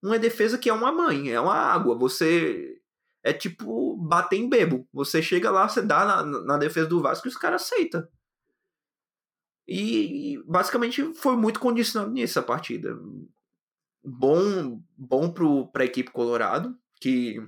uma 0.00 0.18
defesa 0.18 0.56
que 0.56 0.70
é 0.70 0.72
uma 0.72 0.92
mãe, 0.92 1.30
é 1.30 1.40
uma 1.40 1.54
água. 1.54 1.98
Você 1.98 2.80
é 3.26 3.32
tipo 3.32 3.96
bater 3.96 4.36
em 4.36 4.48
bebo. 4.48 4.88
Você 4.92 5.20
chega 5.20 5.50
lá, 5.50 5.68
você 5.68 5.82
dá 5.82 6.04
na, 6.04 6.22
na 6.42 6.56
defesa 6.56 6.86
do 6.86 7.02
Vasco 7.02 7.26
e 7.26 7.30
os 7.30 7.36
caras 7.36 7.62
aceitam. 7.62 8.06
E 9.66 10.40
basicamente 10.46 11.12
foi 11.14 11.36
muito 11.36 11.58
condicionado 11.58 12.12
nisso 12.12 12.38
a 12.38 12.42
partida. 12.42 12.96
Bom, 14.04 14.80
bom 14.96 15.34
para 15.72 15.82
a 15.82 15.86
equipe 15.86 16.12
Colorado, 16.12 16.78
que 17.00 17.42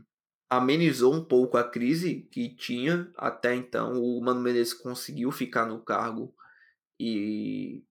amenizou 0.51 1.15
um 1.15 1.25
pouco 1.25 1.57
a 1.57 1.63
crise 1.63 2.23
que 2.33 2.57
tinha 2.57 3.09
até 3.17 3.55
então. 3.55 3.93
O 4.03 4.21
Mano 4.21 4.41
Menezes 4.41 4.75
conseguiu 4.75 5.31
ficar 5.31 5.65
no 5.65 5.81
cargo 5.81 6.35
e, 6.99 7.85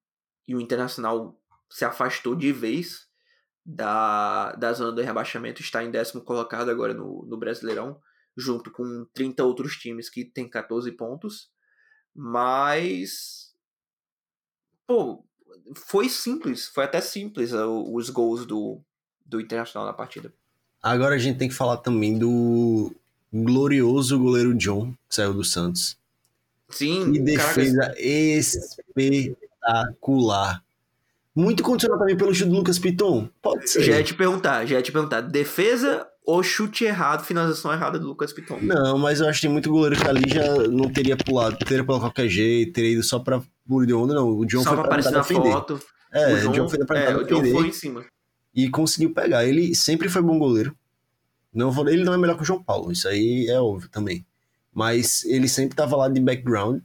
e 0.46 0.54
o 0.54 0.60
Internacional 0.60 1.42
se 1.70 1.86
afastou 1.86 2.36
de 2.36 2.52
vez 2.52 3.07
da, 3.68 4.54
da 4.54 4.72
zona 4.72 4.94
do 4.94 5.02
rebaixamento, 5.02 5.62
está 5.62 5.84
em 5.84 5.92
décimo 5.92 6.22
colocado 6.22 6.72
agora 6.72 6.94
no, 6.94 7.26
no 7.26 7.38
Brasileirão, 7.38 8.00
junto 8.36 8.72
com 8.72 9.06
30 9.14 9.44
outros 9.44 9.74
times 9.74 10.10
que 10.10 10.24
tem 10.24 10.50
14 10.50 10.90
pontos. 10.94 11.50
Mas 12.16 13.54
pô, 14.88 15.22
foi 15.76 16.08
simples, 16.08 16.68
foi 16.68 16.86
até 16.86 17.02
simples 17.02 17.52
os 17.52 18.10
gols 18.10 18.46
do, 18.46 18.82
do 19.26 19.42
Internacional 19.42 19.86
na 19.86 19.94
partida. 19.94 20.34
Agora 20.82 21.16
a 21.16 21.18
gente 21.18 21.38
tem 21.38 21.50
que 21.50 21.56
falar 21.56 21.76
também 21.78 22.18
do 22.18 22.96
glorioso 23.34 24.18
goleiro 24.18 24.56
John, 24.56 24.94
que 25.10 25.16
saiu 25.16 25.34
do 25.34 25.44
Santos. 25.44 25.98
Sim, 26.70 27.12
que 27.12 27.20
defesa 27.20 27.80
caraca. 27.80 28.02
espetacular. 28.96 30.64
Muito 31.38 31.62
condicionado 31.62 32.00
também 32.02 32.18
pelo 32.18 32.34
chute 32.34 32.50
do 32.50 32.56
Lucas 32.56 32.80
Piton. 32.80 33.30
Pode 33.44 33.70
ser. 33.70 33.84
Já 33.84 33.98
ia 33.98 34.04
te 34.04 34.16
perguntar, 34.16 34.66
já 34.66 34.78
ia 34.78 34.82
te 34.82 34.92
perguntar. 34.92 35.22
Defesa 35.22 36.04
ou 36.26 36.42
chute 36.42 36.84
errado, 36.84 37.24
finalização 37.24 37.72
errada 37.72 38.00
do 38.00 38.08
Lucas 38.08 38.34
Piton? 38.34 38.58
Não, 38.60 38.98
mas 38.98 39.20
eu 39.20 39.30
acho 39.30 39.40
que 39.40 39.46
tem 39.46 39.54
muito 39.54 39.70
goleiro 39.70 39.96
que 39.96 40.08
ali 40.08 40.28
já 40.28 40.56
não 40.68 40.92
teria 40.92 41.16
pulado, 41.16 41.56
teria 41.60 41.84
pulado 41.84 42.06
qualquer 42.06 42.28
jeito, 42.28 42.74
teria 42.74 42.94
ido 42.94 43.04
só 43.04 43.20
pra 43.20 43.40
pulo 43.68 43.86
de 43.86 43.94
onda, 43.94 44.16
não. 44.16 44.28
O 44.30 44.48
John 44.48 44.64
só 44.64 44.70
foi 44.70 44.78
pra 44.78 44.86
aparecer 44.86 45.12
na 45.12 45.20
defender. 45.20 45.52
foto. 45.52 45.80
É, 46.12 46.34
o, 46.34 46.40
John, 46.40 46.52
John 46.54 46.70
foi 46.70 46.86
pra 46.88 47.00
é, 47.00 47.16
o 47.16 47.24
John 47.24 47.46
foi 47.46 47.68
em 47.68 47.72
cima. 47.72 48.04
E 48.56 48.68
conseguiu 48.72 49.14
pegar. 49.14 49.46
Ele 49.46 49.76
sempre 49.76 50.10
foi 50.10 50.24
bom 50.24 50.40
goleiro. 50.40 50.76
Não 51.54 51.72
ele 51.88 52.04
não 52.04 52.16
é 52.16 52.18
melhor 52.18 52.36
que 52.36 52.42
o 52.42 52.46
João 52.46 52.64
Paulo, 52.64 52.92
isso 52.92 53.08
aí 53.08 53.46
é 53.48 53.60
óbvio 53.60 53.90
também. 53.90 54.26
Mas 54.74 55.24
ele 55.26 55.48
sempre 55.48 55.76
tava 55.76 55.96
lá 55.96 56.10
de 56.10 56.20
background, 56.20 56.82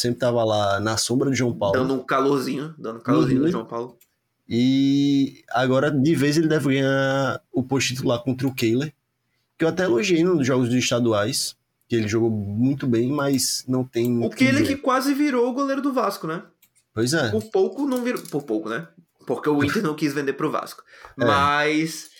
sempre 0.00 0.18
tava 0.18 0.42
lá 0.44 0.80
na 0.80 0.96
sombra 0.96 1.28
do 1.28 1.36
João 1.36 1.54
Paulo. 1.54 1.78
Dando 1.78 1.94
um 1.94 2.02
calorzinho, 2.02 2.74
dando 2.78 2.98
um 2.98 3.02
calorzinho 3.02 3.40
uhum. 3.40 3.46
no 3.46 3.52
João 3.52 3.66
Paulo. 3.66 3.98
E 4.48 5.44
agora, 5.50 5.90
de 5.90 6.14
vez, 6.14 6.36
ele 6.36 6.48
deve 6.48 6.70
ganhar 6.70 7.40
o 7.52 7.62
posto 7.62 7.88
titular 7.88 8.20
contra 8.22 8.48
o 8.48 8.54
Kehler, 8.54 8.92
que 9.56 9.64
eu 9.64 9.68
até 9.68 9.84
elogiei 9.84 10.24
nos 10.24 10.44
jogos 10.46 10.68
dos 10.68 10.78
estaduais, 10.78 11.56
que 11.88 11.94
ele 11.94 12.08
jogou 12.08 12.30
muito 12.30 12.86
bem, 12.86 13.10
mas 13.10 13.64
não 13.68 13.84
tem. 13.84 14.24
O 14.24 14.30
Kehler 14.30 14.66
que 14.66 14.76
quase 14.76 15.14
virou 15.14 15.48
o 15.48 15.52
goleiro 15.52 15.82
do 15.82 15.92
Vasco, 15.92 16.26
né? 16.26 16.42
Pois 16.92 17.12
é. 17.12 17.30
Por 17.30 17.44
pouco 17.44 17.86
não 17.86 18.02
virou. 18.02 18.22
Por 18.22 18.42
pouco, 18.42 18.68
né? 18.68 18.88
Porque 19.26 19.48
o 19.48 19.62
Inter 19.62 19.82
não 19.82 19.94
quis 19.94 20.12
vender 20.12 20.32
pro 20.32 20.50
Vasco. 20.50 20.82
É. 21.20 21.24
Mas 21.24 22.10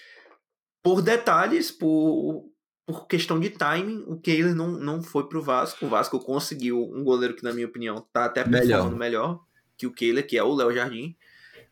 por 0.82 1.00
detalhes, 1.00 1.70
por, 1.70 2.49
por 2.90 3.06
questão 3.06 3.38
de 3.38 3.50
timing, 3.50 4.04
o 4.06 4.16
Kehler 4.16 4.54
não, 4.54 4.68
não 4.72 5.02
foi 5.02 5.28
pro 5.28 5.42
Vasco. 5.42 5.86
O 5.86 5.88
Vasco 5.88 6.18
conseguiu 6.18 6.82
um 6.82 7.04
goleiro 7.04 7.34
que, 7.34 7.44
na 7.44 7.52
minha 7.52 7.66
opinião, 7.66 8.04
tá 8.12 8.24
até 8.24 8.42
performando 8.42 8.96
melhor, 8.96 9.30
melhor 9.30 9.40
que 9.76 9.86
o 9.86 9.92
Kehler, 9.92 10.26
que 10.26 10.36
é 10.36 10.42
o 10.42 10.54
Léo 10.54 10.74
Jardim. 10.74 11.14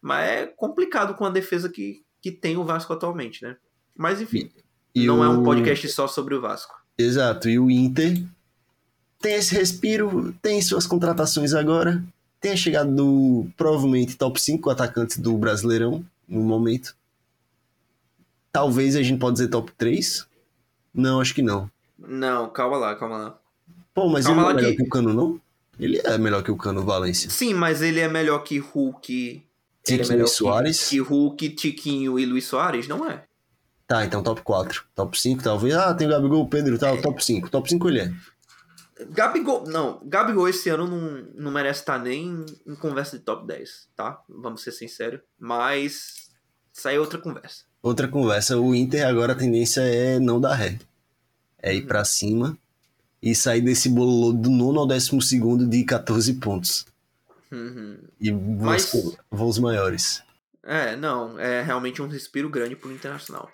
Mas 0.00 0.28
é 0.28 0.46
complicado 0.46 1.14
com 1.14 1.24
a 1.24 1.30
defesa 1.30 1.68
que, 1.68 2.04
que 2.22 2.30
tem 2.30 2.56
o 2.56 2.64
Vasco 2.64 2.92
atualmente, 2.92 3.42
né? 3.42 3.56
Mas 3.96 4.20
enfim, 4.20 4.50
e, 4.94 5.06
não 5.06 5.20
o... 5.20 5.24
é 5.24 5.28
um 5.28 5.42
podcast 5.42 5.88
só 5.88 6.06
sobre 6.06 6.34
o 6.34 6.40
Vasco. 6.40 6.74
Exato, 6.96 7.48
e 7.48 7.58
o 7.58 7.70
Inter 7.70 8.22
tem 9.20 9.34
esse 9.34 9.54
respiro, 9.54 10.32
tem 10.40 10.62
suas 10.62 10.86
contratações 10.86 11.52
agora, 11.52 12.02
tem 12.40 12.52
a 12.52 12.56
chegada 12.56 12.90
do 12.90 13.46
provavelmente 13.56 14.16
top 14.16 14.40
5 14.40 14.70
atacantes 14.70 15.18
do 15.18 15.36
Brasileirão 15.36 16.04
no 16.28 16.40
momento. 16.40 16.96
Talvez 18.52 18.96
a 18.96 19.02
gente 19.02 19.18
pode 19.18 19.34
dizer 19.34 19.48
top 19.48 19.72
3. 19.76 20.26
Não, 20.94 21.20
acho 21.20 21.35
que 21.35 21.43
não. 21.43 21.70
Não, 21.98 22.48
calma 22.51 22.77
lá, 22.77 22.94
calma 22.94 23.16
lá. 23.16 23.39
Pô, 23.94 24.09
mas 24.09 24.27
calma 24.27 24.43
ele 24.43 24.44
não 24.44 24.51
é 24.51 24.55
melhor 24.55 24.70
que... 24.70 24.77
que 24.77 24.82
o 24.82 24.89
Cano, 24.89 25.15
não? 25.15 25.40
Ele 25.78 26.01
é 26.05 26.19
melhor 26.19 26.43
que 26.43 26.51
o 26.51 26.56
Cano 26.56 26.85
Valência. 26.85 27.31
Sim, 27.31 27.55
mas 27.55 27.82
ele 27.82 28.01
é 28.01 28.09
melhor 28.09 28.40
que 28.40 28.59
Hulk, 28.59 29.44
Tiquinho 29.85 30.20
é 30.20 30.24
e 30.24 30.27
Soares. 30.27 30.85
Que, 30.85 30.90
que 30.90 31.01
Hulk, 31.01 31.48
Tiquinho 31.51 32.19
e 32.19 32.27
Luiz 32.27 32.44
Soares, 32.44 32.89
não 32.89 33.09
é? 33.09 33.24
Tá, 33.86 34.05
então 34.05 34.23
top 34.23 34.43
4. 34.43 34.85
Top 34.94 35.19
5, 35.19 35.43
talvez. 35.43 35.74
Ah, 35.74 35.94
tem 35.94 36.06
o 36.06 36.10
Gabigol, 36.10 36.43
o 36.43 36.48
Pedro 36.48 36.74
e 36.74 36.78
tal. 36.78 36.97
É. 36.97 37.01
Top 37.01 37.24
5. 37.24 37.48
Top 37.48 37.69
5 37.69 37.89
ele 37.89 38.01
é. 38.01 38.12
Gabigol, 39.10 39.65
não, 39.66 40.01
Gabigol 40.05 40.48
esse 40.48 40.69
ano 40.69 40.86
não, 40.86 41.23
não 41.35 41.51
merece 41.52 41.81
estar 41.81 41.98
nem 42.01 42.44
em 42.66 42.74
conversa 42.74 43.16
de 43.16 43.24
top 43.24 43.47
10, 43.47 43.89
tá? 43.94 44.20
Vamos 44.28 44.62
ser 44.62 44.73
sinceros. 44.73 45.20
Mas 45.39 46.31
isso 46.73 46.89
aí 46.89 46.97
é 46.97 47.01
outra 47.01 47.19
conversa. 47.19 47.65
Outra 47.82 48.09
conversa. 48.09 48.59
O 48.59 48.74
Inter 48.74 49.06
agora 49.06 49.32
a 49.32 49.36
tendência 49.36 49.80
é 49.80 50.18
não 50.18 50.40
dar 50.40 50.55
ré. 50.55 50.78
É 51.60 51.74
ir 51.74 51.86
pra 51.86 52.05
cima 52.05 52.56
e 53.22 53.34
sair 53.34 53.60
desse 53.60 53.88
bolo 53.88 54.32
do 54.32 54.50
nono 54.50 54.80
ao 54.80 54.86
décimo 54.86 55.20
segundo 55.20 55.66
de 55.66 55.84
14 55.84 56.34
pontos. 56.34 56.86
Uhum. 57.50 57.98
E 58.20 58.30
voos, 58.30 58.60
Mas... 58.60 59.16
voos 59.30 59.59
maiores. 59.59 60.22
É, 60.62 60.96
não, 60.96 61.38
é 61.38 61.62
realmente 61.62 62.02
um 62.02 62.09
respiro 62.09 62.50
grande 62.50 62.76
pro 62.76 62.92
Internacional. 62.92 63.50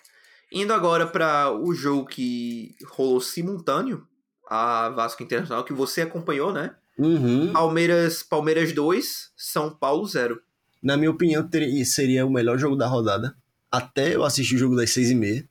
Indo 0.52 0.72
agora 0.72 1.06
para 1.06 1.50
o 1.52 1.74
jogo 1.74 2.06
que 2.06 2.76
rolou 2.86 3.20
simultâneo 3.20 4.06
a 4.48 4.90
Vasco 4.90 5.22
Internacional, 5.22 5.64
que 5.64 5.72
você 5.72 6.02
acompanhou, 6.02 6.52
né? 6.52 6.74
Uhum. 6.98 7.52
Palmeiras, 7.52 8.22
Palmeiras 8.22 8.72
2, 8.72 9.32
São 9.36 9.70
Paulo 9.70 10.06
0. 10.06 10.40
Na 10.82 10.96
minha 10.96 11.10
opinião, 11.10 11.46
teria, 11.48 11.84
seria 11.84 12.26
o 12.26 12.30
melhor 12.30 12.58
jogo 12.58 12.76
da 12.76 12.86
rodada. 12.86 13.34
Até 13.74 14.14
eu 14.14 14.22
assisti 14.22 14.54
o 14.54 14.58
jogo 14.58 14.76
das 14.76 14.90
seis 14.90 15.10
e 15.10 15.16
meia, 15.16 15.44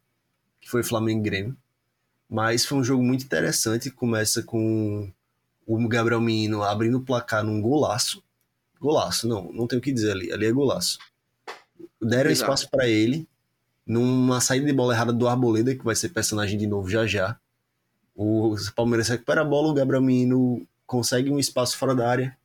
que 0.61 0.69
foi 0.69 0.81
Flamengo 0.81 1.19
e 1.19 1.23
Grêmio. 1.23 1.57
Mas 2.29 2.65
foi 2.65 2.77
um 2.77 2.83
jogo 2.83 3.03
muito 3.03 3.25
interessante. 3.25 3.91
Começa 3.91 4.41
com 4.41 5.11
o 5.67 5.87
Gabriel 5.89 6.21
Menino 6.21 6.63
abrindo 6.63 6.99
o 6.99 7.01
placar 7.01 7.43
num 7.43 7.61
golaço. 7.61 8.23
Golaço, 8.79 9.27
não, 9.27 9.51
não 9.51 9.67
tem 9.67 9.77
o 9.77 9.81
que 9.81 9.91
dizer 9.91 10.11
ali. 10.11 10.31
Ali 10.31 10.45
é 10.45 10.51
golaço. 10.53 10.99
Deram 12.01 12.31
Exato. 12.31 12.53
espaço 12.53 12.71
para 12.71 12.87
ele. 12.87 13.27
Numa 13.85 14.39
saída 14.39 14.67
de 14.67 14.71
bola 14.71 14.93
errada 14.93 15.11
do 15.11 15.27
Arboleda, 15.27 15.75
que 15.75 15.83
vai 15.83 15.93
ser 15.93 16.07
personagem 16.07 16.57
de 16.57 16.65
novo 16.65 16.89
já 16.89 17.05
já. 17.05 17.37
O 18.15 18.55
Palmeiras 18.73 19.09
recupera 19.09 19.41
a 19.41 19.45
bola, 19.45 19.67
o 19.67 19.73
Gabriel 19.73 20.01
Menino 20.01 20.65
consegue 20.87 21.29
um 21.29 21.39
espaço 21.39 21.77
fora 21.77 21.93
da 21.93 22.09
área, 22.09 22.37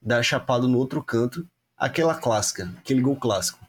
dá 0.00 0.22
chapado 0.22 0.66
no 0.66 0.78
outro 0.78 1.02
canto. 1.02 1.46
Aquela 1.76 2.14
clássica, 2.14 2.72
aquele 2.78 3.02
gol 3.02 3.16
clássico. 3.16 3.65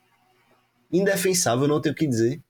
Indefensável, 0.91 1.67
não 1.67 1.81
tenho 1.81 1.93
o 1.93 1.97
que 1.97 2.07
dizer. 2.07 2.41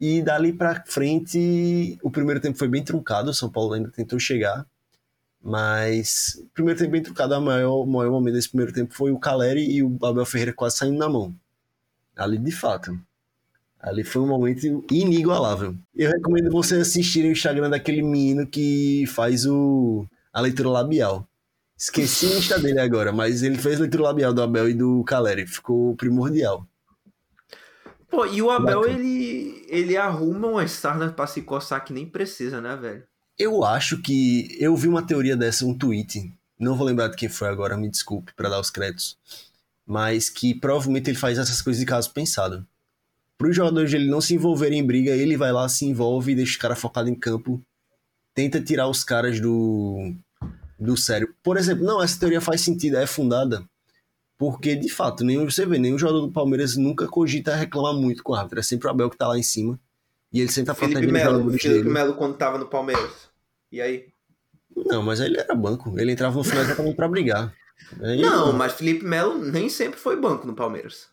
E 0.00 0.20
dali 0.20 0.52
para 0.52 0.82
frente, 0.84 1.98
o 2.02 2.10
primeiro 2.10 2.40
tempo 2.40 2.58
foi 2.58 2.68
bem 2.68 2.82
truncado, 2.82 3.30
o 3.30 3.34
São 3.34 3.50
Paulo 3.50 3.74
ainda 3.74 3.90
tentou 3.90 4.18
chegar. 4.18 4.66
Mas 5.40 6.40
o 6.40 6.48
primeiro 6.54 6.78
tempo 6.78 6.92
bem 6.92 7.02
truncado, 7.02 7.34
o 7.34 7.40
maior, 7.40 7.86
maior 7.86 8.10
momento 8.10 8.34
desse 8.34 8.48
primeiro 8.48 8.72
tempo 8.72 8.94
foi 8.94 9.10
o 9.10 9.18
Caleri 9.18 9.64
e 9.70 9.82
o 9.82 9.98
Abel 10.02 10.26
Ferreira 10.26 10.52
quase 10.52 10.76
saindo 10.76 10.98
na 10.98 11.08
mão. 11.08 11.34
Ali 12.16 12.38
de 12.38 12.52
fato. 12.52 12.98
Ali 13.80 14.04
foi 14.04 14.22
um 14.22 14.28
momento 14.28 14.84
inigualável. 14.90 15.74
Eu 15.94 16.10
recomendo 16.10 16.50
você 16.50 16.76
assistir 16.76 17.24
o 17.24 17.32
Instagram 17.32 17.70
daquele 17.70 18.02
menino 18.02 18.46
que 18.46 19.04
faz 19.08 19.44
o 19.44 20.06
a 20.32 20.40
leitura 20.40 20.68
labial. 20.68 21.26
Esqueci 21.76 22.26
o 22.26 22.38
Insta 22.38 22.60
dele 22.60 22.78
agora, 22.78 23.12
mas 23.12 23.42
ele 23.42 23.58
fez 23.58 23.78
a 23.78 23.82
leitura 23.82 24.04
labial 24.04 24.32
do 24.32 24.40
Abel 24.40 24.70
e 24.70 24.74
do 24.74 25.02
Caleri. 25.04 25.46
Ficou 25.46 25.96
primordial. 25.96 26.66
Pô, 28.12 28.26
e 28.26 28.40
o 28.40 28.50
Abel, 28.50 28.86
ele, 28.86 29.66
ele 29.68 29.96
arruma 29.96 30.46
uma 30.46 30.68
sarna 30.68 31.10
pra 31.10 31.26
se 31.26 31.42
coçar 31.42 31.84
que 31.84 31.92
nem 31.92 32.06
precisa, 32.06 32.60
né, 32.60 32.76
velho? 32.76 33.02
Eu 33.36 33.64
acho 33.64 34.00
que. 34.00 34.56
Eu 34.60 34.76
vi 34.76 34.86
uma 34.86 35.04
teoria 35.04 35.36
dessa, 35.36 35.66
um 35.66 35.76
tweet. 35.76 36.32
Não 36.56 36.76
vou 36.76 36.86
lembrar 36.86 37.08
de 37.08 37.16
quem 37.16 37.28
foi 37.28 37.48
agora, 37.48 37.76
me 37.76 37.90
desculpe 37.90 38.32
para 38.34 38.48
dar 38.48 38.60
os 38.60 38.70
créditos. 38.70 39.18
Mas 39.84 40.28
que 40.28 40.54
provavelmente 40.54 41.10
ele 41.10 41.18
faz 41.18 41.38
essas 41.38 41.60
coisas 41.60 41.80
de 41.80 41.86
caso 41.86 42.12
pensado 42.12 42.64
para 43.42 43.50
os 43.50 43.56
jogadores 43.56 43.92
ele 43.92 44.08
não 44.08 44.20
se 44.20 44.36
envolverem 44.36 44.78
em 44.78 44.86
briga, 44.86 45.10
ele 45.10 45.36
vai 45.36 45.50
lá, 45.50 45.68
se 45.68 45.84
envolve 45.84 46.30
e 46.30 46.34
deixa 46.36 46.52
os 46.52 46.56
caras 46.58 46.78
focados 46.78 47.10
em 47.10 47.14
campo. 47.16 47.60
Tenta 48.32 48.60
tirar 48.60 48.86
os 48.86 49.02
caras 49.02 49.40
do, 49.40 50.14
do 50.78 50.96
sério. 50.96 51.34
Por 51.42 51.56
exemplo, 51.56 51.84
não, 51.84 52.00
essa 52.00 52.20
teoria 52.20 52.40
faz 52.40 52.60
sentido, 52.60 52.98
é 52.98 53.04
fundada. 53.04 53.64
Porque, 54.42 54.74
de 54.74 54.88
fato, 54.88 55.22
nenhum, 55.22 55.48
você 55.48 55.64
vê, 55.64 55.78
nenhum 55.78 55.96
jogador 55.96 56.22
do 56.22 56.32
Palmeiras 56.32 56.76
nunca 56.76 57.06
cogita 57.06 57.54
reclamar 57.54 57.94
muito 57.94 58.24
com 58.24 58.32
o 58.32 58.34
árbitro. 58.34 58.58
É 58.58 58.62
sempre 58.64 58.88
o 58.88 58.90
Abel 58.90 59.08
que 59.08 59.16
tá 59.16 59.28
lá 59.28 59.38
em 59.38 59.42
cima. 59.42 59.78
E 60.32 60.40
ele 60.40 60.50
sempre 60.50 60.74
tá 60.74 60.74
Felipe 60.74 61.06
Melo, 61.06 61.44
Felipe 61.44 61.68
dele. 61.68 61.88
Melo 61.88 62.14
quando 62.14 62.36
tava 62.36 62.58
no 62.58 62.66
Palmeiras. 62.66 63.28
E 63.70 63.80
aí? 63.80 64.08
Não, 64.74 65.00
mas 65.00 65.20
ele 65.20 65.38
era 65.38 65.54
banco. 65.54 65.96
Ele 65.96 66.10
entrava 66.10 66.36
no 66.36 66.42
final 66.42 66.64
exatamente 66.64 66.96
pra 66.96 67.06
brigar. 67.06 67.54
Aí, 68.02 68.20
não, 68.20 68.52
mas 68.52 68.72
Felipe 68.72 69.04
Melo 69.04 69.38
nem 69.38 69.68
sempre 69.68 70.00
foi 70.00 70.20
banco 70.20 70.44
no 70.44 70.56
Palmeiras. 70.56 71.06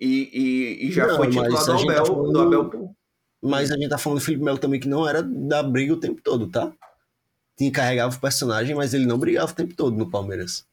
E, 0.00 0.30
e, 0.32 0.86
e 0.86 0.90
já 0.90 1.06
não, 1.06 1.16
foi 1.16 1.28
titular 1.28 1.66
do 1.66 1.70
Abel, 1.70 1.86
tá 1.86 2.04
falando, 2.06 2.32
do 2.32 2.40
Abel. 2.40 2.96
Mas 3.42 3.70
a 3.70 3.76
gente 3.76 3.90
tá 3.90 3.98
falando 3.98 4.20
do 4.20 4.24
Felipe 4.24 4.42
Melo 4.42 4.56
também, 4.56 4.80
que 4.80 4.88
não 4.88 5.06
era 5.06 5.22
da 5.22 5.62
briga 5.62 5.92
o 5.92 6.00
tempo 6.00 6.22
todo, 6.22 6.48
tá? 6.48 6.72
Tinha 7.58 7.70
carregava 7.70 8.16
o 8.16 8.20
personagem, 8.20 8.74
mas 8.74 8.94
ele 8.94 9.04
não 9.04 9.18
brigava 9.18 9.52
o 9.52 9.54
tempo 9.54 9.74
todo 9.76 9.94
no 9.98 10.10
Palmeiras. 10.10 10.64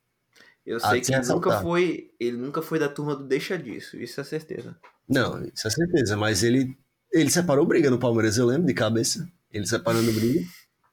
Eu 0.65 0.79
sei 0.79 0.99
ah, 0.99 1.01
que 1.01 1.13
ele 1.13 1.27
nunca 1.27 1.61
foi. 1.61 2.11
Ele 2.19 2.37
nunca 2.37 2.61
foi 2.61 2.79
da 2.79 2.89
turma 2.89 3.15
do 3.15 3.23
deixa 3.23 3.57
disso, 3.57 3.97
isso 3.97 4.21
é 4.21 4.23
certeza. 4.23 4.75
Não, 5.07 5.43
isso 5.43 5.67
é 5.67 5.71
certeza, 5.71 6.15
mas 6.15 6.43
ele. 6.43 6.77
Ele 7.11 7.29
separou 7.29 7.65
briga 7.65 7.89
no 7.89 7.99
Palmeiras, 7.99 8.37
eu 8.37 8.45
lembro 8.45 8.67
de 8.67 8.73
cabeça. 8.73 9.27
Ele 9.51 9.67
separando 9.67 10.11
briga. 10.13 10.45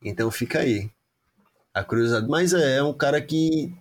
Então 0.03 0.31
fica 0.31 0.61
aí. 0.61 0.91
A 1.73 1.85
curiosidade. 1.85 2.27
Mas 2.29 2.53
é, 2.53 2.77
é 2.77 2.83
um 2.83 2.93
cara 2.93 3.21
que. 3.21 3.73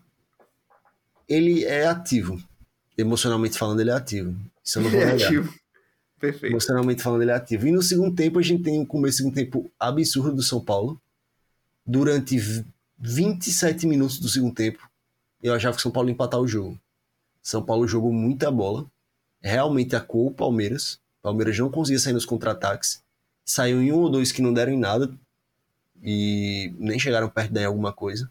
Ele 1.27 1.65
é 1.65 1.87
ativo 1.87 2.41
emocionalmente 2.97 3.57
falando, 3.57 3.79
ele 3.79 3.91
é 3.91 3.93
ativo. 3.93 4.35
Isso 4.63 4.79
eu 4.79 4.83
não 4.83 4.89
vou 4.89 4.99
negar. 4.99 5.19
É 5.19 5.23
ativo. 5.25 5.53
Perfeito. 6.19 6.51
Emocionalmente 6.51 7.03
falando, 7.03 7.21
ele 7.21 7.31
é 7.31 7.35
ativo. 7.35 7.67
E 7.67 7.71
no 7.71 7.81
segundo 7.81 8.15
tempo, 8.15 8.39
a 8.39 8.41
gente 8.41 8.63
tem 8.63 8.79
um 8.79 8.85
começo 8.85 9.17
de 9.17 9.27
um 9.27 9.31
tempo 9.31 9.71
absurdo 9.79 10.35
do 10.35 10.41
São 10.41 10.59
Paulo. 10.59 10.99
Durante 11.85 12.37
27 12.97 13.85
minutos 13.85 14.19
do 14.19 14.27
segundo 14.27 14.53
tempo, 14.53 14.86
eu 15.41 15.53
achava 15.53 15.75
que 15.75 15.81
São 15.81 15.91
Paulo 15.91 16.09
ia 16.09 16.13
empatar 16.13 16.39
o 16.39 16.47
jogo. 16.47 16.79
São 17.41 17.63
Paulo 17.63 17.87
jogou 17.87 18.11
muita 18.11 18.51
bola. 18.51 18.85
Realmente 19.41 19.95
acuou 19.95 20.27
o 20.27 20.33
Palmeiras. 20.33 20.99
O 21.19 21.23
Palmeiras 21.23 21.57
não 21.57 21.69
conseguia 21.69 21.99
sair 21.99 22.13
nos 22.13 22.25
contra-ataques. 22.25 23.01
Saiu 23.45 23.81
em 23.81 23.91
um 23.91 23.99
ou 23.99 24.09
dois 24.09 24.31
que 24.31 24.41
não 24.41 24.53
deram 24.53 24.73
em 24.73 24.79
nada. 24.79 25.13
E 26.03 26.73
nem 26.77 26.99
chegaram 26.99 27.29
perto 27.29 27.53
de 27.53 27.63
alguma 27.63 27.93
coisa. 27.93 28.29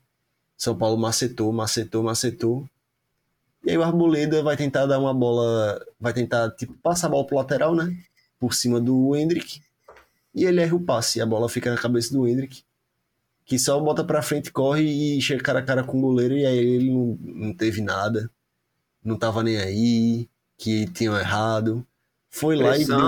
São 0.57 0.77
Paulo 0.77 0.97
macetou, 0.97 1.53
macetou, 1.53 2.03
macetou. 2.03 2.69
E 3.65 3.71
aí 3.71 3.79
o 3.79 3.83
Arboleda 3.83 4.43
vai 4.43 4.57
tentar 4.57 4.87
dar 4.87 4.99
uma 4.99 5.13
bola, 5.13 5.85
vai 6.01 6.13
tentar 6.13 6.51
tipo 6.53 6.75
passar 6.75 7.09
a 7.09 7.11
bola 7.11 7.27
pro 7.27 7.37
lateral, 7.37 7.75
né? 7.75 7.97
Por 8.39 8.55
cima 8.55 8.81
do 8.81 9.17
Hendrick. 9.17 9.61
E 10.35 10.45
ele 10.45 10.61
erra 10.61 10.77
o 10.77 10.81
passe, 10.81 11.21
a 11.21 11.27
bola 11.27 11.49
fica 11.49 11.71
na 11.71 11.81
cabeça 11.81 12.13
do 12.13 12.29
Hendrick, 12.29 12.63
que 13.47 13.59
só 13.59 13.79
bota 13.81 14.05
pra 14.05 14.21
frente, 14.23 14.53
corre 14.53 14.83
e 14.83 15.23
chega 15.23 15.43
cara 15.43 15.61
a 15.61 15.63
cara 15.63 15.85
com 15.85 15.97
o 15.99 16.01
goleiro 16.01 16.35
e 16.35 16.45
aí 16.45 16.59
ele 16.59 16.91
não, 16.91 17.19
não 17.23 17.55
teve 17.55 17.81
nada. 17.81 18.29
Não 19.03 19.17
tava 19.17 19.43
nem 19.43 19.57
aí, 19.57 20.29
que 20.59 20.87
tinham 20.89 21.17
errado. 21.17 21.87
Foi 22.29 22.59
pressão. 22.59 22.75
lá 22.75 22.77
e 22.77 22.85
deu. 22.85 22.99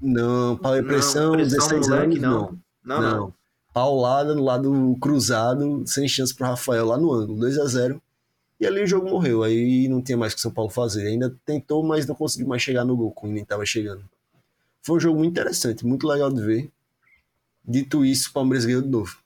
Não, 0.00 0.56
pressão, 0.56 1.30
não, 1.30 1.36
pressão 1.36 1.36
16 1.36 1.88
moleque, 1.88 2.04
anos, 2.04 2.20
não. 2.20 2.58
Não, 2.82 3.02
não. 3.02 3.16
não. 3.16 3.34
Paulada 3.72 4.34
no 4.34 4.42
lado 4.42 4.96
cruzado, 4.98 5.84
sem 5.86 6.08
chance 6.08 6.34
pro 6.34 6.46
Rafael 6.46 6.86
lá 6.86 6.96
no 6.96 7.12
ângulo, 7.12 7.38
2 7.40 7.58
a 7.58 7.66
0 7.66 8.02
e 8.58 8.66
ali 8.66 8.82
o 8.82 8.86
jogo 8.86 9.10
morreu, 9.10 9.42
aí 9.42 9.86
não 9.86 10.00
tinha 10.00 10.16
mais 10.16 10.32
o 10.32 10.36
que 10.36 10.40
São 10.40 10.50
Paulo 10.50 10.70
fazer. 10.70 11.06
Ainda 11.06 11.36
tentou, 11.44 11.84
mas 11.84 12.06
não 12.06 12.14
conseguiu 12.14 12.48
mais 12.48 12.62
chegar 12.62 12.86
no 12.86 12.96
gol, 12.96 13.12
como 13.12 13.30
nem 13.30 13.42
estava 13.42 13.66
chegando. 13.66 14.02
Foi 14.82 14.96
um 14.96 15.00
jogo 15.00 15.18
muito 15.18 15.32
interessante, 15.32 15.84
muito 15.84 16.08
legal 16.08 16.32
de 16.32 16.40
ver. 16.40 16.70
Dito 17.62 18.02
isso, 18.02 18.30
o 18.30 18.32
Palmeiras 18.32 18.64
ganhou 18.64 18.80
de 18.80 18.88
novo. 18.88 19.18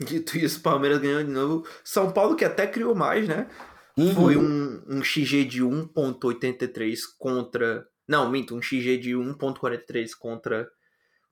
Dito 0.00 0.38
isso, 0.38 0.60
o 0.60 0.62
Palmeiras 0.62 0.98
ganhou 0.98 1.22
de 1.22 1.30
novo. 1.30 1.66
São 1.84 2.10
Paulo 2.10 2.34
que 2.34 2.44
até 2.44 2.66
criou 2.66 2.94
mais, 2.94 3.28
né? 3.28 3.48
Uhum. 3.96 4.14
Foi 4.14 4.36
um, 4.36 4.82
um 4.88 5.04
XG 5.04 5.44
de 5.44 5.62
1.83 5.62 7.00
contra... 7.18 7.86
Não, 8.08 8.30
minto, 8.30 8.56
um 8.56 8.62
XG 8.62 8.96
de 8.96 9.10
1.43 9.10 10.10
contra 10.18 10.68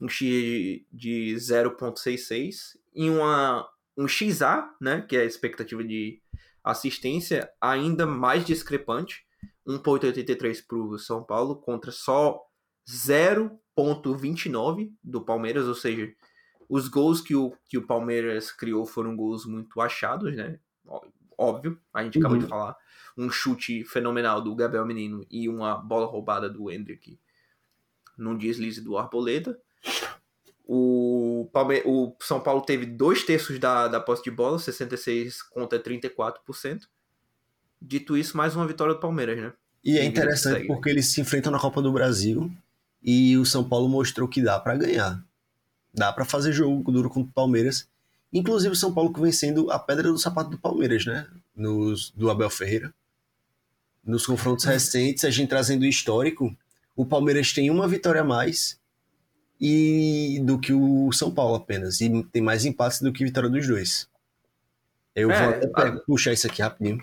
um 0.00 0.08
XG 0.08 0.86
de 0.92 1.34
0.66 1.36 2.76
e 2.94 3.10
uma, 3.10 3.68
um 3.96 4.06
XA, 4.06 4.70
né, 4.80 5.04
que 5.08 5.16
é 5.16 5.22
a 5.22 5.24
expectativa 5.24 5.82
de 5.82 6.22
assistência 6.62 7.50
ainda 7.60 8.06
mais 8.06 8.44
discrepante, 8.44 9.26
1.83 9.66 10.64
para 10.66 10.78
o 10.78 10.96
São 10.98 11.24
Paulo 11.24 11.56
contra 11.56 11.90
só 11.90 12.40
0.29 12.88 14.92
do 15.02 15.24
Palmeiras, 15.24 15.66
ou 15.66 15.74
seja, 15.74 16.14
os 16.68 16.88
gols 16.88 17.20
que 17.20 17.34
o, 17.34 17.52
que 17.68 17.78
o 17.78 17.86
Palmeiras 17.86 18.52
criou 18.52 18.84
foram 18.84 19.16
gols 19.16 19.46
muito 19.46 19.80
achados, 19.80 20.36
né? 20.36 20.58
Óbvio, 21.36 21.80
a 21.94 22.02
gente 22.02 22.18
uhum. 22.18 22.22
acabou 22.22 22.38
de 22.38 22.44
uhum. 22.44 22.50
falar. 22.50 22.76
Um 23.16 23.30
chute 23.30 23.84
fenomenal 23.84 24.40
do 24.40 24.54
Gabriel 24.54 24.86
Menino 24.86 25.24
e 25.30 25.48
uma 25.48 25.76
bola 25.76 26.06
roubada 26.06 26.48
do 26.48 26.70
Hendrick 26.70 27.18
num 28.16 28.36
deslize 28.36 28.80
do 28.80 28.98
Arboleda. 28.98 29.58
O, 30.66 31.48
Palme 31.52 31.82
o 31.86 32.14
São 32.20 32.40
Paulo 32.40 32.60
teve 32.60 32.84
dois 32.84 33.22
terços 33.24 33.58
da, 33.58 33.88
da 33.88 34.00
posse 34.00 34.22
de 34.22 34.30
bola, 34.30 34.58
66 34.58 35.42
contra 35.42 35.78
34%. 35.78 36.82
Dito 37.80 38.16
isso, 38.16 38.36
mais 38.36 38.54
uma 38.56 38.66
vitória 38.66 38.92
do 38.92 39.00
Palmeiras, 39.00 39.38
né? 39.38 39.52
E 39.84 39.96
é 39.96 40.04
interessante 40.04 40.66
porque 40.66 40.90
eles 40.90 41.06
se 41.06 41.20
enfrentam 41.20 41.52
na 41.52 41.58
Copa 41.58 41.80
do 41.80 41.92
Brasil 41.92 42.50
E 43.00 43.36
o 43.36 43.46
São 43.46 43.66
Paulo 43.66 43.88
mostrou 43.88 44.28
que 44.28 44.42
dá 44.42 44.58
para 44.58 44.76
ganhar. 44.76 45.24
Dá 45.94 46.12
para 46.12 46.24
fazer 46.24 46.52
jogo 46.52 46.90
duro 46.90 47.08
contra 47.08 47.30
o 47.30 47.32
Palmeiras. 47.32 47.88
Inclusive 48.32 48.72
o 48.72 48.76
São 48.76 48.92
Paulo 48.92 49.12
vencendo 49.12 49.70
a 49.70 49.78
pedra 49.78 50.10
do 50.12 50.18
sapato 50.18 50.50
do 50.50 50.58
Palmeiras, 50.58 51.06
né? 51.06 51.26
Nos, 51.56 52.10
do 52.10 52.30
Abel 52.30 52.50
Ferreira. 52.50 52.92
Nos 54.04 54.26
confrontos 54.26 54.64
uhum. 54.64 54.72
recentes, 54.72 55.24
a 55.24 55.30
gente 55.30 55.48
trazendo 55.48 55.82
o 55.82 55.86
histórico, 55.86 56.54
o 56.94 57.06
Palmeiras 57.06 57.52
tem 57.52 57.70
uma 57.70 57.88
vitória 57.88 58.20
a 58.20 58.24
mais 58.24 58.78
e 59.60 60.40
do 60.44 60.58
que 60.58 60.72
o 60.72 61.10
São 61.12 61.30
Paulo 61.30 61.56
apenas. 61.56 62.00
E 62.00 62.22
tem 62.24 62.42
mais 62.42 62.64
empates 62.64 63.00
do 63.00 63.12
que 63.12 63.24
vitória 63.24 63.48
dos 63.48 63.66
dois. 63.66 64.08
Eu 65.14 65.30
é, 65.30 65.44
vou 65.44 65.54
até 65.54 65.88
a... 65.88 66.00
puxar 66.00 66.32
isso 66.32 66.46
aqui 66.46 66.62
rapidinho. 66.62 67.02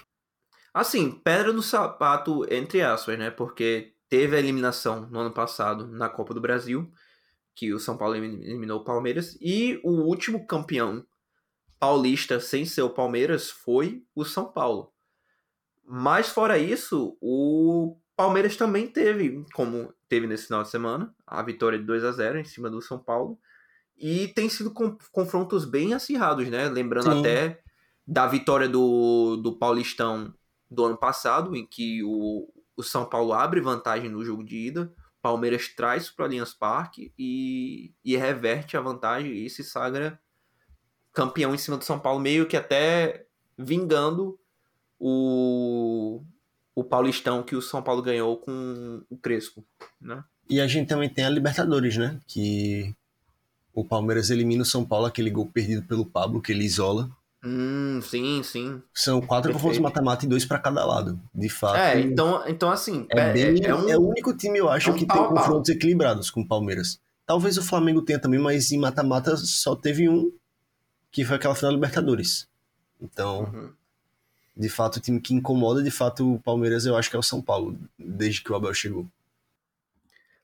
Assim, 0.73 1.11
pedra 1.11 1.51
no 1.51 1.63
sapato, 1.63 2.45
entre 2.53 2.81
aspas, 2.81 3.17
né? 3.17 3.29
Porque 3.29 3.93
teve 4.09 4.35
a 4.35 4.39
eliminação 4.39 5.07
no 5.09 5.19
ano 5.19 5.31
passado 5.31 5.87
na 5.87 6.09
Copa 6.09 6.33
do 6.33 6.41
Brasil, 6.41 6.91
que 7.55 7.73
o 7.73 7.79
São 7.79 7.97
Paulo 7.97 8.15
eliminou 8.15 8.81
o 8.81 8.83
Palmeiras, 8.83 9.37
e 9.39 9.79
o 9.83 9.91
último 9.91 10.45
campeão 10.45 11.05
paulista 11.79 12.39
sem 12.39 12.65
ser 12.65 12.81
o 12.81 12.89
Palmeiras 12.89 13.49
foi 13.49 14.03
o 14.13 14.25
São 14.25 14.51
Paulo. 14.51 14.91
Mas 15.87 16.29
fora 16.29 16.57
isso, 16.57 17.17
o 17.21 17.97
Palmeiras 18.15 18.55
também 18.55 18.87
teve, 18.87 19.45
como 19.53 19.93
teve 20.09 20.27
nesse 20.27 20.47
final 20.47 20.63
de 20.63 20.69
semana, 20.69 21.13
a 21.25 21.41
vitória 21.43 21.77
de 21.77 21.85
2 21.85 22.03
a 22.03 22.11
0 22.11 22.39
em 22.39 22.45
cima 22.45 22.69
do 22.69 22.81
São 22.81 22.99
Paulo. 22.99 23.37
E 23.97 24.27
tem 24.29 24.49
sido 24.49 24.71
com, 24.71 24.97
confrontos 25.11 25.63
bem 25.63 25.93
acirrados, 25.93 26.49
né? 26.49 26.67
Lembrando 26.67 27.13
Sim. 27.13 27.19
até 27.19 27.61
da 28.05 28.27
vitória 28.27 28.67
do, 28.67 29.37
do 29.37 29.57
Paulistão 29.57 30.33
do 30.69 30.85
ano 30.85 30.97
passado, 30.97 31.55
em 31.55 31.65
que 31.65 32.03
o, 32.03 32.49
o 32.75 32.83
São 32.83 33.05
Paulo 33.05 33.33
abre 33.33 33.61
vantagem 33.61 34.09
no 34.09 34.23
jogo 34.23 34.43
de 34.43 34.57
ida, 34.57 34.93
Palmeiras 35.25 35.69
traz 35.69 36.07
para 36.07 36.21
o 36.21 36.25
Allianz 36.27 36.53
Parque 36.53 37.11
e, 37.17 37.91
e 38.03 38.15
reverte 38.15 38.77
a 38.77 38.79
vantagem 38.79 39.43
e 39.43 39.49
se 39.49 39.63
sagra 39.63 40.19
campeão 41.11 41.55
em 41.55 41.57
cima 41.57 41.77
do 41.77 41.83
São 41.83 41.97
Paulo, 41.97 42.19
meio 42.19 42.47
que 42.47 42.55
até 42.55 43.25
vingando 43.57 44.39
o, 44.99 46.21
o 46.75 46.83
Paulistão 46.83 47.41
que 47.41 47.55
o 47.55 47.61
São 47.61 47.81
Paulo 47.81 48.03
ganhou 48.03 48.37
com 48.37 49.03
o 49.09 49.17
Crespo, 49.17 49.65
né? 49.99 50.23
E 50.47 50.61
a 50.61 50.67
gente 50.67 50.89
também 50.89 51.09
tem 51.09 51.25
a 51.25 51.29
Libertadores, 51.31 51.97
né? 51.97 52.19
Que 52.27 52.95
o 53.73 53.83
Palmeiras 53.83 54.29
elimina 54.29 54.61
o 54.61 54.65
São 54.65 54.85
Paulo, 54.85 55.07
aquele 55.07 55.31
gol 55.31 55.47
perdido 55.47 55.81
pelo 55.87 56.05
Pablo, 56.05 56.39
que 56.39 56.51
ele 56.51 56.63
isola. 56.63 57.09
Hum, 57.45 58.01
sim, 58.01 58.41
sim. 58.41 58.81
São 58.91 59.21
quatro 59.21 59.53
confrontos 59.53 59.77
mata-mata 59.77 60.25
e 60.25 60.27
dois 60.27 60.43
para 60.43 60.57
cada 60.57 60.83
lado. 60.83 61.19
De 61.33 61.47
fato. 61.47 61.75
É, 61.75 62.01
então, 62.01 62.43
então 62.47 62.71
assim. 62.71 63.05
É, 63.11 63.19
é 63.19 63.33
bem, 63.33 63.63
é, 63.63 63.75
um, 63.75 63.87
é, 63.87 63.95
o 63.95 64.09
único 64.09 64.35
time, 64.35 64.57
eu 64.57 64.67
acho, 64.67 64.89
é 64.89 64.93
um 64.93 64.95
que 64.95 65.05
pau, 65.05 65.27
tem 65.27 65.27
confrontos 65.27 65.69
pau. 65.69 65.75
equilibrados 65.75 66.31
com 66.31 66.41
o 66.41 66.47
Palmeiras. 66.47 66.99
Talvez 67.23 67.57
o 67.57 67.63
Flamengo 67.63 68.01
tenha 68.01 68.17
também, 68.17 68.39
mas 68.39 68.71
em 68.71 68.79
mata-mata 68.79 69.37
só 69.37 69.75
teve 69.75 70.09
um, 70.09 70.31
que 71.11 71.23
foi 71.23 71.35
aquela 71.35 71.53
final 71.53 71.71
da 71.71 71.75
Libertadores. 71.75 72.47
Então, 72.99 73.43
uhum. 73.43 73.69
de 74.57 74.69
fato, 74.69 74.97
o 74.97 74.99
time 74.99 75.19
que 75.21 75.33
incomoda, 75.33 75.83
de 75.83 75.91
fato, 75.91 76.33
o 76.33 76.39
Palmeiras, 76.39 76.85
eu 76.85 76.97
acho 76.97 77.11
que 77.11 77.15
é 77.15 77.19
o 77.19 77.23
São 77.23 77.41
Paulo, 77.41 77.77
desde 77.97 78.41
que 78.41 78.51
o 78.51 78.55
Abel 78.55 78.73
chegou. 78.73 79.05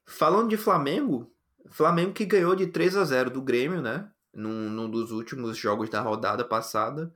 Falando 0.06 0.50
de 0.50 0.58
Flamengo, 0.58 1.28
Flamengo 1.70 2.14
que 2.14 2.26
ganhou 2.26 2.56
de 2.56 2.68
3 2.68 2.96
a 2.96 3.06
0 3.06 3.32
do 3.32 3.42
Grêmio, 3.42 3.82
né? 3.82 4.08
Num, 4.34 4.70
num 4.70 4.90
dos 4.90 5.12
últimos 5.12 5.58
jogos 5.58 5.90
da 5.90 6.02
rodada 6.02 6.44
passada. 6.44 7.14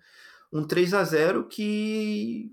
Um 0.51 0.63
3 0.63 0.93
a 0.93 1.03
0 1.03 1.45
que, 1.45 2.51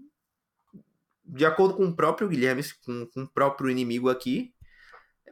de 1.24 1.44
acordo 1.44 1.74
com 1.74 1.86
o 1.86 1.94
próprio 1.94 2.28
Guilherme, 2.28 2.62
com, 2.84 3.06
com 3.06 3.22
o 3.22 3.28
próprio 3.28 3.70
inimigo 3.70 4.08
aqui, 4.08 4.52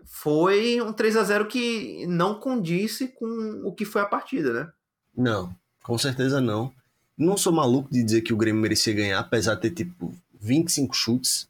foi 0.05 0.81
um 0.81 0.93
3 0.93 1.16
a 1.16 1.23
0 1.23 1.47
que 1.47 2.07
não 2.07 2.39
condisse 2.39 3.09
com 3.09 3.62
o 3.65 3.73
que 3.73 3.85
foi 3.85 4.02
a 4.02 4.07
partida, 4.07 4.52
né? 4.52 4.73
Não, 5.16 5.55
com 5.82 5.98
certeza 5.98 6.40
não. 6.40 6.73
Não 7.16 7.36
sou 7.36 7.52
maluco 7.52 7.90
de 7.90 8.02
dizer 8.02 8.23
que 8.23 8.32
o 8.32 8.36
Grêmio 8.36 8.62
merecia 8.62 8.94
ganhar, 8.94 9.19
apesar 9.19 9.55
de 9.55 9.62
ter 9.62 9.70
tipo 9.70 10.15
25 10.40 10.94
chutes. 10.94 11.48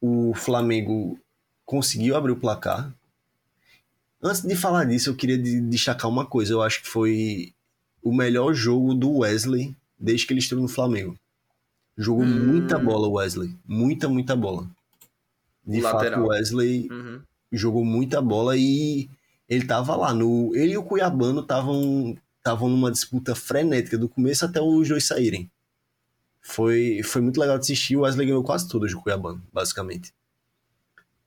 O 0.00 0.32
Flamengo 0.34 1.18
conseguiu 1.64 2.16
abrir 2.16 2.32
o 2.32 2.36
placar, 2.36 2.92
Antes 4.26 4.42
de 4.42 4.56
falar 4.56 4.84
disso, 4.84 5.10
eu 5.10 5.14
queria 5.14 5.38
destacar 5.38 6.10
uma 6.10 6.26
coisa. 6.26 6.52
Eu 6.52 6.62
acho 6.62 6.82
que 6.82 6.88
foi 6.88 7.52
o 8.02 8.12
melhor 8.12 8.52
jogo 8.52 8.94
do 8.94 9.18
Wesley 9.18 9.74
desde 9.98 10.26
que 10.26 10.32
ele 10.32 10.40
esteve 10.40 10.60
no 10.60 10.68
Flamengo. 10.68 11.16
Jogou 11.96 12.24
hum. 12.24 12.46
muita 12.46 12.78
bola, 12.78 13.08
Wesley. 13.08 13.54
Muita, 13.66 14.08
muita 14.08 14.34
bola. 14.34 14.68
De 15.64 15.78
o 15.78 15.82
fato, 15.82 15.94
lateral. 15.94 16.24
o 16.24 16.28
Wesley 16.28 16.88
uhum. 16.90 17.20
jogou 17.52 17.84
muita 17.84 18.20
bola 18.20 18.56
e 18.56 19.08
ele 19.48 19.64
tava 19.64 19.96
lá. 19.96 20.12
No, 20.12 20.54
ele 20.54 20.72
e 20.72 20.78
o 20.78 20.82
Cuiabano 20.82 21.40
estavam 21.40 22.16
estavam 22.38 22.68
numa 22.68 22.92
disputa 22.92 23.34
frenética 23.34 23.98
do 23.98 24.08
começo 24.08 24.44
até 24.44 24.60
os 24.60 24.88
dois 24.88 25.04
saírem. 25.04 25.50
Foi, 26.40 27.02
foi 27.02 27.20
muito 27.20 27.40
legal 27.40 27.58
de 27.58 27.62
assistir. 27.62 27.96
O 27.96 28.02
Wesley 28.02 28.26
ganhou 28.26 28.44
quase 28.44 28.68
todas 28.68 28.92
do 28.92 29.00
Cuiabano, 29.00 29.42
basicamente. 29.52 30.14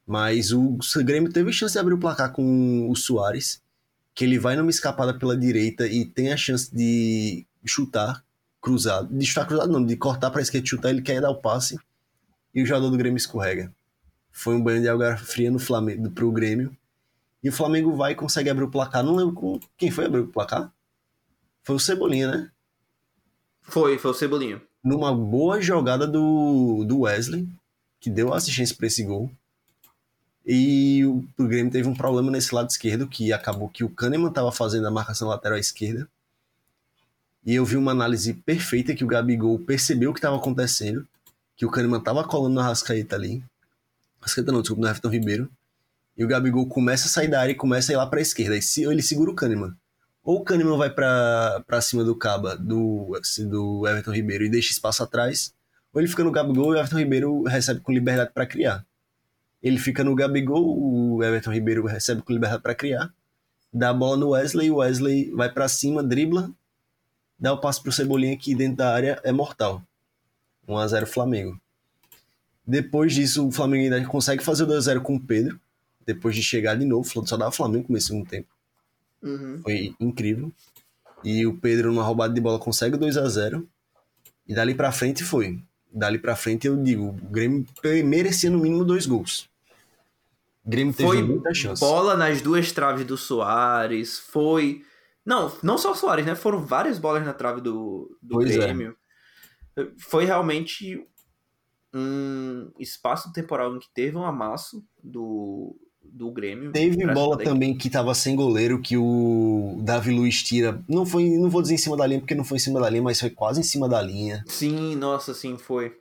Mas 0.10 0.52
o 0.52 0.80
Grêmio 1.04 1.32
teve 1.32 1.54
chance 1.54 1.74
de 1.74 1.78
abrir 1.78 1.94
o 1.94 2.00
placar 2.00 2.32
com 2.32 2.90
o 2.90 2.96
Soares, 2.96 3.62
que 4.16 4.26
ele 4.26 4.40
vai 4.40 4.56
numa 4.56 4.72
escapada 4.72 5.14
pela 5.14 5.38
direita 5.38 5.86
e 5.86 6.04
tem 6.04 6.34
a 6.34 6.36
chance 6.36 6.76
de 6.76 7.46
chutar 7.64 8.26
cruzado. 8.60 9.16
De 9.16 9.24
chutar 9.24 9.46
cruzado 9.46 9.72
não, 9.72 9.86
de 9.86 9.96
cortar 9.96 10.32
para 10.32 10.42
esquerda 10.42 10.66
e 10.66 10.68
chutar, 10.68 10.90
ele 10.90 11.04
quer 11.04 11.22
dar 11.22 11.30
o 11.30 11.36
passe 11.36 11.78
e 12.56 12.64
o 12.64 12.66
jogador 12.66 12.90
do 12.90 12.98
Grêmio 12.98 13.18
escorrega. 13.18 13.72
Foi 14.32 14.56
um 14.56 14.64
banho 14.64 14.82
de 14.82 14.90
água 14.90 15.16
fria 15.16 15.52
no 15.52 15.60
Flamengo, 15.60 16.10
pro 16.10 16.32
Grêmio. 16.32 16.76
E 17.44 17.50
o 17.50 17.54
Flamengo 17.54 17.96
vai 17.96 18.14
e 18.14 18.16
consegue 18.16 18.50
abrir 18.50 18.64
o 18.64 18.72
placar. 18.72 19.04
Não 19.04 19.16
lembro 19.16 19.36
com 19.36 19.60
quem 19.78 19.92
foi 19.92 20.08
abrir 20.08 20.22
o 20.22 20.28
placar. 20.28 20.74
Foi 21.62 21.76
o 21.76 21.80
Cebolinha, 21.80 22.32
né? 22.32 22.52
Foi, 23.62 24.00
foi 24.00 24.10
o 24.10 24.16
Cebolinha. 24.16 24.60
Numa 24.84 25.14
boa 25.14 25.62
jogada 25.62 26.08
do, 26.08 26.84
do 26.84 27.02
Wesley, 27.02 27.48
que 28.00 28.10
deu 28.10 28.34
assistência 28.34 28.76
para 28.76 28.88
esse 28.88 29.04
gol. 29.04 29.32
E 30.52 31.06
o, 31.06 31.24
Grêmio 31.38 31.72
teve 31.72 31.88
um 31.88 31.94
problema 31.94 32.32
nesse 32.32 32.56
lado 32.56 32.72
esquerdo, 32.72 33.08
que 33.08 33.32
acabou 33.32 33.70
que 33.70 33.84
o 33.84 33.90
Kahneman 33.90 34.30
estava 34.30 34.52
fazendo 34.52 34.88
a 34.88 34.90
marcação 34.90 35.28
lateral 35.28 35.60
esquerda. 35.60 36.10
E 37.46 37.54
eu 37.54 37.64
vi 37.64 37.78
uma 37.78 37.92
análise 37.92 38.34
perfeita 38.34 38.96
que 38.96 39.04
o 39.04 39.08
Gabigol 39.08 39.60
percebeu 39.60 40.10
o 40.10 40.14
que 40.14 40.18
estava 40.18 40.38
acontecendo, 40.38 41.08
que 41.56 41.68
o 41.68 41.70
Kahneman 41.70 42.00
estava 42.00 42.24
colando 42.24 42.56
na 42.56 42.64
Rascaeta 42.64 43.16
ali. 43.16 43.44
Rascaeta 44.20 44.52
não, 44.52 44.62
desculpa, 44.62 44.82
no 44.82 44.88
Everton 44.88 45.10
Ribeiro. 45.10 45.52
E 46.18 46.26
o 46.26 46.28
Gabigol 46.28 46.66
começa 46.66 47.06
a 47.06 47.10
sair 47.12 47.28
da 47.28 47.42
área 47.42 47.52
e 47.52 47.56
começa 47.56 47.92
a 47.92 47.94
ir 47.94 47.98
lá 47.98 48.08
para 48.08 48.18
a 48.18 48.24
esquerda. 48.24 48.58
E 48.58 48.62
se, 48.64 48.86
ele 48.86 49.04
segura 49.04 49.30
o 49.30 49.36
Kahneman. 49.36 49.76
Ou 50.24 50.38
o 50.38 50.44
Kahneman 50.44 50.80
vai 50.80 50.90
para 50.90 51.80
cima 51.80 52.04
do 52.04 52.16
Caba, 52.16 52.58
do, 52.58 53.16
do 53.48 53.88
Everton 53.88 54.14
Ribeiro, 54.14 54.46
e 54.46 54.50
deixa 54.50 54.72
espaço 54.72 55.04
atrás. 55.04 55.54
Ou 55.94 56.02
ele 56.02 56.10
fica 56.10 56.24
no 56.24 56.32
Gabigol 56.32 56.74
e 56.74 56.78
o 56.78 56.80
Everton 56.80 56.98
Ribeiro 56.98 57.44
recebe 57.44 57.82
com 57.82 57.92
liberdade 57.92 58.32
para 58.34 58.48
criar. 58.48 58.84
Ele 59.62 59.78
fica 59.78 60.04
no 60.04 60.16
Gabigol, 60.16 60.78
o 60.78 61.24
Everton 61.24 61.52
Ribeiro 61.52 61.86
recebe 61.86 62.22
com 62.22 62.32
liberdade 62.32 62.64
para 62.64 62.76
criar, 62.76 63.14
dá 63.74 63.90
a 63.90 63.94
bola 63.94 64.18
no 64.18 64.30
Wesley, 64.30 64.72
o 64.72 64.78
Wesley 64.78 65.30
vai 65.32 65.52
para 65.52 65.68
cima, 65.68 66.02
dribla, 66.02 66.52
dá 67.38 67.54
o 67.54 67.60
passe 67.60 67.82
pro 67.82 67.92
Cebolinha 67.92 68.38
que 68.38 68.56
dentro 68.56 68.78
da 68.78 68.94
área 68.94 69.20
é 69.24 69.32
mortal. 69.32 69.84
1 70.68 70.78
a 70.78 70.88
0 70.88 71.08
Flamengo. 71.08 71.60
Depois 72.66 73.14
disso, 73.14 73.48
o 73.48 73.52
Flamengo 73.52 73.94
ainda 73.94 74.08
consegue 74.08 74.44
fazer 74.44 74.64
o 74.64 74.68
2 74.68 74.78
a 74.78 74.82
0 74.82 75.02
com 75.02 75.16
o 75.16 75.20
Pedro, 75.20 75.60
depois 76.06 76.36
de 76.36 76.44
chegar 76.44 76.76
de 76.76 76.86
novo, 76.86 77.10
só 77.28 77.36
dava 77.36 77.52
Flamengo 77.52 77.88
no 77.90 78.00
segundo 78.00 78.30
tempo. 78.30 78.48
Uhum. 79.22 79.60
Foi 79.62 79.96
incrível. 80.00 80.52
E 81.24 81.46
o 81.46 81.58
Pedro, 81.58 81.92
numa 81.92 82.04
roubada 82.04 82.34
de 82.34 82.40
bola, 82.40 82.60
consegue 82.60 82.96
o 82.96 83.00
2 83.00 83.18
a 83.18 83.28
0 83.28 83.68
E 84.48 84.54
dali 84.54 84.74
pra 84.74 84.92
frente 84.92 85.24
foi. 85.24 85.62
Dali 85.92 86.20
pra 86.20 86.36
frente 86.36 86.68
eu 86.68 86.76
digo, 86.78 87.10
o 87.10 87.14
Grêmio 87.14 87.66
merecia 88.06 88.50
no 88.50 88.60
mínimo 88.60 88.86
dois 88.86 89.06
gols. 89.06 89.50
Grêmio 90.66 90.94
teve 90.94 91.10
foi 91.10 91.22
muita 91.24 91.54
chance. 91.54 91.80
bola 91.80 92.16
nas 92.16 92.42
duas 92.42 92.72
traves 92.72 93.06
do 93.06 93.18
Soares, 93.18 94.20
foi... 94.20 94.84
Não, 95.26 95.52
não 95.64 95.78
só 95.78 95.92
o 95.92 95.96
Soares, 95.96 96.26
né? 96.26 96.36
Foram 96.36 96.66
várias 96.66 96.98
bolas 97.00 97.26
na 97.26 97.34
trave 97.34 97.62
do, 97.62 98.18
do 98.22 98.42
é. 98.42 98.46
Grêmio. 98.46 98.96
É. 99.78 99.88
Foi 99.98 100.26
realmente 100.26 101.06
um 101.94 102.72
espaço 102.80 103.32
temporal 103.34 103.76
em 103.76 103.80
que 103.80 103.90
teve 103.94 104.16
um 104.16 104.26
amasso 104.26 104.84
do, 105.04 105.76
do 106.14 106.32
Grêmio. 106.32 106.72
Teve 106.72 107.06
bola 107.14 107.38
também 107.38 107.76
que 107.76 107.90
tava 107.90 108.14
sem 108.14 108.36
goleiro, 108.36 108.82
que 108.82 108.98
o 108.98 109.80
Davi 109.82 110.12
Luiz 110.12 110.44
tira. 110.44 110.82
Não 110.88 111.06
foi, 111.06 111.30
não 111.30 111.50
vou 111.50 111.62
dizer 111.62 111.76
em 111.76 111.78
cima 111.78 111.96
da 111.98 112.06
linha, 112.06 112.20
porque 112.20 112.36
não 112.36 112.44
foi 112.44 112.58
em 112.58 112.62
cima 112.62 112.80
da 112.80 112.90
linha, 112.90 113.04
mas 113.04 113.20
foi 113.20 113.30
quase 113.30 113.60
em 113.60 113.64
cima 113.64 113.88
da 113.88 114.02
linha. 114.02 114.44
Sim, 114.48 114.96
nossa, 114.96 115.34
sim, 115.34 115.58
foi. 115.58 115.96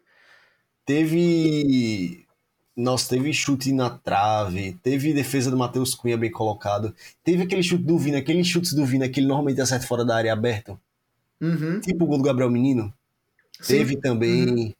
Teve 0.84 2.26
nossa, 2.78 3.08
teve 3.08 3.32
chute 3.32 3.72
na 3.72 3.90
trave, 3.90 4.78
teve 4.84 5.12
defesa 5.12 5.50
do 5.50 5.56
Matheus 5.56 5.96
Cunha 5.96 6.16
bem 6.16 6.30
colocado, 6.30 6.94
teve 7.24 7.42
aquele 7.42 7.62
chute 7.62 7.82
do 7.82 7.98
Vina, 7.98 8.18
aqueles 8.18 8.46
chutes 8.46 8.72
do 8.72 8.86
Vina 8.86 9.08
que 9.08 9.18
ele 9.18 9.26
normalmente 9.26 9.60
acerta 9.60 9.84
fora 9.84 10.04
da 10.04 10.14
área 10.14 10.32
aberta. 10.32 10.78
Uhum. 11.40 11.80
Tipo 11.80 12.04
o 12.04 12.06
gol 12.06 12.18
do 12.18 12.24
Gabriel 12.24 12.50
Menino. 12.50 12.94
Sim. 13.60 13.78
Teve 13.78 13.96
também. 13.96 14.48
Uhum. 14.48 14.72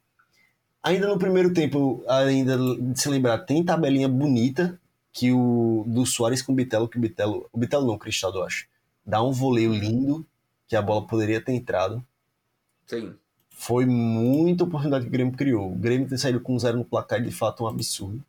Ainda 0.81 1.07
no 1.09 1.19
primeiro 1.19 1.53
tempo, 1.53 2.01
ainda 2.07 2.57
de 2.57 2.99
se 2.99 3.09
lembrar, 3.09 3.39
tem 3.39 3.65
tabelinha 3.65 4.07
bonita 4.07 4.79
que 5.11 5.31
o 5.31 5.83
do 5.87 6.05
Soares 6.05 6.41
com 6.41 6.51
o 6.51 6.55
Bitelo, 6.55 6.87
que 6.87 6.97
o 6.97 7.01
Bitelo, 7.01 7.49
o 7.51 7.57
Bitelo 7.57 7.87
não, 7.87 7.95
o 7.95 7.99
Cristaldo, 7.99 8.39
eu 8.39 8.43
acho, 8.43 8.67
dá 9.05 9.23
um 9.23 9.31
voleio 9.31 9.73
lindo, 9.73 10.25
que 10.67 10.75
a 10.75 10.81
bola 10.81 11.07
poderia 11.07 11.41
ter 11.41 11.53
entrado. 11.53 12.05
Sim. 12.85 13.15
Foi 13.49 13.85
muita 13.85 14.63
oportunidade 14.63 15.03
que 15.03 15.09
o 15.09 15.11
Grêmio 15.11 15.35
criou. 15.35 15.71
O 15.71 15.75
Grêmio 15.75 16.07
ter 16.07 16.17
saído 16.17 16.39
com 16.39 16.57
zero 16.57 16.77
no 16.77 16.85
placar 16.85 17.19
é 17.19 17.23
de 17.23 17.31
fato 17.31 17.63
um 17.63 17.67
absurdo. 17.67 18.23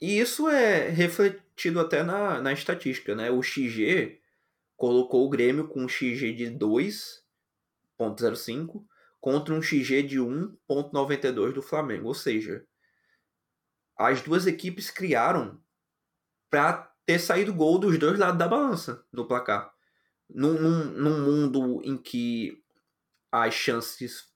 E 0.00 0.18
isso 0.18 0.48
é 0.48 0.88
refletido 0.88 1.80
até 1.80 2.02
na, 2.02 2.40
na 2.40 2.52
estatística, 2.52 3.14
né? 3.14 3.30
O 3.30 3.42
XG 3.42 4.18
colocou 4.76 5.26
o 5.26 5.28
Grêmio 5.28 5.68
com 5.68 5.84
um 5.84 5.88
XG 5.88 6.32
de 6.32 6.46
2.05 6.46 8.82
contra 9.20 9.52
um 9.52 9.60
XG 9.60 10.02
de 10.02 10.18
1.92 10.18 11.52
do 11.52 11.60
Flamengo. 11.60 12.08
Ou 12.08 12.14
seja, 12.14 12.64
as 13.96 14.22
duas 14.22 14.46
equipes 14.46 14.90
criaram 14.90 15.60
para 16.50 16.92
ter 17.06 17.18
saído 17.18 17.54
gol 17.54 17.78
dos 17.78 17.98
dois 17.98 18.18
lados 18.18 18.38
da 18.38 18.48
balança 18.48 19.04
no 19.12 19.26
placar. 19.26 19.72
Num, 20.28 20.54
num, 20.60 20.84
num 20.84 21.24
mundo 21.24 21.80
em 21.84 21.96
que 21.96 22.62
as 23.32 23.54
chances 23.54 24.28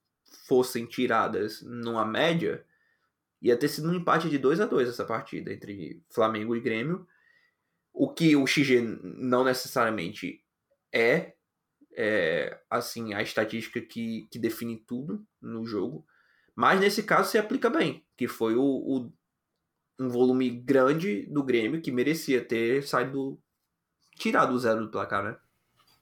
fossem 0.46 0.86
tiradas 0.86 1.62
numa 1.62 2.04
média, 2.04 2.64
ia 3.40 3.56
ter 3.56 3.68
sido 3.68 3.88
um 3.88 3.94
empate 3.94 4.28
de 4.28 4.38
2 4.38 4.60
a 4.60 4.66
2 4.66 4.88
essa 4.88 5.04
partida 5.04 5.52
entre 5.52 6.02
Flamengo 6.10 6.56
e 6.56 6.60
Grêmio. 6.60 7.06
O 7.92 8.12
que 8.12 8.34
o 8.34 8.46
XG 8.46 8.80
não 9.02 9.44
necessariamente 9.44 10.42
é, 10.92 11.34
é 11.96 12.60
assim 12.68 13.14
a 13.14 13.22
estatística 13.22 13.80
que, 13.80 14.26
que 14.30 14.38
define 14.38 14.78
tudo 14.78 15.24
no 15.40 15.64
jogo. 15.64 16.06
Mas 16.54 16.80
nesse 16.80 17.02
caso 17.02 17.30
se 17.30 17.38
aplica 17.38 17.68
bem, 17.68 18.04
que 18.16 18.28
foi 18.28 18.54
o, 18.54 18.62
o 18.62 19.12
um 19.98 20.08
volume 20.08 20.50
grande 20.50 21.22
do 21.26 21.42
Grêmio 21.42 21.80
que 21.80 21.92
merecia 21.92 22.44
ter 22.44 22.82
saído 22.82 23.38
tirado 24.16 24.52
o 24.52 24.58
zero 24.58 24.80
do 24.80 24.90
placar, 24.90 25.24
né? 25.24 25.36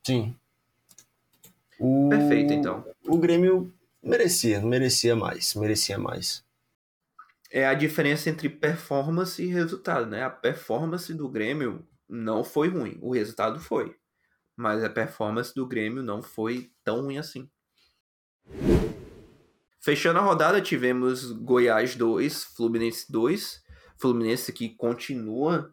Sim. 0.07 0.37
O... 1.79 2.09
Perfeito, 2.09 2.53
então. 2.53 2.85
O 3.07 3.19
Grêmio 3.19 3.73
merecia, 4.03 4.61
merecia 4.61 5.17
mais, 5.17 5.55
merecia 5.55 5.99
mais. 5.99 6.45
É 7.51 7.67
a 7.67 7.75
diferença 7.75 8.31
entre 8.31 8.49
performance 8.49 9.43
e 9.43 9.47
resultado, 9.47 10.07
né? 10.07 10.25
A 10.25 10.31
performance 10.31 11.13
do 11.13 11.29
Grêmio 11.29 11.87
não 12.09 12.43
foi 12.43 12.69
ruim, 12.69 12.99
o 13.03 13.13
resultado 13.13 13.61
foi. 13.61 13.95
Mas 14.57 14.83
a 14.83 14.91
performance 14.91 15.55
do 15.55 15.67
Grêmio 15.67 16.03
não 16.03 16.23
foi 16.23 16.71
tão 16.85 17.03
ruim 17.03 17.19
assim. 17.19 17.49
Fechando 19.81 20.21
a 20.21 20.23
rodada, 20.23 20.61
tivemos 20.61 21.33
Goiás 21.33 21.97
2, 21.97 22.45
Fluminense 22.45 23.11
2. 23.11 23.62
Fluminense 24.03 24.53
que 24.53 24.69
continua 24.71 25.73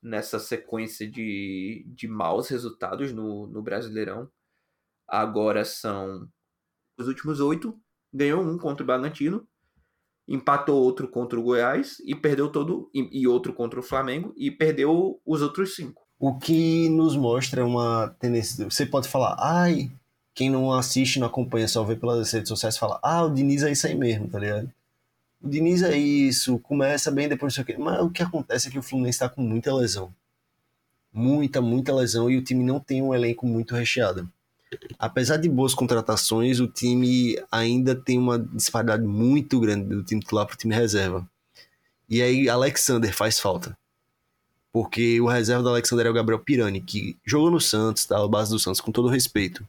nessa 0.00 0.38
sequência 0.38 1.10
de, 1.10 1.84
de 1.88 2.06
maus 2.06 2.48
resultados 2.48 3.12
no, 3.12 3.48
no 3.48 3.60
Brasileirão. 3.60 4.30
Agora 5.08 5.64
são 5.64 6.28
os 6.96 7.08
últimos 7.08 7.40
oito. 7.40 7.76
Ganhou 8.12 8.40
um 8.40 8.56
contra 8.56 8.84
o 8.84 8.86
Bragantino, 8.86 9.44
empatou 10.28 10.80
outro 10.80 11.08
contra 11.08 11.38
o 11.38 11.42
Goiás 11.42 11.98
e 12.06 12.14
perdeu 12.14 12.48
todo 12.48 12.88
e, 12.94 13.22
e 13.22 13.26
outro 13.26 13.52
contra 13.52 13.80
o 13.80 13.82
Flamengo 13.82 14.32
e 14.36 14.52
perdeu 14.52 15.20
os 15.26 15.42
outros 15.42 15.74
cinco. 15.74 16.06
O 16.16 16.38
que 16.38 16.88
nos 16.88 17.16
mostra 17.16 17.66
uma 17.66 18.14
tendência. 18.20 18.70
Você 18.70 18.86
pode 18.86 19.08
falar, 19.08 19.36
ai, 19.36 19.90
quem 20.32 20.48
não 20.48 20.72
assiste, 20.72 21.18
não 21.18 21.26
acompanha, 21.26 21.66
só 21.66 21.82
vê 21.82 21.96
pelas 21.96 22.30
redes 22.30 22.48
sociais, 22.48 22.78
fala, 22.78 23.00
ah, 23.02 23.24
o 23.24 23.34
Diniz 23.34 23.64
é 23.64 23.72
isso 23.72 23.86
aí 23.86 23.96
mesmo, 23.96 24.28
tá 24.28 24.38
ligado? 24.38 24.72
O 25.44 25.48
Diniz 25.50 25.82
é 25.82 25.94
isso, 25.94 26.58
começa 26.60 27.10
bem, 27.10 27.28
depois 27.28 27.52
não 27.52 27.54
sei 27.54 27.62
o 27.62 27.66
quê. 27.66 27.76
Mas 27.78 28.00
o 28.00 28.08
que 28.08 28.22
acontece 28.22 28.66
é 28.66 28.70
que 28.70 28.78
o 28.78 28.82
Fluminense 28.82 29.16
está 29.16 29.28
com 29.28 29.42
muita 29.42 29.74
lesão. 29.74 30.10
Muita, 31.12 31.60
muita 31.60 31.94
lesão 31.94 32.30
e 32.30 32.38
o 32.38 32.42
time 32.42 32.64
não 32.64 32.80
tem 32.80 33.02
um 33.02 33.14
elenco 33.14 33.46
muito 33.46 33.74
recheado. 33.74 34.26
Apesar 34.98 35.36
de 35.36 35.46
boas 35.46 35.74
contratações, 35.74 36.60
o 36.60 36.66
time 36.66 37.38
ainda 37.52 37.94
tem 37.94 38.18
uma 38.18 38.38
disparidade 38.38 39.02
muito 39.02 39.60
grande 39.60 39.86
do 39.86 40.02
time 40.02 40.22
titular 40.22 40.46
para 40.46 40.54
o 40.54 40.56
time 40.56 40.74
reserva. 40.74 41.28
E 42.08 42.22
aí, 42.22 42.48
Alexander 42.48 43.14
faz 43.14 43.38
falta. 43.38 43.76
Porque 44.72 45.20
o 45.20 45.26
reserva 45.26 45.62
do 45.62 45.68
Alexander 45.68 46.06
é 46.06 46.10
o 46.10 46.14
Gabriel 46.14 46.40
Pirani, 46.40 46.80
que 46.80 47.18
jogou 47.22 47.50
no 47.50 47.60
Santos, 47.60 48.06
tá? 48.06 48.18
A 48.18 48.26
base 48.26 48.50
do 48.50 48.58
Santos, 48.58 48.80
com 48.80 48.90
todo 48.90 49.08
respeito. 49.08 49.62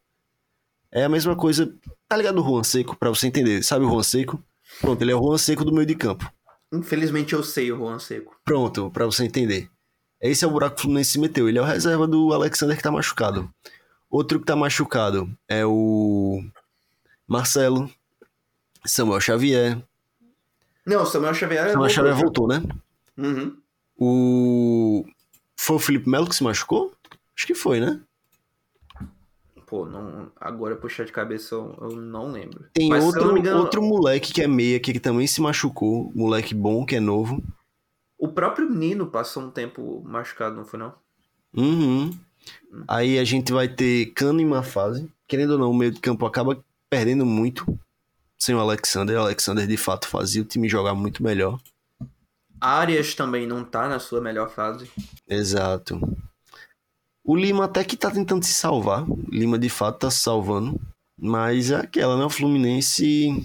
É 0.89 1.03
a 1.03 1.09
mesma 1.09 1.35
coisa. 1.35 1.69
Tá 2.07 2.15
ligado 2.15 2.41
o 2.41 2.47
Juan 2.47 2.63
Seco, 2.63 2.95
para 2.95 3.09
você 3.09 3.27
entender? 3.27 3.61
Sabe 3.61 3.83
o 3.83 3.89
Juan 3.89 4.03
Seco? 4.03 4.41
Pronto, 4.81 5.01
ele 5.01 5.11
é 5.11 5.15
o 5.15 5.21
Juan 5.21 5.37
Seco 5.37 5.65
do 5.65 5.73
meio 5.73 5.85
de 5.85 5.95
campo. 5.95 6.31
Infelizmente 6.71 7.33
eu 7.33 7.43
sei 7.43 7.71
o 7.71 7.77
Juan 7.77 7.99
Seco. 7.99 8.35
Pronto, 8.43 8.89
para 8.91 9.05
você 9.05 9.23
entender. 9.23 9.69
Esse 10.21 10.43
é 10.43 10.47
o 10.47 10.51
buraco 10.51 10.75
que 10.75 10.81
o 10.81 10.83
Fluminense 10.83 11.11
se 11.11 11.19
meteu. 11.19 11.47
Ele 11.47 11.57
é 11.57 11.61
o 11.61 11.65
reserva 11.65 12.07
do 12.07 12.33
Alexander 12.33 12.75
que 12.75 12.83
tá 12.83 12.91
machucado. 12.91 13.49
Outro 14.09 14.39
que 14.39 14.45
tá 14.45 14.55
machucado 14.55 15.29
é 15.47 15.65
o 15.65 16.43
Marcelo, 17.27 17.89
Samuel 18.85 19.19
Xavier. 19.19 19.77
Não, 20.85 21.05
Samuel 21.05 21.33
Xavier 21.33 21.71
Samuel 21.71 21.77
voltou, 21.77 21.89
Xavier 21.89 22.15
voltou, 22.15 22.47
né? 22.47 22.63
Uhum. 23.17 23.57
O. 23.97 25.05
Foi 25.57 25.75
o 25.77 25.79
Felipe 25.79 26.09
Melo 26.09 26.27
que 26.27 26.35
se 26.35 26.43
machucou? 26.43 26.93
Acho 27.35 27.47
que 27.47 27.55
foi, 27.55 27.79
né? 27.79 27.99
Pô, 29.75 29.85
não, 29.85 30.31
agora 30.39 30.77
puxar 30.77 31.03
de 31.03 31.11
cabeça 31.11 31.53
eu, 31.53 31.77
eu 31.81 31.97
não 31.97 32.31
lembro. 32.31 32.65
Tem 32.73 32.87
Mas, 32.87 33.03
outro, 33.03 33.37
engano, 33.37 33.59
outro 33.59 33.81
moleque 33.81 34.31
que 34.31 34.41
é 34.41 34.47
meia 34.47 34.79
que 34.79 34.97
também 35.01 35.27
se 35.27 35.41
machucou. 35.41 36.13
Moleque 36.15 36.55
bom, 36.55 36.85
que 36.85 36.95
é 36.95 36.99
novo. 37.01 37.43
O 38.17 38.29
próprio 38.29 38.69
Nino 38.69 39.07
passou 39.07 39.43
um 39.43 39.51
tempo 39.51 40.01
machucado, 40.05 40.55
não 40.55 40.63
foi 40.63 40.79
não? 40.79 40.93
Uhum. 41.53 42.09
Hum. 42.71 42.83
Aí 42.87 43.19
a 43.19 43.25
gente 43.25 43.51
vai 43.51 43.67
ter 43.67 44.13
Cano 44.13 44.39
em 44.39 44.45
uma 44.45 44.63
fase. 44.63 45.11
Querendo 45.27 45.51
ou 45.51 45.59
não, 45.59 45.71
o 45.71 45.75
meio 45.75 45.91
de 45.91 45.99
campo 45.99 46.25
acaba 46.25 46.57
perdendo 46.89 47.25
muito 47.25 47.77
sem 48.39 48.55
o 48.55 48.59
Alexander. 48.59 49.17
O 49.17 49.23
Alexander 49.23 49.67
de 49.67 49.75
fato 49.75 50.07
fazia 50.07 50.41
o 50.41 50.45
time 50.45 50.69
jogar 50.69 50.95
muito 50.95 51.21
melhor. 51.21 51.59
Arias 52.61 53.13
também 53.13 53.45
não 53.45 53.61
tá 53.65 53.89
na 53.89 53.99
sua 53.99 54.21
melhor 54.21 54.49
fase. 54.49 54.89
Exato. 55.27 55.99
O 57.25 57.35
Lima 57.35 57.65
até 57.65 57.83
que 57.83 57.97
tá 57.97 58.11
tentando 58.11 58.45
se 58.45 58.53
salvar. 58.53 59.03
O 59.09 59.25
Lima 59.31 59.57
de 59.57 59.67
fato 59.67 59.99
tá 59.99 60.11
se 60.11 60.19
salvando. 60.19 60.79
Mas 61.17 61.71
é 61.71 61.77
aquela, 61.77 62.15
né? 62.17 62.23
O 62.23 62.29
Fluminense 62.29 63.43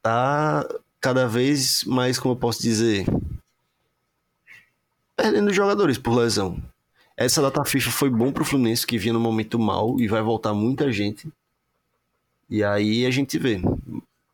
tá 0.00 0.66
cada 1.00 1.26
vez 1.26 1.82
mais, 1.84 2.18
como 2.18 2.34
eu 2.34 2.38
posso 2.38 2.62
dizer, 2.62 3.06
perdendo 5.16 5.52
jogadores 5.52 5.98
por 5.98 6.14
lesão. 6.14 6.62
Essa 7.16 7.42
data 7.42 7.64
FIFA 7.64 7.90
foi 7.90 8.08
bom 8.08 8.30
pro 8.30 8.44
Fluminense, 8.44 8.86
que 8.86 8.98
vinha 8.98 9.12
no 9.12 9.20
momento 9.20 9.58
mal 9.58 9.98
e 9.98 10.06
vai 10.06 10.22
voltar 10.22 10.54
muita 10.54 10.92
gente. 10.92 11.30
E 12.48 12.62
aí 12.62 13.04
a 13.04 13.10
gente 13.10 13.38
vê 13.38 13.60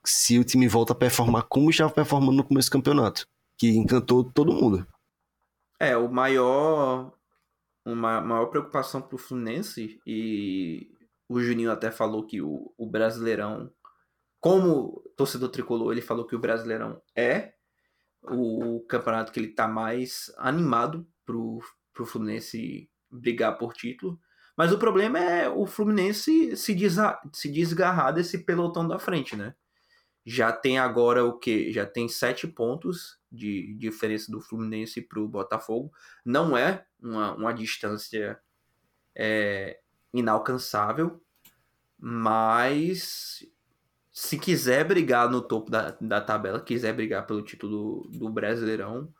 se 0.05 0.39
o 0.39 0.45
time 0.45 0.69
volta 0.69 0.93
a 0.93 0.97
performar 0.97 1.45
como 1.45 1.70
estava 1.70 1.91
performando 1.91 2.37
no 2.39 2.45
começo 2.45 2.69
do 2.69 2.73
campeonato, 2.73 3.27
que 3.57 3.69
encantou 3.70 4.23
todo 4.23 4.53
mundo. 4.53 4.87
É, 5.78 5.97
o 5.97 6.09
maior 6.09 7.12
uma 7.87 8.21
maior 8.21 8.47
preocupação 8.47 9.01
para 9.01 9.15
o 9.15 9.19
Fluminense 9.19 10.01
e 10.05 10.91
o 11.29 11.41
Juninho 11.41 11.71
até 11.71 11.89
falou 11.93 12.27
que 12.27 12.43
o, 12.43 12.75
o 12.77 12.85
Brasileirão, 12.85 13.73
como 14.41 15.05
torcedor 15.17 15.51
tricolor, 15.51 15.93
ele 15.93 16.03
falou 16.03 16.27
que 16.27 16.35
o 16.35 16.39
Brasileirão 16.39 17.01
é 17.15 17.55
o 18.25 18.85
campeonato 18.89 19.31
que 19.31 19.39
ele 19.39 19.51
está 19.51 19.69
mais 19.69 20.35
animado 20.37 21.07
pro, 21.25 21.61
pro 21.95 22.05
Fluminense 22.05 22.91
brigar 23.09 23.57
por 23.57 23.73
título. 23.73 24.19
Mas 24.57 24.73
o 24.73 24.79
problema 24.79 25.21
é 25.21 25.49
o 25.49 25.65
Fluminense 25.65 26.57
se, 26.57 26.75
desra 26.75 27.21
se 27.33 27.49
desgarrar 27.49 28.13
desse 28.13 28.39
pelotão 28.39 28.89
da 28.89 28.99
frente, 28.99 29.37
né? 29.37 29.55
Já 30.25 30.51
tem 30.51 30.77
agora 30.77 31.25
o 31.25 31.39
que? 31.39 31.71
Já 31.71 31.87
tem 31.87 32.09
sete 32.09 32.49
pontos 32.49 33.15
de 33.37 33.75
diferença 33.75 34.33
do 34.33 34.41
Fluminense 34.41 35.01
para 35.03 35.21
o 35.21 35.29
Botafogo. 35.29 35.93
Não 36.25 36.57
é 36.57 36.85
uma, 37.01 37.35
uma 37.35 37.53
distância 37.53 38.39
é, 39.15 39.79
inalcançável, 40.13 41.21
mas 41.99 43.47
se 44.13 44.39
quiser 44.39 44.85
brigar 44.85 45.31
no 45.31 45.43
topo 45.43 45.71
da, 45.71 45.97
da 46.01 46.21
tabela, 46.21 46.61
quiser 46.61 46.95
brigar 46.95 47.27
pelo 47.27 47.43
título 47.43 48.07
do, 48.11 48.19
do 48.19 48.29
Brasileirão, 48.31 49.13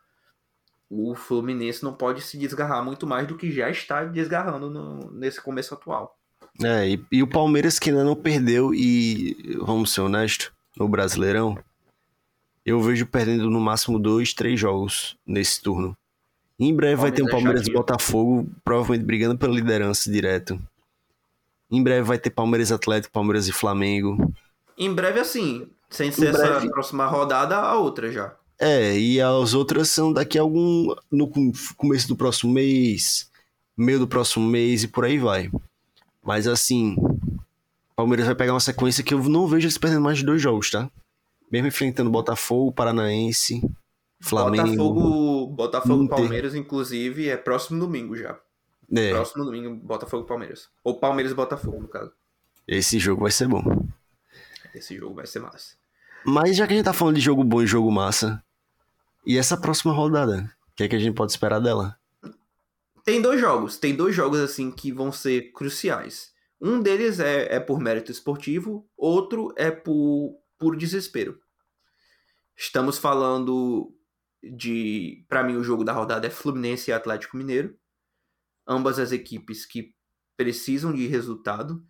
o 0.89 1.13
Fluminense 1.15 1.83
não 1.83 1.93
pode 1.93 2.21
se 2.21 2.37
desgarrar 2.37 2.83
muito 2.83 3.05
mais 3.05 3.27
do 3.27 3.37
que 3.37 3.51
já 3.51 3.69
está 3.69 4.03
desgarrando 4.05 4.69
no, 4.69 5.11
nesse 5.11 5.41
começo 5.41 5.73
atual. 5.73 6.17
É, 6.63 6.89
e, 6.89 7.05
e, 7.11 7.21
o 7.21 7.27
Palmeiras 7.27 7.77
que 7.77 7.89
ainda 7.89 8.03
não 8.03 8.15
perdeu, 8.15 8.73
e 8.73 9.55
vamos 9.59 9.93
ser 9.93 10.01
honestos, 10.01 10.51
no 10.75 10.87
Brasileirão, 10.87 11.57
eu 12.67 12.81
vejo 12.81 13.05
perdendo 13.05 13.49
no 13.49 13.61
máximo 13.61 13.97
dois, 13.97 14.33
três 14.33 14.59
jogos 14.59 15.15
nesse 15.25 15.61
turno. 15.61 15.95
Em 16.59 16.75
breve 16.75 16.95
vai 16.95 17.13
ter 17.13 17.23
um 17.23 17.27
Palmeiras 17.27 17.65
e 17.65 17.71
Botafogo, 17.71 18.49
provavelmente 18.61 19.05
brigando 19.05 19.37
pela 19.37 19.55
liderança 19.55 20.11
direto. 20.11 20.59
Em 21.71 21.81
breve 21.81 22.01
vai 22.01 22.19
ter 22.19 22.29
Palmeiras 22.29 22.69
Atlético, 22.69 23.13
Palmeiras 23.13 23.47
e 23.47 23.53
Flamengo. 23.53 24.33
Em 24.77 24.93
breve, 24.93 25.21
assim, 25.21 25.65
sem 25.89 26.11
ser 26.11 26.33
breve... 26.33 26.57
essa 26.57 26.69
próxima 26.69 27.05
rodada, 27.05 27.55
a 27.55 27.77
outra 27.77 28.11
já. 28.11 28.35
É, 28.59 28.97
e 28.99 29.21
as 29.21 29.53
outras 29.53 29.89
são 29.89 30.11
daqui 30.11 30.37
a 30.37 30.41
algum. 30.41 30.93
no 31.09 31.31
começo 31.77 32.07
do 32.09 32.17
próximo 32.17 32.51
mês, 32.51 33.31
meio 33.77 33.99
do 33.99 34.07
próximo 34.07 34.45
mês 34.45 34.83
e 34.83 34.89
por 34.89 35.05
aí 35.05 35.17
vai. 35.17 35.49
Mas 36.21 36.47
assim, 36.47 36.97
Palmeiras 37.95 38.25
vai 38.25 38.35
pegar 38.35 38.53
uma 38.53 38.59
sequência 38.59 39.05
que 39.05 39.13
eu 39.13 39.23
não 39.23 39.47
vejo 39.47 39.67
eles 39.67 39.77
perdendo 39.77 40.01
mais 40.01 40.17
de 40.17 40.25
dois 40.25 40.41
jogos, 40.41 40.69
tá? 40.69 40.89
Mesmo 41.51 41.67
enfrentando 41.67 42.09
Botafogo, 42.09 42.71
Paranaense, 42.71 43.61
Flamengo. 44.19 44.67
Botafogo, 44.67 45.47
Botafogo 45.47 46.03
Inter. 46.03 46.17
Palmeiras, 46.17 46.55
inclusive, 46.55 47.29
é 47.29 47.37
próximo 47.37 47.79
domingo 47.79 48.15
já. 48.15 48.39
É. 48.95 49.11
Próximo 49.11 49.45
domingo, 49.45 49.75
Botafogo 49.75 50.25
Palmeiras. 50.25 50.69
Ou 50.83 50.99
Palmeiras 50.99 51.33
Botafogo, 51.33 51.81
no 51.81 51.87
caso. 51.87 52.11
Esse 52.67 52.99
jogo 52.99 53.21
vai 53.21 53.31
ser 53.31 53.47
bom. 53.47 53.63
Esse 54.73 54.97
jogo 54.97 55.15
vai 55.15 55.25
ser 55.25 55.39
massa. 55.39 55.75
Mas 56.25 56.55
já 56.55 56.67
que 56.67 56.73
a 56.73 56.75
gente 56.75 56.85
tá 56.85 56.93
falando 56.93 57.15
de 57.15 57.21
jogo 57.21 57.43
bom 57.43 57.61
e 57.61 57.67
jogo 57.67 57.91
massa, 57.91 58.43
e 59.25 59.37
essa 59.37 59.57
próxima 59.57 59.93
rodada? 59.93 60.49
O 60.71 60.75
que 60.75 60.83
é 60.83 60.87
que 60.87 60.95
a 60.95 60.99
gente 60.99 61.15
pode 61.15 61.31
esperar 61.31 61.59
dela? 61.59 61.97
Tem 63.03 63.21
dois 63.21 63.39
jogos. 63.39 63.77
Tem 63.77 63.95
dois 63.95 64.13
jogos, 64.13 64.39
assim, 64.39 64.69
que 64.71 64.91
vão 64.91 65.11
ser 65.11 65.51
cruciais. 65.53 66.31
Um 66.59 66.81
deles 66.81 67.19
é, 67.19 67.55
é 67.55 67.59
por 67.59 67.79
mérito 67.79 68.11
esportivo, 68.11 68.85
outro 68.97 69.53
é 69.55 69.69
por, 69.71 70.35
por 70.57 70.75
desespero. 70.75 71.39
Estamos 72.55 72.97
falando 72.97 73.93
de. 74.43 75.25
para 75.27 75.43
mim, 75.43 75.55
o 75.55 75.63
jogo 75.63 75.83
da 75.83 75.93
rodada 75.93 76.27
é 76.27 76.29
Fluminense 76.29 76.89
e 76.89 76.93
Atlético 76.93 77.37
Mineiro. 77.37 77.77
Ambas 78.67 78.99
as 78.99 79.11
equipes 79.11 79.65
que 79.65 79.95
precisam 80.35 80.93
de 80.93 81.07
resultado 81.07 81.83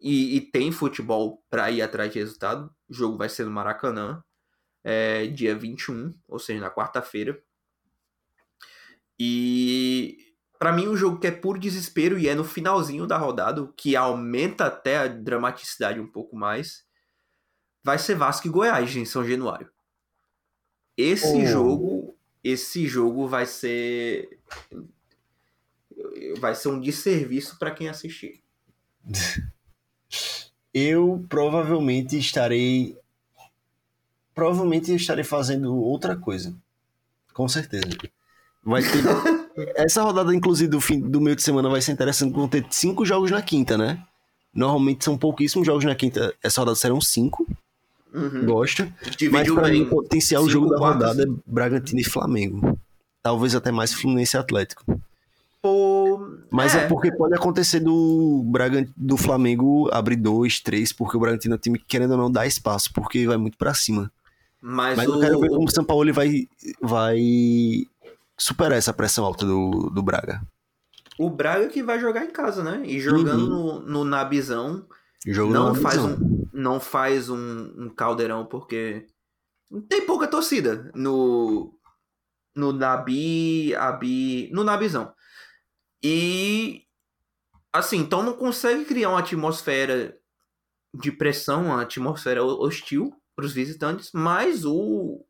e, 0.00 0.36
e 0.36 0.40
tem 0.40 0.72
futebol 0.72 1.42
para 1.48 1.70
ir 1.70 1.82
atrás 1.82 2.12
de 2.12 2.18
resultado. 2.18 2.74
O 2.88 2.94
jogo 2.94 3.16
vai 3.16 3.28
ser 3.28 3.44
no 3.44 3.50
Maracanã, 3.50 4.22
é, 4.82 5.26
dia 5.26 5.54
21, 5.54 6.14
ou 6.28 6.38
seja, 6.38 6.60
na 6.60 6.70
quarta-feira. 6.70 7.42
E 9.18 10.34
para 10.58 10.72
mim, 10.72 10.88
um 10.88 10.96
jogo 10.96 11.18
que 11.18 11.26
é 11.26 11.30
por 11.30 11.58
desespero 11.58 12.18
e 12.18 12.28
é 12.28 12.34
no 12.34 12.44
finalzinho 12.44 13.06
da 13.06 13.18
rodada, 13.18 13.70
que 13.76 13.96
aumenta 13.96 14.66
até 14.66 14.96
a 14.96 15.06
dramaticidade 15.06 16.00
um 16.00 16.06
pouco 16.06 16.36
mais, 16.36 16.84
vai 17.84 17.98
ser 17.98 18.14
Vasco 18.14 18.48
e 18.48 18.50
Goiás 18.50 18.96
em 18.96 19.04
São 19.04 19.24
Januário. 19.24 19.70
Esse 20.96 21.36
oh. 21.36 21.46
jogo, 21.46 22.16
esse 22.42 22.86
jogo 22.86 23.28
vai 23.28 23.46
ser 23.46 24.40
vai 26.38 26.54
ser 26.54 26.68
um 26.68 26.80
desserviço 26.80 27.58
para 27.58 27.70
quem 27.70 27.88
assistir. 27.88 28.42
eu 30.72 31.24
provavelmente 31.28 32.18
estarei. 32.18 32.96
Provavelmente 34.34 34.92
estarei 34.94 35.24
fazendo 35.24 35.76
outra 35.76 36.16
coisa. 36.16 36.54
Com 37.32 37.48
certeza. 37.48 37.86
Vai 38.62 38.82
ter. 38.82 39.04
Essa 39.76 40.02
rodada, 40.02 40.34
inclusive, 40.34 40.68
do, 40.68 40.80
fim, 40.80 40.98
do 40.98 41.20
meio 41.20 41.36
de 41.36 41.42
semana 41.42 41.68
vai 41.68 41.80
ser 41.80 41.92
interessante, 41.92 42.34
vão 42.34 42.48
ter 42.48 42.66
cinco 42.70 43.04
jogos 43.04 43.30
na 43.30 43.40
quinta, 43.40 43.78
né? 43.78 44.04
Normalmente 44.52 45.04
são 45.04 45.16
pouquíssimos 45.16 45.66
jogos 45.66 45.84
na 45.84 45.94
quinta. 45.94 46.34
Essa 46.42 46.60
rodada 46.60 46.76
serão 46.76 47.00
cinco. 47.00 47.46
Uhum. 48.14 48.46
Gosta. 48.46 48.88
Mas 49.32 49.52
pra 49.52 49.68
mim, 49.68 49.82
o 49.82 49.90
potencial 49.90 50.48
jogo 50.48 50.70
da 50.70 50.78
rodada 50.78 51.24
é 51.24 51.26
Bragantino 51.44 52.00
e 52.00 52.04
Flamengo. 52.04 52.78
Talvez 53.22 53.54
até 53.54 53.72
mais 53.72 53.92
Fluminense 53.92 54.36
e 54.36 54.38
Atlético. 54.38 54.84
Mas 56.50 56.74
é. 56.74 56.84
é. 56.84 56.86
porque 56.86 57.10
pode 57.10 57.34
acontecer 57.34 57.80
do, 57.80 58.42
Braga, 58.46 58.86
do 58.96 59.16
Flamengo 59.16 59.88
abrir 59.92 60.16
dois, 60.16 60.60
três, 60.60 60.92
porque 60.92 61.16
o 61.16 61.20
Bragantino 61.20 61.54
é 61.54 61.56
um 61.56 61.60
time 61.60 61.78
que, 61.78 61.86
querendo 61.86 62.12
ou 62.12 62.18
não, 62.18 62.30
dá 62.30 62.46
espaço, 62.46 62.92
porque 62.92 63.26
vai 63.26 63.36
muito 63.36 63.56
para 63.56 63.74
cima. 63.74 64.10
Mas, 64.60 64.96
Mas 64.96 65.08
o... 65.08 65.14
eu 65.14 65.20
quero 65.20 65.40
ver 65.40 65.48
como 65.48 65.64
o 65.64 65.70
São 65.70 65.84
Paulo 65.84 66.12
vai, 66.12 66.46
vai 66.80 67.18
superar 68.38 68.78
essa 68.78 68.92
pressão 68.92 69.24
alta 69.24 69.44
do, 69.44 69.90
do 69.90 70.02
Braga. 70.02 70.42
O 71.18 71.30
Braga 71.30 71.68
que 71.68 71.82
vai 71.82 71.98
jogar 71.98 72.24
em 72.24 72.30
casa, 72.30 72.62
né? 72.62 72.82
E 72.84 73.00
jogando 73.00 73.42
uhum. 73.42 73.80
no, 73.80 73.80
no 73.80 74.04
Nabizão. 74.04 74.84
Jogo 75.26 75.52
não, 75.52 75.74
faz 75.74 75.98
um, 75.98 76.48
não 76.52 76.80
faz 76.80 77.30
um, 77.30 77.84
um 77.84 77.88
caldeirão, 77.88 78.44
porque 78.46 79.06
tem 79.88 80.04
pouca 80.04 80.26
torcida 80.26 80.90
no, 80.94 81.78
no 82.54 82.72
Nabi, 82.72 83.74
Abi, 83.74 84.50
no 84.52 84.62
Nabizão. 84.62 85.14
E 86.02 86.82
assim, 87.72 87.98
então 87.98 88.22
não 88.22 88.34
consegue 88.34 88.84
criar 88.84 89.10
uma 89.10 89.20
atmosfera 89.20 90.16
de 90.92 91.10
pressão, 91.10 91.66
uma 91.66 91.82
atmosfera 91.82 92.44
hostil 92.44 93.12
para 93.34 93.46
os 93.46 93.52
visitantes, 93.52 94.10
mas 94.12 94.64
o 94.64 95.24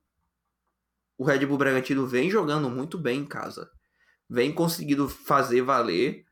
o 1.17 1.25
Red 1.25 1.47
Bull 1.47 1.59
Bragantino 1.59 2.07
vem 2.07 2.29
jogando 2.29 2.69
muito 2.69 2.99
bem 2.99 3.21
em 3.21 3.27
casa. 3.27 3.71
Vem 4.29 4.53
conseguindo 4.53 5.09
fazer 5.09 5.63
valer 5.63 6.24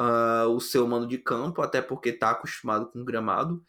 uh, 0.00 0.48
o 0.48 0.60
seu 0.60 0.88
mano 0.88 1.06
de 1.06 1.18
campo, 1.18 1.60
até 1.60 1.82
porque 1.82 2.08
está 2.08 2.30
acostumado 2.30 2.86
com 2.86 3.00
o 3.00 3.04
gramado 3.04 3.62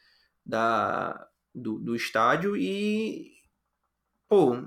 da, 0.46 1.28
do, 1.54 1.78
do 1.78 1.96
estádio 1.96 2.56
e 2.56 3.34
pô, 4.30 4.66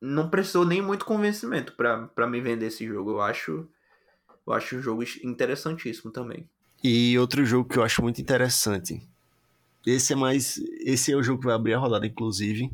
não 0.00 0.28
precisou 0.28 0.64
nem 0.64 0.82
muito 0.82 1.04
convencimento 1.04 1.74
para 1.76 2.26
me 2.26 2.40
vender 2.40 2.66
esse 2.66 2.86
jogo. 2.86 3.12
Eu 3.12 3.20
acho 3.20 3.68
eu 4.46 4.52
acho 4.52 4.76
um 4.76 4.82
jogo 4.82 5.02
interessantíssimo 5.24 6.12
também. 6.12 6.48
E 6.82 7.18
outro 7.18 7.44
jogo 7.44 7.68
que 7.68 7.78
eu 7.78 7.82
acho 7.82 8.00
muito 8.02 8.20
interessante. 8.20 9.02
Esse 9.84 10.12
é 10.12 10.16
mais. 10.16 10.58
Esse 10.80 11.12
é 11.12 11.16
o 11.16 11.22
jogo 11.22 11.40
que 11.40 11.46
vai 11.46 11.54
abrir 11.54 11.74
a 11.74 11.78
rodada, 11.78 12.06
inclusive. 12.06 12.70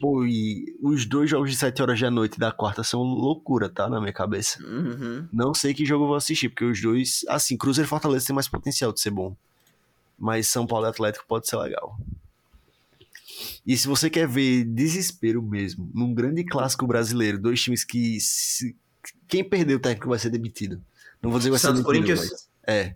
Pô, 0.00 0.24
e 0.24 0.76
os 0.80 1.04
dois 1.04 1.28
jogos 1.28 1.50
de 1.50 1.56
7 1.56 1.82
horas 1.82 2.00
da 2.00 2.10
noite 2.10 2.38
da 2.38 2.52
quarta 2.52 2.84
são 2.84 3.02
loucura, 3.02 3.68
tá? 3.68 3.88
Na 3.88 4.00
minha 4.00 4.12
cabeça. 4.12 4.62
Uhum. 4.62 5.28
Não 5.32 5.52
sei 5.52 5.74
que 5.74 5.84
jogo 5.84 6.04
eu 6.04 6.08
vou 6.08 6.16
assistir, 6.16 6.48
porque 6.48 6.64
os 6.64 6.80
dois. 6.80 7.24
Assim, 7.28 7.56
Cruzeiro 7.56 7.86
e 7.86 7.88
Fortaleza 7.88 8.26
tem 8.26 8.34
mais 8.34 8.48
potencial 8.48 8.92
de 8.92 9.00
ser 9.00 9.10
bom. 9.10 9.36
Mas 10.16 10.46
São 10.46 10.66
Paulo 10.66 10.86
e 10.86 10.88
Atlético 10.88 11.24
pode 11.26 11.48
ser 11.48 11.56
legal. 11.56 11.96
E 13.66 13.76
se 13.76 13.86
você 13.86 14.08
quer 14.08 14.26
ver 14.26 14.64
desespero 14.64 15.42
mesmo, 15.42 15.90
num 15.94 16.14
grande 16.14 16.44
clássico 16.44 16.86
brasileiro, 16.86 17.38
dois 17.38 17.60
times 17.60 17.84
que 17.84 18.18
se, 18.20 18.76
quem 19.28 19.44
perdeu 19.44 19.78
o 19.78 19.80
técnico 19.80 20.08
vai 20.08 20.18
ser 20.18 20.30
demitido. 20.30 20.80
Não 21.22 21.30
vou 21.30 21.38
dizer 21.38 21.48
que 21.48 21.52
vai 21.52 21.60
Santos 21.60 21.84
ser 21.84 21.92
demitido. 21.92 22.18
Mas, 22.18 22.48
é. 22.66 22.94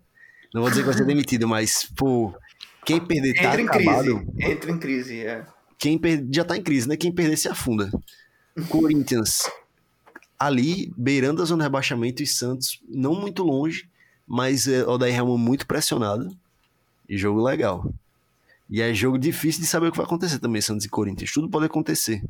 Não 0.55 0.63
vou 0.63 0.71
dizer 0.71 0.83
que 0.83 0.87
vai 0.87 0.97
ser 0.97 1.05
demitido, 1.05 1.49
mas, 1.49 1.89
pô, 1.97 2.35
quem 2.85 3.01
perder 3.01 3.35
tá 3.35 3.45
Entra 3.45 3.61
em 3.61 3.67
acabado. 3.67 4.21
Crise. 4.21 4.53
Entra 4.53 4.71
em 4.71 4.79
crise, 4.79 5.21
é. 5.21 5.47
Quem 5.83 5.99
per... 5.99 6.25
Já 6.33 6.45
tá 6.45 6.57
em 6.57 6.63
crise, 6.63 6.89
né? 6.89 6.97
Quem 6.97 7.11
perder 7.11 7.37
se 7.37 7.49
afunda. 7.49 7.91
Corinthians 8.69 9.51
ali, 10.39 10.93
beirando 10.97 11.43
a 11.43 11.45
zona 11.45 11.65
de 11.65 11.67
rebaixamento, 11.67 12.23
e 12.23 12.27
Santos 12.27 12.81
não 12.89 13.15
muito 13.15 13.43
longe, 13.43 13.91
mas 14.25 14.69
é, 14.69 14.85
o 14.85 14.97
Daí 14.97 15.13
Helman 15.13 15.39
muito 15.39 15.67
pressionado. 15.67 16.31
E 17.09 17.19
jogo 17.19 17.43
legal. 17.43 17.93
E 18.71 18.81
é 18.81 18.95
jogo 18.95 19.19
difícil 19.19 19.61
de 19.61 19.67
saber 19.67 19.89
o 19.89 19.91
que 19.91 19.97
vai 19.97 20.07
acontecer 20.07 20.39
também, 20.39 20.63
Santos 20.63 20.85
e 20.87 20.89
Corinthians. 20.89 21.33
Tudo 21.33 21.49
pode 21.49 21.67
acontecer. 21.67 22.25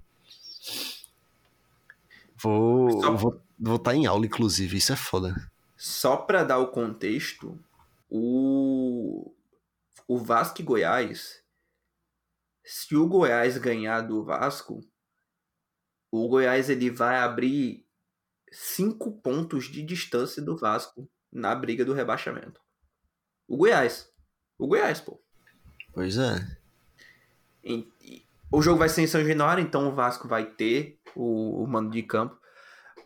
Vou, 2.38 3.02
Só... 3.02 3.14
vou 3.14 3.40
Vou 3.64 3.76
estar 3.76 3.94
em 3.94 4.06
aula, 4.06 4.26
inclusive, 4.26 4.76
isso 4.76 4.92
é 4.92 4.96
foda. 4.96 5.48
Só 5.76 6.16
para 6.16 6.42
dar 6.42 6.58
o 6.58 6.66
contexto, 6.66 7.56
o, 8.10 9.30
o 10.08 10.18
Vasco 10.18 10.60
e 10.60 10.64
Goiás, 10.64 11.41
se 12.64 12.96
o 12.96 13.06
Goiás 13.06 13.58
ganhar 13.58 14.02
do 14.02 14.24
Vasco, 14.24 14.80
o 16.10 16.28
Goiás 16.28 16.68
ele 16.68 16.90
vai 16.90 17.16
abrir 17.16 17.86
cinco 18.50 19.12
pontos 19.20 19.64
de 19.64 19.82
distância 19.82 20.42
do 20.42 20.56
Vasco 20.56 21.10
na 21.32 21.54
briga 21.54 21.84
do 21.84 21.94
rebaixamento. 21.94 22.60
O 23.48 23.56
Goiás. 23.56 24.10
O 24.58 24.66
Goiás, 24.66 25.00
pô. 25.00 25.20
Pois 25.92 26.16
é. 26.16 26.58
o 28.50 28.62
jogo 28.62 28.78
vai 28.78 28.88
ser 28.88 29.02
em 29.02 29.06
São 29.06 29.24
Januário, 29.24 29.62
então 29.62 29.88
o 29.88 29.94
Vasco 29.94 30.28
vai 30.28 30.46
ter 30.46 31.00
o, 31.14 31.62
o 31.62 31.66
mando 31.66 31.90
de 31.90 32.02
campo. 32.02 32.38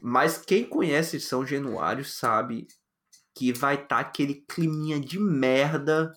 Mas 0.01 0.39
quem 0.39 0.65
conhece 0.65 1.21
São 1.21 1.47
Januário 1.47 2.05
sabe 2.05 2.67
que 3.35 3.53
vai 3.53 3.75
estar 3.75 3.87
tá 3.89 3.99
aquele 3.99 4.35
climinha 4.49 5.01
de 5.01 5.19
merda. 5.19 6.13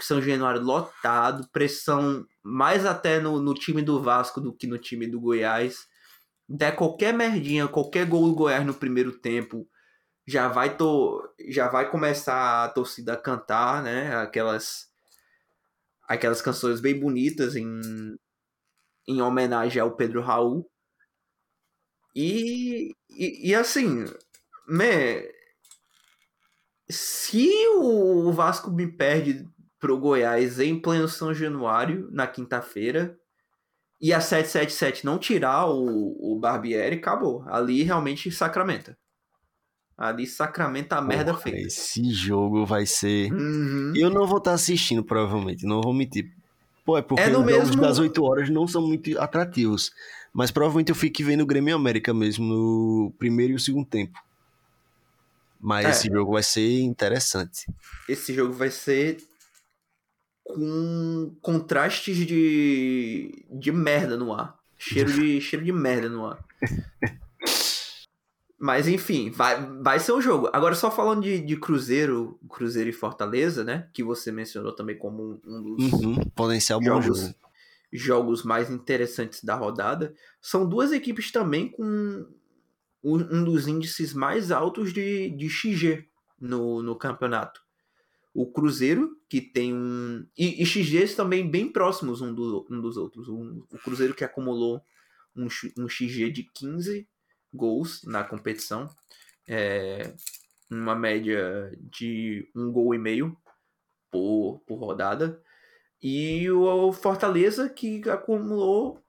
São 0.00 0.20
Januário 0.20 0.62
lotado, 0.62 1.48
pressão 1.52 2.26
mais 2.42 2.84
até 2.84 3.20
no, 3.20 3.40
no 3.40 3.54
time 3.54 3.82
do 3.82 4.00
Vasco 4.02 4.40
do 4.40 4.54
que 4.54 4.66
no 4.66 4.78
time 4.78 5.06
do 5.06 5.20
Goiás. 5.20 5.86
Der 6.48 6.74
qualquer 6.76 7.12
merdinha, 7.12 7.68
qualquer 7.68 8.06
gol 8.06 8.28
do 8.28 8.34
Goiás 8.34 8.64
no 8.64 8.74
primeiro 8.74 9.18
tempo, 9.18 9.68
já 10.26 10.48
vai 10.48 10.76
to, 10.76 11.22
já 11.48 11.68
vai 11.68 11.90
começar 11.90 12.64
a 12.64 12.68
torcida 12.68 13.14
a 13.14 13.16
cantar, 13.16 13.82
né? 13.82 14.16
Aquelas 14.16 14.86
aquelas 16.08 16.40
canções 16.40 16.80
bem 16.80 16.98
bonitas 16.98 17.56
em, 17.56 17.80
em 19.08 19.20
homenagem 19.20 19.80
ao 19.80 19.96
Pedro 19.96 20.20
Raul. 20.20 20.68
E, 22.14 22.94
e, 23.10 23.50
e 23.50 23.54
assim, 23.54 24.04
né, 24.68 25.22
se 26.88 27.50
o 27.76 28.32
Vasco 28.32 28.70
me 28.70 28.90
perde 28.90 29.46
pro 29.86 29.98
Goiás 29.98 30.58
em 30.58 30.76
pleno 30.80 31.06
São 31.08 31.32
Januário, 31.32 32.08
na 32.10 32.26
quinta-feira, 32.26 33.16
e 34.00 34.12
a 34.12 34.20
777 34.20 35.04
não 35.06 35.16
tirar 35.16 35.66
o, 35.70 36.32
o 36.34 36.38
Barbieri, 36.40 36.96
acabou. 36.96 37.44
Ali 37.46 37.84
realmente 37.84 38.28
sacramenta. 38.32 38.98
Ali 39.96 40.26
sacramenta 40.26 40.96
a 40.96 41.00
merda 41.00 41.30
Porra, 41.32 41.44
feita. 41.44 41.68
Esse 41.68 42.10
jogo 42.12 42.66
vai 42.66 42.84
ser. 42.84 43.32
Uhum. 43.32 43.92
Eu 43.94 44.10
não 44.10 44.26
vou 44.26 44.38
estar 44.38 44.52
assistindo, 44.54 45.04
provavelmente, 45.04 45.64
não 45.64 45.80
vou 45.80 45.94
mentir. 45.94 46.30
Pô, 46.84 46.98
é 46.98 47.02
porque 47.02 47.22
É 47.22 47.28
os 47.28 47.32
jogos 47.32 47.46
mesmo- 47.70 47.80
das 47.82 47.98
8 48.00 48.22
horas 48.24 48.50
não 48.50 48.66
são 48.66 48.82
muito 48.86 49.18
atrativos. 49.20 49.92
Mas 50.34 50.50
provavelmente 50.50 50.90
eu 50.90 50.94
fique 50.96 51.22
vendo 51.24 51.42
o 51.42 51.46
Grêmio 51.46 51.74
América 51.76 52.12
mesmo 52.12 52.44
no 52.44 53.12
primeiro 53.18 53.52
e 53.52 53.56
o 53.56 53.60
segundo 53.60 53.86
tempo. 53.86 54.18
Mas 55.60 55.86
É. 55.86 55.90
esse 55.90 56.08
jogo 56.08 56.32
vai 56.32 56.42
ser 56.42 56.80
interessante. 56.80 57.66
Esse 58.08 58.34
jogo 58.34 58.52
vai 58.52 58.70
ser 58.70 59.16
com 60.46 61.36
contrastes 61.42 62.18
de, 62.26 63.46
de 63.50 63.72
merda 63.72 64.16
no 64.16 64.32
ar. 64.32 64.58
Cheiro 64.78 65.12
de, 65.12 65.40
cheiro 65.42 65.64
de 65.64 65.72
merda 65.72 66.08
no 66.08 66.26
ar. 66.26 66.44
Mas 68.58 68.88
enfim, 68.88 69.30
vai, 69.30 69.66
vai 69.82 70.00
ser 70.00 70.12
um 70.12 70.20
jogo. 70.20 70.48
Agora, 70.52 70.74
só 70.74 70.90
falando 70.90 71.22
de, 71.22 71.40
de 71.40 71.56
Cruzeiro, 71.58 72.38
Cruzeiro 72.48 72.88
e 72.88 72.92
Fortaleza, 72.92 73.62
né? 73.62 73.90
Que 73.92 74.02
você 74.02 74.32
mencionou 74.32 74.74
também 74.74 74.96
como 74.96 75.40
um, 75.44 75.62
dos 75.62 75.92
Uhum, 75.92 76.14
potencial 76.34 76.82
jogos, 76.82 77.20
jogo. 77.20 77.34
jogos 77.92 78.42
mais 78.44 78.70
interessantes 78.70 79.44
da 79.44 79.54
rodada. 79.54 80.14
São 80.40 80.66
duas 80.66 80.90
equipes 80.92 81.30
também 81.30 81.70
com 81.70 81.84
um, 83.04 83.14
um 83.14 83.44
dos 83.44 83.68
índices 83.68 84.14
mais 84.14 84.50
altos 84.50 84.92
de, 84.92 85.30
de 85.30 85.48
XG 85.50 86.08
no, 86.40 86.82
no 86.82 86.96
campeonato. 86.96 87.60
O 88.36 88.52
Cruzeiro, 88.52 89.16
que 89.28 89.40
tem 89.40 89.74
um. 89.74 90.26
E, 90.36 90.62
e 90.62 90.66
XGs 90.66 91.16
também 91.16 91.48
bem 91.50 91.72
próximos 91.72 92.20
um, 92.20 92.34
do, 92.34 92.66
um 92.70 92.80
dos 92.80 92.96
outros. 92.96 93.28
Um- 93.28 93.64
o 93.72 93.78
Cruzeiro 93.78 94.14
que 94.14 94.24
acumulou 94.24 94.82
um, 95.34 95.46
um 95.78 95.88
XG 95.88 96.30
de 96.30 96.42
15 96.54 97.08
gols 97.52 98.02
na 98.04 98.22
competição. 98.24 98.88
É, 99.48 100.14
uma 100.70 100.94
média 100.94 101.72
de 101.78 102.50
um 102.54 102.70
gol 102.70 102.94
e 102.94 102.98
meio 102.98 103.36
por, 104.10 104.60
por 104.66 104.76
rodada. 104.76 105.40
E 106.02 106.50
o 106.50 106.92
Fortaleza, 106.92 107.70
que 107.70 108.02
acumulou 108.08 109.02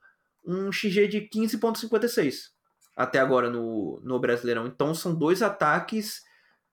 um 0.46 0.72
XG 0.72 1.08
de 1.08 1.22
15,56 1.30 2.56
até 2.96 3.20
agora 3.20 3.50
no, 3.50 4.00
no 4.04 4.20
Brasileirão. 4.20 4.66
Então 4.66 4.96
são 4.96 5.14
dois 5.14 5.44
ataques 5.44 6.24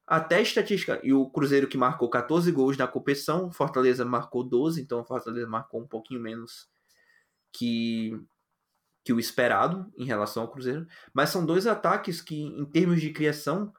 até 0.07 0.41
estatística. 0.43 1.01
E 1.03 1.13
o 1.13 1.29
Cruzeiro 1.29 1.67
que 1.67 1.79
marcou 1.79 2.09
14 2.09 2.51
gols 2.53 2.77
na 2.77 2.87
competição, 2.87 3.51
Fortaleza 3.51 4.05
marcou 4.05 4.45
12, 4.45 4.81
então 4.81 5.05
Fortaleza 5.05 5.47
marcou 5.47 5.81
um 5.81 5.87
pouquinho 5.87 6.21
menos 6.21 6.69
que, 7.53 8.19
que 9.03 9.13
o 9.13 9.19
esperado 9.19 9.91
em 9.97 10.05
relação 10.05 10.43
ao 10.43 10.51
Cruzeiro. 10.51 10.87
Mas 11.13 11.31
são 11.31 11.45
dois 11.45 11.67
ataques 11.67 12.21
que, 12.21 12.43
em 12.43 12.65
termos 12.65 13.01
de 13.01 13.11
criação, 13.11 13.73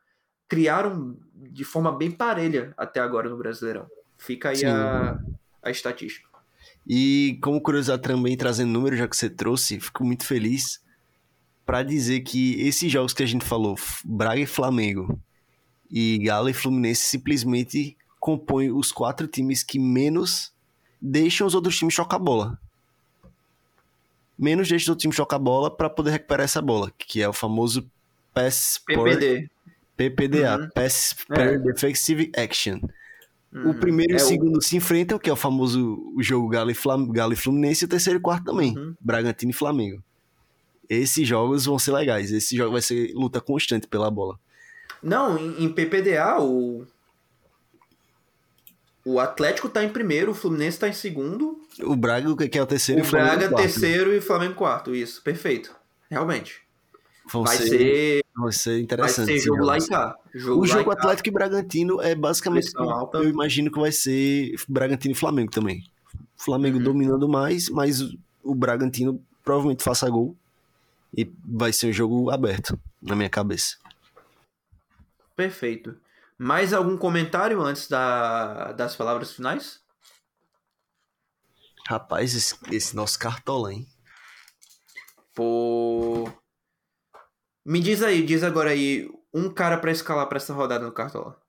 criaram 0.47 1.17
de 1.33 1.63
forma 1.63 1.91
bem 1.91 2.11
parelha 2.11 2.73
até 2.77 2.99
agora 2.99 3.29
no 3.29 3.37
Brasileirão. 3.37 3.87
Fica 4.17 4.49
aí 4.49 4.57
Sim. 4.57 4.67
a, 4.67 5.19
a 5.61 5.69
estatística. 5.69 6.27
E 6.87 7.39
como 7.41 7.61
curiosidade 7.61 8.01
também, 8.01 8.37
trazendo 8.37 8.71
números, 8.71 8.99
já 8.99 9.07
que 9.07 9.17
você 9.17 9.29
trouxe, 9.29 9.79
fico 9.79 10.03
muito 10.03 10.25
feliz 10.25 10.83
para 11.65 11.81
dizer 11.81 12.21
que 12.21 12.61
esses 12.61 12.91
jogos 12.91 13.13
que 13.13 13.23
a 13.23 13.25
gente 13.25 13.43
falou, 13.43 13.75
Braga 14.03 14.39
e 14.39 14.45
Flamengo, 14.45 15.19
e 15.91 16.17
Galo 16.19 16.49
e 16.49 16.53
Fluminense, 16.53 17.03
simplesmente 17.03 17.95
compõem 18.19 18.71
os 18.71 18.91
quatro 18.91 19.27
times 19.27 19.63
que 19.63 19.77
menos 19.79 20.51
deixam 21.01 21.45
os 21.45 21.53
outros 21.53 21.77
times 21.77 21.93
chocar 21.93 22.19
a 22.19 22.23
bola. 22.23 22.59
Menos 24.37 24.67
deixam 24.67 24.85
os 24.85 24.89
outros 24.89 25.01
times 25.03 25.15
chocar 25.15 25.37
a 25.39 25.43
bola 25.43 25.71
para 25.75 25.89
poder 25.89 26.11
recuperar 26.11 26.43
essa 26.43 26.61
bola, 26.61 26.91
que 26.97 27.21
é 27.21 27.29
o 27.29 27.33
famoso 27.33 27.89
Pass 28.33 28.81
PPD. 28.85 29.49
PPDA, 29.95 30.57
Uhum. 30.59 30.69
Pass 30.75 31.15
É. 31.31 31.35
per 31.35 31.61
Defensive 31.61 32.31
Action. 32.35 32.79
O 33.53 33.69
Uhum. 33.69 33.73
primeiro 33.79 34.11
e 34.11 34.15
É 34.15 34.17
o 34.17 34.19
segundo 34.27 34.61
se 34.61 34.75
enfrentam, 34.75 35.17
que 35.17 35.29
é 35.29 35.33
o 35.33 35.37
famoso 35.37 36.11
o 36.13 36.21
jogo 36.21 36.49
Galo 36.49 36.69
e, 36.69 36.73
Flam 36.73 37.07
Galo 37.07 37.31
e 37.31 37.37
Fluminense, 37.37 37.85
e 37.85 37.87
o 37.87 37.89
terceiro 37.89 38.19
e 38.19 38.21
quarto 38.21 38.43
também, 38.45 38.77
Uhum. 38.77 38.93
Bragantino 38.99 39.51
e 39.51 39.53
Flamengo. 39.53 40.03
Esses 40.89 41.25
jogos 41.25 41.63
vão 41.65 41.79
ser 41.79 41.93
legais, 41.93 42.31
esse 42.33 42.57
jogo 42.57 42.73
vai 42.73 42.81
ser 42.81 43.13
luta 43.13 43.39
constante 43.39 43.87
pela 43.87 44.11
bola. 44.11 44.37
Não, 45.05 45.37
em, 45.37 45.63
em 45.65 45.69
PPDA, 45.71 46.41
o. 46.41 46.85
O 49.05 49.19
Atlético 49.19 49.69
tá 49.69 49.83
em 49.83 49.89
primeiro, 49.89 50.31
o 50.31 50.35
Fluminense 50.35 50.79
tá 50.79 50.89
em 50.89 50.93
segundo, 50.93 51.61
O 51.83 51.95
Braga, 51.95 52.35
que 52.49 52.57
é 52.57 52.61
o 52.61 52.65
terceiro, 52.65 52.99
e 52.99 53.03
o 53.03 53.05
o 53.05 53.07
Flamengo 53.07 53.29
Braga 53.37 53.49
quarto. 53.49 53.61
terceiro 53.63 54.13
e 54.13 54.17
o 54.17 54.21
Flamengo 54.21 54.55
quarto. 54.55 54.95
Isso, 54.95 55.21
perfeito. 55.21 55.75
Realmente. 56.09 56.61
Vão 57.31 57.43
Vai 57.43 57.57
ser, 57.57 57.67
ser, 57.67 58.23
vai 58.35 58.51
ser 58.51 58.71
vai 58.71 58.79
interessante. 58.81 59.25
ser 59.25 59.33
esses 59.33 59.45
jogo 59.45 59.63
lá 59.63 59.77
e 59.77 59.87
cá. 59.87 60.15
Jogo 60.33 60.61
O 60.61 60.65
jogo. 60.65 60.91
Atlético 60.91 61.29
e 61.29 61.31
Bragantino 61.31 62.01
é 62.01 62.15
basicamente 62.15 62.71
alta. 62.77 63.19
eu 63.19 63.29
imagino 63.29 63.71
que 63.71 63.79
vai 63.79 63.91
ser 63.91 64.55
Bragantino 64.67 65.11
e 65.13 65.17
Flamengo 65.17 65.51
também. 65.51 65.83
Flamengo 66.37 66.77
Uhum. 66.77 66.83
dominando 66.83 67.29
mais, 67.29 67.69
mas 67.69 68.01
o- 68.01 68.17
o 68.43 68.55
Bragantino 68.55 69.21
provavelmente 69.43 69.83
faça 69.83 70.09
gol 70.09 70.35
e 71.15 71.29
vai 71.47 71.71
ser 71.73 71.87
um 71.89 71.93
jogo 71.93 72.29
aberto 72.31 72.77
na 73.01 73.15
minha 73.15 73.29
cabeça. 73.29 73.77
Perfeito. 75.35 75.99
Mais 76.37 76.73
algum 76.73 76.97
comentário 76.97 77.61
antes 77.61 77.87
da, 77.87 78.71
das 78.73 78.95
palavras 78.95 79.33
finais? 79.33 79.81
Rapaz, 81.87 82.33
esse, 82.35 82.55
esse 82.71 82.95
nosso 82.95 83.17
cartola, 83.19 83.73
hein? 83.73 83.87
Pô. 85.33 86.29
Me 87.63 87.79
diz 87.79 88.01
aí, 88.01 88.23
diz 88.23 88.43
agora 88.43 88.71
aí, 88.71 89.09
um 89.33 89.49
cara 89.53 89.77
pra 89.77 89.91
escalar 89.91 90.27
pra 90.27 90.37
essa 90.37 90.53
rodada 90.53 90.85
no 90.85 90.91
Cartola. 90.91 91.39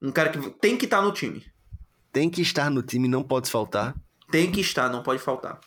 Um 0.00 0.10
cara 0.10 0.30
que 0.30 0.50
tem 0.50 0.76
que 0.76 0.86
estar 0.86 1.02
no 1.02 1.12
time. 1.12 1.44
Tem 2.12 2.30
que 2.30 2.40
estar 2.40 2.70
no 2.70 2.82
time, 2.82 3.08
não 3.08 3.22
pode 3.22 3.50
faltar. 3.50 3.94
Tem 4.30 4.50
que 4.50 4.60
estar, 4.60 4.88
não 4.88 5.02
pode 5.02 5.20
faltar. 5.20 5.60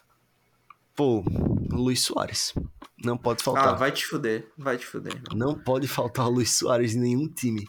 Pô, 0.99 1.23
Luiz 1.71 2.01
Soares. 2.03 2.53
Não 3.01 3.17
pode 3.17 3.41
faltar. 3.41 3.69
Ah, 3.69 3.73
vai 3.73 3.89
te 3.89 4.05
fuder, 4.05 4.51
vai 4.57 4.77
te 4.77 4.85
fuder. 4.85 5.13
Não 5.33 5.57
pode 5.57 5.87
faltar 5.87 6.27
o 6.27 6.29
Luiz 6.29 6.51
Soares 6.57 6.93
em 6.93 6.99
nenhum 6.99 7.25
time. 7.29 7.65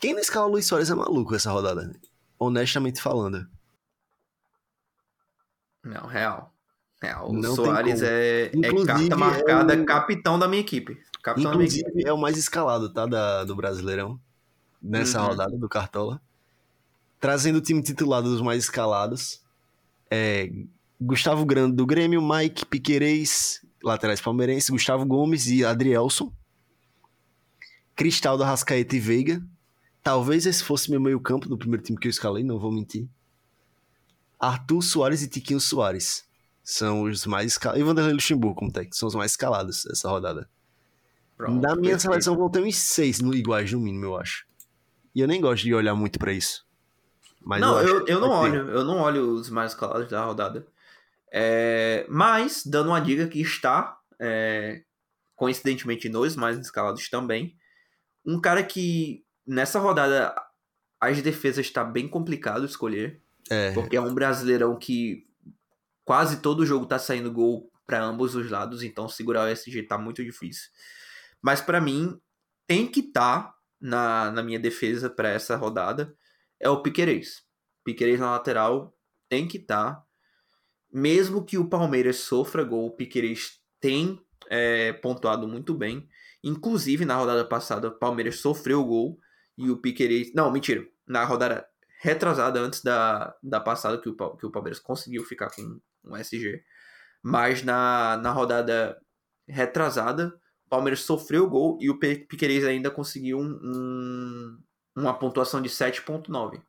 Quem 0.00 0.12
não 0.12 0.20
escala 0.20 0.46
o 0.46 0.50
Luiz 0.50 0.64
Soares 0.64 0.88
é 0.88 0.94
maluco 0.94 1.34
essa 1.34 1.50
rodada. 1.50 1.92
Honestamente 2.38 3.02
falando. 3.02 3.48
Não, 5.82 6.06
real. 6.06 6.54
Real. 7.02 7.30
O 7.30 7.32
Não 7.32 7.56
Soares 7.56 8.00
é, 8.00 8.44
é 8.46 8.50
Inclusive, 8.56 8.86
carta 8.86 9.14
é 9.14 9.16
marcada, 9.16 9.74
o- 9.74 9.84
capitão 9.84 10.38
da 10.38 10.46
minha 10.46 10.60
equipe. 10.60 11.02
Capitão 11.20 11.50
da 11.50 11.56
minha 11.56 11.68
equipe. 11.68 11.80
Inclusive, 11.80 12.08
é 12.08 12.12
o 12.12 12.16
mais 12.18 12.36
escalado, 12.36 12.92
tá? 12.92 13.06
Da, 13.06 13.42
do 13.42 13.56
Brasileirão. 13.56 14.20
Nessa 14.80 15.20
Uhum. 15.20 15.26
rodada 15.30 15.56
do 15.56 15.68
Cartola. 15.68 16.22
Trazendo 17.18 17.56
o 17.56 17.60
time 17.60 17.82
titular 17.82 18.22
dos 18.22 18.40
mais 18.40 18.62
escalados. 18.62 19.42
É, 20.08 20.48
Gustavo 21.00 21.44
Grande 21.46 21.76
do 21.76 21.86
Grêmio, 21.86 22.20
Mike 22.20 22.66
Piquerez, 22.66 23.64
laterais 23.82 24.20
palmeirenses, 24.20 24.68
Gustavo 24.68 25.06
Gomes 25.06 25.46
e 25.46 25.64
Adrielson. 25.64 26.32
Cristal 27.94 28.36
da 28.36 28.46
Rascaeta 28.46 28.96
e 28.96 29.00
Veiga. 29.00 29.42
Talvez 30.02 30.46
esse 30.46 30.62
fosse 30.62 30.90
meu 30.90 31.00
meio 31.00 31.20
campo 31.20 31.48
do 31.48 31.58
primeiro 31.58 31.82
time 31.82 31.98
que 31.98 32.08
eu 32.08 32.10
escalei, 32.10 32.42
não 32.42 32.58
vou 32.58 32.72
mentir. 32.72 33.08
Arthur 34.38 34.82
Soares 34.82 35.22
e 35.22 35.28
Tiquinho 35.28 35.60
Soares. 35.60 36.24
São 36.62 37.02
os 37.02 37.26
mais 37.26 37.52
escalados. 37.52 37.80
E 37.80 37.84
Vanderlei 37.84 38.12
Luxemburgo 38.12 38.56
como 38.56 38.72
técnico. 38.72 38.96
São 38.96 39.08
os 39.08 39.14
mais 39.14 39.32
escalados 39.32 39.84
dessa 39.84 40.08
rodada. 40.08 40.48
Pronto, 41.36 41.54
Na 41.60 41.74
minha 41.74 41.92
perfeito. 41.92 42.00
seleção 42.00 42.36
vão 42.36 42.50
ter 42.50 42.62
uns 42.62 42.76
seis 42.76 43.20
no, 43.20 43.34
iguais, 43.34 43.72
no 43.72 43.80
mínimo, 43.80 44.04
eu 44.04 44.16
acho. 44.16 44.46
E 45.14 45.20
eu 45.20 45.26
nem 45.26 45.40
gosto 45.40 45.62
de 45.62 45.74
olhar 45.74 45.94
muito 45.94 46.18
pra 46.18 46.32
isso. 46.32 46.66
Mas 47.40 47.60
não, 47.60 47.80
eu, 47.80 48.04
que 48.04 48.12
eu 48.12 48.20
não 48.20 48.30
olho. 48.30 48.68
Eu 48.70 48.84
não 48.84 48.98
olho 48.98 49.32
os 49.32 49.48
mais 49.48 49.72
escalados 49.72 50.08
da 50.08 50.24
rodada. 50.24 50.66
É, 51.32 52.06
mas, 52.08 52.62
dando 52.64 52.88
uma 52.88 53.00
dica 53.00 53.26
que 53.28 53.40
está, 53.40 53.98
é, 54.20 54.82
coincidentemente, 55.36 56.08
nos 56.08 56.36
mais 56.36 56.58
escalados 56.58 57.08
também. 57.08 57.56
Um 58.24 58.40
cara 58.40 58.62
que, 58.62 59.24
nessa 59.46 59.78
rodada, 59.78 60.34
as 61.00 61.20
defesas 61.22 61.66
está 61.66 61.84
bem 61.84 62.08
complicado 62.08 62.64
escolher. 62.64 63.22
É, 63.50 63.72
Porque 63.72 63.96
é 63.96 64.00
um 64.00 64.14
brasileirão 64.14 64.76
que 64.78 65.26
quase 66.04 66.40
todo 66.40 66.66
jogo 66.66 66.86
tá 66.86 66.98
saindo 66.98 67.32
gol 67.32 67.70
para 67.86 68.02
ambos 68.02 68.34
os 68.34 68.50
lados, 68.50 68.82
então 68.82 69.08
segurar 69.08 69.44
o 69.44 69.48
SG 69.48 69.82
tá 69.82 69.96
muito 69.96 70.22
difícil. 70.22 70.68
Mas 71.40 71.60
para 71.60 71.80
mim, 71.80 72.20
tem 72.66 72.86
que 72.86 73.00
estar 73.00 73.54
na, 73.80 74.30
na 74.30 74.42
minha 74.42 74.58
defesa 74.58 75.08
para 75.08 75.30
essa 75.30 75.56
rodada 75.56 76.14
é 76.60 76.68
o 76.68 76.82
Piquerez. 76.82 77.42
Piquerez 77.84 78.18
na 78.18 78.32
lateral 78.32 78.94
tem 79.28 79.46
que 79.46 79.58
estar. 79.58 80.04
Mesmo 80.92 81.44
que 81.44 81.58
o 81.58 81.68
Palmeiras 81.68 82.16
sofra 82.16 82.64
gol, 82.64 82.86
o 82.86 82.90
Piquerez 82.90 83.60
tem 83.80 84.20
é, 84.48 84.92
pontuado 84.94 85.46
muito 85.46 85.74
bem. 85.74 86.08
Inclusive, 86.42 87.04
na 87.04 87.16
rodada 87.16 87.44
passada, 87.44 87.88
o 87.88 87.98
Palmeiras 87.98 88.40
sofreu 88.40 88.84
gol 88.84 89.18
e 89.56 89.70
o 89.70 89.76
Piquerez. 89.76 90.32
Não, 90.34 90.50
mentira. 90.50 90.86
Na 91.06 91.24
rodada 91.24 91.66
retrasada, 92.00 92.60
antes 92.60 92.82
da, 92.82 93.34
da 93.42 93.60
passada, 93.60 93.98
que 93.98 94.08
o, 94.08 94.14
que 94.36 94.46
o 94.46 94.50
Palmeiras 94.50 94.78
conseguiu 94.78 95.24
ficar 95.24 95.50
com 95.50 95.80
um 96.04 96.16
SG. 96.16 96.62
Mas 97.22 97.62
na, 97.62 98.16
na 98.18 98.30
rodada 98.30 98.98
retrasada, 99.46 100.32
o 100.66 100.68
Palmeiras 100.68 101.00
sofreu 101.00 101.44
o 101.44 101.50
gol 101.50 101.78
e 101.80 101.90
o 101.90 101.98
Piqueires 101.98 102.64
ainda 102.64 102.90
conseguiu 102.90 103.38
um, 103.38 103.58
um, 103.62 104.58
uma 104.96 105.18
pontuação 105.18 105.60
de 105.60 105.68
7.9 105.68 106.62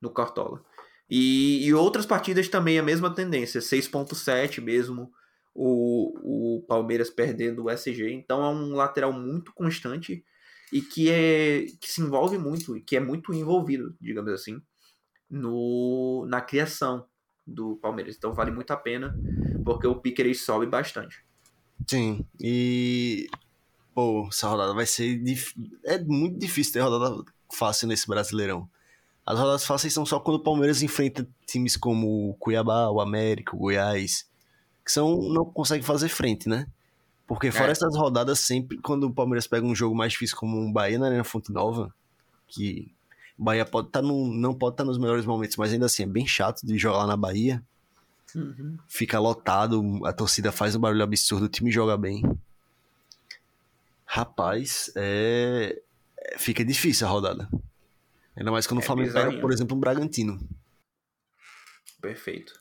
no 0.00 0.10
Cartola. 0.10 0.64
E, 1.10 1.66
e 1.66 1.74
outras 1.74 2.06
partidas 2.06 2.48
também 2.48 2.78
a 2.78 2.82
mesma 2.82 3.12
tendência, 3.12 3.60
6.7 3.60 4.60
mesmo, 4.60 5.10
o, 5.52 6.56
o 6.56 6.62
Palmeiras 6.62 7.10
perdendo 7.10 7.64
o 7.64 7.70
SG. 7.70 8.12
Então 8.12 8.44
é 8.44 8.48
um 8.48 8.74
lateral 8.74 9.12
muito 9.12 9.52
constante 9.52 10.24
e 10.72 10.80
que, 10.80 11.10
é, 11.10 11.66
que 11.80 11.90
se 11.90 12.00
envolve 12.00 12.38
muito, 12.38 12.76
e 12.76 12.80
que 12.80 12.96
é 12.96 13.00
muito 13.00 13.34
envolvido, 13.34 13.96
digamos 14.00 14.32
assim, 14.32 14.62
no, 15.28 16.24
na 16.28 16.40
criação 16.40 17.04
do 17.44 17.76
Palmeiras. 17.76 18.16
Então 18.16 18.32
vale 18.32 18.52
muito 18.52 18.70
a 18.70 18.76
pena, 18.76 19.18
porque 19.64 19.86
o 19.86 19.96
Piqueires 19.96 20.42
sobe 20.42 20.66
bastante. 20.66 21.24
Sim, 21.88 22.24
e 22.40 23.26
pô, 23.92 24.28
essa 24.28 24.48
rodada 24.48 24.72
vai 24.72 24.86
ser. 24.86 25.18
Dif... 25.18 25.54
É 25.84 25.98
muito 25.98 26.38
difícil 26.38 26.74
ter 26.74 26.80
rodada 26.80 27.24
fácil 27.52 27.88
nesse 27.88 28.06
Brasileirão. 28.06 28.68
As 29.30 29.38
rodadas 29.38 29.64
fáceis 29.64 29.94
são 29.94 30.04
só 30.04 30.18
quando 30.18 30.38
o 30.38 30.42
Palmeiras 30.42 30.82
enfrenta 30.82 31.24
times 31.46 31.76
como 31.76 32.30
o 32.30 32.34
Cuiabá, 32.34 32.88
o 32.90 33.00
América, 33.00 33.54
o 33.54 33.60
Goiás, 33.60 34.28
que 34.84 34.90
são 34.90 35.22
não 35.22 35.44
conseguem 35.44 35.84
fazer 35.84 36.08
frente, 36.08 36.48
né? 36.48 36.66
Porque 37.28 37.52
fora 37.52 37.68
é. 37.68 37.70
essas 37.70 37.94
rodadas, 37.96 38.40
sempre 38.40 38.78
quando 38.78 39.04
o 39.04 39.14
Palmeiras 39.14 39.46
pega 39.46 39.64
um 39.64 39.72
jogo 39.72 39.94
mais 39.94 40.10
difícil 40.10 40.36
como 40.36 40.58
um 40.58 40.72
Bahia 40.72 40.98
na 40.98 41.06
Arena 41.06 41.22
Fonte 41.22 41.52
Nova, 41.52 41.94
que 42.48 42.92
o 43.38 43.44
Bahia 43.44 43.64
pode 43.64 43.88
tá 43.90 44.02
no, 44.02 44.26
não 44.26 44.52
pode 44.52 44.74
estar 44.74 44.82
tá 44.82 44.88
nos 44.88 44.98
melhores 44.98 45.24
momentos, 45.24 45.56
mas 45.56 45.72
ainda 45.72 45.86
assim 45.86 46.02
é 46.02 46.06
bem 46.06 46.26
chato 46.26 46.66
de 46.66 46.76
jogar 46.76 46.98
lá 46.98 47.06
na 47.06 47.16
Bahia. 47.16 47.62
Uhum. 48.34 48.78
Fica 48.88 49.20
lotado, 49.20 49.80
a 50.04 50.12
torcida 50.12 50.50
faz 50.50 50.74
um 50.74 50.80
barulho 50.80 51.04
absurdo, 51.04 51.44
o 51.46 51.48
time 51.48 51.70
joga 51.70 51.96
bem. 51.96 52.24
Rapaz, 54.04 54.90
é... 54.96 55.80
é 56.18 56.36
fica 56.36 56.64
difícil 56.64 57.06
a 57.06 57.10
rodada. 57.10 57.48
Ainda 58.40 58.50
mais 58.50 58.66
quando 58.66 58.80
é 58.80 58.82
o 58.82 58.86
Flamengo 58.86 59.12
pega, 59.12 59.38
por 59.38 59.52
exemplo, 59.52 59.76
um 59.76 59.80
Bragantino. 59.80 60.40
Perfeito. 62.00 62.58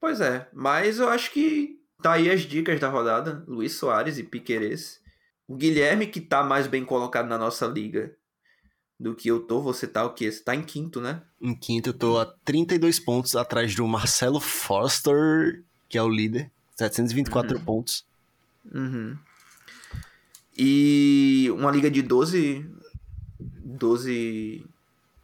Pois 0.00 0.20
é, 0.20 0.48
mas 0.52 1.00
eu 1.00 1.08
acho 1.08 1.32
que 1.32 1.80
tá 2.00 2.12
aí 2.12 2.30
as 2.30 2.42
dicas 2.42 2.78
da 2.78 2.88
rodada. 2.88 3.44
Luiz 3.48 3.72
Soares 3.72 4.16
e 4.16 4.22
Piquerez. 4.22 5.00
O 5.48 5.56
Guilherme, 5.56 6.06
que 6.06 6.20
tá 6.20 6.44
mais 6.44 6.68
bem 6.68 6.84
colocado 6.84 7.26
na 7.26 7.36
nossa 7.36 7.66
liga 7.66 8.14
do 8.98 9.12
que 9.12 9.26
eu 9.26 9.40
tô, 9.40 9.60
você 9.60 9.88
tá 9.88 10.04
o 10.04 10.14
quê? 10.14 10.30
Você 10.30 10.44
tá 10.44 10.54
em 10.54 10.62
quinto, 10.62 11.00
né? 11.00 11.20
Em 11.40 11.56
quinto, 11.56 11.88
eu 11.88 11.94
tô 11.94 12.18
a 12.20 12.26
32 12.44 13.00
pontos 13.00 13.34
atrás 13.34 13.74
do 13.74 13.84
Marcelo 13.88 14.38
Forster, 14.38 15.64
que 15.88 15.98
é 15.98 16.02
o 16.02 16.08
líder. 16.08 16.48
724 16.76 17.58
uhum. 17.58 17.64
pontos. 17.64 18.06
Uhum. 18.72 19.18
E 20.56 21.48
uma 21.50 21.72
liga 21.72 21.90
de 21.90 22.02
12. 22.02 22.70
12 23.64 24.64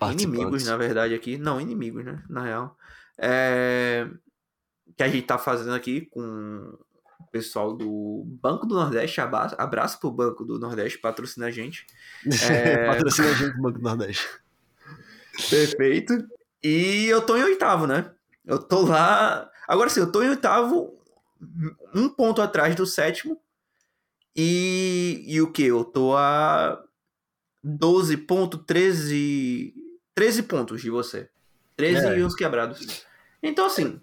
inimigos, 0.01 0.65
na 0.65 0.77
verdade, 0.77 1.15
aqui. 1.15 1.37
Não, 1.37 1.61
inimigos, 1.61 2.05
né? 2.05 2.23
Na 2.29 2.43
real. 2.43 2.77
É... 3.19 4.09
Que 4.97 5.03
a 5.03 5.09
gente 5.09 5.27
tá 5.27 5.39
fazendo 5.39 5.75
aqui 5.75 6.03
com 6.03 6.77
o 7.21 7.27
pessoal 7.31 7.77
do 7.77 8.25
Banco 8.41 8.67
do 8.67 8.75
Nordeste. 8.75 9.21
Abraço, 9.21 9.55
abraço 9.59 10.01
pro 10.01 10.11
Banco 10.11 10.45
do 10.45 10.59
Nordeste, 10.59 10.99
patrocina 10.99 11.47
a 11.47 11.51
gente. 11.51 11.87
É... 12.51 12.87
patrocina 12.87 13.29
a 13.29 13.35
gente, 13.35 13.57
Banco 13.61 13.79
do 13.79 13.85
Nordeste. 13.85 14.29
Perfeito. 15.51 16.27
E 16.63 17.07
eu 17.07 17.23
tô 17.23 17.37
em 17.37 17.45
oitavo, 17.45 17.87
né? 17.87 18.11
Eu 18.45 18.59
tô 18.59 18.83
lá. 18.83 19.49
Agora 19.67 19.91
sim, 19.91 20.01
eu 20.01 20.11
tô 20.11 20.23
em 20.23 20.31
oitavo, 20.31 20.99
um 21.95 22.09
ponto 22.09 22.41
atrás 22.43 22.75
do 22.75 22.87
sétimo. 22.87 23.41
E, 24.35 25.25
e 25.27 25.41
o 25.41 25.53
que? 25.53 25.65
Eu 25.65 25.85
tô 25.85 26.17
a 26.17 26.83
12.13 27.65 28.65
13 28.65 29.75
pontos 30.47 30.81
de 30.81 30.91
você. 30.91 31.29
13 31.77 32.07
é. 32.07 32.19
e 32.19 32.25
uns 32.25 32.35
quebrados. 32.35 33.05
Então, 33.43 33.67
assim, 33.67 34.01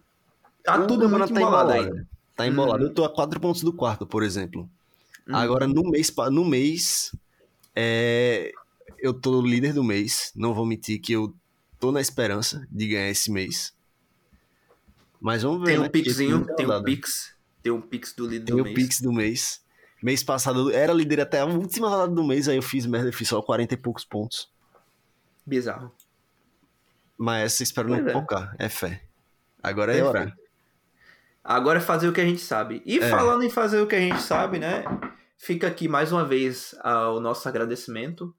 tá 0.63 0.79
o 0.79 0.87
tudo 0.87 1.09
muito 1.09 1.33
tá 1.33 1.41
embolado 1.41 1.71
ainda. 1.71 2.07
Tá 2.35 2.47
embolado. 2.47 2.83
Hum. 2.83 2.87
Eu 2.87 2.93
tô 2.93 3.03
a 3.03 3.09
4 3.09 3.39
pontos 3.39 3.63
do 3.63 3.73
quarto, 3.73 4.05
por 4.05 4.23
exemplo. 4.23 4.69
Hum. 5.27 5.35
Agora, 5.35 5.67
no 5.67 5.83
mês, 5.89 6.13
no 6.31 6.45
mês 6.45 7.11
é, 7.75 8.51
eu 8.99 9.13
tô 9.13 9.41
líder 9.41 9.73
do 9.73 9.83
mês. 9.83 10.31
Não 10.35 10.53
vou 10.53 10.65
mentir 10.65 11.01
que 11.01 11.13
eu 11.13 11.35
tô 11.79 11.91
na 11.91 11.99
esperança 11.99 12.65
de 12.71 12.87
ganhar 12.87 13.09
esse 13.09 13.31
mês. 13.31 13.73
Mas 15.19 15.43
vamos 15.43 15.61
ver. 15.61 15.71
Tem 15.71 15.79
um 15.79 15.83
né? 15.83 15.89
pixinho, 15.89 16.45
tem 16.55 16.69
um 16.69 16.83
pix. 16.83 17.35
Tem 17.61 17.71
um 17.71 17.81
pix 17.81 18.13
do 18.13 18.27
líder 18.27 18.45
tem 18.45 18.55
do 18.55 18.63
mês. 18.63 18.75
Tem 18.75 18.83
um 18.83 18.87
pix 18.87 19.01
do 19.01 19.11
mês. 19.11 19.65
Mês 20.01 20.23
passado 20.23 20.69
eu 20.69 20.77
era 20.77 20.93
líder 20.93 21.21
até 21.21 21.39
a 21.39 21.45
última 21.45 21.89
rodada 21.89 22.13
do 22.13 22.23
mês, 22.23 22.47
aí 22.47 22.57
eu 22.57 22.61
fiz 22.61 22.85
merda, 22.85 23.09
eu 23.09 23.13
fiz 23.13 23.27
só 23.27 23.41
40 23.41 23.73
e 23.73 23.77
poucos 23.77 24.05
pontos. 24.05 24.51
Bizarro. 25.45 25.91
Mas 27.17 27.53
essa 27.53 27.63
espero 27.63 27.89
não 27.89 28.07
é. 28.07 28.11
focar, 28.11 28.55
é 28.59 28.69
fé. 28.69 29.03
Agora 29.61 29.95
é, 29.95 29.99
é 29.99 30.03
orar. 30.03 30.37
Agora 31.43 31.79
é 31.79 31.81
fazer 31.81 32.07
o 32.07 32.13
que 32.13 32.21
a 32.21 32.25
gente 32.25 32.41
sabe. 32.41 32.81
E 32.85 32.99
é. 32.99 33.09
falando 33.09 33.43
em 33.43 33.49
fazer 33.49 33.79
o 33.79 33.87
que 33.87 33.95
a 33.95 33.99
gente 33.99 34.21
sabe, 34.21 34.59
né? 34.59 34.83
Fica 35.37 35.67
aqui 35.67 35.87
mais 35.87 36.11
uma 36.11 36.25
vez 36.25 36.75
o 36.83 37.19
nosso 37.19 37.47
agradecimento, 37.47 38.35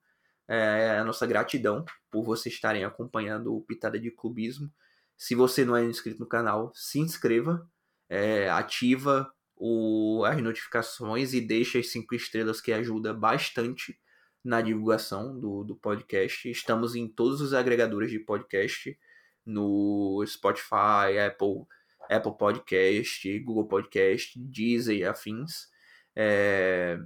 é, 0.48 0.98
a 0.98 1.04
nossa 1.04 1.26
gratidão 1.26 1.84
por 2.10 2.24
vocês 2.24 2.54
estarem 2.54 2.84
acompanhando 2.84 3.54
o 3.54 3.60
Pitada 3.60 3.98
de 3.98 4.10
Clubismo. 4.10 4.70
Se 5.16 5.34
você 5.34 5.64
não 5.64 5.76
é 5.76 5.84
inscrito 5.84 6.20
no 6.20 6.26
canal, 6.26 6.72
se 6.74 6.98
inscreva, 6.98 7.66
é, 8.08 8.50
ativa 8.50 9.30
o, 9.56 10.24
as 10.24 10.40
notificações 10.42 11.32
e 11.32 11.40
deixa 11.40 11.78
as 11.78 11.90
cinco 11.90 12.14
estrelas 12.14 12.60
que 12.60 12.72
ajuda 12.72 13.14
bastante 13.14 13.98
na 14.46 14.60
divulgação 14.60 15.38
do, 15.38 15.64
do 15.64 15.74
podcast. 15.74 16.48
Estamos 16.48 16.94
em 16.94 17.08
todos 17.08 17.40
os 17.40 17.52
agregadores 17.52 18.10
de 18.10 18.20
podcast, 18.20 18.96
no 19.44 20.24
Spotify, 20.26 21.18
Apple, 21.26 21.66
Apple 22.08 22.36
Podcast, 22.38 23.38
Google 23.40 23.66
Podcast, 23.66 24.38
Deezer 24.38 24.98
e 24.98 25.04
afins. 25.04 25.68
É... 26.14 26.98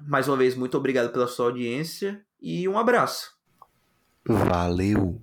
Mais 0.00 0.28
uma 0.28 0.36
vez, 0.36 0.54
muito 0.54 0.78
obrigado 0.78 1.12
pela 1.12 1.26
sua 1.26 1.46
audiência 1.46 2.24
e 2.40 2.68
um 2.68 2.78
abraço. 2.78 3.36
Valeu! 4.24 5.20